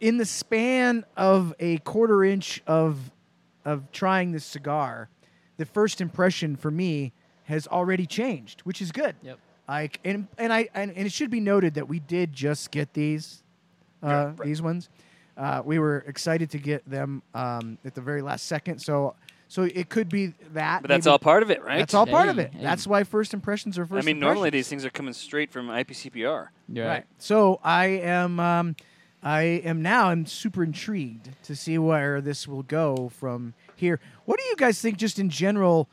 in 0.00 0.18
the 0.18 0.26
span 0.26 1.04
of 1.16 1.54
a 1.58 1.78
quarter 1.78 2.22
inch 2.24 2.62
of 2.66 3.10
of 3.64 3.90
trying 3.92 4.32
this 4.32 4.44
cigar, 4.44 5.08
the 5.56 5.64
first 5.66 6.00
impression 6.00 6.56
for 6.56 6.70
me 6.70 7.12
has 7.44 7.66
already 7.66 8.06
changed, 8.06 8.60
which 8.62 8.80
is 8.82 8.92
good. 8.92 9.14
Yep. 9.22 9.38
Like 9.68 10.00
and 10.04 10.26
and 10.38 10.52
I 10.52 10.68
and, 10.74 10.90
and 10.96 11.06
it 11.06 11.12
should 11.12 11.30
be 11.30 11.40
noted 11.40 11.74
that 11.74 11.88
we 11.88 11.98
did 12.00 12.32
just 12.32 12.70
get 12.70 12.92
these 12.92 13.42
uh, 14.02 14.32
these 14.44 14.60
ones. 14.62 14.88
Uh, 15.36 15.62
we 15.64 15.78
were 15.78 16.04
excited 16.06 16.50
to 16.50 16.58
get 16.58 16.88
them 16.88 17.22
um, 17.34 17.78
at 17.84 17.94
the 17.94 18.00
very 18.02 18.20
last 18.20 18.46
second, 18.46 18.78
so 18.80 19.14
so 19.50 19.64
it 19.64 19.88
could 19.88 20.08
be 20.08 20.28
that. 20.52 20.80
But 20.80 20.88
that's 20.88 21.06
maybe- 21.06 21.10
all 21.12 21.18
part 21.18 21.42
of 21.42 21.50
it, 21.50 21.60
right? 21.64 21.78
That's 21.78 21.92
all 21.92 22.06
part 22.06 22.28
of 22.28 22.38
it. 22.38 22.54
hey. 22.54 22.62
That's 22.62 22.86
why 22.86 23.02
first 23.02 23.34
impressions 23.34 23.76
are 23.78 23.84
first. 23.84 23.92
I 23.92 23.96
first. 23.96 24.06
mean, 24.06 24.20
normally 24.20 24.50
these 24.50 24.68
things 24.68 24.84
are 24.84 24.90
coming 24.90 25.12
straight 25.12 25.50
from 25.50 25.68
IPCPR. 25.68 26.48
You're 26.68 26.86
Right. 26.86 26.92
right. 26.92 27.04
So 27.18 27.58
I 27.64 27.86
am 27.86 28.38
um, 28.38 28.76
I 29.24 29.42
am 29.42 29.82
now 29.82 30.06
I'm 30.06 30.24
super 30.24 30.62
intrigued 30.62 31.30
to 31.42 31.56
see 31.56 31.78
where 31.78 32.20
this 32.20 32.46
will 32.46 32.62
go 32.62 33.10
from 33.18 33.54
here. 33.74 33.98
What 34.24 34.38
do 34.38 34.44
you 34.46 34.54
guys 34.56 34.80
think 34.80 34.96
just 34.98 35.18
in 35.18 35.28
general 35.30 35.88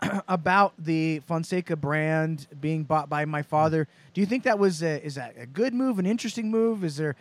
about 0.26 0.72
the 0.78 1.20
Fonseca 1.26 1.76
brand 1.76 2.46
being 2.62 2.82
bought 2.82 3.10
by 3.10 3.26
my 3.26 3.42
father? 3.42 3.86
Do 4.14 4.20
you 4.22 4.26
think 4.26 4.42
that 4.44 4.58
was 4.58 4.82
a, 4.82 5.04
is 5.04 5.16
that 5.16 5.34
a 5.38 5.44
good 5.46 5.74
move, 5.74 5.98
an 5.98 6.06
interesting 6.06 6.50
move? 6.50 6.82
Is 6.82 6.96
there 6.96 7.14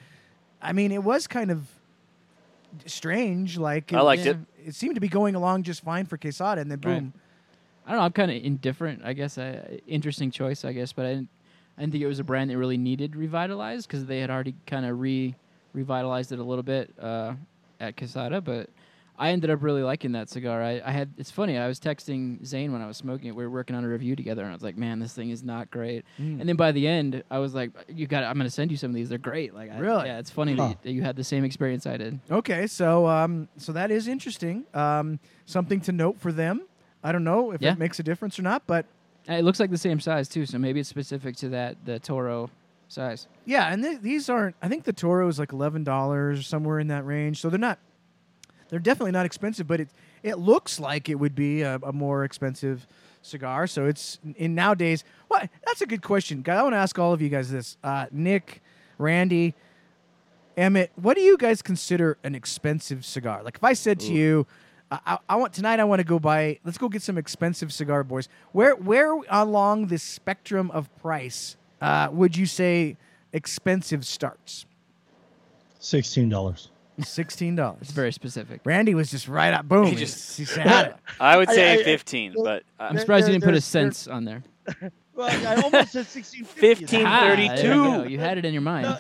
I 0.62 0.72
mean, 0.72 0.92
it 0.94 1.04
was 1.04 1.28
kind 1.28 1.52
of 1.52 1.68
strange 2.86 3.58
like 3.58 3.92
I 3.94 4.02
liked 4.02 4.26
it. 4.26 4.38
It 4.38 4.38
seemed 4.72 4.96
to 4.96 5.02
be 5.02 5.08
going 5.08 5.36
along 5.36 5.64
just 5.64 5.84
fine 5.84 6.06
for 6.06 6.18
Quesada 6.18 6.62
and 6.62 6.70
then 6.72 6.80
Right. 6.84 7.00
boom. 7.00 7.14
I 7.86 7.92
don't 7.92 8.00
know. 8.00 8.06
I'm 8.06 8.12
kind 8.12 8.30
of 8.32 8.38
indifferent. 8.44 9.02
I 9.04 9.14
guess. 9.14 9.38
I, 9.38 9.80
interesting 9.88 10.30
choice, 10.32 10.64
I 10.64 10.72
guess. 10.74 10.94
But 10.94 11.06
I 11.06 11.10
didn't. 11.16 11.30
I 11.78 11.82
didn't 11.82 11.94
think 11.94 12.04
it 12.04 12.08
was 12.08 12.20
a 12.20 12.24
brand 12.24 12.50
that 12.52 12.58
really 12.58 12.78
needed 12.78 13.16
revitalized 13.16 13.88
because 13.88 14.06
they 14.06 14.20
had 14.20 14.30
already 14.30 14.54
kind 14.68 14.86
of 14.86 15.00
re 15.00 15.34
revitalized 15.74 16.32
it 16.32 16.40
a 16.40 16.44
little 16.44 16.64
bit 16.64 16.94
uh, 17.00 17.34
at 17.80 17.98
Quesada. 17.98 18.42
But 18.42 18.70
I 19.22 19.30
ended 19.32 19.50
up 19.52 19.62
really 19.62 19.84
liking 19.84 20.14
that 20.14 20.30
cigar. 20.30 20.62
I, 20.64 20.82
I 20.84 20.92
had. 20.92 21.14
It's 21.18 21.30
funny. 21.30 21.58
I 21.58 21.68
was 21.68 21.80
texting 21.80 22.44
Zane 22.46 22.72
when 22.74 22.82
I 22.82 22.88
was 22.88 22.98
smoking 22.98 23.28
it. 23.28 23.36
We 23.36 23.44
were 23.44 23.52
working 23.52 23.76
on 23.76 23.84
a 23.84 23.88
review 23.88 24.16
together, 24.16 24.42
and 24.42 24.50
I 24.52 24.54
was 24.54 24.64
like, 24.64 24.78
"Man, 24.78 25.00
this 25.00 25.14
thing 25.14 25.30
is 25.30 25.44
not 25.44 25.70
great." 25.70 26.04
Mm. 26.20 26.40
And 26.40 26.50
then 26.50 26.56
by 26.56 26.72
the 26.72 26.88
end, 26.88 27.24
I 27.30 27.38
was 27.40 27.54
like, 27.54 27.70
"You 27.88 28.08
got. 28.08 28.24
I'm 28.24 28.34
going 28.36 28.48
to 28.48 28.50
send 28.52 28.72
you 28.72 28.78
some 28.78 28.90
of 28.90 28.96
these. 28.96 29.10
They're 29.10 29.18
great." 29.20 29.54
Like, 29.54 29.72
I, 29.72 29.78
Really? 29.78 30.08
Yeah, 30.08 30.18
it's 30.20 30.32
funny 30.32 30.56
Huh. 30.56 30.64
that, 30.64 30.70
you, 30.70 30.78
that 30.84 30.92
you 30.94 31.02
had 31.04 31.16
the 31.16 31.24
same 31.24 31.44
experience 31.44 31.86
I 31.86 31.98
did. 31.98 32.20
Okay, 32.32 32.66
so 32.68 33.06
um, 33.08 33.48
so 33.58 33.72
that 33.74 33.92
is 33.92 34.08
interesting. 34.08 34.66
Um, 34.74 35.20
something 35.46 35.80
to 35.82 35.92
note 35.92 36.20
for 36.20 36.32
them. 36.32 36.64
I 37.04 37.12
don't 37.12 37.24
know 37.24 37.52
if 37.52 37.62
Yeah. 37.62 37.74
it 37.74 37.78
makes 37.80 38.00
a 38.00 38.04
difference 38.04 38.40
or 38.40 38.42
not, 38.42 38.66
but 38.66 38.86
And 39.28 39.38
it 39.38 39.44
looks 39.44 39.60
like 39.60 39.70
the 39.70 39.78
same 39.78 40.00
size 40.00 40.28
too, 40.28 40.46
so 40.48 40.58
maybe 40.58 40.80
it's 40.80 40.90
specific 40.90 41.36
to 41.38 41.50
that 41.50 41.78
the 41.86 42.00
Toro 42.00 42.50
size. 42.88 43.28
yeah, 43.46 43.72
and 43.72 43.84
th- 43.84 44.02
these 44.02 44.30
aren't. 44.30 44.56
I 44.64 44.68
think 44.68 44.84
the 44.84 44.94
Toro 44.94 45.28
is 45.28 45.38
like 45.38 45.54
eleven 45.54 45.84
dollars, 45.84 46.40
or 46.40 46.44
somewhere 46.44 46.80
in 46.80 46.88
that 46.88 47.06
range. 47.06 47.40
So 47.40 47.50
they're 47.52 47.60
not. 47.60 47.78
They're 48.72 48.80
definitely 48.80 49.12
not 49.12 49.28
expensive, 49.28 49.68
but 49.68 49.80
it 49.82 49.90
it 50.24 50.40
looks 50.40 50.80
like 50.80 51.10
it 51.10 51.16
would 51.16 51.36
be 51.36 51.62
a, 51.62 51.76
a 51.84 51.94
more 51.94 52.24
expensive 52.24 52.88
cigar. 53.22 53.68
So 53.68 53.86
it's 53.86 54.18
in 54.38 54.56
nowadays. 54.56 55.04
What? 55.28 55.50
That's 55.66 55.82
a 55.82 55.86
good 55.86 56.02
question. 56.02 56.42
guy. 56.42 56.56
I 56.56 56.64
want 56.64 56.74
to 56.74 56.78
ask 56.78 56.98
all 56.98 57.14
of 57.14 57.22
you 57.22 57.30
guys 57.30 57.52
this. 57.52 57.78
Uh, 57.84 58.08
Nick, 58.12 58.62
Randy, 58.98 59.54
Emmett, 60.58 60.92
what 60.96 61.16
do 61.16 61.22
you 61.22 61.38
guys 61.38 61.62
consider 61.62 62.18
an 62.24 62.34
expensive 62.34 63.06
cigar? 63.06 63.44
Like 63.44 63.58
if 63.58 63.64
I 63.64 63.74
said 63.74 64.00
to 64.02 64.14
you, 64.14 64.48
I, 64.90 65.00
I, 65.06 65.18
I 65.30 65.36
want 65.36 65.54
tonight, 65.54 65.80
I 65.80 65.84
want 65.84 66.00
to 66.00 66.06
go 66.06 66.20
buy. 66.20 66.60
Let's 66.64 66.78
go 66.78 66.88
get 66.90 67.02
some 67.02 67.18
expensive 67.18 67.74
cigar, 67.74 68.04
boys. 68.04 68.30
Where 68.54 68.76
where 68.76 69.14
along 69.30 69.88
the 69.88 69.98
spectrum 69.98 70.72
of 70.72 70.96
price 70.98 71.58
uh, 71.82 72.10
would 72.12 72.38
you 72.38 72.46
say 72.46 72.98
expensive 73.34 74.06
starts? 74.06 74.66
Sixteen 75.80 76.30
dollars. 76.30 76.70
Sixteen 77.04 77.56
dollars. 77.56 77.80
It's 77.82 77.92
very 77.92 78.12
specific. 78.12 78.62
Randy 78.64 78.94
was 78.96 79.10
just 79.12 79.28
right 79.28 79.54
up. 79.54 79.68
Boom. 79.68 79.86
He 79.86 79.92
He 79.92 79.98
just- 79.98 80.38
just 80.38 80.56
he 80.56 80.62
had 80.62 80.88
it. 80.88 80.96
I 81.20 81.38
would 81.38 81.50
say 81.50 81.80
I- 81.80 81.84
15, 81.84 82.34
but 82.44 82.64
uh, 82.80 82.84
I'm 82.84 82.94
There- 82.96 83.02
surprised 83.02 83.28
you 83.28 83.32
there- 83.34 83.40
didn't 83.40 83.44
put 83.44 83.50
a 83.50 83.52
there's- 83.54 83.66
cents 83.66 84.08
on 84.08 84.26
there. 84.26 84.44
Well, 85.14 85.30
I 85.46 85.62
almost 85.62 85.92
said 85.92 86.08
sixteen. 86.08 86.46
15, 86.46 87.06
Ah, 87.06 87.20
there 87.36 87.38
you 87.40 87.50
32. 87.50 88.10
You 88.10 88.18
had 88.18 88.38
it 88.38 88.46
in 88.46 88.54
your 88.54 88.62
mind. 88.62 88.98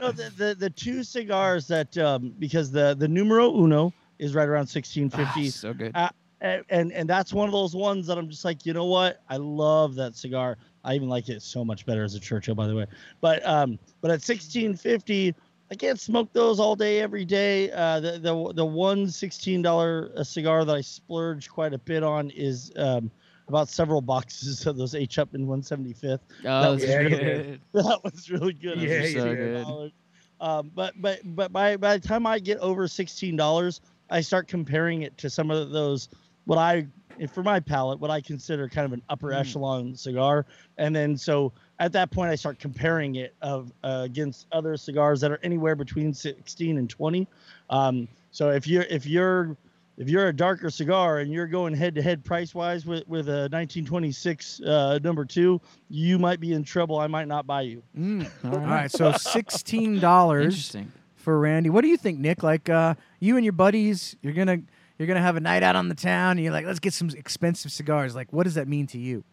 No, 0.00 0.12
the, 0.12 0.30
the 0.36 0.54
the 0.56 0.70
two 0.70 1.02
cigars 1.02 1.66
that 1.66 1.98
um, 1.98 2.32
because 2.38 2.70
the 2.70 2.94
the 2.96 3.08
numero 3.08 3.52
uno 3.52 3.92
is 4.20 4.34
right 4.36 4.48
around 4.48 4.68
sixteen 4.68 5.10
Ah, 5.12 5.16
fifty. 5.16 5.50
so 5.50 5.74
good. 5.74 5.90
Uh, 5.96 6.10
and, 6.40 6.64
and 6.70 6.92
and 6.92 7.10
that's 7.10 7.32
one 7.34 7.48
of 7.48 7.52
those 7.52 7.74
ones 7.74 8.06
that 8.06 8.16
I'm 8.16 8.30
just 8.30 8.44
like, 8.44 8.64
you 8.66 8.72
know 8.72 8.84
what? 8.84 9.20
I 9.28 9.36
love 9.36 9.96
that 9.96 10.14
cigar. 10.14 10.56
I 10.84 10.94
even 10.94 11.08
like 11.08 11.28
it 11.28 11.42
so 11.42 11.64
much 11.64 11.84
better 11.84 12.04
as 12.04 12.14
a 12.14 12.20
Churchill, 12.20 12.54
by 12.54 12.68
the 12.68 12.76
way. 12.76 12.86
But 13.20 13.44
um, 13.44 13.80
but 14.00 14.12
at 14.12 14.22
1650, 14.22 15.34
I 15.70 15.74
can't 15.74 16.00
smoke 16.00 16.32
those 16.32 16.58
all 16.58 16.76
day 16.76 17.00
every 17.00 17.24
day. 17.24 17.70
Uh, 17.70 18.00
the 18.00 18.12
the 18.18 18.52
the 18.54 18.64
one 18.64 19.08
sixteen 19.08 19.60
dollar 19.62 20.12
cigar 20.24 20.64
that 20.64 20.74
I 20.74 20.80
splurge 20.80 21.48
quite 21.48 21.74
a 21.74 21.78
bit 21.78 22.02
on 22.02 22.30
is 22.30 22.72
um 22.76 23.10
about 23.48 23.68
several 23.68 24.00
boxes 24.00 24.66
of 24.66 24.76
those 24.76 24.94
H 24.94 25.16
Upman 25.16 25.46
175th. 25.46 26.20
Oh, 26.44 26.72
was 26.72 26.84
that's 26.84 26.96
really 26.96 27.10
good. 27.10 27.60
That 27.74 28.00
was 28.04 28.30
really 28.30 28.52
good. 28.52 28.78
Yeah, 28.78 29.04
yeah, 29.04 29.20
so 29.20 29.34
good. 29.34 29.92
Um, 30.40 30.70
but 30.74 30.94
but 31.00 31.20
but 31.24 31.52
by 31.52 31.76
by 31.76 31.98
the 31.98 32.06
time 32.08 32.26
I 32.26 32.38
get 32.38 32.58
over 32.58 32.88
sixteen 32.88 33.36
dollars, 33.36 33.80
I 34.10 34.20
start 34.20 34.48
comparing 34.48 35.02
it 35.02 35.16
to 35.18 35.28
some 35.30 35.50
of 35.50 35.70
those 35.70 36.08
what 36.46 36.58
I 36.58 36.86
for 37.32 37.42
my 37.42 37.58
palate 37.60 37.98
what 37.98 38.10
I 38.10 38.20
consider 38.20 38.68
kind 38.68 38.86
of 38.86 38.92
an 38.92 39.02
upper 39.08 39.28
Mm. 39.28 39.40
echelon 39.40 39.94
cigar, 39.96 40.46
and 40.78 40.94
then 40.94 41.16
so 41.16 41.52
at 41.78 41.92
that 41.92 42.10
point 42.10 42.30
I 42.30 42.34
start 42.34 42.58
comparing 42.58 43.16
it 43.16 43.34
of 43.40 43.72
uh, 43.84 44.02
against 44.04 44.46
other 44.52 44.76
cigars 44.76 45.20
that 45.20 45.30
are 45.30 45.40
anywhere 45.42 45.74
between 45.74 46.12
sixteen 46.12 46.78
and 46.78 46.88
twenty. 46.88 47.26
Um, 47.70 48.08
so 48.30 48.50
if 48.50 48.66
you're 48.66 48.82
if 48.84 49.06
you're 49.06 49.56
if 49.96 50.08
you're 50.08 50.28
a 50.28 50.32
darker 50.32 50.70
cigar 50.70 51.18
and 51.18 51.32
you're 51.32 51.46
going 51.46 51.74
head 51.74 51.94
to 51.96 52.02
head 52.02 52.24
price 52.24 52.54
wise 52.54 52.86
with 52.86 53.06
with 53.08 53.28
a 53.28 53.48
1926 53.50 54.60
uh, 54.60 54.98
number 55.02 55.24
two, 55.24 55.60
you 55.88 56.18
might 56.18 56.40
be 56.40 56.52
in 56.52 56.62
trouble. 56.62 56.98
I 56.98 57.08
might 57.08 57.28
not 57.28 57.46
buy 57.46 57.62
you. 57.62 57.82
Mm. 57.96 58.28
All 58.44 58.58
right, 58.60 58.90
so 58.90 59.12
sixteen 59.12 59.98
dollars 59.98 60.44
Interesting. 60.54 60.92
for 61.16 61.38
Randy. 61.38 61.70
What 61.70 61.82
do 61.82 61.88
you 61.88 61.96
think, 61.96 62.18
Nick? 62.18 62.42
Like 62.42 62.68
uh, 62.68 62.94
you 63.20 63.36
and 63.36 63.44
your 63.44 63.52
buddies, 63.52 64.16
you're 64.22 64.34
gonna 64.34 64.58
you're 64.98 65.08
gonna 65.08 65.20
have 65.20 65.36
a 65.36 65.40
night 65.40 65.62
out 65.62 65.76
on 65.76 65.88
the 65.88 65.94
town. 65.94 66.32
And 66.32 66.40
you're 66.40 66.52
like, 66.52 66.66
let's 66.66 66.80
get 66.80 66.92
some 66.92 67.10
expensive 67.10 67.72
cigars. 67.72 68.14
Like, 68.14 68.32
what 68.32 68.44
does 68.44 68.54
that 68.54 68.68
mean 68.68 68.86
to 68.88 68.98
you? 68.98 69.24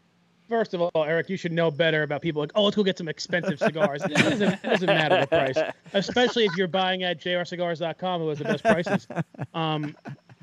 First 0.49 0.73
of 0.75 0.81
all, 0.81 1.03
Eric, 1.03 1.29
you 1.29 1.37
should 1.37 1.51
know 1.51 1.71
better 1.71 2.03
about 2.03 2.21
people 2.21 2.39
like, 2.41 2.51
oh, 2.55 2.63
let's 2.65 2.75
go 2.75 2.83
get 2.83 2.97
some 2.97 3.07
expensive 3.07 3.57
cigars. 3.59 4.03
it, 4.03 4.13
doesn't, 4.15 4.41
it 4.53 4.61
doesn't 4.63 4.85
matter 4.87 5.19
the 5.21 5.27
price, 5.27 5.57
especially 5.93 6.45
if 6.45 6.55
you're 6.55 6.67
buying 6.67 7.03
at 7.03 7.19
jrcigars.com, 7.19 8.21
who 8.21 8.29
has 8.29 8.37
the 8.37 8.43
best 8.43 8.63
prices. 8.63 9.07
Um, 9.55 9.95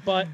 but 0.04 0.26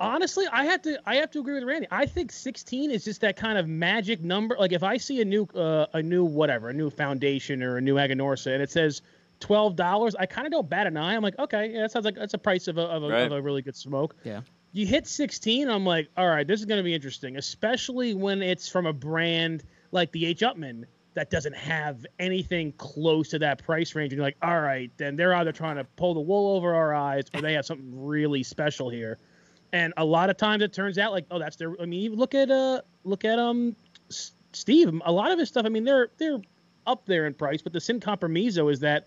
honestly, 0.00 0.46
I 0.52 0.64
have 0.64 0.82
to 0.82 1.00
I 1.06 1.16
have 1.16 1.30
to 1.32 1.40
agree 1.40 1.54
with 1.54 1.64
Randy. 1.64 1.86
I 1.90 2.06
think 2.06 2.32
16 2.32 2.90
is 2.90 3.04
just 3.04 3.20
that 3.20 3.36
kind 3.36 3.56
of 3.58 3.68
magic 3.68 4.20
number. 4.22 4.56
Like 4.58 4.72
if 4.72 4.82
I 4.82 4.96
see 4.96 5.20
a 5.20 5.24
new 5.24 5.44
uh, 5.54 5.86
a 5.92 6.02
new 6.02 6.24
whatever, 6.24 6.70
a 6.70 6.72
new 6.74 6.90
foundation 6.90 7.62
or 7.62 7.76
a 7.76 7.80
new 7.80 7.94
Aganorsa, 7.96 8.52
and 8.52 8.62
it 8.62 8.70
says 8.70 9.02
twelve 9.40 9.76
dollars, 9.76 10.14
I 10.16 10.26
kind 10.26 10.46
of 10.46 10.52
don't 10.52 10.68
bat 10.68 10.86
an 10.86 10.96
eye. 10.96 11.14
I'm 11.14 11.22
like, 11.22 11.38
okay, 11.38 11.70
yeah, 11.72 11.82
that 11.82 11.92
sounds 11.92 12.04
like 12.04 12.16
that's 12.16 12.34
a 12.34 12.38
price 12.38 12.68
of 12.68 12.78
a 12.78 12.82
of 12.82 13.04
a, 13.04 13.08
Right. 13.08 13.26
of 13.26 13.32
a 13.32 13.40
really 13.40 13.62
good 13.62 13.76
smoke 13.76 14.16
Yeah. 14.24 14.40
You 14.72 14.86
hit 14.86 15.06
16 15.06 15.68
i'm 15.68 15.84
like 15.84 16.08
all 16.16 16.28
right 16.28 16.46
this 16.46 16.60
is 16.60 16.66
going 16.66 16.78
to 16.78 16.84
be 16.84 16.94
interesting 16.94 17.36
especially 17.36 18.14
when 18.14 18.42
it's 18.42 18.68
from 18.68 18.86
a 18.86 18.92
brand 18.92 19.62
like 19.90 20.10
the 20.12 20.26
h 20.26 20.40
upman 20.40 20.84
that 21.14 21.30
doesn't 21.30 21.56
have 21.56 22.06
anything 22.18 22.72
close 22.72 23.28
to 23.30 23.38
that 23.38 23.62
price 23.62 23.94
range. 23.94 24.12
And 24.12 24.18
you're 24.18 24.26
like 24.26 24.36
all 24.42 24.60
right 24.60 24.90
then 24.96 25.16
they're 25.16 25.34
either 25.34 25.52
trying 25.52 25.76
to 25.76 25.84
pull 25.96 26.14
the 26.14 26.20
wool 26.20 26.56
over 26.56 26.74
our 26.74 26.94
eyes 26.94 27.24
or 27.34 27.40
they 27.40 27.52
have 27.54 27.66
something 27.66 27.90
really 27.92 28.42
special 28.42 28.88
here. 28.88 29.18
And 29.72 29.94
a 29.96 30.04
lot 30.04 30.30
of 30.30 30.36
times 30.36 30.62
it 30.62 30.72
turns 30.72 30.98
out 30.98 31.12
like 31.12 31.26
oh 31.30 31.38
that's 31.38 31.56
their 31.56 31.80
i 31.80 31.86
mean 31.86 32.14
look 32.14 32.34
at 32.34 32.50
uh 32.50 32.82
look 33.04 33.24
at 33.24 33.38
um 33.38 33.76
steve. 34.08 34.92
A 35.04 35.12
lot 35.12 35.30
of 35.30 35.38
his 35.38 35.48
stuff 35.48 35.66
i 35.66 35.68
mean 35.68 35.84
they're 35.84 36.10
they're 36.18 36.40
up 36.86 37.06
there 37.06 37.26
in 37.26 37.34
price 37.34 37.62
but 37.62 37.72
the 37.72 37.80
sin 37.80 38.00
compromiso 38.00 38.70
is 38.70 38.80
that 38.80 39.06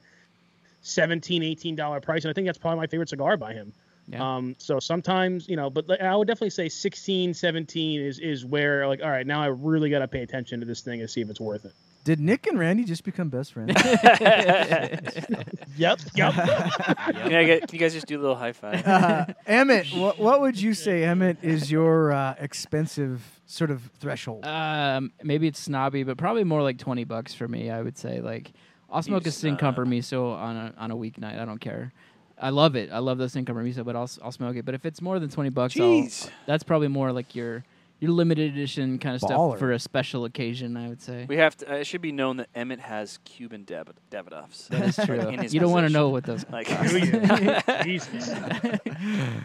17 0.82 1.44
18 1.44 1.76
dollar 1.76 2.00
price 2.00 2.24
and 2.24 2.30
i 2.30 2.34
think 2.34 2.48
that's 2.48 2.58
probably 2.58 2.78
my 2.78 2.88
favorite 2.88 3.10
cigar 3.10 3.36
by 3.36 3.52
him 3.52 3.74
Yeah. 4.08 4.36
um, 4.36 4.56
so 4.60 4.80
sometimes, 4.80 5.48
you 5.50 5.56
know, 5.56 5.70
but 5.70 5.88
like, 5.90 6.02
I 6.02 6.16
would 6.16 6.28
definitely 6.28 6.52
say 6.52 6.70
16, 6.70 7.34
17 7.34 8.02
is 8.02 8.20
is 8.20 8.46
where 8.46 8.88
like, 8.88 9.02
all 9.02 9.10
right, 9.10 9.26
now 9.26 9.42
I 9.42 9.48
really 9.48 9.90
got 9.90 10.00
to 10.00 10.08
pay 10.08 10.22
attention 10.22 10.60
to 10.60 10.66
this 10.66 10.82
thing 10.82 11.02
and 11.02 11.10
see 11.10 11.22
if 11.22 11.30
it's 11.30 11.42
worth 11.42 11.66
it. 11.66 11.74
Did 12.04 12.20
Nick 12.20 12.46
and 12.46 12.60
Randy 12.60 12.84
just 12.84 13.04
become 13.04 13.30
best 13.30 13.54
friends? 13.54 13.74
Yep. 15.78 16.00
Yep. 16.16 16.34
Can, 16.36 17.36
I 17.36 17.44
get, 17.44 17.68
can 17.68 17.74
you 17.74 17.80
guys 17.80 17.94
just 17.94 18.08
do 18.08 18.18
a 18.18 18.22
little 18.22 18.36
high 18.36 18.54
five? 18.54 18.86
uh, 18.88 19.26
Emmett, 19.46 19.88
what, 19.88 20.18
what 20.18 20.40
would 20.42 20.60
you 20.60 20.74
say, 20.74 21.04
Emmett, 21.04 21.38
is 21.42 21.70
your 21.70 22.14
uh, 22.14 22.36
expensive 22.40 23.42
sort 23.46 23.72
of 23.72 23.82
threshold? 24.00 24.46
Um, 24.46 25.12
maybe 25.22 25.48
it's 25.48 25.60
snobby, 25.60 26.04
but 26.04 26.18
probably 26.18 26.44
more 26.46 26.62
like 26.62 26.78
twenty 26.78 27.04
bucks 27.04 27.34
for 27.34 27.48
me. 27.48 27.70
I 27.70 27.82
would 27.82 27.98
say 27.98 28.22
like 28.22 28.54
I'll 28.90 29.02
smoke 29.02 29.26
a 29.28 29.32
sin 29.32 29.58
me, 29.86 30.02
so 30.02 30.30
on 30.30 30.56
a 30.56 30.74
on 30.78 30.92
a 30.92 30.96
weeknight. 30.96 31.40
I 31.40 31.46
don't 31.46 31.60
care. 31.60 31.92
I 32.40 32.50
love 32.50 32.76
it. 32.76 32.90
I 32.92 33.00
love 33.00 33.18
those 33.18 33.34
sin 33.34 33.46
compromiso, 33.46 33.84
but 33.86 33.96
I'll 33.96 34.04
s- 34.04 34.20
I'll 34.22 34.32
smoke 34.32 34.56
it. 34.56 34.66
But 34.66 34.76
if 34.76 34.86
it's 34.86 35.02
more 35.02 35.20
than 35.20 35.30
twenty 35.30 35.50
bucks, 35.50 35.78
I'll, 35.80 35.84
Jeez. 35.86 36.30
that's 36.46 36.64
probably 36.64 36.88
more 36.90 37.12
like 37.12 37.36
your 37.36 37.64
your 38.02 38.12
limited 38.12 38.52
edition 38.52 39.00
kind 39.00 39.16
of 39.16 39.22
Baller. 39.22 39.52
stuff 39.52 39.60
for 39.60 39.72
a 39.72 39.80
special 39.80 40.26
occasion. 40.26 40.76
I 40.76 40.90
would 40.90 41.02
say 41.02 41.26
We 41.30 41.38
have 41.38 41.56
to. 41.58 41.72
Uh, 41.72 41.76
it 41.78 41.88
should 41.88 42.02
be 42.02 42.12
known 42.12 42.38
that 42.38 42.50
Emmett 42.54 42.82
has 42.82 43.20
Cuban 43.24 43.64
Dav- 43.64 43.94
Davidoffs. 44.12 44.68
that 44.68 44.82
is 44.90 45.00
true. 45.06 45.20
in 45.30 45.40
his 45.40 45.54
you 45.54 45.62
don't 45.62 45.72
want 45.72 45.88
to 45.88 45.94
know 45.94 46.10
what 46.10 46.26
those. 46.26 46.46
Like, 46.52 46.68
Jesus. 47.84 48.30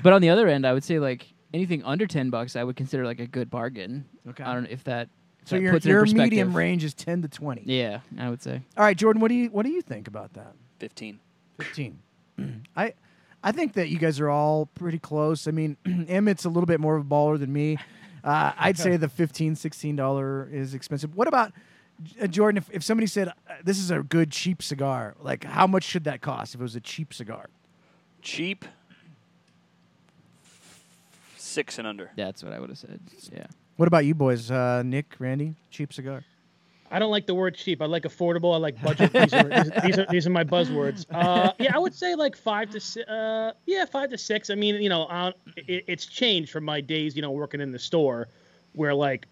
But 0.03 0.13
on 0.13 0.21
the 0.23 0.31
other 0.31 0.49
end, 0.49 0.67
I 0.67 0.73
would 0.73 0.85
say 0.85 0.99
like 0.99 1.33
anything 1.55 1.85
under 1.85 2.07
ten 2.07 2.31
bucks, 2.31 2.57
I 2.57 2.65
would 2.65 2.77
consider 2.77 3.05
like 3.05 3.21
a 3.21 3.27
good 3.27 3.51
bargain. 3.51 4.07
Okay. 4.31 4.43
I 4.43 4.53
don't 4.55 4.65
know 4.65 4.69
if 4.71 4.85
that. 4.85 5.09
if 5.43 5.49
so 5.49 5.57
that 5.57 5.63
your 5.63 5.73
puts 5.73 5.87
it 5.87 5.91
in 5.91 5.93
your 5.93 6.03
perspective. 6.03 6.31
medium 6.31 6.57
range 6.57 6.83
is 6.85 6.93
ten 6.95 7.23
to 7.23 7.29
twenty. 7.29 7.63
Yeah, 7.67 8.01
I 8.19 8.31
would 8.31 8.43
say. 8.43 8.63
All 8.77 8.83
right, 8.85 8.97
Jordan, 8.97 9.21
what 9.23 9.29
do 9.29 9.35
you 9.35 9.49
what 9.51 9.65
do 9.65 9.71
you 9.71 9.81
think 9.83 10.09
about 10.09 10.33
that? 10.35 10.55
fifteen. 10.81 11.21
Fifteen. 11.57 12.01
I 12.77 12.95
I 13.43 13.53
think 13.53 13.75
that 13.75 13.89
you 13.89 13.99
guys 13.99 14.21
are 14.21 14.29
all 14.29 14.67
pretty 14.67 14.99
close. 14.99 15.49
I 15.49 15.51
mean, 15.51 15.77
Emmett's 16.09 16.45
a 16.45 16.49
little 16.49 16.67
bit 16.67 16.81
more 16.81 16.97
of 16.97 17.07
a 17.07 17.09
baller 17.09 17.39
than 17.39 17.53
me. 17.53 17.79
Uh, 18.23 18.53
I'd 18.59 18.79
say 18.79 18.97
the 18.97 19.09
15 19.57 19.57
dollar 19.97 20.49
is 20.53 20.75
expensive. 20.75 21.17
What 21.17 21.27
about 21.29 21.53
uh, 22.21 22.27
Jordan? 22.27 22.59
If, 22.59 22.71
if 22.71 22.85
somebody 22.85 23.07
said 23.07 23.29
uh, 23.29 23.33
this 23.65 23.79
is 23.79 23.91
a 23.91 24.01
good 24.03 24.31
cheap 24.31 24.63
cigar, 24.63 25.15
like 25.21 25.45
how 25.45 25.67
much 25.67 25.85
should 25.85 26.05
that 26.05 26.21
cost 26.21 26.55
if 26.55 26.61
it 26.61 26.63
was 26.63 26.77
a 26.77 26.81
cheap 26.81 27.15
cigar? 27.15 27.49
Cheap. 28.23 28.65
Six 31.37 31.79
and 31.79 31.87
under. 31.87 32.11
That's 32.17 32.45
what 32.45 32.53
I 32.53 32.61
would 32.61 32.69
have 32.69 32.79
said. 32.79 33.01
Yeah. 33.33 33.47
What 33.77 33.87
about 33.87 34.05
you 34.05 34.15
boys, 34.15 34.51
uh, 34.51 34.83
Nick, 34.85 35.15
Randy? 35.19 35.55
Cheap 35.71 35.93
cigar. 35.93 36.23
I 36.91 36.99
don't 36.99 37.11
like 37.11 37.27
the 37.27 37.35
word 37.35 37.55
cheap. 37.55 37.81
I 37.81 37.87
like 37.87 38.03
affordable. 38.03 38.53
I 38.53 38.59
like 38.59 38.81
budget. 38.83 39.13
These 39.13 39.33
are, 39.33 39.45
these, 39.87 39.99
are 39.99 40.07
these 40.11 40.27
are 40.27 40.31
my 40.31 40.43
buzzwords. 40.45 41.07
Uh, 41.11 41.53
yeah, 41.59 41.75
I 41.75 41.79
would 41.79 41.95
say 41.95 42.15
like 42.17 42.37
five 42.37 42.71
to 42.71 42.81
six. 42.81 43.09
Uh, 43.09 43.53
yeah, 43.67 43.85
five 43.85 44.11
to 44.11 44.19
six. 44.19 44.51
I 44.51 44.57
mean, 44.57 44.83
you 44.83 44.89
know, 44.89 45.05
uh, 45.05 45.33
it, 45.57 45.85
it's 45.87 46.07
changed 46.07 46.51
from 46.51 46.65
my 46.65 46.81
days, 46.81 47.15
you 47.15 47.23
know, 47.23 47.31
working 47.31 47.61
in 47.61 47.71
the 47.71 47.79
store, 47.79 48.29
where 48.73 48.93
like 48.93 49.27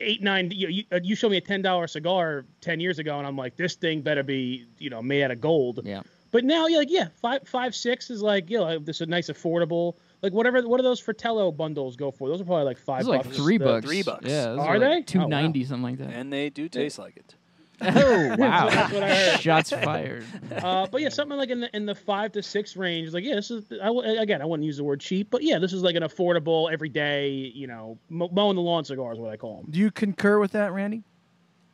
eight 0.00 0.22
nine. 0.22 0.50
You 0.50 0.68
you, 0.68 0.84
uh, 0.92 1.00
you 1.02 1.14
show 1.16 1.28
me 1.28 1.38
a 1.38 1.40
ten 1.40 1.62
dollar 1.62 1.86
cigar 1.86 2.44
ten 2.60 2.80
years 2.80 2.98
ago, 2.98 3.16
and 3.18 3.26
I'm 3.26 3.36
like, 3.36 3.56
this 3.56 3.74
thing 3.74 4.02
better 4.02 4.22
be 4.22 4.66
you 4.78 4.90
know 4.90 5.00
made 5.00 5.22
out 5.22 5.30
of 5.30 5.40
gold. 5.40 5.80
Yeah. 5.84 6.02
But 6.32 6.44
now, 6.44 6.66
yeah, 6.66 6.78
like 6.78 6.90
yeah, 6.90 7.08
five 7.22 7.48
five 7.48 7.74
six 7.74 8.10
is 8.10 8.20
like 8.20 8.50
you 8.50 8.58
know 8.58 8.78
this 8.78 8.96
is 8.96 9.02
a 9.02 9.06
nice 9.06 9.30
affordable. 9.30 9.94
Like 10.22 10.32
whatever, 10.32 10.66
what 10.66 10.78
do 10.78 10.82
those 10.82 11.00
Fratello 11.00 11.52
bundles 11.52 11.96
go 11.96 12.10
for? 12.10 12.28
Those 12.28 12.40
are 12.40 12.44
probably 12.44 12.64
like 12.64 12.78
five 12.78 13.00
Those 13.04 13.08
are 13.08 13.16
like 13.18 13.24
bucks. 13.24 13.36
three 13.36 13.58
The- 13.58 13.64
bucks. 13.64 13.86
three 13.86 14.02
bucks. 14.02 14.24
Yeah. 14.26 14.46
those 14.46 14.58
Are 14.60 14.78
like 14.78 14.80
they? 14.80 15.18
Oh, 15.18 15.20
wow. 15.20 15.24
Two 15.24 15.28
ninety, 15.28 15.64
something 15.64 15.82
like 15.82 15.98
that. 15.98 16.10
And 16.14 16.32
they 16.32 16.50
do 16.50 16.68
taste 16.68 16.98
like 16.98 17.16
it. 17.16 17.34
Oh 17.78 18.36
wow! 18.38 18.70
That's 18.70 18.90
what 18.94 19.02
I 19.02 19.14
heard. 19.14 19.40
Shots 19.40 19.70
fired. 19.70 20.24
Uh, 20.56 20.86
but 20.90 21.02
yeah, 21.02 21.10
something 21.10 21.36
like 21.36 21.50
in 21.50 21.60
the 21.60 21.76
in 21.76 21.84
the 21.84 21.94
five 21.94 22.32
to 22.32 22.42
six 22.42 22.74
range. 22.74 23.12
Like 23.12 23.22
yeah, 23.22 23.34
this 23.34 23.50
is 23.50 23.70
I 23.70 23.86
w- 23.88 24.18
again 24.18 24.40
I 24.40 24.46
wouldn't 24.46 24.64
use 24.64 24.78
the 24.78 24.84
word 24.84 24.98
cheap, 25.00 25.28
but 25.30 25.42
yeah, 25.42 25.58
this 25.58 25.74
is 25.74 25.82
like 25.82 25.94
an 25.94 26.02
affordable 26.02 26.72
everyday 26.72 27.28
you 27.28 27.66
know 27.66 27.98
mo- 28.08 28.30
mowing 28.32 28.56
the 28.56 28.62
lawn 28.62 28.86
cigar 28.86 29.12
is 29.12 29.18
what 29.18 29.30
I 29.30 29.36
call 29.36 29.56
them. 29.58 29.66
Do 29.70 29.78
you 29.78 29.90
concur 29.90 30.38
with 30.38 30.52
that, 30.52 30.72
Randy? 30.72 31.02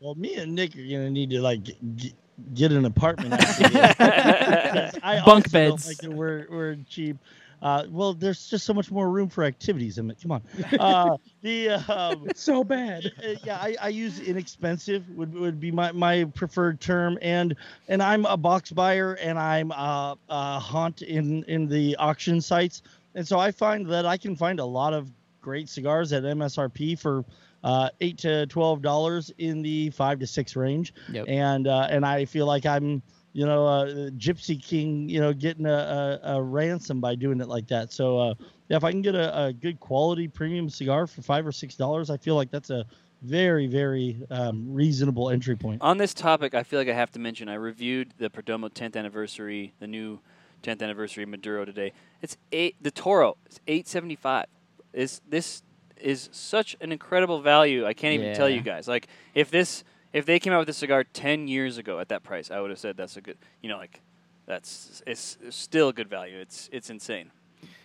Well, 0.00 0.16
me 0.16 0.34
and 0.34 0.56
Nick 0.56 0.74
are 0.76 0.82
gonna 0.82 1.08
need 1.08 1.30
to 1.30 1.40
like 1.40 1.62
get, 1.94 2.14
get 2.54 2.72
an 2.72 2.84
apartment. 2.84 3.34
After 3.34 3.68
this. 3.68 3.94
'Cause 3.94 4.98
I 5.04 5.22
Bunk 5.24 5.28
also 5.28 5.40
don't 5.42 5.52
beds. 5.52 5.86
Like 5.86 5.98
the 5.98 6.10
word, 6.10 6.50
word 6.50 6.84
cheap. 6.88 7.16
Uh, 7.62 7.84
well, 7.90 8.12
there's 8.12 8.48
just 8.50 8.66
so 8.66 8.74
much 8.74 8.90
more 8.90 9.08
room 9.08 9.28
for 9.28 9.44
activities. 9.44 9.96
Emmett. 9.98 10.20
Come 10.20 10.32
on. 10.32 10.42
Uh, 10.80 11.16
the 11.42 11.70
um, 11.70 12.26
It's 12.28 12.42
so 12.42 12.64
bad. 12.64 13.06
uh, 13.24 13.34
yeah, 13.44 13.56
I, 13.56 13.76
I 13.80 13.88
use 13.88 14.18
inexpensive 14.20 15.08
would, 15.10 15.32
would 15.32 15.60
be 15.60 15.70
my, 15.70 15.92
my 15.92 16.24
preferred 16.34 16.80
term, 16.80 17.18
and 17.22 17.54
and 17.88 18.02
I'm 18.02 18.26
a 18.26 18.36
box 18.36 18.72
buyer, 18.72 19.14
and 19.14 19.38
I'm 19.38 19.70
uh, 19.70 20.16
a 20.28 20.58
haunt 20.58 21.02
in 21.02 21.44
in 21.44 21.68
the 21.68 21.94
auction 21.96 22.40
sites, 22.40 22.82
and 23.14 23.26
so 23.26 23.38
I 23.38 23.52
find 23.52 23.86
that 23.90 24.06
I 24.06 24.16
can 24.16 24.34
find 24.34 24.58
a 24.58 24.64
lot 24.64 24.92
of 24.92 25.08
great 25.40 25.68
cigars 25.68 26.12
at 26.12 26.24
MSRP 26.24 26.98
for 26.98 27.24
uh, 27.62 27.90
eight 28.00 28.18
to 28.18 28.46
twelve 28.46 28.82
dollars 28.82 29.30
in 29.38 29.62
the 29.62 29.90
five 29.90 30.18
to 30.18 30.26
six 30.26 30.56
range, 30.56 30.92
Yep. 31.12 31.26
and 31.28 31.68
uh, 31.68 31.86
and 31.88 32.04
I 32.04 32.24
feel 32.24 32.46
like 32.46 32.66
I'm 32.66 33.02
you 33.32 33.46
know 33.46 33.66
a 33.66 34.10
gypsy 34.12 34.62
king, 34.62 35.08
you 35.08 35.20
know, 35.20 35.32
getting 35.32 35.66
a, 35.66 36.20
a, 36.22 36.36
a 36.36 36.42
ransom 36.42 37.00
by 37.00 37.14
doing 37.14 37.40
it 37.40 37.48
like 37.48 37.66
that. 37.68 37.92
So 37.92 38.18
uh, 38.18 38.34
yeah, 38.68 38.76
if 38.76 38.84
I 38.84 38.90
can 38.90 39.02
get 39.02 39.14
a, 39.14 39.46
a 39.46 39.52
good 39.52 39.80
quality 39.80 40.28
premium 40.28 40.68
cigar 40.68 41.06
for 41.06 41.22
five 41.22 41.46
or 41.46 41.52
six 41.52 41.74
dollars, 41.74 42.10
I 42.10 42.16
feel 42.16 42.34
like 42.34 42.50
that's 42.50 42.70
a 42.70 42.84
very 43.22 43.66
very 43.66 44.18
um, 44.30 44.72
reasonable 44.72 45.30
entry 45.30 45.56
point. 45.56 45.80
On 45.80 45.98
this 45.98 46.12
topic, 46.14 46.54
I 46.54 46.62
feel 46.62 46.78
like 46.78 46.88
I 46.88 46.94
have 46.94 47.10
to 47.12 47.18
mention 47.18 47.48
I 47.48 47.54
reviewed 47.54 48.14
the 48.18 48.28
Perdomo 48.28 48.68
10th 48.68 48.96
anniversary, 48.96 49.74
the 49.78 49.86
new 49.86 50.20
10th 50.62 50.82
anniversary 50.82 51.26
Maduro 51.26 51.64
today. 51.64 51.92
It's 52.20 52.36
eight. 52.52 52.76
The 52.80 52.90
Toro 52.90 53.36
is 53.50 53.60
875. 53.66 54.46
Is 54.92 55.20
this 55.28 55.62
is 56.00 56.28
such 56.32 56.76
an 56.80 56.92
incredible 56.92 57.40
value? 57.40 57.86
I 57.86 57.94
can't 57.94 58.14
even 58.14 58.34
tell 58.34 58.48
you 58.48 58.60
guys. 58.60 58.88
Like 58.88 59.06
if 59.34 59.50
this 59.50 59.84
if 60.12 60.26
they 60.26 60.38
came 60.38 60.52
out 60.52 60.60
with 60.60 60.68
a 60.68 60.74
cigar 60.74 61.04
10 61.04 61.48
years 61.48 61.78
ago 61.78 61.98
at 61.98 62.08
that 62.10 62.22
price, 62.22 62.50
I 62.50 62.60
would 62.60 62.70
have 62.70 62.78
said 62.78 62.96
that's 62.96 63.16
a 63.16 63.20
good. 63.20 63.38
You 63.62 63.68
know, 63.68 63.78
like 63.78 64.00
that's 64.46 65.02
it's, 65.06 65.38
it's 65.40 65.56
still 65.56 65.88
a 65.88 65.92
good 65.92 66.08
value. 66.08 66.38
It's 66.38 66.68
it's 66.72 66.90
insane. 66.90 67.30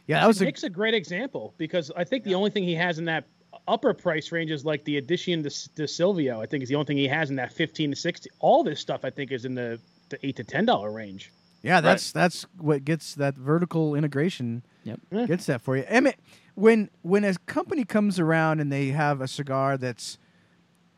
Yeah, 0.07 0.21
that 0.21 0.27
was 0.27 0.41
a 0.41 0.45
Nick's 0.45 0.63
a 0.63 0.69
great 0.69 0.93
example 0.93 1.53
because 1.57 1.91
I 1.95 2.03
think 2.03 2.23
the 2.23 2.35
only 2.35 2.49
thing 2.49 2.63
he 2.63 2.75
has 2.75 2.97
in 2.97 3.05
that 3.05 3.25
upper 3.67 3.93
price 3.93 4.31
range 4.31 4.51
is 4.51 4.65
like 4.65 4.83
the 4.85 4.97
addition 4.97 5.43
to, 5.43 5.75
to 5.75 5.87
Silvio. 5.87 6.41
I 6.41 6.45
think 6.45 6.63
is 6.63 6.69
the 6.69 6.75
only 6.75 6.85
thing 6.85 6.97
he 6.97 7.07
has 7.07 7.29
in 7.29 7.35
that 7.37 7.51
15 7.53 7.91
to 7.91 7.95
60. 7.95 8.29
All 8.39 8.63
this 8.63 8.79
stuff 8.79 9.03
I 9.03 9.09
think 9.09 9.31
is 9.31 9.45
in 9.45 9.55
the 9.55 9.79
the 10.09 10.25
eight 10.25 10.37
to 10.37 10.43
ten 10.43 10.65
dollar 10.65 10.91
range. 10.91 11.31
Yeah, 11.63 11.81
that's 11.81 12.11
that's 12.11 12.45
what 12.57 12.85
gets 12.85 13.15
that 13.15 13.35
vertical 13.35 13.95
integration. 13.95 14.63
Yep. 14.83 14.99
Yeah. 15.11 15.25
Gets 15.25 15.45
that 15.47 15.61
for 15.61 15.75
you. 15.75 15.83
Emmett, 15.87 16.17
when 16.55 16.89
when 17.01 17.23
a 17.23 17.35
company 17.45 17.83
comes 17.83 18.19
around 18.19 18.59
and 18.59 18.71
they 18.71 18.87
have 18.87 19.21
a 19.21 19.27
cigar 19.27 19.77
that's 19.77 20.17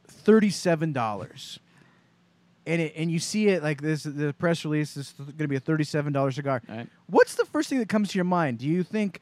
thirty 0.10 0.50
seven 0.50 0.92
dollars, 0.94 1.60
and 2.66 2.82
it, 2.82 2.94
and 2.96 3.12
you 3.12 3.20
see 3.20 3.48
it 3.48 3.64
like 3.64 3.82
this, 3.82 4.04
the 4.04 4.34
press 4.38 4.64
release 4.66 4.96
is 4.98 5.14
going 5.18 5.38
to 5.38 5.48
be 5.48 5.56
a 5.56 5.60
thirty 5.60 5.84
seven 5.84 6.14
dollar 6.14 6.32
cigar. 6.32 6.62
Right. 6.68 6.88
What's 7.08 7.36
the 7.36 7.46
first 7.46 7.70
thing 7.70 7.80
that 7.80 7.90
comes 7.90 8.10
to 8.10 8.18
your 8.18 8.26
mind? 8.26 8.60
Do 8.60 8.68
you 8.68 8.84
think 8.84 9.20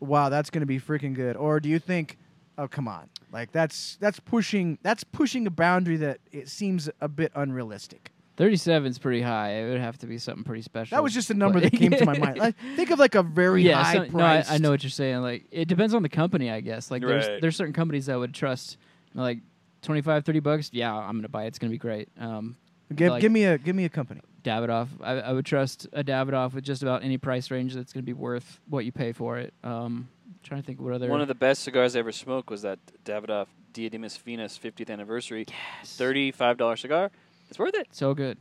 wow, 0.00 0.28
that's 0.28 0.50
going 0.50 0.60
to 0.60 0.66
be 0.66 0.78
freaking 0.78 1.14
good, 1.14 1.36
or 1.36 1.60
do 1.60 1.68
you 1.68 1.78
think, 1.78 2.18
oh 2.58 2.68
come 2.68 2.86
on, 2.88 3.08
like 3.32 3.52
that's 3.52 3.96
that's 4.00 4.20
pushing 4.20 4.78
that's 4.82 5.04
pushing 5.04 5.46
a 5.46 5.50
boundary 5.50 5.96
that 5.98 6.18
it 6.32 6.48
seems 6.48 6.90
a 7.00 7.08
bit 7.08 7.32
unrealistic. 7.34 8.10
37 8.36 8.90
is 8.90 8.98
pretty 8.98 9.22
high. 9.22 9.50
It 9.50 9.70
would 9.70 9.80
have 9.80 9.96
to 9.98 10.08
be 10.08 10.18
something 10.18 10.42
pretty 10.42 10.62
special. 10.62 10.96
That 10.96 11.04
was 11.04 11.14
just 11.14 11.30
a 11.30 11.34
number 11.34 11.60
that 11.60 11.72
came 11.72 11.92
to 11.92 12.04
my 12.04 12.18
mind. 12.18 12.36
Like, 12.36 12.56
think 12.74 12.90
of 12.90 12.98
like 12.98 13.14
a 13.14 13.22
very 13.22 13.62
yeah, 13.62 13.80
high 13.80 13.92
some- 13.94 14.02
no, 14.10 14.24
I, 14.24 14.42
price. 14.42 14.50
I 14.50 14.58
know 14.58 14.70
what 14.70 14.82
you're 14.82 14.90
saying. 14.90 15.22
Like, 15.22 15.44
it 15.52 15.68
depends 15.68 15.94
on 15.94 16.02
the 16.02 16.08
company, 16.08 16.50
I 16.50 16.60
guess. 16.60 16.90
Like, 16.90 17.04
Right. 17.04 17.10
there's 17.20 17.40
there's 17.40 17.56
certain 17.56 17.72
companies 17.72 18.06
that 18.06 18.18
would 18.18 18.34
trust, 18.34 18.76
like, 19.14 19.38
25, 19.84 20.24
30 20.24 20.40
bucks. 20.40 20.70
Yeah, 20.72 20.94
I'm 20.94 21.16
gonna 21.16 21.28
buy 21.28 21.44
it. 21.44 21.48
It's 21.48 21.58
gonna 21.58 21.70
be 21.70 21.78
great. 21.78 22.08
Um, 22.18 22.56
Give, 22.94 23.10
like- 23.12 23.20
give 23.22 23.32
me 23.32 23.44
a 23.44 23.56
give 23.58 23.74
me 23.76 23.84
a 23.84 23.88
company. 23.88 24.20
Davidoff, 24.42 24.88
I, 25.02 25.12
I 25.20 25.32
would 25.32 25.46
trust 25.46 25.86
a 25.94 26.04
Davidoff 26.04 26.52
with 26.52 26.64
just 26.64 26.82
about 26.82 27.02
any 27.02 27.16
price 27.16 27.50
range 27.50 27.74
that's 27.74 27.92
gonna 27.94 28.02
be 28.04 28.12
worth 28.12 28.60
what 28.68 28.84
you 28.84 28.92
pay 28.92 29.12
for 29.12 29.38
it. 29.38 29.54
Um, 29.64 30.08
trying 30.42 30.60
to 30.60 30.66
think 30.66 30.80
what 30.80 30.92
other. 30.92 31.08
One 31.08 31.22
of 31.22 31.28
the 31.28 31.34
best 31.34 31.62
cigars 31.62 31.96
I 31.96 32.00
ever 32.00 32.12
smoked 32.12 32.50
was 32.50 32.60
that 32.62 32.78
Davidoff 33.04 33.46
Diademas 33.72 34.18
Finas 34.18 34.58
50th 34.58 34.90
anniversary. 34.90 35.46
yes. 35.48 35.96
$35 35.98 36.78
cigar. 36.78 37.10
It's 37.48 37.58
worth 37.58 37.74
it. 37.74 37.88
So 37.92 38.12
good. 38.14 38.36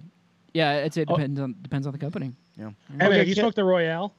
Yeah, 0.53 0.81
I'd 0.83 0.93
say 0.93 1.01
it 1.03 1.07
Oh. 1.09 1.15
depends 1.15 1.39
on 1.39 1.55
depends 1.61 1.87
on 1.87 1.93
the 1.93 1.99
company. 1.99 2.33
Yeah. 2.57 2.71
Hey, 2.99 3.05
Okay, 3.07 3.17
man, 3.17 3.27
you 3.27 3.35
smoked 3.35 3.55
the 3.55 3.63
Royale? 3.63 4.13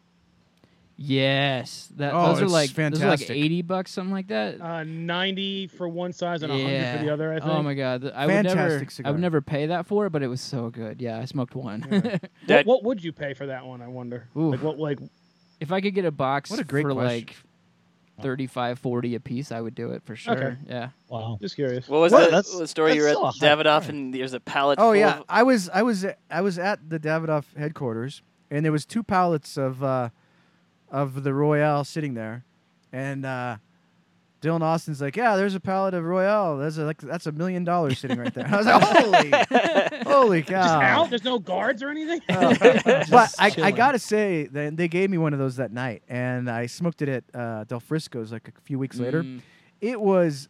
Yes, 0.97 1.89
that 1.97 2.15
Oh, 2.15 2.29
those 2.29 2.41
are 2.41 2.45
it's 2.45 2.53
like 2.53 2.73
those 2.75 3.03
are 3.03 3.09
like 3.09 3.29
eighty 3.29 3.63
bucks, 3.63 3.91
something 3.91 4.13
like 4.13 4.29
that. 4.29 4.61
Uh, 4.61 4.85
90 4.85 5.67
for 5.67 5.89
one 5.89 6.13
size 6.13 6.43
and 6.45 6.53
100 6.53 6.99
for 6.99 7.05
the 7.05 7.13
other, 7.13 7.33
I 7.33 7.41
think. 7.41 7.51
Oh 7.51 7.63
my 7.65 7.75
god, 7.75 8.03
th- 8.03 8.15
I 8.15 8.27
would 8.27 8.33
never, 8.33 8.49
Fantastic 8.49 8.89
I 8.89 8.93
cigar. 8.93 9.13
would 9.13 9.21
never 9.21 9.41
pay 9.41 9.67
that 9.67 9.87
for 9.87 10.07
it, 10.07 10.11
but 10.11 10.23
it 10.23 10.29
was 10.29 10.41
so 10.41 10.71
good. 10.71 11.03
Yeah, 11.03 11.19
I 11.19 11.25
smoked 11.25 11.55
one. 11.57 11.81
What, 11.91 12.31
Dad- 12.47 12.67
what 12.67 12.85
would 12.85 13.03
you 13.03 13.13
pay 13.13 13.35
for 13.35 13.47
that 13.47 13.67
one, 13.67 13.83
I 13.83 13.89
wonder? 13.89 14.29
Ooh. 14.37 14.53
Like, 14.53 14.63
what, 14.63 14.79
like, 14.79 14.99
if 15.61 15.73
I 15.73 15.81
could 15.81 15.95
get 15.95 16.05
a 16.05 16.11
box 16.13 16.51
What 16.51 16.61
a 16.61 16.65
great 16.65 16.83
for 16.83 16.93
question. 16.93 17.07
like 17.27 17.37
35, 18.23 18.79
40 18.79 19.15
a 19.17 19.21
piece, 19.21 19.51
I 19.51 19.61
would 19.61 19.75
do 19.75 19.91
it 19.91 20.03
for 20.05 20.15
sure. 20.15 20.35
Okay. 20.35 20.57
Yeah. 20.69 20.91
Wow. 21.09 21.39
just 21.41 21.57
curious. 21.57 21.89
What 21.89 22.01
was 22.03 22.13
What? 22.13 22.21
the, 22.27 22.31
That's- 22.31 22.57
the 22.57 22.69
story 22.69 22.95
you 22.95 23.01
were 23.03 23.09
that's 23.09 23.19
at 23.19 23.33
still 23.35 23.49
a 23.49 23.49
high 23.49 23.63
Davidoff 23.63 23.79
price. 23.81 23.89
and 23.89 24.15
there's 24.15 24.33
a 24.35 24.41
pallet 24.41 24.79
Oh 24.79 24.91
full 24.91 24.97
yeah, 24.97 25.19
of 25.19 25.25
I 25.29 25.43
was 25.43 25.69
I 25.71 25.83
was 25.83 26.07
I 26.31 26.41
was 26.41 26.57
at 26.59 26.89
the 26.89 27.01
Davidoff 27.01 27.57
headquarters, 27.57 28.23
and 28.51 28.65
there 28.65 28.71
was 28.73 28.85
two 28.87 29.03
pallets 29.03 29.57
of 29.57 29.83
uh, 29.83 30.11
of 30.95 31.25
the 31.25 31.35
Royale 31.35 31.83
sitting 31.85 32.15
there, 32.15 32.45
and 32.93 33.27
uh, 33.27 33.57
Dylan 34.41 34.63
Austin's 34.63 35.01
like, 35.01 35.17
"Yeah, 35.17 35.37
there's 35.37 35.55
a 35.55 35.61
pallet 35.61 35.93
of 35.95 36.05
Royale. 36.05 36.59
That's 36.59 36.77
a, 36.79 36.85
like 36.85 37.01
that's 37.01 37.27
a 37.27 37.33
million 37.33 37.65
dollars 37.65 37.99
sitting 37.99 38.19
right 38.19 38.33
there." 38.33 38.47
I 38.47 38.57
was 38.57 38.67
like, 38.67 39.49
"Holy, 39.51 40.03
holy 40.05 40.43
cow!" 40.55 40.63
Just 40.63 40.75
out? 40.75 41.11
There's 41.11 41.25
no 41.25 41.39
guards 41.39 41.83
or 41.83 41.89
anything? 41.91 42.21
but 42.29 43.35
I, 43.39 43.53
I 43.63 43.71
gotta 43.73 43.99
say, 43.99 44.47
they, 44.47 44.71
they 44.71 44.87
gave 44.89 45.11
me 45.11 45.19
one 45.19 45.33
of 45.33 45.39
those 45.39 45.57
that 45.57 45.73
night, 45.73 46.03
and 46.09 46.49
I 46.51 46.67
smoked 46.67 47.03
it 47.03 47.09
at 47.09 47.25
uh, 47.35 47.65
Del 47.65 47.81
Frisco's 47.81 48.31
like 48.33 48.49
a 48.49 48.61
few 48.63 48.79
weeks 48.79 48.99
later. 48.99 49.23
Mm. 49.25 49.41
It 49.81 50.01
was 50.01 50.49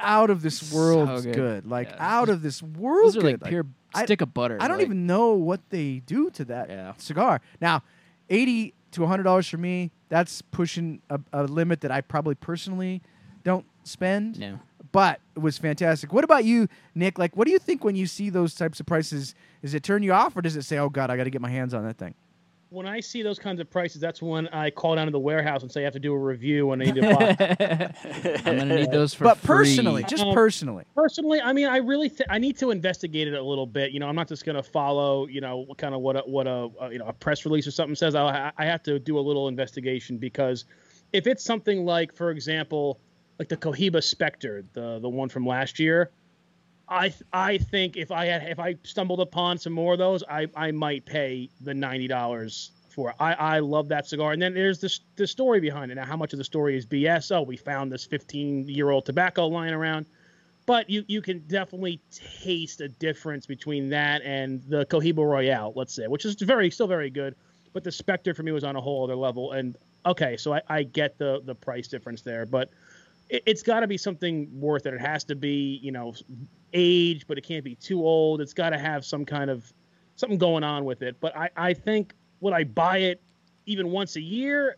out 0.00 0.30
of 0.30 0.42
this 0.42 0.72
world 0.72 1.08
So 1.08 1.22
good. 1.22 1.34
good. 1.34 1.66
like 1.66 1.88
Yeah. 1.90 1.96
out 2.18 2.28
of 2.28 2.42
this 2.42 2.60
world 2.62 3.06
Those 3.08 3.16
are 3.18 3.20
good. 3.20 3.42
like 3.42 3.48
pure 3.50 3.66
I- 3.94 4.04
stick 4.04 4.20
of 4.22 4.32
butter. 4.34 4.56
I 4.60 4.66
don't 4.68 4.78
like- 4.78 4.86
even 4.86 5.06
know 5.06 5.34
what 5.34 5.60
they 5.70 6.00
do 6.06 6.30
to 6.30 6.44
that 6.46 6.68
Yeah. 6.70 6.94
cigar. 6.98 7.40
Now, 7.60 7.82
eighty 8.30 8.74
to 8.94 9.06
hundred 9.06 9.24
dollars 9.24 9.48
for 9.48 9.58
me, 9.58 9.90
that's 10.08 10.42
pushing 10.42 11.00
a, 11.10 11.20
a 11.32 11.44
limit 11.44 11.80
that 11.82 11.90
I 11.90 12.00
probably 12.00 12.34
personally 12.34 13.02
don't 13.42 13.66
spend. 13.84 14.38
No. 14.38 14.60
But 14.92 15.20
it 15.34 15.40
was 15.40 15.58
fantastic. 15.58 16.12
What 16.12 16.22
about 16.24 16.44
you, 16.44 16.68
Nick? 16.94 17.18
Like, 17.18 17.36
what 17.36 17.46
do 17.46 17.52
you 17.52 17.58
think 17.58 17.82
when 17.82 17.96
you 17.96 18.06
see 18.06 18.30
those 18.30 18.54
types 18.54 18.78
of 18.78 18.86
prices? 18.86 19.34
Does 19.60 19.74
it 19.74 19.82
turn 19.82 20.02
you 20.02 20.12
off, 20.12 20.36
or 20.36 20.42
does 20.42 20.56
it 20.56 20.62
say, 20.62 20.78
"Oh 20.78 20.88
God, 20.88 21.10
I 21.10 21.16
got 21.16 21.24
to 21.24 21.30
get 21.30 21.40
my 21.40 21.50
hands 21.50 21.74
on 21.74 21.84
that 21.84 21.98
thing"? 21.98 22.14
When 22.74 22.86
I 22.86 23.00
see 23.00 23.22
those 23.22 23.38
kinds 23.38 23.60
of 23.60 23.70
prices, 23.70 24.00
that's 24.00 24.20
when 24.20 24.48
I 24.48 24.68
call 24.70 24.96
down 24.96 25.06
to 25.06 25.12
the 25.12 25.18
warehouse 25.18 25.62
and 25.62 25.70
say 25.70 25.82
I 25.82 25.84
have 25.84 25.92
to 25.92 26.00
do 26.00 26.12
a 26.12 26.18
review 26.18 26.72
and 26.72 26.82
I 26.82 26.86
need 26.86 26.94
to 26.96 27.02
buy. 27.02 28.40
I'm 28.44 28.58
gonna 28.58 28.76
need 28.76 28.90
those 28.90 29.14
for 29.14 29.24
but 29.24 29.38
free. 29.38 29.58
personally, 29.58 30.02
just 30.04 30.22
Um, 30.24 30.34
personally, 30.34 30.84
Personally, 30.94 31.40
I 31.40 31.52
mean, 31.52 31.66
I 31.68 31.78
really 31.78 32.08
th- 32.08 32.28
I 32.28 32.38
need 32.38 32.58
to 32.58 32.70
investigate 32.70 33.28
it 33.28 33.34
a 33.34 33.42
little 33.42 33.66
bit. 33.66 33.92
You 33.92 34.00
know, 34.00 34.08
I'm 34.08 34.16
not 34.16 34.28
just 34.28 34.44
going 34.44 34.56
to 34.56 34.62
follow, 34.62 35.26
you 35.26 35.40
know, 35.40 35.58
what 35.58 35.78
kind 35.78 35.94
of 35.94 36.00
what 36.00 36.16
a, 36.16 36.20
what 36.20 36.46
a, 36.46 36.68
a 36.80 36.92
you 36.92 36.98
know 36.98 37.06
a 37.06 37.12
press 37.12 37.44
release 37.44 37.66
or 37.66 37.70
something 37.70 37.94
says. 37.94 38.14
I 38.14 38.52
I 38.58 38.64
have 38.64 38.82
to 38.84 38.98
do 38.98 39.18
a 39.18 39.20
little 39.20 39.48
investigation 39.48 40.18
because 40.18 40.64
if 41.12 41.26
it's 41.26 41.44
something 41.44 41.84
like, 41.84 42.14
for 42.14 42.30
example, 42.30 43.00
like 43.38 43.48
the 43.48 43.56
Cohiba 43.56 44.02
Spectre, 44.02 44.64
the 44.72 44.98
the 45.00 45.08
one 45.08 45.28
from 45.28 45.46
last 45.46 45.78
year, 45.78 46.10
I 46.88 47.14
I 47.32 47.58
think 47.58 47.96
if 47.96 48.10
I 48.10 48.26
had 48.26 48.42
if 48.48 48.58
I 48.58 48.76
stumbled 48.82 49.20
upon 49.20 49.58
some 49.58 49.72
more 49.72 49.94
of 49.94 49.98
those, 49.98 50.22
I 50.28 50.48
I 50.54 50.70
might 50.70 51.04
pay 51.04 51.48
the 51.60 51.74
ninety 51.74 52.08
dollars 52.08 52.72
for 52.90 53.10
it. 53.10 53.16
I 53.18 53.34
I 53.34 53.58
love 53.60 53.88
that 53.88 54.06
cigar. 54.06 54.32
And 54.32 54.40
then 54.40 54.54
there's 54.54 54.80
this 54.80 55.00
the 55.16 55.26
story 55.26 55.60
behind 55.60 55.90
it. 55.90 55.96
Now, 55.96 56.04
how 56.04 56.16
much 56.16 56.32
of 56.32 56.38
the 56.38 56.44
story 56.44 56.76
is 56.76 56.86
BS? 56.86 57.34
Oh, 57.34 57.42
we 57.42 57.56
found 57.56 57.90
this 57.90 58.04
15 58.04 58.68
year 58.68 58.90
old 58.90 59.06
tobacco 59.06 59.46
lying 59.46 59.74
around. 59.74 60.06
But 60.66 60.88
you 60.88 61.04
you 61.08 61.20
can 61.20 61.40
definitely 61.40 62.00
taste 62.42 62.80
a 62.80 62.88
difference 62.88 63.46
between 63.46 63.90
that 63.90 64.22
and 64.22 64.62
the 64.68 64.86
Cohiba 64.86 65.18
Royale, 65.18 65.72
let's 65.76 65.94
say, 65.94 66.06
which 66.06 66.24
is 66.24 66.34
very 66.36 66.70
still 66.70 66.86
very 66.86 67.10
good. 67.10 67.34
But 67.72 67.84
the 67.84 67.92
Spectre 67.92 68.34
for 68.34 68.42
me 68.42 68.52
was 68.52 68.64
on 68.64 68.76
a 68.76 68.80
whole 68.80 69.04
other 69.04 69.16
level. 69.16 69.52
And 69.52 69.76
okay, 70.06 70.36
so 70.36 70.54
I, 70.54 70.62
I 70.68 70.82
get 70.84 71.18
the 71.18 71.42
the 71.44 71.54
price 71.54 71.88
difference 71.88 72.22
there, 72.22 72.46
but 72.46 72.70
it, 73.28 73.42
it's 73.46 73.62
got 73.62 73.80
to 73.80 73.86
be 73.86 73.96
something 73.96 74.48
worth 74.60 74.86
it. 74.86 74.94
It 74.94 75.00
has 75.00 75.24
to 75.24 75.34
be, 75.34 75.78
you 75.82 75.92
know, 75.92 76.14
age, 76.72 77.26
but 77.26 77.38
it 77.38 77.42
can't 77.42 77.64
be 77.64 77.74
too 77.76 78.04
old. 78.04 78.40
It's 78.40 78.54
got 78.54 78.70
to 78.70 78.78
have 78.78 79.04
some 79.04 79.24
kind 79.24 79.50
of 79.50 79.72
something 80.16 80.38
going 80.38 80.64
on 80.64 80.84
with 80.84 81.02
it. 81.02 81.16
But 81.20 81.36
I, 81.36 81.50
I 81.56 81.74
think 81.74 82.14
would 82.40 82.52
I 82.52 82.64
buy 82.64 82.98
it 82.98 83.20
even 83.66 83.90
once 83.90 84.16
a 84.16 84.20
year? 84.20 84.76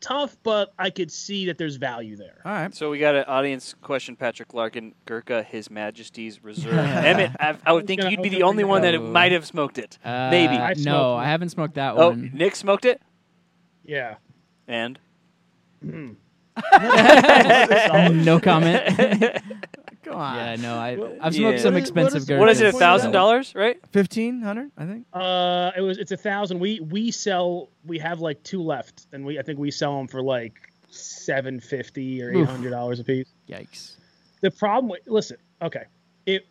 Tough, 0.00 0.36
but 0.42 0.72
I 0.80 0.90
could 0.90 1.12
see 1.12 1.46
that 1.46 1.58
there's 1.58 1.76
value 1.76 2.16
there. 2.16 2.40
all 2.44 2.50
right. 2.50 2.74
So 2.74 2.90
we 2.90 2.98
got 2.98 3.14
an 3.14 3.22
audience 3.28 3.72
question, 3.82 4.16
Patrick 4.16 4.52
Larkin, 4.52 4.96
Gurkha, 5.06 5.44
His 5.44 5.70
Majesty's 5.70 6.42
Reserve. 6.42 6.74
Emmett, 6.76 7.30
I, 7.38 7.56
I 7.64 7.72
would 7.72 7.86
think 7.86 8.00
gonna- 8.00 8.10
you'd 8.10 8.20
be 8.22 8.28
the 8.28 8.42
only 8.42 8.64
one 8.64 8.82
that 8.82 8.90
that 8.92 8.98
might 9.00 9.30
have 9.30 9.46
smoked 9.46 9.78
it. 9.78 9.98
Uh, 10.04 10.28
Maybe. 10.32 10.54
I 10.56 10.70
no, 10.70 10.82
smoked 10.82 11.20
I 11.20 11.24
haven't 11.26 11.50
smoked 11.50 11.74
that 11.74 11.94
Oh, 11.96 12.08
one. 12.10 12.32
Nick 12.34 12.56
smoked 12.56 12.84
it, 12.84 13.00
Yeah. 13.84 14.16
and 14.66 14.98
no 18.24 18.40
comment. 18.42 18.82
Come 20.04 20.16
on, 20.16 20.36
yeah, 20.36 20.56
no, 20.56 20.74
I 20.74 20.90
I've 21.26 21.34
smoked 21.34 21.56
Yeah. 21.56 21.62
some 21.62 21.74
What 21.74 21.82
is- 21.82 21.88
expensive 21.88 22.12
what 22.14 22.16
is- 22.16 22.26
Gurkhas. 22.26 22.38
what 22.40 22.48
is 22.50 22.60
it? 22.60 22.74
A 22.74 22.78
thousand 22.78 23.12
dollars, 23.12 23.54
right? 23.54 23.78
fifteen 23.92 24.42
hundred, 24.42 24.70
I 24.76 24.84
think. 24.84 25.06
Uh, 25.12 25.70
it 25.76 25.80
was 25.80 25.98
it's 25.98 26.10
a 26.12 26.16
thousand. 26.16 26.58
We 26.58 26.80
we 26.80 27.10
sell. 27.12 27.68
We 27.86 27.98
have 28.00 28.20
like 28.20 28.42
two 28.42 28.62
left, 28.62 29.06
and 29.12 29.24
we 29.24 29.38
I 29.38 29.42
think 29.42 29.58
we 29.58 29.70
sell 29.70 29.96
them 29.96 30.08
for 30.08 30.20
like 30.20 30.54
seven 30.90 31.60
fifty 31.60 32.20
or 32.22 32.30
eight 32.30 32.36
Oof. 32.36 32.48
hundred 32.48 32.70
dollars 32.70 32.98
a 33.00 33.04
piece. 33.04 33.28
Yikes. 33.48 33.92
The 34.40 34.50
problem 34.50 34.90
with 34.90 35.00
listen, 35.06 35.36
okay, 35.62 35.84
it 36.26 36.46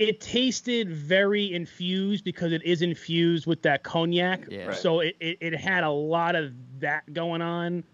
it 0.00 0.18
tasted 0.18 0.88
very 0.90 1.52
infused 1.52 2.24
because 2.24 2.52
it 2.52 2.62
is 2.64 2.80
infused 2.80 3.46
with 3.46 3.60
that 3.62 3.82
cognac. 3.82 4.46
Yeah. 4.50 4.64
Right. 4.68 4.74
So 4.76 5.00
it, 5.00 5.14
it 5.20 5.36
it 5.40 5.54
had 5.54 5.84
a 5.84 5.90
lot 5.90 6.34
of 6.34 6.52
that 6.80 7.12
going 7.12 7.42
on, 7.42 7.84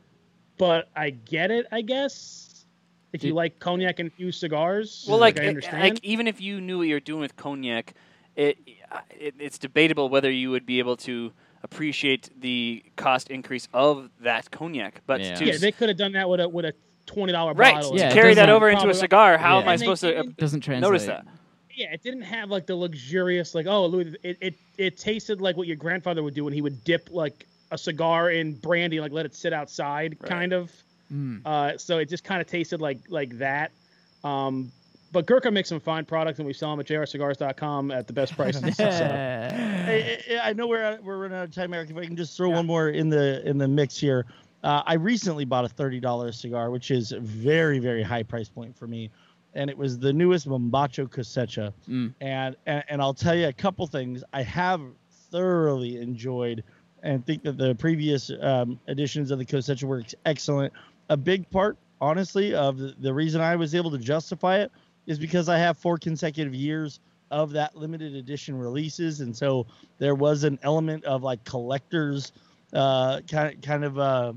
but 0.57 0.89
I 0.95 1.11
get 1.11 1.51
it. 1.51 1.67
I 1.73 1.83
guess 1.83 2.65
if 3.13 3.25
you 3.25 3.35
like 3.35 3.59
cognac 3.59 3.99
infused 3.99 4.39
cigars, 4.39 5.05
Well, 5.09 5.19
like, 5.19 5.39
I 5.39 5.47
understand. 5.47 5.81
like 5.83 5.99
even 6.05 6.29
if 6.29 6.41
you 6.41 6.61
knew 6.61 6.79
what 6.79 6.87
you're 6.87 7.01
doing 7.01 7.21
with 7.21 7.35
cognac, 7.35 7.95
it, 8.37 8.57
it 9.11 9.35
it's 9.41 9.59
debatable 9.59 10.09
whether 10.09 10.31
you 10.31 10.51
would 10.53 10.65
be 10.65 10.79
able 10.79 10.97
to 10.99 11.33
appreciate 11.65 12.31
the 12.41 12.85
cost 12.95 13.31
increase 13.31 13.67
of 13.75 14.11
that 14.21 14.49
cognac. 14.53 15.01
But 15.07 15.23
Yeah. 15.23 15.35
to 15.35 15.45
yeah, 15.45 15.57
they 15.59 15.73
could 15.73 15.89
have 15.89 15.99
done 15.99 16.13
that 16.13 16.29
with 16.29 16.39
a 16.39 16.49
with 16.49 16.67
a 16.67 16.75
twenty 17.07 17.33
dollar 17.33 17.53
right 17.55 17.75
bottle. 17.75 17.93
to 17.95 17.99
Yeah, 17.99 18.11
it 18.11 18.13
carry 18.13 18.35
that 18.35 18.49
over 18.49 18.69
into 18.69 18.89
a 18.89 18.95
cigar, 18.95 19.39
how 19.39 19.57
Yeah. 19.59 19.63
am 19.65 19.69
I 19.71 19.75
supposed 19.77 20.03
to 20.03 20.19
uh, 20.21 20.23
Doesn't 20.39 20.61
translate. 20.61 20.89
notice 20.89 21.07
that? 21.07 21.27
Yeah, 21.77 21.93
it 21.93 22.03
didn't 22.03 22.23
have 22.23 22.51
like 22.51 22.67
the 22.67 22.75
luxurious 22.75 23.55
like 23.55 23.67
oh 23.67 23.87
Louis, 23.87 24.15
it, 24.23 24.39
it 24.41 24.55
it 24.79 24.99
tasted 24.99 25.41
like 25.41 25.57
what 25.57 25.67
your 25.67 25.77
grandfather 25.77 26.23
would 26.23 26.35
do 26.35 26.45
when 26.45 26.53
he 26.55 26.63
would 26.63 26.83
dip 26.85 27.09
like 27.13 27.47
a 27.71 27.77
cigar 27.79 28.31
in 28.31 28.55
brandy 28.55 29.01
like 29.01 29.13
let 29.13 29.27
it 29.27 29.35
sit 29.35 29.53
outside 29.53 30.17
Right. 30.21 30.31
kind 30.31 30.53
of. 30.53 30.73
Mm. 31.13 31.43
Uh, 31.45 31.77
so 31.79 31.99
it 31.99 32.09
just 32.09 32.25
kind 32.25 32.41
of 32.41 32.47
tasted 32.47 32.81
like 32.81 32.99
like 33.11 33.39
that. 33.39 33.71
Um, 34.25 34.73
but 35.13 35.27
Gurkha 35.27 35.51
makes 35.51 35.69
some 35.69 35.79
fine 35.79 36.05
products 36.05 36.39
and 36.39 36.47
we 36.47 36.53
sell 36.53 36.71
them 36.71 36.81
at 36.81 36.87
jrcigars.com 36.87 37.91
at 37.91 38.07
the 38.07 38.13
best 38.13 38.35
prices. 38.37 38.63
so. 38.77 38.85
I, 38.85 40.19
I 40.31 40.41
I 40.49 40.53
know 40.55 40.67
we're 40.67 40.99
we're 41.03 41.19
running 41.19 41.37
out 41.39 41.45
of 41.45 41.55
time, 41.55 41.73
Eric. 41.75 41.91
If 41.91 41.97
I 41.97 42.07
can 42.07 42.17
just 42.17 42.37
throw 42.37 42.51
one 42.51 42.67
more 42.67 42.89
in 42.89 43.09
the 43.09 43.47
in 43.49 43.59
the 43.59 43.69
mix 43.69 43.99
here. 43.99 44.27
Uh, 44.65 44.83
I 44.85 44.95
recently 44.95 45.45
bought 45.45 45.65
a 45.65 45.69
thirty 45.69 46.01
dollars 46.01 46.41
cigar, 46.41 46.71
which 46.71 46.91
is 46.91 47.13
a 47.13 47.21
very 47.21 47.79
very 47.79 48.03
high 48.03 48.25
price 48.25 48.49
point 48.49 48.77
for 48.77 48.87
me, 48.89 49.11
and 49.57 49.71
it 49.71 49.77
was 49.77 49.99
the 49.99 50.13
newest 50.13 50.47
Mombacho 50.47 51.09
Cosecha. 51.09 51.73
Mm. 51.89 52.15
And, 52.21 52.57
and 52.67 52.85
and 52.89 53.03
I'll 53.03 53.15
tell 53.15 53.35
you 53.35 53.49
a 53.49 53.53
couple 53.53 53.87
things. 53.87 54.23
I 54.33 54.43
have 54.43 54.81
thoroughly 55.31 56.01
enjoyed 56.01 56.63
and 57.03 57.25
think 57.25 57.43
that 57.43 57.57
the 57.59 57.75
previous 57.75 58.31
um, 58.41 58.79
editions 58.87 59.31
of 59.31 59.39
the 59.39 59.45
Cosecha 59.45 59.85
were 59.85 60.03
excellent. 60.25 60.73
A 61.09 61.17
big 61.17 61.49
part, 61.51 61.77
honestly, 62.01 62.55
of 62.55 62.79
the, 62.79 62.95
the 62.99 63.13
reason 63.13 63.41
I 63.41 63.57
was 63.57 63.75
able 63.75 63.91
to 63.93 63.99
justify 63.99 64.59
it 64.59 64.73
is 65.07 65.19
because 65.19 65.49
I 65.49 65.59
have 65.59 65.79
four 65.79 65.99
consecutive 65.99 66.55
years 66.55 67.01
of 67.31 67.53
that 67.53 67.77
limited 67.77 68.15
edition 68.15 68.57
releases, 68.57 69.21
and 69.21 69.37
so 69.37 69.67
there 69.99 70.15
was 70.15 70.45
an 70.45 70.59
element 70.63 71.05
of 71.05 71.23
like 71.23 71.45
collectors 71.45 72.33
uh, 72.73 73.21
kind 73.29 73.55
of 73.55 73.61
kind 73.63 73.85
of 73.85 73.99
uh, 73.99 74.33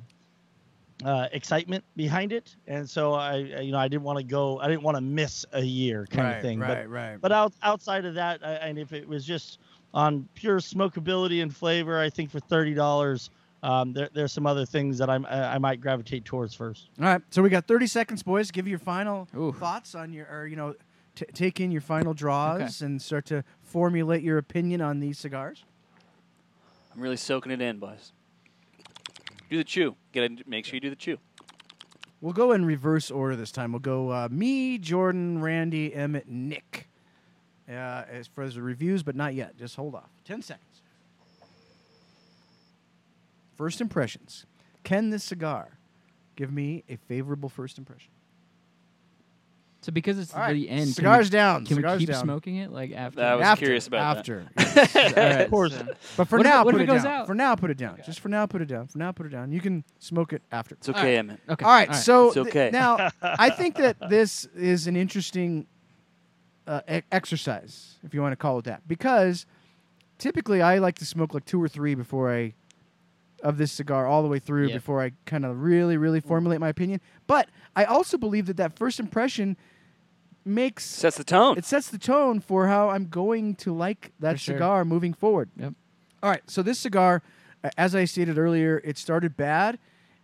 uh, 1.05 1.27
excitement 1.31 1.83
behind 1.95 2.33
it, 2.33 2.55
and 2.67 2.89
so 2.89 3.13
I 3.13 3.33
I- 3.35 3.59
you 3.61 3.71
know 3.71 3.77
I 3.79 3.87
didn't 3.87 4.03
want 4.03 4.17
to 4.17 4.23
go 4.23 4.59
I 4.59 4.67
didn't 4.67 4.83
want 4.83 4.97
to 4.97 5.01
miss 5.01 5.45
a 5.53 5.61
year 5.61 6.05
kind 6.09 6.27
right, 6.27 6.35
of 6.35 6.41
thing. 6.41 6.59
Right, 6.59 6.83
But 6.83 6.89
right. 6.89 7.21
but 7.21 7.31
out, 7.31 7.53
outside 7.63 8.05
of 8.05 8.15
that, 8.15 8.41
I, 8.45 8.53
and 8.55 8.77
if 8.77 8.91
it 8.93 9.07
was 9.07 9.25
just 9.25 9.59
on 9.93 10.27
pure 10.35 10.59
smokability 10.59 11.41
and 11.41 11.55
flavor, 11.55 11.99
I 11.99 12.09
think 12.09 12.29
for 12.31 12.39
thirty 12.41 12.73
dollars, 12.73 13.29
um, 13.63 13.93
there, 13.93 14.09
there's 14.13 14.31
some 14.33 14.45
other 14.45 14.65
things 14.65 14.97
that 14.97 15.09
I'm, 15.09 15.25
I 15.25 15.55
I 15.55 15.57
might 15.57 15.79
gravitate 15.81 16.25
towards 16.25 16.53
first. 16.53 16.89
All 16.99 17.05
right, 17.05 17.21
so 17.31 17.41
we 17.41 17.49
got 17.49 17.65
30 17.67 17.87
seconds, 17.87 18.21
boys. 18.23 18.51
Give 18.51 18.67
your 18.67 18.79
final 18.79 19.27
Ooh. 19.37 19.51
thoughts 19.53 19.95
on 19.95 20.13
your, 20.13 20.27
or 20.31 20.47
you 20.47 20.55
know, 20.55 20.75
t- 21.15 21.25
take 21.33 21.59
in 21.59 21.71
your 21.71 21.81
final 21.81 22.13
draws 22.13 22.81
and 22.81 23.01
start 23.01 23.25
to 23.27 23.43
formulate 23.61 24.21
your 24.23 24.37
opinion 24.37 24.79
on 24.81 24.99
these 24.99 25.17
cigars. 25.17 25.63
I'm 26.93 27.01
really 27.01 27.17
soaking 27.17 27.51
it 27.51 27.61
in, 27.61 27.79
boys. 27.79 28.11
Do 29.49 29.57
the 29.57 29.63
chew. 29.63 29.95
Get 30.11 30.37
to 30.37 30.43
make 30.47 30.65
sure 30.65 30.75
you 30.75 30.81
do 30.81 30.89
the 30.89 30.95
chew. 30.95 31.17
We'll 32.21 32.33
go 32.33 32.51
in 32.51 32.65
reverse 32.65 33.09
order 33.09 33.35
this 33.35 33.51
time. 33.51 33.71
We'll 33.71 33.79
go 33.79 34.11
uh, 34.11 34.27
me, 34.29 34.77
Jordan, 34.77 35.41
Randy, 35.41 35.93
Emmett, 35.93 36.27
Nick. 36.27 36.87
Uh, 37.67 38.03
as 38.09 38.27
far 38.27 38.43
as 38.43 38.55
the 38.55 38.61
reviews, 38.61 39.03
but 39.03 39.15
not 39.15 39.33
yet. 39.33 39.55
Just 39.57 39.75
hold 39.75 39.95
off. 39.95 40.09
10 40.25 40.41
seconds. 40.41 40.81
First 43.55 43.79
impressions. 43.79 44.45
Can 44.83 45.09
this 45.11 45.23
cigar 45.23 45.77
give 46.35 46.51
me 46.51 46.83
a 46.89 46.95
favorable 46.95 47.49
first 47.49 47.77
impression? 47.77 48.11
So 49.81 49.93
because 49.93 50.19
it's 50.19 50.33
All 50.33 50.41
right, 50.41 50.51
the 50.53 50.69
end, 50.69 50.81
can 50.87 50.93
cigars 50.93 51.27
we, 51.27 51.29
down. 51.31 51.65
Can 51.65 51.77
cigars 51.77 51.99
we 51.99 52.05
keep 52.05 52.13
down. 52.13 52.21
smoking 52.23 52.57
it 52.57 52.69
like 52.69 52.91
after? 52.91 53.21
I 53.23 53.35
was 53.35 53.45
after, 53.45 53.65
curious 53.65 53.87
about 53.87 54.25
that. 54.25 54.29
after. 54.29 54.45
All 55.17 55.25
right, 55.25 55.41
Of 55.45 55.49
course. 55.49 55.73
so- 55.73 55.87
But 56.17 56.27
for 56.27 56.37
What 56.37 56.43
now, 56.45 56.61
it- 56.61 56.65
what 56.65 56.71
put 56.73 56.81
if 56.81 56.89
it 56.89 56.91
it 56.91 56.93
goes 56.95 57.03
down. 57.03 57.13
out? 57.21 57.27
For 57.27 57.33
now, 57.35 57.55
put 57.55 57.71
it 57.71 57.77
down. 57.77 57.97
Just 58.05 58.19
for 58.19 58.27
now, 58.27 58.45
put 58.45 58.61
it 58.61 58.65
down. 58.65 58.87
For 58.87 58.97
now, 58.97 59.13
put 59.13 59.25
it 59.25 59.29
down. 59.29 59.53
You 59.53 59.61
can 59.61 59.85
smoke 59.99 60.33
it 60.33 60.41
after. 60.51 60.75
It's 60.75 60.89
okay, 60.89 60.99
All 60.99 61.05
right. 61.05 61.15
Emmett. 61.15 61.39
Okay. 61.49 61.65
All 61.65 61.71
right, 61.71 61.95
so 61.95 62.25
It's 62.25 62.33
th- 62.35 62.47
okay. 62.47 62.69
now 62.73 63.09
I 63.21 63.49
think 63.51 63.75
that 63.77 63.95
this 64.09 64.45
is 64.53 64.85
an 64.87 64.97
interesting 64.97 65.65
uh, 66.67 66.81
e- 66.91 67.01
exercise, 67.13 67.95
if 68.03 68.13
you 68.13 68.21
want 68.21 68.33
to 68.33 68.37
call 68.37 68.59
it 68.59 68.65
that, 68.65 68.85
because 68.85 69.45
typically 70.17 70.61
I 70.61 70.79
like 70.79 70.95
to 70.99 71.05
smoke 71.05 71.33
like 71.33 71.45
two 71.45 71.61
or 71.63 71.69
three 71.69 71.95
before 71.95 72.33
I 72.35 72.53
of 73.39 73.57
this 73.57 73.71
cigar 73.71 74.05
all 74.05 74.21
the 74.21 74.27
way 74.27 74.39
through 74.39 74.67
Yeah. 74.67 74.75
before 74.75 75.01
I 75.01 75.11
kind 75.25 75.45
of 75.45 75.61
really, 75.61 75.97
really 75.97 76.19
formulate 76.19 76.59
my 76.59 76.69
opinion. 76.69 77.01
But 77.27 77.49
I 77.75 77.85
also 77.85 78.17
believe 78.17 78.45
that 78.47 78.57
that 78.57 78.77
first 78.77 78.99
impression 78.99 79.57
makes 80.45 80.85
Sets 80.85 81.17
the 81.17 81.23
tone. 81.23 81.57
it 81.57 81.65
sets 81.65 81.89
the 81.89 81.97
tone 81.97 82.39
for 82.39 82.67
how 82.67 82.89
I'm 82.89 83.07
going 83.07 83.55
to 83.55 83.73
like 83.73 84.11
that 84.19 84.33
For 84.33 84.37
sure. 84.37 84.55
cigar 84.55 84.85
moving 84.85 85.13
forward. 85.13 85.49
Yep. 85.57 85.73
All 86.23 86.29
right, 86.29 86.41
so 86.47 86.61
this 86.63 86.79
cigar, 86.79 87.21
as 87.77 87.95
I 87.95 88.05
stated 88.05 88.37
earlier, 88.37 88.81
it 88.83 88.97
started 88.97 89.37
bad, 89.37 89.79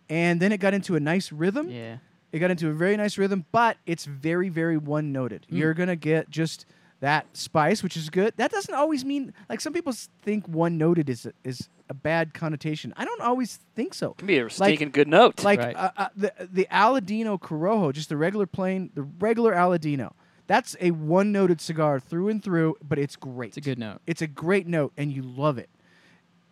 and 0.08 0.40
then 0.40 0.52
it 0.52 0.58
got 0.58 0.74
into 0.74 0.96
a 0.96 1.00
nice 1.00 1.32
rhythm. 1.32 1.70
Yeah. 1.70 1.98
It 2.32 2.38
got 2.40 2.50
into 2.50 2.68
a 2.68 2.72
very 2.72 2.96
nice 2.96 3.16
rhythm, 3.16 3.46
but 3.52 3.78
it's 3.86 4.04
very, 4.04 4.48
very 4.48 4.76
one 4.76 5.12
noted. 5.12 5.46
Mm. 5.50 5.58
You're 5.58 5.74
gonna 5.74 5.96
get 5.96 6.28
just 6.28 6.66
that 7.00 7.26
spice, 7.36 7.82
which 7.82 7.96
is 7.96 8.08
good. 8.10 8.34
That 8.36 8.50
doesn't 8.50 8.74
always 8.74 9.04
mean 9.04 9.34
like 9.48 9.60
some 9.60 9.72
people 9.72 9.92
think 10.22 10.46
one 10.48 10.78
noted 10.78 11.08
is 11.10 11.26
a, 11.26 11.32
is 11.44 11.68
a 11.88 11.94
bad 11.94 12.34
connotation. 12.34 12.92
I 12.96 13.04
don't 13.04 13.20
always 13.20 13.60
think 13.74 13.94
so. 13.94 14.12
It 14.12 14.18
can 14.18 14.26
be 14.26 14.38
a 14.38 14.48
stinking 14.50 14.90
good 14.90 15.08
note. 15.08 15.44
Like 15.44 15.60
Right. 15.60 15.76
uh, 15.76 15.90
uh, 15.96 16.08
the 16.16 16.32
the 16.50 16.66
Aladino 16.70 17.38
Corojo, 17.40 17.92
just 17.92 18.08
the 18.08 18.16
regular 18.16 18.46
plain, 18.46 18.90
the 18.94 19.02
regular 19.02 19.52
Aladino. 19.54 20.12
That's 20.46 20.76
a 20.80 20.92
one 20.92 21.32
noted 21.32 21.60
cigar 21.60 21.98
through 22.00 22.28
and 22.28 22.42
through, 22.42 22.76
but 22.80 22.98
it's 22.98 23.16
great. 23.16 23.48
It's 23.48 23.56
a 23.56 23.60
good 23.60 23.78
note. 23.78 24.00
It's 24.06 24.22
a 24.22 24.26
great 24.28 24.66
note, 24.66 24.92
and 24.96 25.12
you 25.12 25.22
love 25.22 25.58
it. 25.58 25.68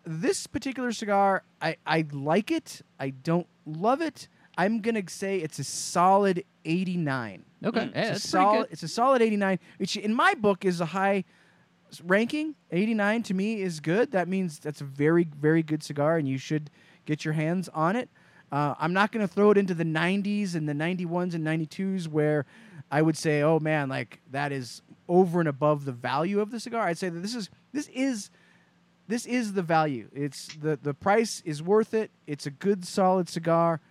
This 0.05 0.45
particular 0.47 0.91
cigar, 0.91 1.43
I, 1.61 1.77
I 1.87 2.05
like 2.11 2.51
it. 2.51 2.81
I 2.99 3.09
don't 3.09 3.47
love 3.65 4.01
it. 4.01 4.27
I'm 4.57 4.81
gonna 4.81 5.03
say 5.07 5.37
it's 5.39 5.59
a 5.59 5.63
solid 5.63 6.43
89. 6.65 7.43
Okay. 7.63 7.79
Mm. 7.79 7.91
Yeah, 7.95 8.01
It's 8.01 8.09
that's 8.09 8.25
a 8.25 8.31
pretty 8.31 8.43
solid. 8.45 8.57
good. 8.63 8.67
It's 8.71 8.83
a 8.83 8.87
solid 8.87 9.21
89, 9.21 9.59
which 9.77 9.97
in 9.97 10.13
my 10.13 10.33
book 10.35 10.65
is 10.65 10.79
a 10.81 10.85
high 10.85 11.23
s- 11.91 12.01
ranking. 12.01 12.55
89 12.71 13.23
to 13.23 13.33
me 13.33 13.61
is 13.61 13.79
good. 13.79 14.11
That 14.11 14.27
means 14.27 14.59
that's 14.59 14.81
a 14.81 14.85
very 14.85 15.23
very 15.39 15.63
good 15.63 15.83
cigar, 15.83 16.17
and 16.17 16.27
you 16.27 16.37
should 16.37 16.69
get 17.05 17.25
your 17.25 17.33
hands 17.33 17.69
on 17.73 17.95
it. 17.95 18.09
Uh, 18.51 18.75
I'm 18.79 18.93
not 18.93 19.11
going 19.11 19.27
to 19.27 19.33
throw 19.33 19.51
it 19.51 19.57
into 19.57 19.73
the 19.73 19.83
90s 19.83 20.53
and 20.55 20.69
the 20.69 20.73
91s 20.73 21.33
and 21.33 21.45
92s 21.45 22.07
where 22.07 22.45
I 22.91 23.01
would 23.01 23.17
say, 23.17 23.41
oh 23.41 23.59
man, 23.59 23.89
like 23.89 24.21
that 24.31 24.51
is 24.51 24.81
over 25.09 25.39
and 25.39 25.49
above 25.49 25.83
the 25.85 25.91
value 25.91 26.39
of 26.39 26.51
the 26.51 26.59
cigar. 26.59 26.83
I'd 26.87 26.97
say 26.97 27.09
that 27.09 27.19
this 27.21 27.35
is 27.35 27.49
this 27.73 27.87
is 27.89 28.29
this 29.07 29.25
is 29.25 29.53
the 29.53 29.61
value. 29.63 30.09
It's 30.13 30.47
the 30.55 30.77
the 30.81 30.93
price 30.93 31.41
is 31.45 31.61
worth 31.61 31.93
it. 31.93 32.11
It's 32.27 32.45
a 32.45 32.51
good 32.51 32.85
solid 32.85 33.27
cigar. 33.29 33.81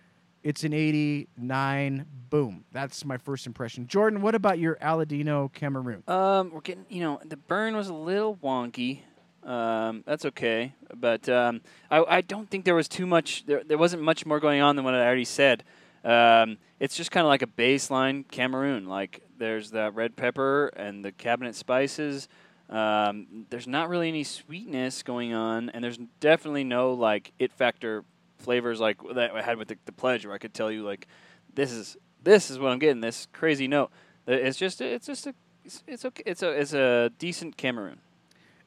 It's 0.45 0.63
an 0.63 0.73
89. 0.73 2.05
Boom. 2.29 2.65
That's 2.71 3.03
my 3.03 3.17
first 3.17 3.47
impression. 3.47 3.87
Jordan, 3.87 4.21
what 4.21 4.35
about 4.35 4.59
your 4.59 4.75
Aladino 4.75 5.51
Cameroon? 5.51 6.03
Um, 6.07 6.51
we're 6.53 6.61
getting, 6.61 6.85
you 6.87 7.01
know, 7.01 7.19
the 7.25 7.35
burn 7.35 7.75
was 7.75 7.87
a 7.87 7.95
little 7.95 8.35
wonky. 8.35 8.99
Um, 9.41 10.03
that's 10.05 10.23
okay, 10.23 10.75
but 10.93 11.27
um, 11.29 11.61
I, 11.89 12.03
I 12.03 12.21
don't 12.21 12.47
think 12.47 12.63
there 12.63 12.75
was 12.75 12.87
too 12.87 13.07
much. 13.07 13.43
There, 13.47 13.63
there 13.63 13.79
wasn't 13.79 14.03
much 14.03 14.23
more 14.27 14.39
going 14.39 14.61
on 14.61 14.75
than 14.75 14.85
what 14.85 14.93
I 14.93 15.03
already 15.03 15.25
said. 15.25 15.63
Um, 16.03 16.57
it's 16.79 16.95
just 16.95 17.09
kind 17.09 17.25
of 17.25 17.29
like 17.29 17.41
a 17.41 17.47
baseline 17.47 18.27
Cameroon. 18.29 18.85
Like 18.87 19.21
there's 19.39 19.71
the 19.71 19.91
red 19.91 20.15
pepper 20.15 20.67
and 20.75 21.03
the 21.03 21.11
cabinet 21.11 21.55
spices. 21.55 22.27
Um, 22.69 23.47
there's 23.49 23.67
not 23.67 23.89
really 23.89 24.09
any 24.09 24.23
sweetness 24.23 25.01
going 25.01 25.33
on, 25.33 25.71
and 25.71 25.83
there's 25.83 25.99
definitely 26.19 26.63
no 26.63 26.93
like 26.93 27.31
it 27.39 27.51
factor 27.51 28.03
flavors 28.45 28.79
like 28.79 28.97
that 29.15 29.31
I 29.35 29.41
had 29.41 29.57
with 29.57 29.67
the, 29.67 29.77
the 29.85 29.91
pledge, 29.91 30.25
where 30.25 30.33
I 30.33 30.37
could 30.37 30.53
tell 30.53 30.71
you 30.71 30.83
like 30.83 31.07
this 31.53 31.71
is 31.71 31.97
this 32.23 32.49
is 32.49 32.57
what 32.59 32.71
I'm 32.71 32.79
getting. 32.79 33.01
This 33.01 33.27
crazy 33.33 33.67
note. 33.67 33.91
Uh, 34.27 34.31
It's 34.33 34.57
just 34.57 34.79
it's 34.81 35.07
just 35.07 35.27
a 35.27 35.33
it's, 35.65 35.83
it's 35.87 36.05
okay. 36.05 36.23
It's 36.25 36.41
a 36.43 36.49
it's 36.51 36.73
a 36.73 37.11
decent 37.19 37.57
Cameroon. 37.57 37.99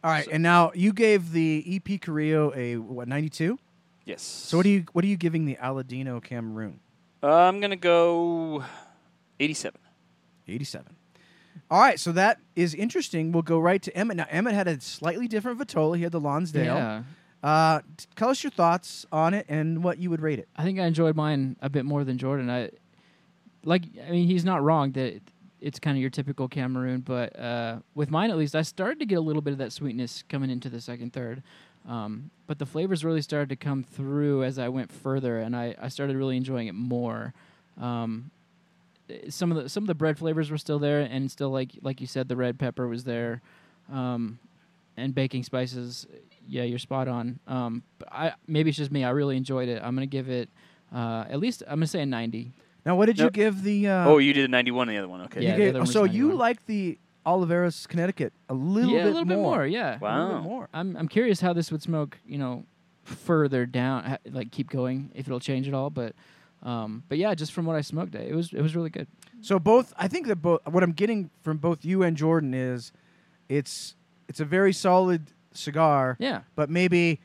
All 0.05 0.11
right, 0.11 0.25
So- 0.27 0.31
and 0.33 0.43
now 0.43 0.71
you 0.75 0.93
gave 0.93 1.33
the 1.33 1.65
EP 1.67 2.01
Carrillo 2.01 2.53
a 2.55 2.77
what 2.77 3.09
92. 3.09 3.59
Yes. 4.05 4.23
So 4.23 4.57
what 4.59 4.67
are 4.67 4.71
you 4.71 4.85
what 4.93 5.05
are 5.05 5.09
you 5.09 5.17
giving 5.17 5.45
the 5.47 5.57
Aladino 5.57 6.23
Cameroon? 6.23 6.81
Uh, 7.23 7.27
I'm 7.49 7.61
gonna 7.61 7.77
go 7.77 8.65
87. 9.41 9.81
87. 10.49 10.95
All 11.71 11.81
right, 11.81 12.01
so 12.01 12.13
that 12.13 12.39
is 12.57 12.73
interesting. 12.75 13.33
We'll 13.33 13.43
go 13.43 13.59
right 13.59 13.83
to 13.83 13.95
Emmett. 13.97 14.17
Now 14.17 14.27
Emmett 14.31 14.55
had 14.55 14.69
a 14.69 14.81
slightly 14.81 15.29
different 15.29 15.59
Vitola. 15.59 15.97
He 15.97 16.03
had 16.05 16.13
the 16.13 16.21
Lonsdale. 16.21 16.65
Yeah. 16.77 17.03
Uh, 17.43 17.81
tell 18.17 18.31
us 18.31 18.43
your 18.43 18.51
thoughts 18.51 19.07
on 19.13 19.33
it 19.33 19.47
and 19.49 19.85
what 19.85 19.99
you 19.99 20.11
would 20.11 20.21
rate 20.21 20.39
it. 20.39 20.49
I 20.57 20.65
think 20.65 20.79
I 20.81 20.87
enjoyed 20.87 21.15
mine 21.15 21.57
a 21.61 21.69
bit 21.69 21.85
more 21.85 22.05
than 22.05 22.19
Jordan. 22.19 22.51
I 22.51 22.71
like. 23.65 23.85
I 24.07 24.11
mean, 24.11 24.27
he's 24.27 24.45
not 24.45 24.63
wrong 24.63 24.93
that 24.93 25.21
it's 25.61 25.79
kind 25.79 25.97
of 25.97 26.01
your 26.01 26.11
typical 26.11 26.49
Cameroon, 26.49 27.01
but 27.01 27.39
uh, 27.39 27.79
with 27.95 28.11
mine 28.11 28.31
at 28.31 28.37
least, 28.37 28.55
I 28.57 28.63
started 28.63 28.99
to 29.01 29.07
get 29.07 29.17
a 29.17 29.21
little 29.21 29.43
bit 29.43 29.53
of 29.53 29.59
that 29.59 29.73
sweetness 29.73 30.25
coming 30.29 30.51
into 30.51 30.69
the 30.69 30.81
second 30.81 31.13
third. 31.13 31.43
Um, 31.89 32.31
but 32.47 32.59
the 32.59 32.67
flavors 32.67 33.05
really 33.05 33.23
started 33.23 33.49
to 33.51 33.57
come 33.57 33.83
through 33.83 34.45
as 34.45 34.59
I 34.59 34.69
went 34.69 34.93
further, 34.93 35.39
and 35.39 35.57
I, 35.57 35.75
I 35.81 35.89
started 35.89 36.17
really 36.17 36.37
enjoying 36.37 36.67
it 36.67 36.75
more. 36.75 37.33
Um, 37.81 38.31
some 39.29 39.51
of 39.51 39.63
the 39.63 39.69
some 39.69 39.85
of 39.85 39.89
the 39.89 39.95
bread 39.95 40.19
flavors 40.19 40.51
were 40.51 40.59
still 40.59 40.79
there, 40.79 41.01
and 41.01 41.31
still 41.31 41.51
like 41.51 41.71
like 41.83 42.01
you 42.01 42.07
said, 42.07 42.29
the 42.29 42.37
red 42.37 42.59
pepper 42.59 42.87
was 42.89 43.05
there, 43.05 43.41
um, 43.91 44.39
and 44.97 45.15
baking 45.15 45.45
spices. 45.45 46.07
Yeah, 46.49 46.63
you're 46.65 46.79
spot 46.79 47.09
on. 47.09 47.39
Um, 47.47 47.83
but 47.99 48.09
I 48.11 48.33
maybe 48.47 48.71
it's 48.71 48.79
just 48.79 48.91
me. 48.91 49.05
I 49.05 49.11
really 49.11 49.37
enjoyed 49.37 49.69
it. 49.69 49.83
I'm 49.85 49.95
gonna 49.95 50.07
give 50.07 50.29
it 50.29 50.49
uh, 50.95 51.25
at 51.29 51.39
least. 51.39 51.63
I'm 51.69 51.75
gonna 51.77 51.87
say 51.87 52.01
a 52.03 52.07
90. 52.07 52.53
Now, 52.87 52.97
what 52.97 53.07
did 53.07 53.19
you 53.19 53.25
Nope. 53.25 53.33
give 53.35 53.63
the? 53.63 53.89
Uh, 53.89 54.09
oh, 54.09 54.19
you 54.19 54.33
did 54.33 54.45
a 54.47 54.49
91 54.49 54.89
in 54.89 54.95
the 54.95 54.99
other 54.99 55.09
one. 55.09 55.21
Okay. 55.23 55.43
you 55.43 55.49
Yeah, 55.49 55.53
the 55.55 55.59
gave- 55.59 55.69
other 55.71 55.79
one 55.81 55.87
was 55.87 55.93
so 55.93 56.05
you 56.05 56.23
91. 56.29 56.39
like 56.39 56.67
the 56.67 56.99
Oliveros 57.27 57.87
Connecticut 57.87 58.33
a 58.49 58.55
little 58.55 58.91
yeah, 58.93 59.03
bit 59.03 59.05
a 59.05 59.11
little 59.11 59.25
more. 59.27 59.37
bit 59.37 59.43
more. 59.43 59.67
Yeah. 59.67 59.99
Wow. 59.99 60.09
A 60.09 60.25
little 60.25 60.41
bit 60.41 60.49
more. 60.49 60.69
I'm 60.73 60.97
I'm 60.97 61.09
curious 61.09 61.41
how 61.41 61.53
this 61.53 61.71
would 61.71 61.83
smoke. 61.83 62.19
You 62.27 62.39
know, 62.39 62.65
further 63.05 63.67
down, 63.67 64.05
ha- 64.05 64.19
like 64.31 64.51
keep 64.51 64.71
going 64.71 65.11
if 65.15 65.27
it'll 65.27 65.41
change 65.41 65.69
at 65.69 65.75
all. 65.75 65.91
But 65.91 66.15
um, 66.63 67.03
but 67.09 67.19
yeah, 67.19 67.35
just 67.35 67.53
from 67.53 67.67
what 67.67 67.77
I 67.77 67.83
smoked, 67.83 68.15
it 68.15 68.35
was 68.35 68.53
it 68.55 68.63
was 68.63 68.75
really 68.75 68.91
good. 68.91 69.07
So 69.43 69.59
both, 69.59 69.93
I 69.99 70.09
think 70.09 70.27
that 70.29 70.37
both. 70.37 70.61
What 70.67 70.83
I'm 70.83 70.93
getting 70.93 71.31
from 71.43 71.59
both 71.59 71.85
you 71.85 72.03
and 72.03 72.17
Jordan 72.17 72.55
is, 72.55 72.91
it's 73.51 73.95
it's 74.29 74.41
a 74.41 74.45
very 74.45 74.73
solid 74.73 75.31
cigar. 75.59 76.17
Yeah. 76.19 76.41
but 76.55 76.71
maybe 76.71 77.21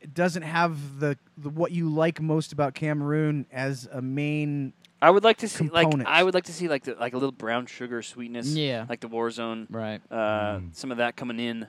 it 0.00 0.14
doesn't 0.14 0.42
have 0.42 1.00
the, 1.00 1.16
the 1.36 1.48
what 1.50 1.72
you 1.72 1.88
like 1.88 2.20
most 2.20 2.52
about 2.52 2.74
Cameroon 2.74 3.46
as 3.52 3.88
a 3.92 4.00
main. 4.02 4.72
I 5.02 5.10
would 5.10 5.24
like 5.24 5.38
to 5.38 5.48
see 5.48 5.68
like 5.68 5.84
Components. 5.84 6.10
I 6.12 6.22
would 6.22 6.34
like 6.34 6.44
to 6.44 6.52
see 6.52 6.68
like 6.68 6.84
the, 6.84 6.94
like 6.94 7.14
a 7.14 7.16
little 7.16 7.32
brown 7.32 7.66
sugar 7.66 8.02
sweetness. 8.02 8.48
Yeah. 8.54 8.86
Like 8.88 9.00
the 9.00 9.08
Warzone. 9.08 9.66
Right. 9.70 10.00
Uh, 10.10 10.60
Some 10.72 10.90
of 10.92 10.98
that 10.98 11.16
coming 11.16 11.38
in. 11.40 11.68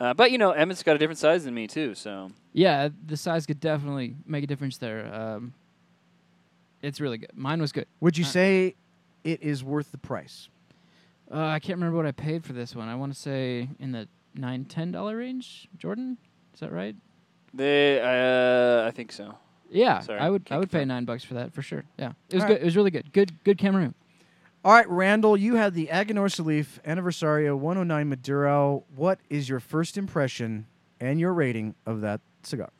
Uh, 0.00 0.12
but 0.12 0.30
you 0.32 0.38
know, 0.38 0.50
Emmett's 0.52 0.82
got 0.82 0.96
a 0.96 0.98
different 0.98 1.18
size 1.18 1.44
than 1.44 1.54
me 1.54 1.66
too. 1.68 1.94
So 1.94 2.30
Yeah, 2.52 2.88
the 3.06 3.16
size 3.16 3.46
could 3.46 3.60
definitely 3.60 4.16
make 4.26 4.42
a 4.44 4.46
difference 4.46 4.76
there. 4.78 5.12
Um, 5.14 5.54
it's 6.82 7.00
really 7.00 7.18
good. 7.18 7.30
Mine 7.34 7.60
was 7.60 7.72
good. 7.72 7.86
Would 8.00 8.18
you 8.18 8.24
Uh, 8.24 8.28
say 8.28 8.74
it 9.22 9.42
is 9.42 9.64
worth 9.64 9.90
the 9.90 9.98
price? 9.98 10.48
Uh, 11.32 11.38
I 11.46 11.58
can't 11.58 11.78
remember 11.78 11.96
what 11.96 12.06
I 12.06 12.12
paid 12.12 12.44
for 12.44 12.52
this 12.52 12.74
one. 12.76 12.88
I 12.88 12.94
want 12.94 13.14
to 13.14 13.18
say 13.18 13.68
in 13.78 13.92
the 13.92 14.06
nine 14.34 14.64
ten 14.64 14.90
dollar 14.92 15.16
range. 15.16 15.68
Jordan, 15.78 16.18
is 16.52 16.60
that 16.60 16.72
right? 16.72 16.96
They, 17.52 18.00
uh, 18.00 18.86
I 18.86 18.90
think 18.90 19.12
so. 19.12 19.34
Yeah, 19.70 20.00
Sorry, 20.00 20.18
I 20.20 20.28
would 20.30 20.46
I 20.50 20.58
would 20.58 20.70
pay 20.70 20.78
confirm. 20.80 20.88
nine 20.88 21.04
bucks 21.04 21.24
for 21.24 21.34
that 21.34 21.52
for 21.52 21.62
sure. 21.62 21.84
Yeah, 21.98 22.12
it 22.28 22.34
was 22.36 22.42
All 22.44 22.48
good. 22.48 22.52
right. 22.54 22.62
It 22.62 22.64
was 22.64 22.76
really 22.76 22.90
good. 22.90 23.12
Good 23.12 23.42
good 23.44 23.58
Cameroon. 23.58 23.94
All 24.64 24.72
right, 24.72 24.88
Randall, 24.88 25.36
you 25.36 25.56
had 25.56 25.74
the 25.74 25.88
Aganorsa 25.88 26.44
Leaf 26.44 26.80
Anniversario 26.86 27.54
109 27.58 28.08
Maduro. 28.08 28.84
What 28.96 29.18
is 29.28 29.46
your 29.48 29.60
first 29.60 29.98
impression 29.98 30.66
and 31.00 31.20
your 31.20 31.34
rating 31.34 31.74
of 31.84 32.00
that 32.00 32.20
cigar? 32.44 32.70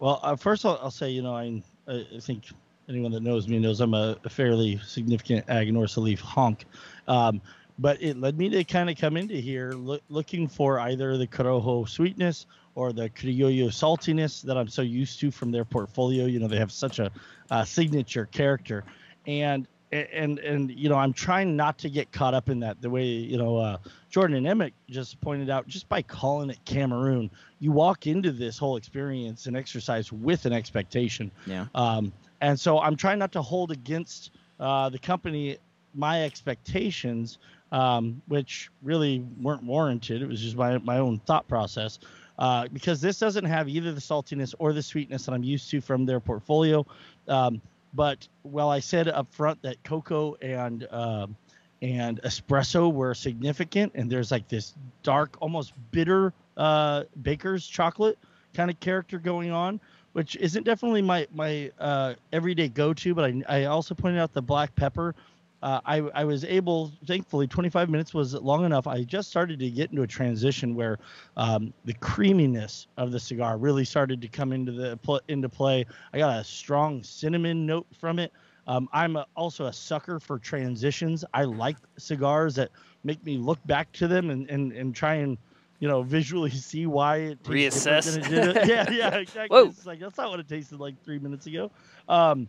Well, 0.00 0.18
uh, 0.24 0.34
first 0.34 0.64
I'll, 0.66 0.78
I'll 0.82 0.90
say, 0.90 1.10
you 1.10 1.22
know, 1.22 1.36
I, 1.36 1.62
I 1.86 2.04
think 2.20 2.46
anyone 2.88 3.12
that 3.12 3.22
knows 3.22 3.46
me 3.46 3.60
knows 3.60 3.80
I'm 3.80 3.94
a, 3.94 4.16
a 4.24 4.28
fairly 4.28 4.80
significant 4.84 5.46
Aganorsa 5.46 5.98
Leaf 5.98 6.20
honk. 6.20 6.64
Um, 7.06 7.40
but 7.78 8.02
it 8.02 8.16
led 8.18 8.38
me 8.38 8.48
to 8.50 8.64
kind 8.64 8.88
of 8.90 8.96
come 8.96 9.16
into 9.16 9.34
here 9.34 9.72
loo- 9.72 10.00
looking 10.08 10.48
for 10.48 10.78
either 10.80 11.16
the 11.16 11.26
Corojo 11.26 11.88
sweetness 11.88 12.46
or 12.74 12.92
the 12.92 13.08
Criollo 13.10 13.66
saltiness 13.68 14.42
that 14.42 14.56
I'm 14.56 14.68
so 14.68 14.82
used 14.82 15.20
to 15.20 15.30
from 15.30 15.50
their 15.50 15.64
portfolio. 15.64 16.26
You 16.26 16.38
know, 16.40 16.48
they 16.48 16.58
have 16.58 16.72
such 16.72 16.98
a, 16.98 17.10
uh 17.50 17.64
signature 17.64 18.26
character. 18.26 18.84
And 19.26 19.66
and 19.92 20.38
and 20.38 20.70
you 20.70 20.88
know 20.88 20.94
i'm 20.96 21.12
trying 21.12 21.54
not 21.54 21.76
to 21.76 21.90
get 21.90 22.10
caught 22.12 22.32
up 22.32 22.48
in 22.48 22.60
that 22.60 22.80
the 22.80 22.88
way 22.88 23.04
you 23.04 23.36
know 23.36 23.58
uh, 23.58 23.76
jordan 24.08 24.38
and 24.38 24.46
emmett 24.46 24.72
just 24.88 25.20
pointed 25.20 25.50
out 25.50 25.68
just 25.68 25.86
by 25.86 26.00
calling 26.00 26.48
it 26.48 26.58
cameroon 26.64 27.30
you 27.58 27.70
walk 27.70 28.06
into 28.06 28.32
this 28.32 28.56
whole 28.56 28.78
experience 28.78 29.44
and 29.44 29.54
exercise 29.54 30.10
with 30.10 30.46
an 30.46 30.52
expectation 30.54 31.30
Yeah. 31.44 31.66
um, 31.74 32.10
and 32.40 32.58
so 32.58 32.78
i'm 32.80 32.96
trying 32.96 33.18
not 33.18 33.32
to 33.32 33.42
hold 33.42 33.70
against 33.70 34.30
uh, 34.58 34.88
the 34.88 34.98
company 34.98 35.58
my 35.94 36.24
expectations 36.24 37.36
um, 37.72 38.22
which 38.28 38.70
really 38.82 39.26
weren't 39.40 39.64
warranted 39.64 40.22
it 40.22 40.28
was 40.28 40.40
just 40.40 40.56
my, 40.56 40.78
my 40.78 40.98
own 40.98 41.18
thought 41.18 41.48
process 41.48 41.98
uh, 42.38 42.66
because 42.72 43.00
this 43.00 43.18
doesn't 43.18 43.44
have 43.44 43.68
either 43.68 43.92
the 43.92 44.00
saltiness 44.00 44.54
or 44.60 44.72
the 44.72 44.82
sweetness 44.82 45.26
that 45.26 45.32
i'm 45.32 45.42
used 45.42 45.68
to 45.70 45.80
from 45.80 46.06
their 46.06 46.20
portfolio 46.20 46.86
um, 47.28 47.60
but 47.94 48.26
while 48.42 48.70
I 48.70 48.80
said 48.80 49.08
up 49.08 49.32
front 49.32 49.62
that 49.62 49.82
cocoa 49.84 50.34
and 50.40 50.86
um, 50.90 51.36
and 51.82 52.20
espresso 52.22 52.92
were 52.92 53.14
significant, 53.14 53.92
and 53.94 54.10
there's 54.10 54.30
like 54.30 54.48
this 54.48 54.74
dark, 55.02 55.36
almost 55.40 55.72
bitter 55.90 56.32
uh, 56.56 57.04
baker's 57.22 57.66
chocolate 57.66 58.18
kind 58.54 58.70
of 58.70 58.78
character 58.80 59.18
going 59.18 59.50
on, 59.50 59.80
which 60.12 60.36
isn't 60.36 60.64
definitely 60.64 61.02
my 61.02 61.26
my 61.34 61.70
uh, 61.78 62.14
everyday 62.32 62.68
go-to. 62.68 63.14
But 63.14 63.24
I, 63.24 63.42
I 63.48 63.64
also 63.64 63.94
pointed 63.94 64.20
out 64.20 64.32
the 64.32 64.42
black 64.42 64.74
pepper. 64.74 65.14
Uh, 65.62 65.80
I, 65.84 65.98
I 66.14 66.24
was 66.24 66.44
able, 66.44 66.90
thankfully, 67.06 67.46
25 67.46 67.88
minutes 67.88 68.12
was 68.12 68.34
long 68.34 68.64
enough. 68.64 68.86
I 68.86 69.04
just 69.04 69.30
started 69.30 69.60
to 69.60 69.70
get 69.70 69.90
into 69.90 70.02
a 70.02 70.06
transition 70.06 70.74
where 70.74 70.98
um, 71.36 71.72
the 71.84 71.94
creaminess 71.94 72.88
of 72.96 73.12
the 73.12 73.20
cigar 73.20 73.56
really 73.58 73.84
started 73.84 74.20
to 74.22 74.28
come 74.28 74.52
into 74.52 74.72
the 74.72 74.96
pl- 74.96 75.20
into 75.28 75.48
play. 75.48 75.86
I 76.12 76.18
got 76.18 76.36
a 76.36 76.44
strong 76.44 77.02
cinnamon 77.04 77.64
note 77.64 77.86
from 77.98 78.18
it. 78.18 78.32
Um, 78.66 78.88
I'm 78.92 79.16
a, 79.16 79.26
also 79.36 79.66
a 79.66 79.72
sucker 79.72 80.18
for 80.18 80.38
transitions. 80.38 81.24
I 81.32 81.44
like 81.44 81.76
cigars 81.96 82.56
that 82.56 82.70
make 83.04 83.24
me 83.24 83.36
look 83.36 83.64
back 83.66 83.90
to 83.92 84.08
them 84.08 84.30
and, 84.30 84.48
and, 84.50 84.72
and 84.72 84.94
try 84.94 85.14
and 85.14 85.38
you 85.78 85.88
know 85.88 86.02
visually 86.02 86.50
see 86.50 86.86
why 86.86 87.16
it 87.18 87.42
Reassess. 87.44 88.16
it 88.16 88.28
did. 88.28 88.68
yeah, 88.68 88.90
yeah, 88.90 89.14
exactly. 89.16 89.56
Whoa. 89.56 89.68
It's 89.68 89.86
like 89.86 90.00
that's 90.00 90.16
not 90.16 90.30
what 90.30 90.40
it 90.40 90.48
tasted 90.48 90.80
like 90.80 91.02
three 91.04 91.18
minutes 91.18 91.46
ago. 91.46 91.70
Um, 92.08 92.48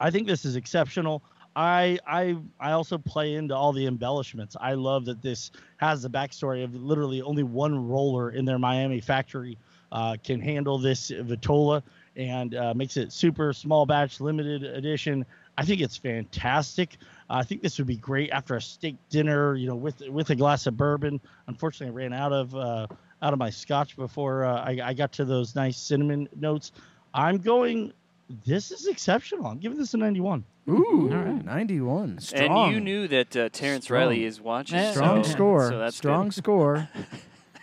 I 0.00 0.10
think 0.10 0.26
this 0.26 0.44
is 0.44 0.56
exceptional. 0.56 1.22
I 1.56 1.98
I 2.06 2.36
I 2.58 2.72
also 2.72 2.98
play 2.98 3.34
into 3.34 3.54
all 3.54 3.72
the 3.72 3.86
embellishments. 3.86 4.56
I 4.60 4.74
love 4.74 5.04
that 5.06 5.22
this 5.22 5.50
has 5.76 6.02
the 6.02 6.10
backstory 6.10 6.64
of 6.64 6.74
literally 6.74 7.22
only 7.22 7.42
one 7.42 7.88
roller 7.88 8.30
in 8.30 8.44
their 8.44 8.58
Miami 8.58 9.00
factory 9.00 9.58
uh, 9.92 10.16
can 10.22 10.40
handle 10.40 10.78
this 10.78 11.10
Vitola 11.10 11.82
and 12.16 12.54
uh, 12.54 12.74
makes 12.74 12.96
it 12.96 13.12
super 13.12 13.52
small 13.52 13.86
batch 13.86 14.20
limited 14.20 14.64
edition. 14.64 15.24
I 15.56 15.64
think 15.64 15.80
it's 15.80 15.96
fantastic. 15.96 16.96
I 17.30 17.44
think 17.44 17.62
this 17.62 17.78
would 17.78 17.86
be 17.86 17.96
great 17.96 18.30
after 18.30 18.56
a 18.56 18.60
steak 18.60 18.96
dinner, 19.08 19.54
you 19.54 19.68
know, 19.68 19.76
with 19.76 20.00
with 20.08 20.30
a 20.30 20.34
glass 20.34 20.66
of 20.66 20.76
bourbon. 20.76 21.20
Unfortunately, 21.46 21.92
I 21.92 22.04
ran 22.04 22.12
out 22.12 22.32
of 22.32 22.54
uh, 22.54 22.86
out 23.22 23.32
of 23.32 23.38
my 23.38 23.50
scotch 23.50 23.96
before 23.96 24.44
uh, 24.44 24.60
I, 24.60 24.80
I 24.82 24.94
got 24.94 25.12
to 25.12 25.24
those 25.24 25.54
nice 25.54 25.78
cinnamon 25.78 26.28
notes. 26.36 26.72
I'm 27.12 27.38
going. 27.38 27.92
This 28.28 28.70
is 28.70 28.86
exceptional. 28.86 29.46
I'm 29.46 29.58
giving 29.58 29.78
this 29.78 29.94
a 29.94 29.98
91. 29.98 30.44
Ooh, 30.68 31.10
All 31.12 31.18
right. 31.18 31.44
91. 31.44 32.18
Strong. 32.20 32.66
And 32.66 32.74
you 32.74 32.80
knew 32.80 33.08
that 33.08 33.36
uh, 33.36 33.48
Terrence 33.50 33.84
Strong. 33.84 34.00
Reilly 34.00 34.24
is 34.24 34.40
watching. 34.40 34.76
Yeah. 34.76 34.92
strong 34.92 35.24
so, 35.24 35.30
score. 35.30 35.68
So 35.68 35.78
that's 35.78 35.96
strong 35.96 36.28
good. 36.28 36.34
score. 36.34 36.88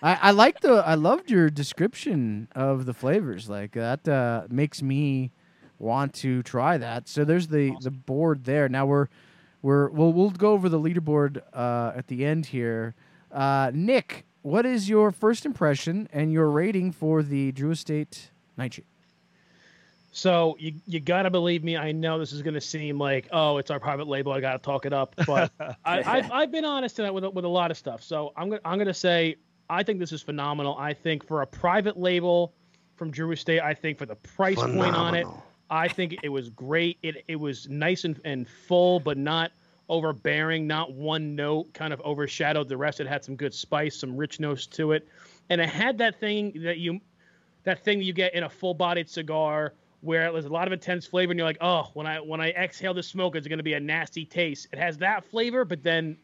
I, 0.03 0.19
I 0.21 0.31
like 0.31 0.61
the 0.61 0.83
I 0.85 0.95
loved 0.95 1.29
your 1.31 1.49
description 1.49 2.47
of 2.55 2.85
the 2.85 2.93
flavors. 2.93 3.49
Like 3.49 3.73
that 3.73 4.07
uh, 4.07 4.43
makes 4.49 4.81
me 4.81 5.31
want 5.79 6.13
to 6.15 6.43
try 6.43 6.77
that. 6.77 7.07
So 7.07 7.25
there's 7.25 7.47
the 7.47 7.75
the 7.81 7.91
board 7.91 8.45
there. 8.45 8.69
Now 8.69 8.85
we're 8.85 9.07
we're 9.61 9.89
we'll 9.89 10.13
we'll 10.13 10.29
go 10.31 10.51
over 10.51 10.69
the 10.69 10.79
leaderboard 10.79 11.41
uh, 11.53 11.93
at 11.95 12.07
the 12.07 12.25
end 12.25 12.47
here. 12.47 12.95
Uh, 13.31 13.71
Nick, 13.73 14.25
what 14.41 14.65
is 14.65 14.89
your 14.89 15.11
first 15.11 15.45
impression 15.45 16.07
and 16.11 16.31
your 16.31 16.49
rating 16.49 16.91
for 16.91 17.23
the 17.23 17.51
Drew 17.51 17.71
Estate 17.71 18.31
Nightshade? 18.57 18.85
So 20.13 20.57
you 20.59 20.73
you 20.85 20.99
gotta 20.99 21.29
believe 21.29 21.63
me. 21.63 21.77
I 21.77 21.91
know 21.93 22.19
this 22.19 22.33
is 22.33 22.41
gonna 22.41 22.59
seem 22.61 22.99
like 22.99 23.27
oh, 23.31 23.57
it's 23.57 23.71
our 23.71 23.79
private 23.79 24.07
label. 24.07 24.33
I 24.33 24.41
gotta 24.41 24.59
talk 24.59 24.85
it 24.85 24.91
up, 24.93 25.15
but 25.25 25.51
I, 25.59 26.03
I've 26.03 26.31
I've 26.31 26.51
been 26.51 26.65
honest 26.65 26.99
in 26.99 27.05
that 27.05 27.13
with 27.13 27.23
a- 27.23 27.29
with 27.29 27.45
a 27.45 27.49
lot 27.49 27.71
of 27.71 27.77
stuff. 27.77 28.03
So 28.03 28.33
I'm 28.35 28.49
gonna 28.49 28.61
I'm 28.65 28.77
gonna 28.77 28.93
say 28.93 29.35
I 29.69 29.83
think 29.83 29.99
this 29.99 30.11
is 30.11 30.21
phenomenal. 30.21 30.75
I 30.77 30.93
think 30.93 31.25
for 31.25 31.41
a 31.43 31.47
private 31.47 31.97
label 31.97 32.53
from 32.97 33.09
Drew 33.09 33.31
Estate, 33.31 33.61
I 33.61 33.73
think 33.73 33.97
for 33.97 34.05
the 34.05 34.15
price 34.15 34.57
point 34.57 34.95
on 34.95 35.15
it, 35.15 35.25
I 35.69 35.87
think 35.87 36.17
it 36.23 36.29
was 36.29 36.49
great. 36.49 36.97
It 37.01 37.23
it 37.29 37.37
was 37.37 37.69
nice 37.69 38.03
and, 38.03 38.19
and 38.25 38.47
full, 38.49 38.99
but 38.99 39.17
not 39.17 39.51
overbearing. 39.87 40.67
Not 40.67 40.91
one 40.93 41.35
note 41.35 41.73
kind 41.73 41.93
of 41.93 42.01
overshadowed 42.01 42.67
the 42.67 42.75
rest. 42.75 42.99
It 42.99 43.07
had 43.07 43.23
some 43.23 43.37
good 43.37 43.53
spice, 43.53 43.95
some 43.95 44.17
rich 44.17 44.41
notes 44.41 44.67
to 44.67 44.91
it, 44.91 45.07
and 45.49 45.61
it 45.61 45.69
had 45.69 45.97
that 45.99 46.19
thing 46.19 46.51
that 46.63 46.79
you 46.79 46.99
that 47.63 47.83
thing 47.85 47.99
that 47.99 48.03
you 48.05 48.13
get 48.13 48.33
in 48.33 48.43
a 48.43 48.49
full-bodied 48.49 49.07
cigar 49.09 49.73
where 50.01 50.31
there's 50.31 50.45
a 50.45 50.49
lot 50.49 50.67
of 50.67 50.73
intense 50.73 51.05
flavor 51.05 51.31
and 51.31 51.37
you're 51.37 51.47
like 51.47 51.57
oh 51.61 51.89
when 51.93 52.07
i 52.07 52.19
when 52.19 52.41
i 52.41 52.49
exhale 52.51 52.93
the 52.93 53.03
smoke 53.03 53.35
it's 53.35 53.47
going 53.47 53.59
to 53.59 53.63
be 53.63 53.73
a 53.73 53.79
nasty 53.79 54.25
taste. 54.25 54.67
It 54.71 54.79
has 54.79 54.97
that 54.97 55.23
flavor 55.23 55.63
but 55.63 55.83
then 55.83 56.17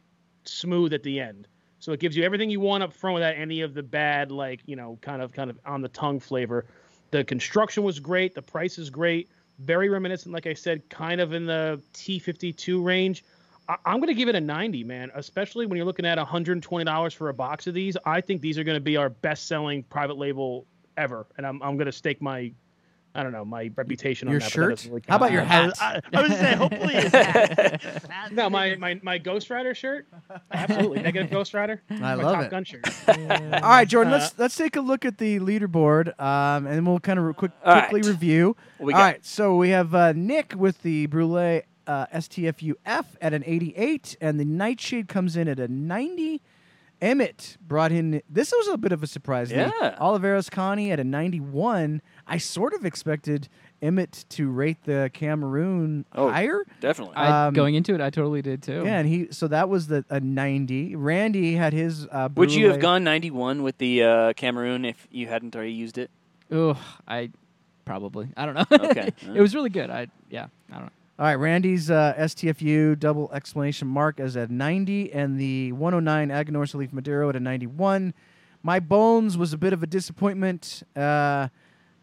smooth 0.44 0.94
at 0.94 1.04
the 1.04 1.20
end. 1.20 1.48
So 1.80 1.91
it 1.91 1.99
gives 1.99 2.18
you 2.18 2.24
everything 2.24 2.49
you 2.49 2.60
want 2.60 2.84
up 2.84 2.91
front 2.91 3.14
without 3.14 3.36
any 3.36 3.62
of 3.62 3.74
the 3.74 3.84
bad 3.84 4.32
like 4.32 4.62
you 4.66 4.76
know 4.76 4.98
kind 5.02 5.22
of 5.22 5.32
kind 5.32 5.49
of 5.49 5.60
on 5.66 5.82
the 5.82 5.90
tongue 5.90 6.20
flavor. 6.20 6.66
The 7.12 7.24
construction 7.24 7.84
was 7.84 7.99
great. 7.99 8.36
The 8.36 8.41
price 8.41 8.78
is 8.78 8.90
great. 8.90 9.30
Very 9.60 9.90
reminiscent 9.90 10.34
like 10.34 10.48
i 10.48 10.54
said 10.54 10.90
kind 10.90 11.22
of 11.22 11.34
in 11.34 11.45
the 11.45 11.82
t52 11.94 12.84
range. 12.84 13.24
I- 13.70 13.78
I'm 13.86 13.98
going 13.98 14.08
to 14.08 14.14
give 14.14 14.30
it 14.30 14.36
a 14.36 14.41
90, 14.41 14.84
man, 14.84 15.12
especially 15.14 15.66
when 15.66 15.78
you're 15.78 15.86
looking 15.86 16.06
at 16.06 16.18
$120 16.18 17.16
for 17.16 17.30
a 17.30 17.34
box 17.34 17.68
of 17.68 17.74
these. 17.74 17.98
I 18.06 18.22
think 18.22 18.41
these 18.41 18.58
are 18.58 18.64
going 18.64 18.78
to 18.78 18.82
be 18.82 18.98
our 18.98 19.10
best 19.10 19.48
selling 19.48 19.84
private 19.84 20.18
label 20.18 20.66
ever. 20.95 21.28
And 21.38 21.45
I'm, 21.45 21.62
I'm 21.62 21.76
going 21.76 21.88
to 21.88 21.91
stake 21.91 22.22
my, 22.22 22.52
I 23.18 23.23
don't 23.23 23.31
know, 23.31 23.44
my 23.44 23.72
reputation 23.76 24.27
Your 24.27 24.35
on 24.35 24.39
that. 24.39 24.45
but 24.45 24.49
that 24.49 24.52
shirt? 24.53 24.69
doesn't 24.69 24.91
really 24.91 25.03
How 25.10 25.15
about 25.18 25.30
count. 25.30 25.34
your 25.34 25.41
I, 25.41 25.45
hat? 25.45 25.65
was- 25.65 25.80
I, 25.81 26.02
I 26.14 26.22
was 26.22 26.30
gonna 26.31 26.35
say 26.41 26.56
hopefully 26.56 26.94
it's 26.95 28.06
hat. 28.07 28.31
No, 28.31 28.49
my, 28.49 28.76
my, 28.76 28.99
my 29.03 29.18
Ghost 29.18 29.49
Rider 29.49 29.73
shirt. 29.73 30.07
Absolutely. 30.52 31.02
Negative 31.02 31.30
Ghost 31.31 31.53
Rider. 31.53 31.81
I 31.89 31.95
my 31.95 32.14
love 32.14 32.35
Top 32.35 32.44
it. 32.45 32.52
Gun 32.52 32.64
shirt. 32.64 32.88
All 33.07 33.15
right, 33.69 33.88
Jordan. 33.88 34.14
Uh, 34.14 34.18
let's 34.18 34.38
let's 34.38 34.56
take 34.56 34.76
a 34.76 34.81
look 34.81 35.03
at 35.06 35.18
the 35.18 35.39
leaderboard, 35.39 36.18
um, 36.22 36.68
and 36.68 36.85
we'll 36.85 36.99
kind 36.99 37.18
of 37.19 37.35
quick, 37.35 37.52
quickly 37.64 38.02
right. 38.02 38.06
review. 38.06 38.56
What 38.77 38.85
we 38.88 38.94
All 38.94 38.99
got? 38.99 39.03
right, 39.06 39.26
so 39.26 39.56
we 39.56 39.69
have 39.69 39.95
uh, 39.95 40.14
Nick 40.14 40.53
with 40.56 40.81
the 40.84 41.07
Brulee 41.07 41.64
uh, 41.88 42.06
STFUF 42.14 43.06
at 43.22 43.34
an 43.34 43.44
88, 43.45 44.18
and 44.22 44.39
the 44.39 44.45
Nightshade 44.45 45.07
comes 45.07 45.35
in 45.35 45.48
at 45.48 45.60
a 45.60 45.68
90. 45.68 46.41
Emmett 46.99 47.57
brought 47.61 47.91
in. 47.91 48.22
This 48.27 48.52
was 48.52 48.68
a 48.69 48.77
bit 48.77 48.91
of 48.91 49.03
a 49.03 49.07
surprise. 49.07 49.49
to 49.49 49.56
me. 49.68 49.72
Yeah. 49.81 49.95
Oliveros 50.02 50.49
Connie 50.49 50.91
at 50.91 50.99
a 50.99 51.03
91. 51.03 52.02
I 52.28 52.38
sort 52.38 52.74
of 52.74 52.86
expected 52.86 53.48
Emmett 53.82 54.26
to 54.30 54.49
rate 54.49 54.78
the 54.84 55.10
Cameroon 55.14 56.06
Oh, 56.14 56.30
higher. 56.30 56.64
Definitely. 56.82 57.16
I, 57.16 57.48
Um, 57.48 57.54
going 57.54 57.76
into 57.76 57.94
it, 57.95 58.02
I 58.02 58.10
totally 58.10 58.41
did 58.41 58.62
too. 58.64 58.84
Yeah, 58.86 58.99
and 58.99 59.08
he 59.08 59.28
so 59.32 59.48
that 59.48 59.70
was 59.70 59.88
the 59.88 60.04
a 60.10 60.20
90. 60.20 60.95
Randy 60.95 61.56
had 61.56 61.74
his. 61.74 62.06
Uh, 62.12 62.30
Would 62.36 62.54
you 62.54 62.70
have 62.70 62.80
gone 62.80 63.04
91 63.04 63.64
with 63.64 63.78
the 63.78 64.04
uh, 64.04 64.34
Cameroon 64.34 64.84
if 64.86 65.08
you 65.12 65.28
hadn't 65.28 65.56
already 65.56 65.74
used 65.74 65.98
it? 65.98 66.10
Ugh, 66.52 66.78
I 67.08 67.30
probably. 67.86 68.30
I 68.36 68.45
don't 68.45 68.56
know. 68.56 68.90
Okay. 68.90 69.12
it 69.34 69.41
was 69.41 69.56
really 69.56 69.70
good. 69.70 69.90
I 69.90 70.08
yeah. 70.30 70.48
I 70.72 70.74
don't 70.76 70.86
know. 70.86 70.91
All 71.20 71.26
right, 71.26 71.36
Randy's 71.36 71.90
uh, 71.90 72.14
STFU 72.16 72.99
double 72.99 73.32
exclamation 73.34 73.88
mark 73.88 74.20
is 74.20 74.38
at 74.38 74.52
90, 74.52 75.12
and 75.14 75.40
the 75.40 75.72
109 75.72 76.30
Aganorsa 76.30 76.76
Leaf 76.76 76.94
Maduro 76.94 77.30
at 77.30 77.36
a 77.36 77.40
91. 77.40 78.14
My 78.62 78.80
Bones 78.80 79.36
was 79.36 79.52
a 79.52 79.58
bit 79.58 79.74
of 79.74 79.82
a 79.82 79.88
disappointment 79.88 80.84
uh, 80.95 81.48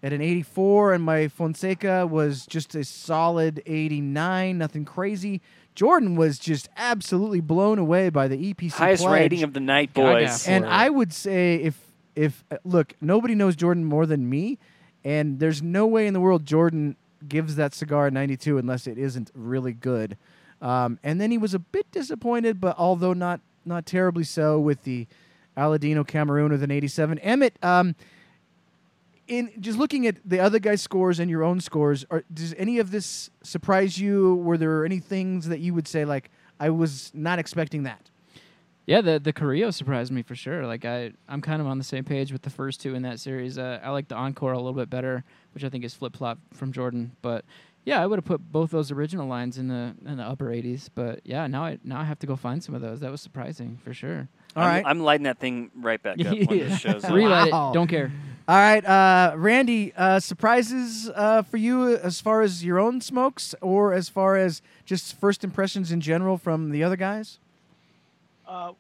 at 0.04 0.12
an 0.12 0.20
84, 0.20 0.92
and 0.92 1.02
my 1.02 1.28
Fonseca 1.28 2.06
was 2.06 2.44
just 2.44 2.74
a 2.74 2.84
solid 2.84 3.62
89, 3.64 4.58
nothing 4.58 4.84
crazy. 4.84 5.40
Jordan 5.74 6.14
was 6.14 6.38
just 6.38 6.68
absolutely 6.76 7.40
blown 7.40 7.78
away 7.78 8.10
by 8.10 8.28
the 8.28 8.52
EPC 8.52 8.72
Highest 8.72 9.02
pledge. 9.02 9.20
rating 9.20 9.42
of 9.42 9.54
the 9.54 9.60
night, 9.60 9.94
Gaga. 9.94 10.26
boys. 10.26 10.46
and 10.46 10.66
I 10.66 10.90
would 10.90 11.12
say 11.12 11.54
if 11.56 11.80
if 12.14 12.44
uh, 12.50 12.58
look, 12.64 12.92
nobody 13.00 13.34
knows 13.34 13.56
Jordan 13.56 13.86
more 13.86 14.04
than 14.04 14.28
me, 14.28 14.58
and 15.04 15.40
there's 15.40 15.62
no 15.62 15.86
way 15.86 16.06
in 16.06 16.12
the 16.12 16.20
world 16.20 16.44
Jordan 16.44 16.96
gives 17.26 17.56
that 17.56 17.72
cigar 17.72 18.08
a 18.08 18.10
92 18.10 18.58
unless 18.58 18.86
it 18.86 18.98
isn't 18.98 19.30
really 19.34 19.72
good. 19.72 20.18
Um, 20.60 20.98
and 21.02 21.18
then 21.18 21.30
he 21.30 21.38
was 21.38 21.54
a 21.54 21.58
bit 21.58 21.90
disappointed, 21.90 22.60
but 22.60 22.76
although 22.78 23.14
not 23.14 23.40
not 23.64 23.86
terribly 23.86 24.24
so, 24.24 24.60
with 24.60 24.82
the 24.82 25.06
Aladino 25.56 26.06
Cameroon 26.06 26.50
with 26.52 26.62
an 26.62 26.70
87. 26.70 27.18
Emmett, 27.20 27.56
um, 27.62 27.94
in 29.26 29.52
just 29.60 29.78
looking 29.78 30.06
at 30.06 30.16
the 30.24 30.40
other 30.40 30.58
guy's 30.58 30.82
scores 30.82 31.18
and 31.18 31.30
your 31.30 31.42
own 31.42 31.60
scores, 31.60 32.04
are, 32.10 32.24
does 32.32 32.54
any 32.58 32.78
of 32.78 32.90
this 32.90 33.30
surprise 33.42 33.98
you? 33.98 34.36
Were 34.36 34.58
there 34.58 34.84
any 34.84 34.98
things 34.98 35.48
that 35.48 35.60
you 35.60 35.74
would 35.74 35.88
say 35.88 36.04
like 36.04 36.30
I 36.60 36.70
was 36.70 37.10
not 37.14 37.38
expecting 37.38 37.84
that? 37.84 38.10
Yeah, 38.86 39.00
the 39.00 39.18
the 39.18 39.32
Carrillo 39.32 39.70
surprised 39.70 40.12
me 40.12 40.22
for 40.22 40.34
sure. 40.34 40.66
Like 40.66 40.84
I, 40.84 41.12
I'm 41.26 41.40
kind 41.40 41.62
of 41.62 41.66
on 41.66 41.78
the 41.78 41.84
same 41.84 42.04
page 42.04 42.32
with 42.32 42.42
the 42.42 42.50
first 42.50 42.80
two 42.80 42.94
in 42.94 43.02
that 43.02 43.18
series. 43.18 43.56
Uh, 43.56 43.80
I 43.82 43.90
like 43.90 44.08
the 44.08 44.14
Encore 44.14 44.52
a 44.52 44.58
little 44.58 44.74
bit 44.74 44.90
better, 44.90 45.24
which 45.52 45.64
I 45.64 45.70
think 45.70 45.84
is 45.84 45.94
flip 45.94 46.16
flop 46.16 46.38
from 46.52 46.70
Jordan. 46.70 47.16
But 47.22 47.46
yeah, 47.86 48.02
I 48.02 48.06
would 48.06 48.18
have 48.18 48.26
put 48.26 48.52
both 48.52 48.70
those 48.70 48.90
original 48.90 49.26
lines 49.26 49.56
in 49.56 49.68
the 49.68 49.94
in 50.04 50.18
the 50.18 50.22
upper 50.22 50.46
80s. 50.46 50.90
But 50.94 51.20
yeah, 51.24 51.46
now 51.46 51.64
I 51.64 51.78
now 51.82 52.00
I 52.00 52.04
have 52.04 52.18
to 52.20 52.26
go 52.26 52.36
find 52.36 52.62
some 52.62 52.74
of 52.74 52.82
those. 52.82 53.00
That 53.00 53.10
was 53.10 53.22
surprising 53.22 53.78
for 53.82 53.94
sure. 53.94 54.28
All 54.56 54.62
I'm. 54.64 54.86
I'm 54.86 55.00
lighting 55.00 55.24
that 55.24 55.38
thing 55.38 55.70
right 55.74 56.02
back 56.02 56.20
up 56.20 56.26
when 56.26 56.46
this 56.46 56.78
shows 56.80 57.04
up. 57.04 57.12
Relight 57.12 57.52
Wow. 57.52 57.70
it. 57.70 57.74
Don't 57.74 57.88
care. 57.88 58.12
All 58.46 58.56
right, 58.56 58.84
uh, 58.84 59.32
Randy. 59.36 59.92
Uh, 59.96 60.20
surprises 60.20 61.10
uh, 61.14 61.42
for 61.42 61.56
you 61.56 61.96
as 61.96 62.20
far 62.20 62.42
as 62.42 62.62
your 62.64 62.78
own 62.78 63.00
smokes, 63.00 63.54
or 63.62 63.94
as 63.94 64.08
far 64.10 64.36
as 64.36 64.60
just 64.84 65.18
first 65.18 65.44
impressions 65.44 65.90
in 65.90 66.00
general 66.02 66.36
from 66.36 66.70
the 66.70 66.84
other 66.84 66.96
guys? 66.96 67.38
Uh, 68.46 68.72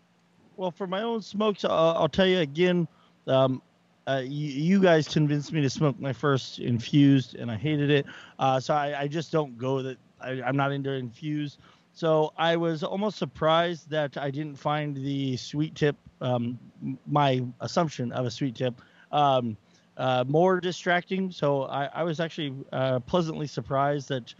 well, 0.56 0.70
for 0.70 0.86
my 0.86 1.02
own 1.02 1.22
smokes, 1.22 1.64
uh, 1.64 1.92
I'll 1.94 2.08
tell 2.10 2.26
you 2.26 2.40
again. 2.40 2.86
Um, 3.26 3.62
uh, 4.06 4.20
you, 4.22 4.48
you 4.48 4.80
guys 4.82 5.08
convinced 5.08 5.50
me 5.50 5.62
to 5.62 5.70
smoke 5.70 5.98
my 5.98 6.12
first 6.12 6.58
infused, 6.58 7.34
and 7.36 7.50
I 7.50 7.56
hated 7.56 7.88
it. 7.90 8.04
Uh, 8.38 8.60
so 8.60 8.74
I, 8.74 9.00
I 9.02 9.08
just 9.08 9.32
don't 9.32 9.56
go 9.56 9.80
that. 9.82 9.96
I, 10.20 10.42
I'm 10.42 10.56
not 10.56 10.72
into 10.72 10.90
infused. 10.92 11.58
So 11.94 12.32
I 12.36 12.56
was 12.56 12.82
almost 12.82 13.18
surprised 13.18 13.88
that 13.90 14.16
I 14.16 14.30
didn't 14.30 14.56
find 14.56 14.96
the 14.96 15.36
sweet 15.36 15.76
tip. 15.76 15.96
Um, 16.20 16.58
my 17.06 17.42
assumption 17.60 18.10
of 18.12 18.26
a 18.26 18.30
sweet 18.30 18.56
tip 18.56 18.80
um, 19.12 19.56
uh, 19.96 20.24
more 20.26 20.60
distracting. 20.60 21.30
So 21.30 21.62
I, 21.62 21.86
I 21.86 22.02
was 22.02 22.18
actually 22.18 22.52
uh, 22.72 22.98
pleasantly 23.00 23.46
surprised 23.46 24.08
that 24.08 24.34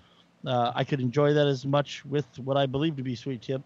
uh, 0.44 0.72
I 0.74 0.82
could 0.82 1.00
enjoy 1.00 1.32
that 1.32 1.46
as 1.46 1.64
much 1.64 2.04
with 2.04 2.26
what 2.40 2.56
I 2.56 2.66
believe 2.66 2.96
to 2.96 3.04
be 3.04 3.14
sweet 3.14 3.42
tip. 3.42 3.62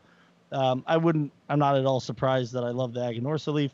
Um, 0.53 0.85
I 0.87 0.99
wouldn't. 0.99 1.33
I'm 1.49 1.59
not 1.59 1.77
at 1.77 1.87
all 1.87 2.01
surprised 2.01 2.53
that 2.53 2.65
I 2.65 2.71
love 2.71 2.93
the 2.93 3.01
Aganorsa 3.01 3.53
leaf. 3.53 3.73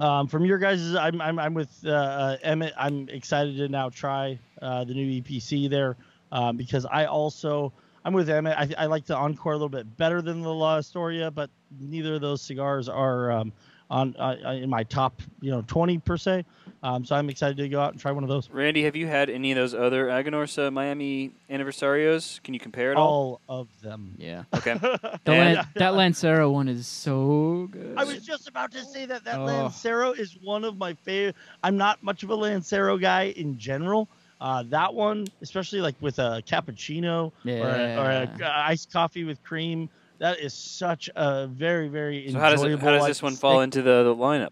Um, 0.00 0.26
from 0.26 0.44
your 0.46 0.58
guys, 0.58 0.94
I'm, 0.94 1.20
I'm 1.20 1.38
I'm 1.38 1.54
with 1.54 1.70
uh, 1.84 1.90
uh, 1.90 2.36
Emmett. 2.42 2.72
I'm 2.78 3.08
excited 3.10 3.56
to 3.58 3.68
now 3.68 3.90
try 3.90 4.38
uh, 4.60 4.84
the 4.84 4.94
new 4.94 5.22
EPC 5.22 5.68
there 5.68 5.96
um, 6.30 6.56
because 6.56 6.86
I 6.86 7.06
also 7.06 7.72
I'm 8.04 8.12
with 8.14 8.28
Emmett. 8.28 8.56
I, 8.58 8.68
I 8.84 8.86
like 8.86 9.04
the 9.06 9.16
Encore 9.16 9.52
a 9.52 9.56
little 9.56 9.68
bit 9.68 9.96
better 9.96 10.20
than 10.22 10.42
the 10.42 10.52
La 10.52 10.76
Historia, 10.76 11.30
but 11.30 11.50
neither 11.80 12.14
of 12.16 12.20
those 12.20 12.42
cigars 12.42 12.88
are 12.88 13.30
um, 13.30 13.52
on 13.90 14.16
uh, 14.18 14.36
in 14.52 14.68
my 14.70 14.82
top 14.84 15.20
you 15.40 15.50
know 15.50 15.62
20 15.66 15.98
per 15.98 16.16
se. 16.16 16.44
Um, 16.84 17.04
so 17.04 17.14
I'm 17.14 17.30
excited 17.30 17.56
to 17.58 17.68
go 17.68 17.80
out 17.80 17.92
and 17.92 18.00
try 18.00 18.10
one 18.10 18.24
of 18.24 18.28
those. 18.28 18.50
Randy, 18.50 18.82
have 18.82 18.96
you 18.96 19.06
had 19.06 19.30
any 19.30 19.52
of 19.52 19.56
those 19.56 19.72
other 19.72 20.06
Aganorsa 20.08 20.72
Miami 20.72 21.30
Anniversarios? 21.48 22.42
Can 22.42 22.54
you 22.54 22.60
compare 22.60 22.90
it 22.90 22.96
all? 22.96 23.40
All 23.46 23.60
of 23.60 23.68
them. 23.82 24.16
Yeah. 24.18 24.44
Okay. 24.56 24.74
The 24.74 25.20
And- 25.26 25.56
Lan- 25.56 25.68
that 25.76 25.94
Lancero 25.94 26.50
one 26.50 26.66
is 26.68 26.88
so 26.88 27.68
good. 27.70 27.94
I 27.96 28.02
was 28.02 28.24
just 28.26 28.48
about 28.48 28.72
to 28.72 28.84
say 28.84 29.06
that 29.06 29.22
that 29.24 29.38
Oh. 29.38 29.44
Lancero 29.44 30.10
is 30.12 30.36
one 30.42 30.64
of 30.64 30.76
my 30.76 30.94
favorite. 30.94 31.36
I'm 31.62 31.76
not 31.76 32.02
much 32.02 32.24
of 32.24 32.30
a 32.30 32.34
Lancero 32.34 32.98
guy 32.98 33.26
in 33.36 33.58
general. 33.58 34.08
Uh, 34.42 34.64
that 34.64 34.92
one, 34.92 35.24
especially 35.40 35.80
like 35.80 35.94
with 36.00 36.18
a 36.18 36.42
cappuccino 36.44 37.30
or, 37.46 37.68
a, 37.68 37.96
or 37.96 38.10
a, 38.10 38.52
iced 38.66 38.92
coffee 38.92 39.22
with 39.22 39.40
cream, 39.44 39.88
that 40.18 40.40
is 40.40 40.52
such 40.52 41.08
a 41.14 41.46
very 41.46 41.86
very 41.86 42.28
so 42.28 42.40
how 42.40 42.50
does 42.50 42.64
it, 42.64 42.76
how 42.80 42.90
does 42.90 43.06
this 43.06 43.22
one 43.22 43.36
fall 43.36 43.60
into 43.60 43.82
the, 43.82 44.02
the 44.02 44.14
lineup? 44.16 44.50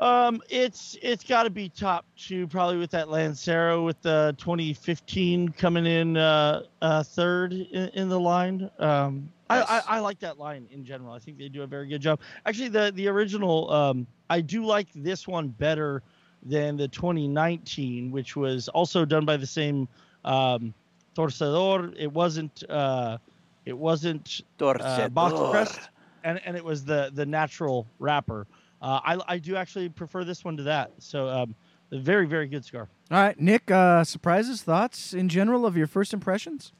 Um, 0.00 0.42
it's 0.50 0.98
it's 1.00 1.22
got 1.22 1.44
to 1.44 1.50
be 1.50 1.68
top 1.68 2.06
two, 2.16 2.48
probably 2.48 2.76
with 2.76 2.90
that 2.90 3.08
Lancero 3.08 3.84
with 3.84 4.02
the 4.02 4.34
2015 4.36 5.50
coming 5.50 5.86
in 5.86 6.16
uh, 6.16 6.64
uh, 6.82 7.04
third 7.04 7.52
in, 7.52 7.88
in 7.90 8.08
the 8.08 8.18
line. 8.18 8.68
Um, 8.80 9.32
I, 9.48 9.62
I, 9.62 9.82
I 9.86 9.98
like 10.00 10.18
that 10.18 10.40
line 10.40 10.66
in 10.72 10.84
general. 10.84 11.12
I 11.12 11.20
think 11.20 11.38
they 11.38 11.48
do 11.48 11.62
a 11.62 11.68
very 11.68 11.86
good 11.86 12.00
job. 12.00 12.18
Actually, 12.44 12.70
the 12.70 12.90
the 12.96 13.06
original, 13.06 13.72
um, 13.72 14.08
I 14.28 14.40
do 14.40 14.66
like 14.66 14.88
this 14.92 15.28
one 15.28 15.48
better 15.48 16.02
than 16.48 16.76
the 16.76 16.88
2019, 16.88 18.10
which 18.10 18.36
was 18.36 18.68
also 18.68 19.04
done 19.04 19.24
by 19.24 19.36
the 19.36 19.46
same 19.46 19.88
um, 20.24 20.72
torcedor. 21.16 21.94
It 21.98 22.12
wasn't 22.12 22.62
uh, 22.68 23.18
it 23.64 23.76
wasn't 23.76 24.42
uh, 24.60 25.08
box 25.08 25.34
pressed, 25.50 25.90
and 26.24 26.40
and 26.44 26.56
it 26.56 26.64
was 26.64 26.84
the 26.84 27.10
the 27.14 27.26
natural 27.26 27.86
wrapper. 27.98 28.46
Uh, 28.80 29.00
I 29.04 29.18
I 29.34 29.38
do 29.38 29.56
actually 29.56 29.88
prefer 29.88 30.24
this 30.24 30.44
one 30.44 30.56
to 30.58 30.62
that. 30.64 30.92
So 30.98 31.28
um, 31.28 31.54
a 31.92 31.98
very 31.98 32.26
very 32.26 32.46
good 32.46 32.64
cigar. 32.64 32.88
All 33.10 33.18
right, 33.18 33.38
Nick. 33.38 33.70
Uh, 33.70 34.04
surprises, 34.04 34.62
thoughts 34.62 35.12
in 35.12 35.28
general 35.28 35.66
of 35.66 35.76
your 35.76 35.86
first 35.86 36.12
impressions? 36.12 36.72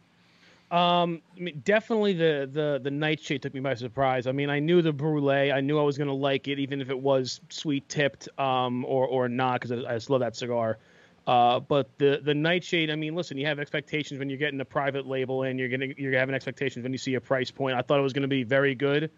Um, 0.71 1.23
I 1.37 1.41
mean, 1.41 1.63
definitely 1.65 2.13
the 2.13 2.49
the 2.53 2.81
the 2.83 2.91
nightshade 2.91 3.43
took 3.43 3.55
me 3.55 3.61
by 3.61 3.75
surprise. 3.75 4.27
I 4.27 4.33
mean, 4.33 4.51
I 4.51 4.59
knew 4.59 4.83
the 4.83 4.93
brulee. 4.93 5.53
I 5.53 5.61
knew 5.61 5.79
I 5.79 5.83
was 5.83 5.97
gonna 5.97 6.13
like 6.13 6.49
it, 6.49 6.59
even 6.59 6.81
if 6.81 6.91
it 6.91 6.99
was 6.99 7.41
sweet 7.51 7.89
tipped, 7.89 8.29
um, 8.39 8.85
or 8.85 9.07
or 9.07 9.29
not, 9.29 9.61
because 9.61 9.85
I, 9.85 9.91
I 9.91 9.95
just 9.95 10.11
love 10.11 10.21
that 10.21 10.35
cigar. 10.35 10.79
Uh, 11.27 11.61
but 11.61 11.97
the 11.99 12.21
the 12.23 12.35
nightshade. 12.35 12.91
I 12.91 12.97
mean, 12.97 13.15
listen, 13.15 13.39
you 13.39 13.47
have 13.47 13.61
expectations 13.61 14.19
when 14.19 14.29
you're 14.29 14.39
getting 14.39 14.61
a 14.61 14.65
private 14.65 15.07
label, 15.07 15.45
and 15.45 15.59
you're 15.59 15.69
gonna 15.69 15.89
you're 15.97 16.13
having 16.19 16.35
expectations 16.35 16.83
when 16.83 16.93
you 16.93 16.99
see 16.99 17.15
a 17.15 17.21
price 17.21 17.51
point. 17.51 17.77
I 17.77 17.83
thought 17.83 18.01
it 18.01 18.03
was 18.03 18.13
gonna 18.13 18.27
be 18.27 18.43
very 18.43 18.75
good. 18.75 19.11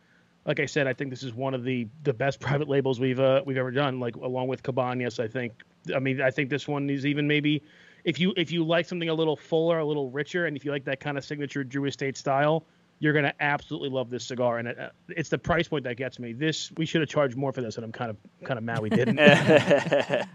Like 0.44 0.60
I 0.60 0.66
said, 0.66 0.86
I 0.86 0.92
think 0.92 1.08
this 1.08 1.22
is 1.22 1.32
one 1.32 1.54
of 1.54 1.64
the 1.64 1.88
the 2.04 2.12
best 2.12 2.40
private 2.40 2.68
labels 2.68 3.00
we've 3.00 3.20
uh, 3.20 3.42
we've 3.46 3.56
ever 3.56 3.70
done. 3.70 4.00
Like 4.00 4.16
along 4.16 4.48
with 4.48 4.62
Cabañas, 4.62 5.18
I 5.18 5.28
think. 5.28 5.52
I 5.94 5.98
mean, 5.98 6.20
I 6.20 6.30
think 6.30 6.50
this 6.50 6.68
one 6.68 6.90
is 6.90 7.06
even 7.06 7.26
maybe 7.26 7.62
if 8.04 8.18
you 8.18 8.32
if 8.36 8.50
you 8.50 8.64
like 8.64 8.86
something 8.86 9.08
a 9.08 9.14
little 9.14 9.36
fuller, 9.36 9.78
a 9.78 9.84
little 9.84 10.10
richer, 10.10 10.46
and 10.46 10.56
if 10.56 10.64
you 10.64 10.70
like 10.70 10.84
that 10.84 11.00
kind 11.00 11.18
of 11.18 11.24
signature 11.24 11.64
Drew 11.64 11.84
Estate 11.86 12.16
style, 12.16 12.64
you're 13.00 13.12
gonna 13.12 13.34
absolutely 13.40 13.90
love 13.90 14.10
this 14.10 14.24
cigar. 14.24 14.58
And 14.58 14.68
it, 14.68 14.78
uh, 14.78 14.88
it's 15.08 15.28
the 15.28 15.38
price 15.38 15.68
point 15.68 15.84
that 15.84 15.96
gets 15.96 16.18
me. 16.18 16.32
This 16.32 16.72
we 16.76 16.86
should 16.86 17.00
have 17.00 17.10
charged 17.10 17.36
more 17.36 17.52
for 17.52 17.62
this, 17.62 17.76
and 17.76 17.84
I'm 17.84 17.92
kind 17.92 18.10
of 18.10 18.16
kind 18.44 18.58
of 18.58 18.64
mad 18.64 18.80
we 18.80 18.90
didn't. 18.90 19.18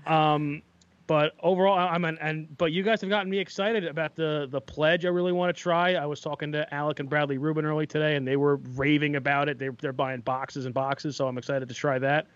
um, 0.08 0.62
but 1.06 1.34
overall, 1.42 1.78
I'm 1.78 2.06
an, 2.06 2.18
and 2.22 2.58
but 2.58 2.72
you 2.72 2.82
guys 2.82 3.02
have 3.02 3.10
gotten 3.10 3.30
me 3.30 3.40
excited 3.40 3.86
about 3.86 4.16
the 4.16 4.48
the 4.50 4.62
pledge. 4.62 5.06
I 5.06 5.10
really 5.10 5.34
want 5.34 5.56
to 5.56 5.62
try. 5.62 5.96
I 5.96 6.06
was 6.06 6.22
talking 6.22 6.52
to 6.54 6.74
Alec 6.74 7.00
and 7.00 7.10
Bradley 7.10 7.38
Rubin 7.38 7.66
early 7.66 7.86
today, 7.86 8.16
and 8.16 8.26
they 8.26 8.38
were 8.38 8.58
raving 8.76 9.16
about 9.16 9.50
it. 9.50 9.60
They 9.60 9.70
they're 9.82 9.92
buying 9.92 10.22
boxes 10.22 10.66
and 10.66 10.74
boxes, 10.74 11.18
so 11.18 11.28
I'm 11.28 11.38
excited 11.38 11.68
to 11.68 11.76
try 11.76 12.00
that. 12.00 12.28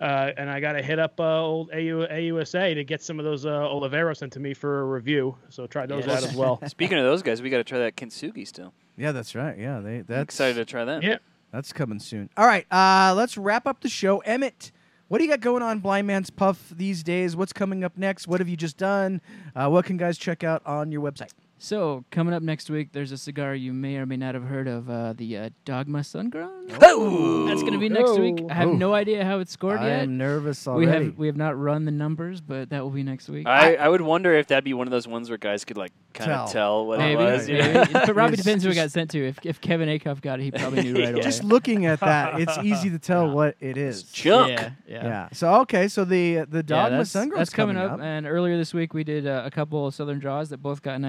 Uh, 0.00 0.30
and 0.36 0.50
I 0.50 0.60
got 0.60 0.72
to 0.72 0.82
hit 0.82 0.98
up 0.98 1.18
uh, 1.18 1.40
old 1.40 1.70
AU, 1.72 2.06
AUSA 2.06 2.74
to 2.74 2.84
get 2.84 3.02
some 3.02 3.18
of 3.18 3.24
those 3.24 3.46
uh, 3.46 3.50
Olivero 3.50 4.14
sent 4.16 4.32
to 4.34 4.40
me 4.40 4.52
for 4.52 4.80
a 4.80 4.84
review. 4.84 5.36
So 5.48 5.66
try 5.66 5.86
those 5.86 6.06
Yes. 6.06 6.22
out 6.24 6.28
as 6.30 6.36
well. 6.36 6.60
Speaking 6.68 6.98
of 6.98 7.04
those 7.04 7.22
guys, 7.22 7.40
we 7.40 7.48
got 7.50 7.58
to 7.58 7.64
try 7.64 7.78
that 7.78 7.96
Kintsugi 7.96 8.46
still. 8.46 8.74
Yeah, 8.98 9.12
that's 9.12 9.34
right. 9.34 9.56
Yeah, 9.58 9.80
they 9.80 10.02
I'm 10.08 10.20
excited 10.22 10.54
to 10.56 10.64
try 10.64 10.84
that. 10.84 11.02
Yeah. 11.02 11.16
That's 11.52 11.72
coming 11.72 11.98
soon. 12.00 12.28
All 12.36 12.46
right, 12.46 12.66
uh, 12.70 13.14
let's 13.16 13.38
wrap 13.38 13.66
up 13.66 13.80
the 13.80 13.88
show. 13.88 14.18
Emmett, 14.18 14.72
what 15.08 15.18
do 15.18 15.24
you 15.24 15.30
got 15.30 15.40
going 15.40 15.62
on 15.62 15.78
Blind 15.78 16.06
Man's 16.06 16.28
Puff 16.28 16.70
these 16.76 17.02
days? 17.02 17.34
What's 17.36 17.52
coming 17.54 17.82
up 17.84 17.96
next? 17.96 18.26
What 18.28 18.40
have 18.40 18.48
you 18.48 18.56
just 18.56 18.76
done? 18.76 19.22
Uh, 19.54 19.68
what 19.70 19.84
can 19.86 19.96
guys 19.96 20.18
check 20.18 20.44
out 20.44 20.60
on 20.66 20.92
your 20.92 21.00
website? 21.00 21.30
So 21.58 22.04
coming 22.10 22.34
up 22.34 22.42
next 22.42 22.68
week, 22.68 22.90
there's 22.92 23.12
a 23.12 23.16
cigar 23.16 23.54
you 23.54 23.72
may 23.72 23.96
or 23.96 24.04
may 24.04 24.18
not 24.18 24.34
have 24.34 24.44
heard 24.44 24.68
of, 24.68 24.90
uh, 24.90 25.14
the 25.14 25.38
uh, 25.38 25.50
Dogma 25.64 26.00
Sungrown. 26.00 26.76
Oh! 26.82 27.46
That's 27.46 27.62
gonna 27.62 27.78
be 27.78 27.88
next 27.88 28.18
week. 28.18 28.40
I 28.50 28.54
have 28.54 28.68
Oh. 28.68 28.72
no 28.74 28.92
idea 28.92 29.24
how 29.24 29.38
it's 29.38 29.52
scored 29.52 29.80
yet. 29.80 30.02
I'm 30.02 30.18
nervous 30.18 30.66
already. 30.68 30.86
We 30.86 30.92
have 30.92 31.18
we 31.18 31.26
have 31.28 31.36
not 31.36 31.58
run 31.58 31.84
the 31.86 31.90
numbers, 31.92 32.40
but 32.42 32.68
that 32.70 32.82
will 32.82 32.90
be 32.90 33.02
next 33.02 33.28
week. 33.30 33.46
I, 33.46 33.76
I 33.76 33.88
would 33.88 34.00
wonder 34.02 34.34
if 34.34 34.48
that'd 34.48 34.64
be 34.64 34.74
one 34.74 34.86
of 34.86 34.90
those 34.90 35.08
ones 35.08 35.28
where 35.30 35.38
guys 35.38 35.64
could 35.64 35.76
like 35.78 35.92
kind 36.12 36.30
of 36.30 36.50
tell 36.52 36.86
what 36.86 36.98
maybe, 36.98 37.22
it 37.22 37.24
was. 37.24 37.48
maybe. 37.48 37.72
know? 37.72 37.84
but 37.92 38.14
Robbie 38.14 38.36
depends 38.42 38.64
who 38.64 38.70
it 38.70 38.74
got 38.74 38.90
sent 38.90 39.10
to. 39.12 39.26
If 39.26 39.38
if 39.44 39.60
Kevin 39.60 39.88
Acuff 39.88 40.20
got 40.20 40.40
it, 40.40 40.44
he 40.44 40.50
probably 40.50 40.82
knew 40.82 40.94
right 41.02 41.14
away. 41.14 41.22
Just 41.22 41.42
looking 41.44 41.86
at 41.86 42.00
that, 42.00 42.38
it's 42.40 42.58
easy 42.62 42.90
to 42.90 42.98
tell 42.98 43.30
what 43.30 43.56
it 43.60 43.78
is. 43.78 44.02
Chunk. 44.04 44.50
Yeah, 44.50 44.70
yeah. 44.86 45.04
Yeah. 45.04 45.28
So 45.32 45.54
okay, 45.62 45.88
so 45.88 46.04
the 46.04 46.44
the 46.48 46.58
Yeah, 46.58 46.62
Dogma 46.62 46.98
that's, 46.98 47.10
Sungrown's 47.10 47.38
that's 47.38 47.50
coming, 47.50 47.76
coming 47.76 47.90
up. 47.92 48.00
And 48.00 48.26
earlier 48.26 48.56
this 48.58 48.74
week, 48.74 48.92
we 48.92 49.04
did 49.04 49.26
uh, 49.26 49.42
a 49.46 49.50
couple 49.50 49.86
of 49.86 49.94
Southern 49.94 50.18
draws 50.18 50.50
that 50.50 50.58
both 50.58 50.82
got 50.82 51.00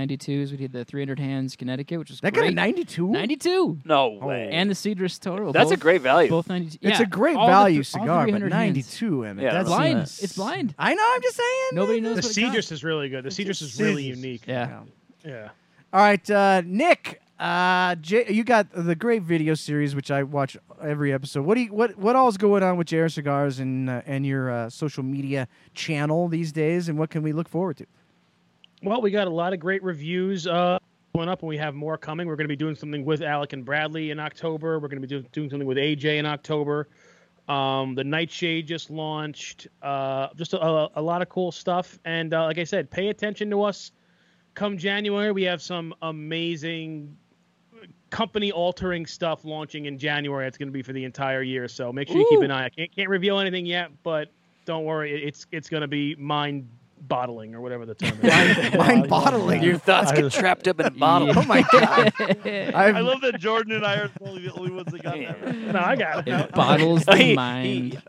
92s. 0.45 0.51
We 0.51 0.57
did 0.57 0.71
the 0.71 0.85
300 0.85 1.19
hands 1.19 1.55
Connecticut, 1.55 1.99
which 1.99 2.09
was 2.09 2.19
That 2.21 2.33
got 2.33 2.41
great. 2.41 2.51
a 2.53 2.55
92. 2.55 3.07
92. 3.09 3.79
No 3.85 4.09
way. 4.09 4.49
And 4.51 4.69
the 4.69 4.73
Cedrus 4.75 5.19
Toro. 5.19 5.51
That's 5.51 5.71
a 5.71 5.73
both- 5.75 5.79
great 5.81 6.01
value. 6.01 6.29
Both 6.29 6.49
92. 6.49 6.77
It's 6.81 6.99
yeah, 6.99 7.05
a 7.05 7.09
great 7.09 7.35
all 7.35 7.47
the 7.47 7.51
value 7.51 7.83
th- 7.83 7.95
all 7.95 8.01
cigar, 8.01 8.17
but 8.25 8.31
300 8.31 8.53
hands. 8.53 8.75
92, 8.75 9.23
Emmett. 9.25 9.43
Yeah, 9.43 9.53
that's 9.53 9.69
Blind. 9.69 9.97
nuts. 9.99 10.23
It's 10.23 10.35
blind. 10.35 10.75
I 10.77 10.93
know. 10.93 11.03
I'm 11.15 11.21
just 11.21 11.35
saying. 11.37 11.69
Nobody 11.73 12.01
knows 12.01 12.15
The 12.17 12.21
what 12.27 12.37
it 12.37 12.41
costs. 12.55 12.69
Cedrus 12.69 12.71
is 12.71 12.83
really 12.83 13.09
good. 13.09 13.23
The 13.23 13.29
Cedrus 13.29 13.61
is 13.61 13.81
really 13.81 14.03
Cedrus. 14.11 14.15
unique. 14.17 14.41
Yeah. 14.47 14.81
Yeah. 15.25 15.49
All 15.93 16.01
right, 16.01 16.29
uh, 16.29 16.61
Nick. 16.65 17.21
Uh, 17.39 17.93
Jay, 17.95 18.25
you 18.33 18.43
got 18.43 18.67
the 18.73 18.95
great 18.95 19.21
video 19.21 19.53
series, 19.53 19.93
which 19.95 20.09
I 20.09 20.23
watch 20.23 20.57
every 20.81 21.13
episode. 21.13 21.45
What 21.45 21.53
do 21.53 21.61
you, 21.61 21.71
what 21.73 21.95
what 21.95 22.15
all 22.15 22.27
is 22.29 22.35
going 22.35 22.63
on 22.63 22.77
with 22.77 22.87
JR 22.87 23.07
Cigars 23.09 23.59
and 23.59 23.87
uh, 23.89 24.01
and 24.07 24.25
your 24.25 24.49
uh, 24.49 24.69
social 24.71 25.03
media 25.03 25.47
channel 25.75 26.27
these 26.29 26.51
days, 26.51 26.89
and 26.89 26.97
what 26.97 27.11
can 27.11 27.21
we 27.21 27.33
look 27.33 27.47
forward 27.47 27.77
to? 27.77 27.85
Well, 28.83 29.01
we 29.01 29.11
got 29.11 29.27
a 29.27 29.31
lot 29.31 29.53
of 29.53 29.59
great 29.59 29.81
reviews 29.83 30.45
uh, 30.45 30.77
going 31.15 31.29
up, 31.29 31.41
and 31.41 31.49
we 31.49 31.57
have 31.57 31.73
more 31.73 31.97
coming. 31.97 32.27
We're 32.27 32.35
going 32.35 32.45
to 32.45 32.49
be 32.49 32.55
doing 32.55 32.75
something 32.75 33.03
with 33.03 33.21
Alec 33.21 33.53
and 33.53 33.65
Bradley 33.65 34.11
in 34.11 34.19
October. 34.19 34.79
We're 34.79 34.87
going 34.87 35.01
to 35.01 35.07
be 35.07 35.21
do, 35.21 35.27
doing 35.31 35.49
something 35.49 35.67
with 35.67 35.77
AJ 35.77 36.17
in 36.17 36.25
October. 36.25 36.87
Um, 37.47 37.95
the 37.95 38.03
Nightshade 38.03 38.67
just 38.67 38.89
launched. 38.89 39.67
Uh, 39.81 40.27
just 40.35 40.53
a, 40.53 40.89
a 40.95 41.01
lot 41.01 41.21
of 41.21 41.29
cool 41.29 41.51
stuff. 41.51 41.97
And 42.05 42.33
uh, 42.33 42.43
like 42.45 42.59
I 42.59 42.65
said, 42.65 42.91
pay 42.91 43.07
attention 43.07 43.49
to 43.49 43.63
us. 43.63 43.91
Come 44.53 44.77
January, 44.77 45.31
we 45.31 45.43
have 45.43 45.61
some 45.61 45.93
amazing 46.01 47.15
company 48.09 48.51
altering 48.51 49.05
stuff 49.05 49.45
launching 49.45 49.85
in 49.85 49.97
January. 49.97 50.47
It's 50.47 50.57
going 50.57 50.67
to 50.67 50.73
be 50.73 50.81
for 50.81 50.93
the 50.93 51.03
entire 51.03 51.41
year. 51.41 51.67
So 51.67 51.91
make 51.91 52.07
sure 52.07 52.17
you 52.17 52.27
keep 52.29 52.41
an 52.41 52.51
eye. 52.51 52.65
I 52.65 52.69
can't, 52.69 52.95
can't 52.95 53.09
reveal 53.09 53.39
anything 53.39 53.65
yet, 53.65 53.91
but 54.03 54.31
don't 54.65 54.85
worry. 54.85 55.23
It's 55.23 55.47
it's 55.51 55.69
going 55.69 55.81
to 55.81 55.87
be 55.87 56.15
mind 56.15 56.67
bottling 57.01 57.55
or 57.55 57.61
whatever 57.61 57.85
the 57.85 57.95
term 57.95 58.17
is. 58.21 58.73
Mind 58.75 59.07
bottling. 59.09 59.63
Your 59.63 59.77
thoughts 59.77 60.11
get 60.11 60.31
trapped 60.33 60.67
up 60.67 60.79
in 60.79 60.85
a 60.87 60.91
bottle. 60.91 61.31
Oh 61.37 61.43
my 61.43 61.61
god! 61.71 62.13
I 62.19 62.99
love 62.99 63.21
that 63.21 63.39
Jordan 63.39 63.73
and 63.73 63.85
I 63.85 63.95
are 63.95 64.09
probably 64.09 64.43
the 64.43 64.53
only 64.53 64.71
ones 64.71 64.91
that 64.91 65.03
got 65.03 65.17
that. 65.17 65.55
no, 65.55 65.79
I 65.79 65.95
got 65.95 66.27
it. 66.27 66.31
It 66.33 66.51
bottles 66.53 67.05
the 67.05 67.35
mind. 67.35 68.01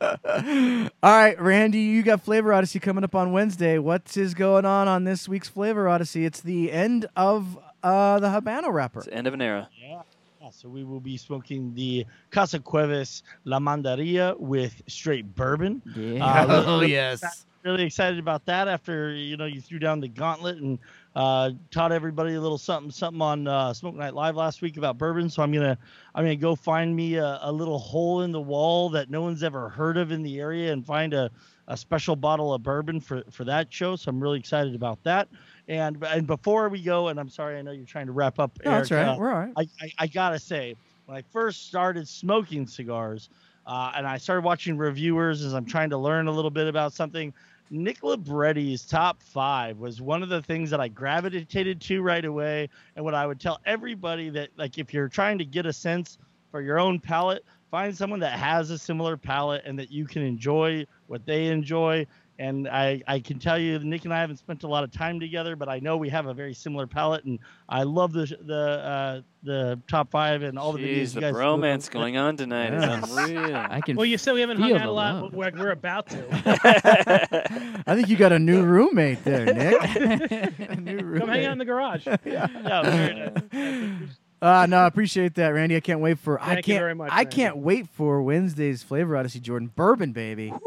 all 0.00 0.88
right, 1.02 1.40
Randy, 1.40 1.80
you 1.80 2.02
got 2.02 2.22
Flavor 2.22 2.52
Odyssey 2.52 2.80
coming 2.80 3.04
up 3.04 3.14
on 3.14 3.32
Wednesday. 3.32 3.78
What 3.78 4.16
is 4.16 4.34
going 4.34 4.64
on 4.64 4.88
on 4.88 5.04
this 5.04 5.28
week's 5.28 5.48
Flavor 5.48 5.88
Odyssey? 5.88 6.24
It's 6.24 6.40
the 6.40 6.70
end 6.72 7.06
of 7.16 7.58
uh, 7.82 8.20
the 8.20 8.28
Habano 8.28 8.72
wrapper. 8.72 9.00
It's 9.00 9.08
the 9.08 9.14
end 9.14 9.26
of 9.26 9.34
an 9.34 9.42
era. 9.42 9.68
Yeah. 9.80 10.02
Yeah, 10.40 10.50
So 10.50 10.68
we 10.68 10.84
will 10.84 11.00
be 11.00 11.16
smoking 11.16 11.74
the 11.74 12.04
Casa 12.30 12.58
Cuevas 12.60 13.22
La 13.46 13.58
Mandaria 13.58 14.38
with 14.38 14.82
straight 14.86 15.34
bourbon. 15.34 15.80
Yeah. 15.96 16.24
Uh, 16.24 16.64
Oh 16.66 16.80
yes. 16.82 17.46
Really 17.64 17.84
excited 17.84 18.18
about 18.18 18.44
that 18.44 18.68
after 18.68 19.12
you 19.14 19.36
know 19.36 19.46
you 19.46 19.60
threw 19.60 19.78
down 19.78 20.00
the 20.00 20.08
gauntlet 20.08 20.58
and 20.58 20.78
uh, 21.16 21.50
taught 21.70 21.92
everybody 21.92 22.34
a 22.34 22.40
little 22.40 22.58
something 22.58 22.90
something 22.90 23.22
on 23.22 23.46
uh, 23.48 23.72
Smoke 23.72 23.94
Night 23.94 24.14
Live 24.14 24.36
last 24.36 24.60
week 24.60 24.76
about 24.76 24.98
bourbon. 24.98 25.30
So 25.30 25.42
I'm 25.42 25.52
gonna 25.52 25.78
I'm 26.14 26.24
gonna 26.24 26.36
go 26.36 26.54
find 26.54 26.94
me 26.94 27.16
a, 27.16 27.38
a 27.42 27.50
little 27.50 27.78
hole 27.78 28.22
in 28.22 28.32
the 28.32 28.40
wall 28.40 28.90
that 28.90 29.10
no 29.10 29.22
one's 29.22 29.42
ever 29.42 29.68
heard 29.68 29.96
of 29.96 30.12
in 30.12 30.22
the 30.22 30.40
area 30.40 30.72
and 30.72 30.84
find 30.84 31.14
a, 31.14 31.30
a 31.68 31.76
special 31.76 32.16
bottle 32.16 32.52
of 32.52 32.62
bourbon 32.62 33.00
for 33.00 33.22
for 33.30 33.44
that 33.44 33.72
show. 33.72 33.96
So 33.96 34.10
I'm 34.10 34.20
really 34.20 34.38
excited 34.38 34.74
about 34.74 35.02
that. 35.04 35.28
And 35.68 36.02
and 36.04 36.26
before 36.26 36.68
we 36.68 36.82
go, 36.82 37.08
and 37.08 37.18
I'm 37.18 37.30
sorry, 37.30 37.58
I 37.58 37.62
know 37.62 37.72
you're 37.72 37.86
trying 37.86 38.06
to 38.06 38.12
wrap 38.12 38.38
up. 38.38 38.58
No, 38.64 38.72
that's 38.72 38.92
Eric, 38.92 39.06
right. 39.06 39.14
uh, 39.14 39.18
We're 39.18 39.32
all 39.32 39.38
right. 39.38 39.52
I, 39.56 39.68
I, 39.80 39.92
I 40.00 40.06
gotta 40.06 40.38
say, 40.38 40.76
when 41.06 41.16
I 41.16 41.22
first 41.32 41.66
started 41.66 42.06
smoking 42.08 42.66
cigars, 42.66 43.30
uh, 43.66 43.92
and 43.96 44.06
I 44.06 44.18
started 44.18 44.44
watching 44.44 44.76
reviewers 44.76 45.42
as 45.42 45.54
I'm 45.54 45.64
trying 45.64 45.90
to 45.90 45.98
learn 45.98 46.26
a 46.26 46.32
little 46.32 46.50
bit 46.50 46.66
about 46.66 46.92
something, 46.92 47.32
Nick 47.70 48.02
Libretti's 48.02 48.84
top 48.84 49.22
five 49.22 49.78
was 49.78 50.00
one 50.00 50.22
of 50.22 50.28
the 50.28 50.42
things 50.42 50.70
that 50.70 50.80
I 50.80 50.88
gravitated 50.88 51.80
to 51.82 52.02
right 52.02 52.24
away, 52.24 52.68
and 52.94 53.04
what 53.04 53.14
I 53.14 53.26
would 53.26 53.40
tell 53.40 53.60
everybody 53.64 54.30
that 54.30 54.50
like 54.56 54.78
if 54.78 54.92
you're 54.92 55.08
trying 55.08 55.38
to 55.38 55.44
get 55.44 55.66
a 55.66 55.72
sense 55.72 56.18
for 56.50 56.60
your 56.60 56.78
own 56.78 57.00
palate, 57.00 57.44
find 57.70 57.96
someone 57.96 58.20
that 58.20 58.38
has 58.38 58.70
a 58.70 58.78
similar 58.78 59.16
palate 59.16 59.62
and 59.64 59.78
that 59.78 59.90
you 59.90 60.06
can 60.06 60.22
enjoy 60.22 60.86
what 61.06 61.26
they 61.26 61.46
enjoy. 61.46 62.06
And 62.38 62.66
I, 62.66 63.00
I 63.06 63.20
can 63.20 63.38
tell 63.38 63.56
you, 63.58 63.78
Nick 63.78 64.04
and 64.04 64.12
I 64.12 64.18
haven't 64.20 64.38
spent 64.38 64.64
a 64.64 64.66
lot 64.68 64.82
of 64.82 64.90
time 64.90 65.20
together, 65.20 65.54
but 65.54 65.68
I 65.68 65.78
know 65.78 65.96
we 65.96 66.08
have 66.08 66.26
a 66.26 66.34
very 66.34 66.52
similar 66.52 66.84
palette, 66.86 67.24
and 67.24 67.38
I 67.68 67.84
love 67.84 68.12
the 68.12 68.26
the 68.44 68.54
uh, 68.84 69.20
the 69.44 69.80
top 69.88 70.10
five 70.10 70.42
and 70.42 70.58
all 70.58 70.72
the 70.72 70.80
videos 70.80 70.96
Jeez, 71.02 71.14
you 71.14 71.20
the 71.20 71.20
guys. 71.20 71.34
do. 71.34 71.38
bromance 71.38 71.90
going 71.90 72.16
on 72.16 72.36
tonight 72.36 72.72
Yes. 72.72 73.08
is 73.08 73.16
unreal. 73.16 73.54
I 73.56 73.80
can. 73.80 73.96
Well, 73.96 74.06
you 74.06 74.18
said 74.18 74.34
we 74.34 74.40
haven't 74.40 74.56
Feel 74.56 74.66
hung 74.78 74.78
out 74.78 74.88
a 74.88 74.90
lot, 74.90 75.14
love. 75.22 75.30
but 75.30 75.38
we're, 75.54 75.62
we're 75.62 75.70
about 75.70 76.08
to. 76.08 77.82
I 77.86 77.94
think 77.94 78.08
you 78.08 78.16
got 78.16 78.32
a 78.32 78.38
new 78.38 78.62
roommate 78.64 79.22
there, 79.22 79.44
Nick. 79.46 79.80
a 80.70 80.76
new 80.76 80.98
roommate. 80.98 81.20
Come 81.20 81.28
hang 81.28 81.44
out 81.46 81.52
in 81.52 81.58
the 81.58 81.64
garage. 81.64 82.06
Yeah, 82.24 82.46
very 82.82 83.14
nice. 83.52 84.08
Uh, 84.44 84.66
no, 84.66 84.78
I 84.78 84.86
appreciate 84.86 85.34
that, 85.36 85.48
Randy. 85.48 85.74
I 85.76 85.80
can't 85.80 86.00
wait 86.00 86.18
for. 86.18 86.40
I 86.40 86.46
Thank 86.54 86.66
you 86.68 86.74
can't. 86.74 86.82
very 86.82 86.94
much, 86.94 87.10
I 87.10 87.16
Randy. 87.18 87.36
can't 87.36 87.56
wait 87.58 87.88
for 87.88 88.22
Wednesday's 88.22 88.82
Flavor 88.82 89.16
Odyssey, 89.16 89.40
Jordan. 89.40 89.70
Bourbon, 89.74 90.12
baby. 90.12 90.52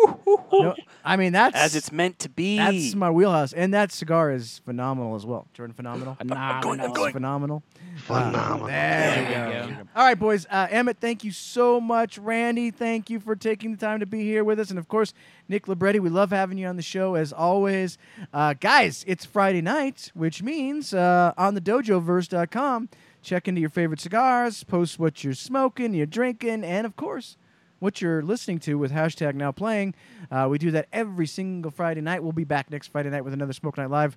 No, 0.50 0.74
I 1.04 1.18
mean 1.18 1.34
that's 1.34 1.56
As 1.58 1.76
it's 1.76 1.92
meant 1.92 2.20
to 2.20 2.30
be. 2.30 2.58
that's 2.58 2.96
my 2.96 3.12
wheelhouse, 3.12 3.52
and 3.52 3.74
that 3.74 3.92
cigar 3.92 4.32
is 4.32 4.60
phenomenal 4.66 5.14
as 5.16 5.26
well. 5.26 5.46
Jordan, 5.54 5.74
phenomenal. 5.76 6.16
I'm 6.20 6.62
going, 6.62 6.80
I'm 6.80 6.94
going. 6.94 7.12
phenomenal. 7.12 7.64
Phenomenal. 7.98 8.68
There 8.68 9.66
we 9.68 9.74
go. 9.74 9.78
All 9.96 10.04
right, 10.06 10.18
boys. 10.18 10.48
Uh, 10.50 10.68
Emmett, 10.70 10.98
thank 11.02 11.24
you 11.26 11.32
so 11.32 11.82
much. 11.82 12.18
Randy, 12.18 12.72
thank 12.72 13.10
you 13.10 13.20
for 13.20 13.36
taking 13.36 13.72
the 13.72 13.78
time 13.78 14.00
to 14.00 14.06
be 14.06 14.24
here 14.24 14.44
with 14.44 14.58
us. 14.60 14.70
And 14.70 14.80
of 14.80 14.88
course, 14.88 15.14
Nick 15.50 15.68
Libretti, 15.68 16.00
we 16.00 16.10
love 16.10 16.32
having 16.32 16.58
you 16.58 16.68
on 16.68 16.78
the 16.78 16.82
show 16.82 17.16
as 17.16 17.34
always. 17.34 17.98
Uh, 18.34 18.54
guys, 18.54 19.04
it's 19.06 19.26
Friday 19.26 19.62
night, 19.62 20.12
which 20.14 20.42
means 20.42 20.94
uh, 20.94 21.34
on 21.38 21.56
the 21.56 21.62
dojoverse.com, 21.62 22.90
check 23.28 23.48
into 23.48 23.60
your 23.60 23.70
favorite 23.70 24.00
cigars, 24.00 24.64
post 24.64 24.98
what 24.98 25.24
you're 25.24 25.34
smoking, 25.34 25.94
you're 25.94 26.06
drinking, 26.06 26.64
and 26.64 26.86
of 26.88 26.96
course, 26.96 27.36
what 27.80 28.02
you're 28.02 28.22
listening 28.24 28.58
to 28.60 28.76
with 28.76 28.92
hashtag 28.92 29.36
now 29.36 29.52
playing. 29.52 29.94
Uh, 30.32 30.48
we 30.50 30.58
do 30.58 30.72
that 30.72 30.88
every 30.94 31.28
single 31.28 31.70
Friday 31.70 32.02
night. 32.02 32.24
We'll 32.24 32.32
be 32.32 32.46
back 32.46 32.72
next 32.72 32.88
Friday 32.88 33.10
night 33.10 33.26
with 33.26 33.34
another 33.34 33.54
Smoke 33.54 33.78
Night 33.78 33.90
Live 33.90 34.16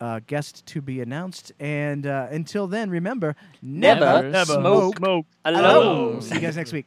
uh, 0.00 0.20
guest 0.26 0.64
to 0.66 0.80
be 0.80 1.00
announced. 1.00 1.52
And 1.58 2.06
uh, 2.06 2.28
until 2.30 2.66
then, 2.68 2.90
remember 2.90 3.34
Never, 3.60 4.28
Never 4.28 4.54
smoke, 4.54 4.96
Smoke. 4.98 5.26
alone. 5.44 6.22
See 6.22 6.36
you 6.36 6.40
guys 6.40 6.56
next 6.56 6.72
week. 6.72 6.86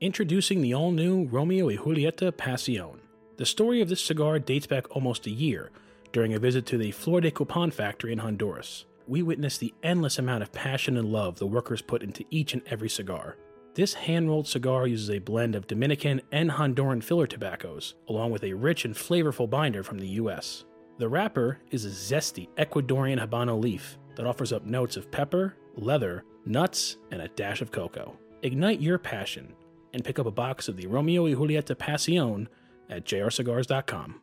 Introducing 0.00 0.62
the 0.62 0.74
all 0.74 0.92
new 0.92 1.24
Romeo 1.24 1.66
y 1.66 1.76
Julieta 1.76 2.32
Pasión. 2.32 3.00
The 3.36 3.46
story 3.46 3.80
of 3.80 3.88
this 3.88 4.00
cigar 4.00 4.38
dates 4.38 4.66
back 4.66 4.90
almost 4.96 5.26
a 5.26 5.30
year 5.30 5.70
during 6.12 6.32
a 6.32 6.38
visit 6.38 6.66
to 6.66 6.78
the 6.78 6.90
Flor 6.90 7.20
de 7.20 7.30
Copan 7.30 7.70
factory 7.70 8.12
in 8.12 8.18
Honduras. 8.18 8.84
We 9.08 9.22
witnessed 9.22 9.60
the 9.60 9.72
endless 9.82 10.18
amount 10.18 10.42
of 10.42 10.52
passion 10.52 10.98
and 10.98 11.10
love 11.10 11.38
the 11.38 11.46
workers 11.46 11.80
put 11.80 12.02
into 12.02 12.26
each 12.30 12.52
and 12.52 12.60
every 12.66 12.90
cigar. 12.90 13.38
This 13.74 13.94
hand 13.94 14.28
rolled 14.28 14.46
cigar 14.46 14.86
uses 14.86 15.08
a 15.08 15.18
blend 15.18 15.54
of 15.54 15.66
Dominican 15.66 16.20
and 16.30 16.50
Honduran 16.50 17.02
filler 17.02 17.26
tobaccos, 17.26 17.94
along 18.08 18.32
with 18.32 18.44
a 18.44 18.52
rich 18.52 18.84
and 18.84 18.94
flavorful 18.94 19.48
binder 19.48 19.82
from 19.82 19.98
the 19.98 20.08
US. 20.08 20.64
The 20.98 21.08
wrapper 21.08 21.58
is 21.70 21.86
a 21.86 21.88
zesty 21.88 22.48
Ecuadorian 22.56 23.18
Habano 23.18 23.58
leaf 23.58 23.96
that 24.16 24.26
offers 24.26 24.52
up 24.52 24.66
notes 24.66 24.98
of 24.98 25.10
pepper, 25.10 25.54
leather, 25.76 26.24
nuts, 26.44 26.96
and 27.10 27.22
a 27.22 27.28
dash 27.28 27.62
of 27.62 27.70
cocoa. 27.70 28.14
Ignite 28.42 28.80
your 28.80 28.98
passion 28.98 29.54
and 29.94 30.04
pick 30.04 30.18
up 30.18 30.26
a 30.26 30.30
box 30.30 30.68
of 30.68 30.76
the 30.76 30.86
Romeo 30.86 31.22
y 31.22 31.30
Julieta 31.32 31.74
Pasión 31.74 32.46
at 32.90 33.06
jrcigars.com. 33.06 34.20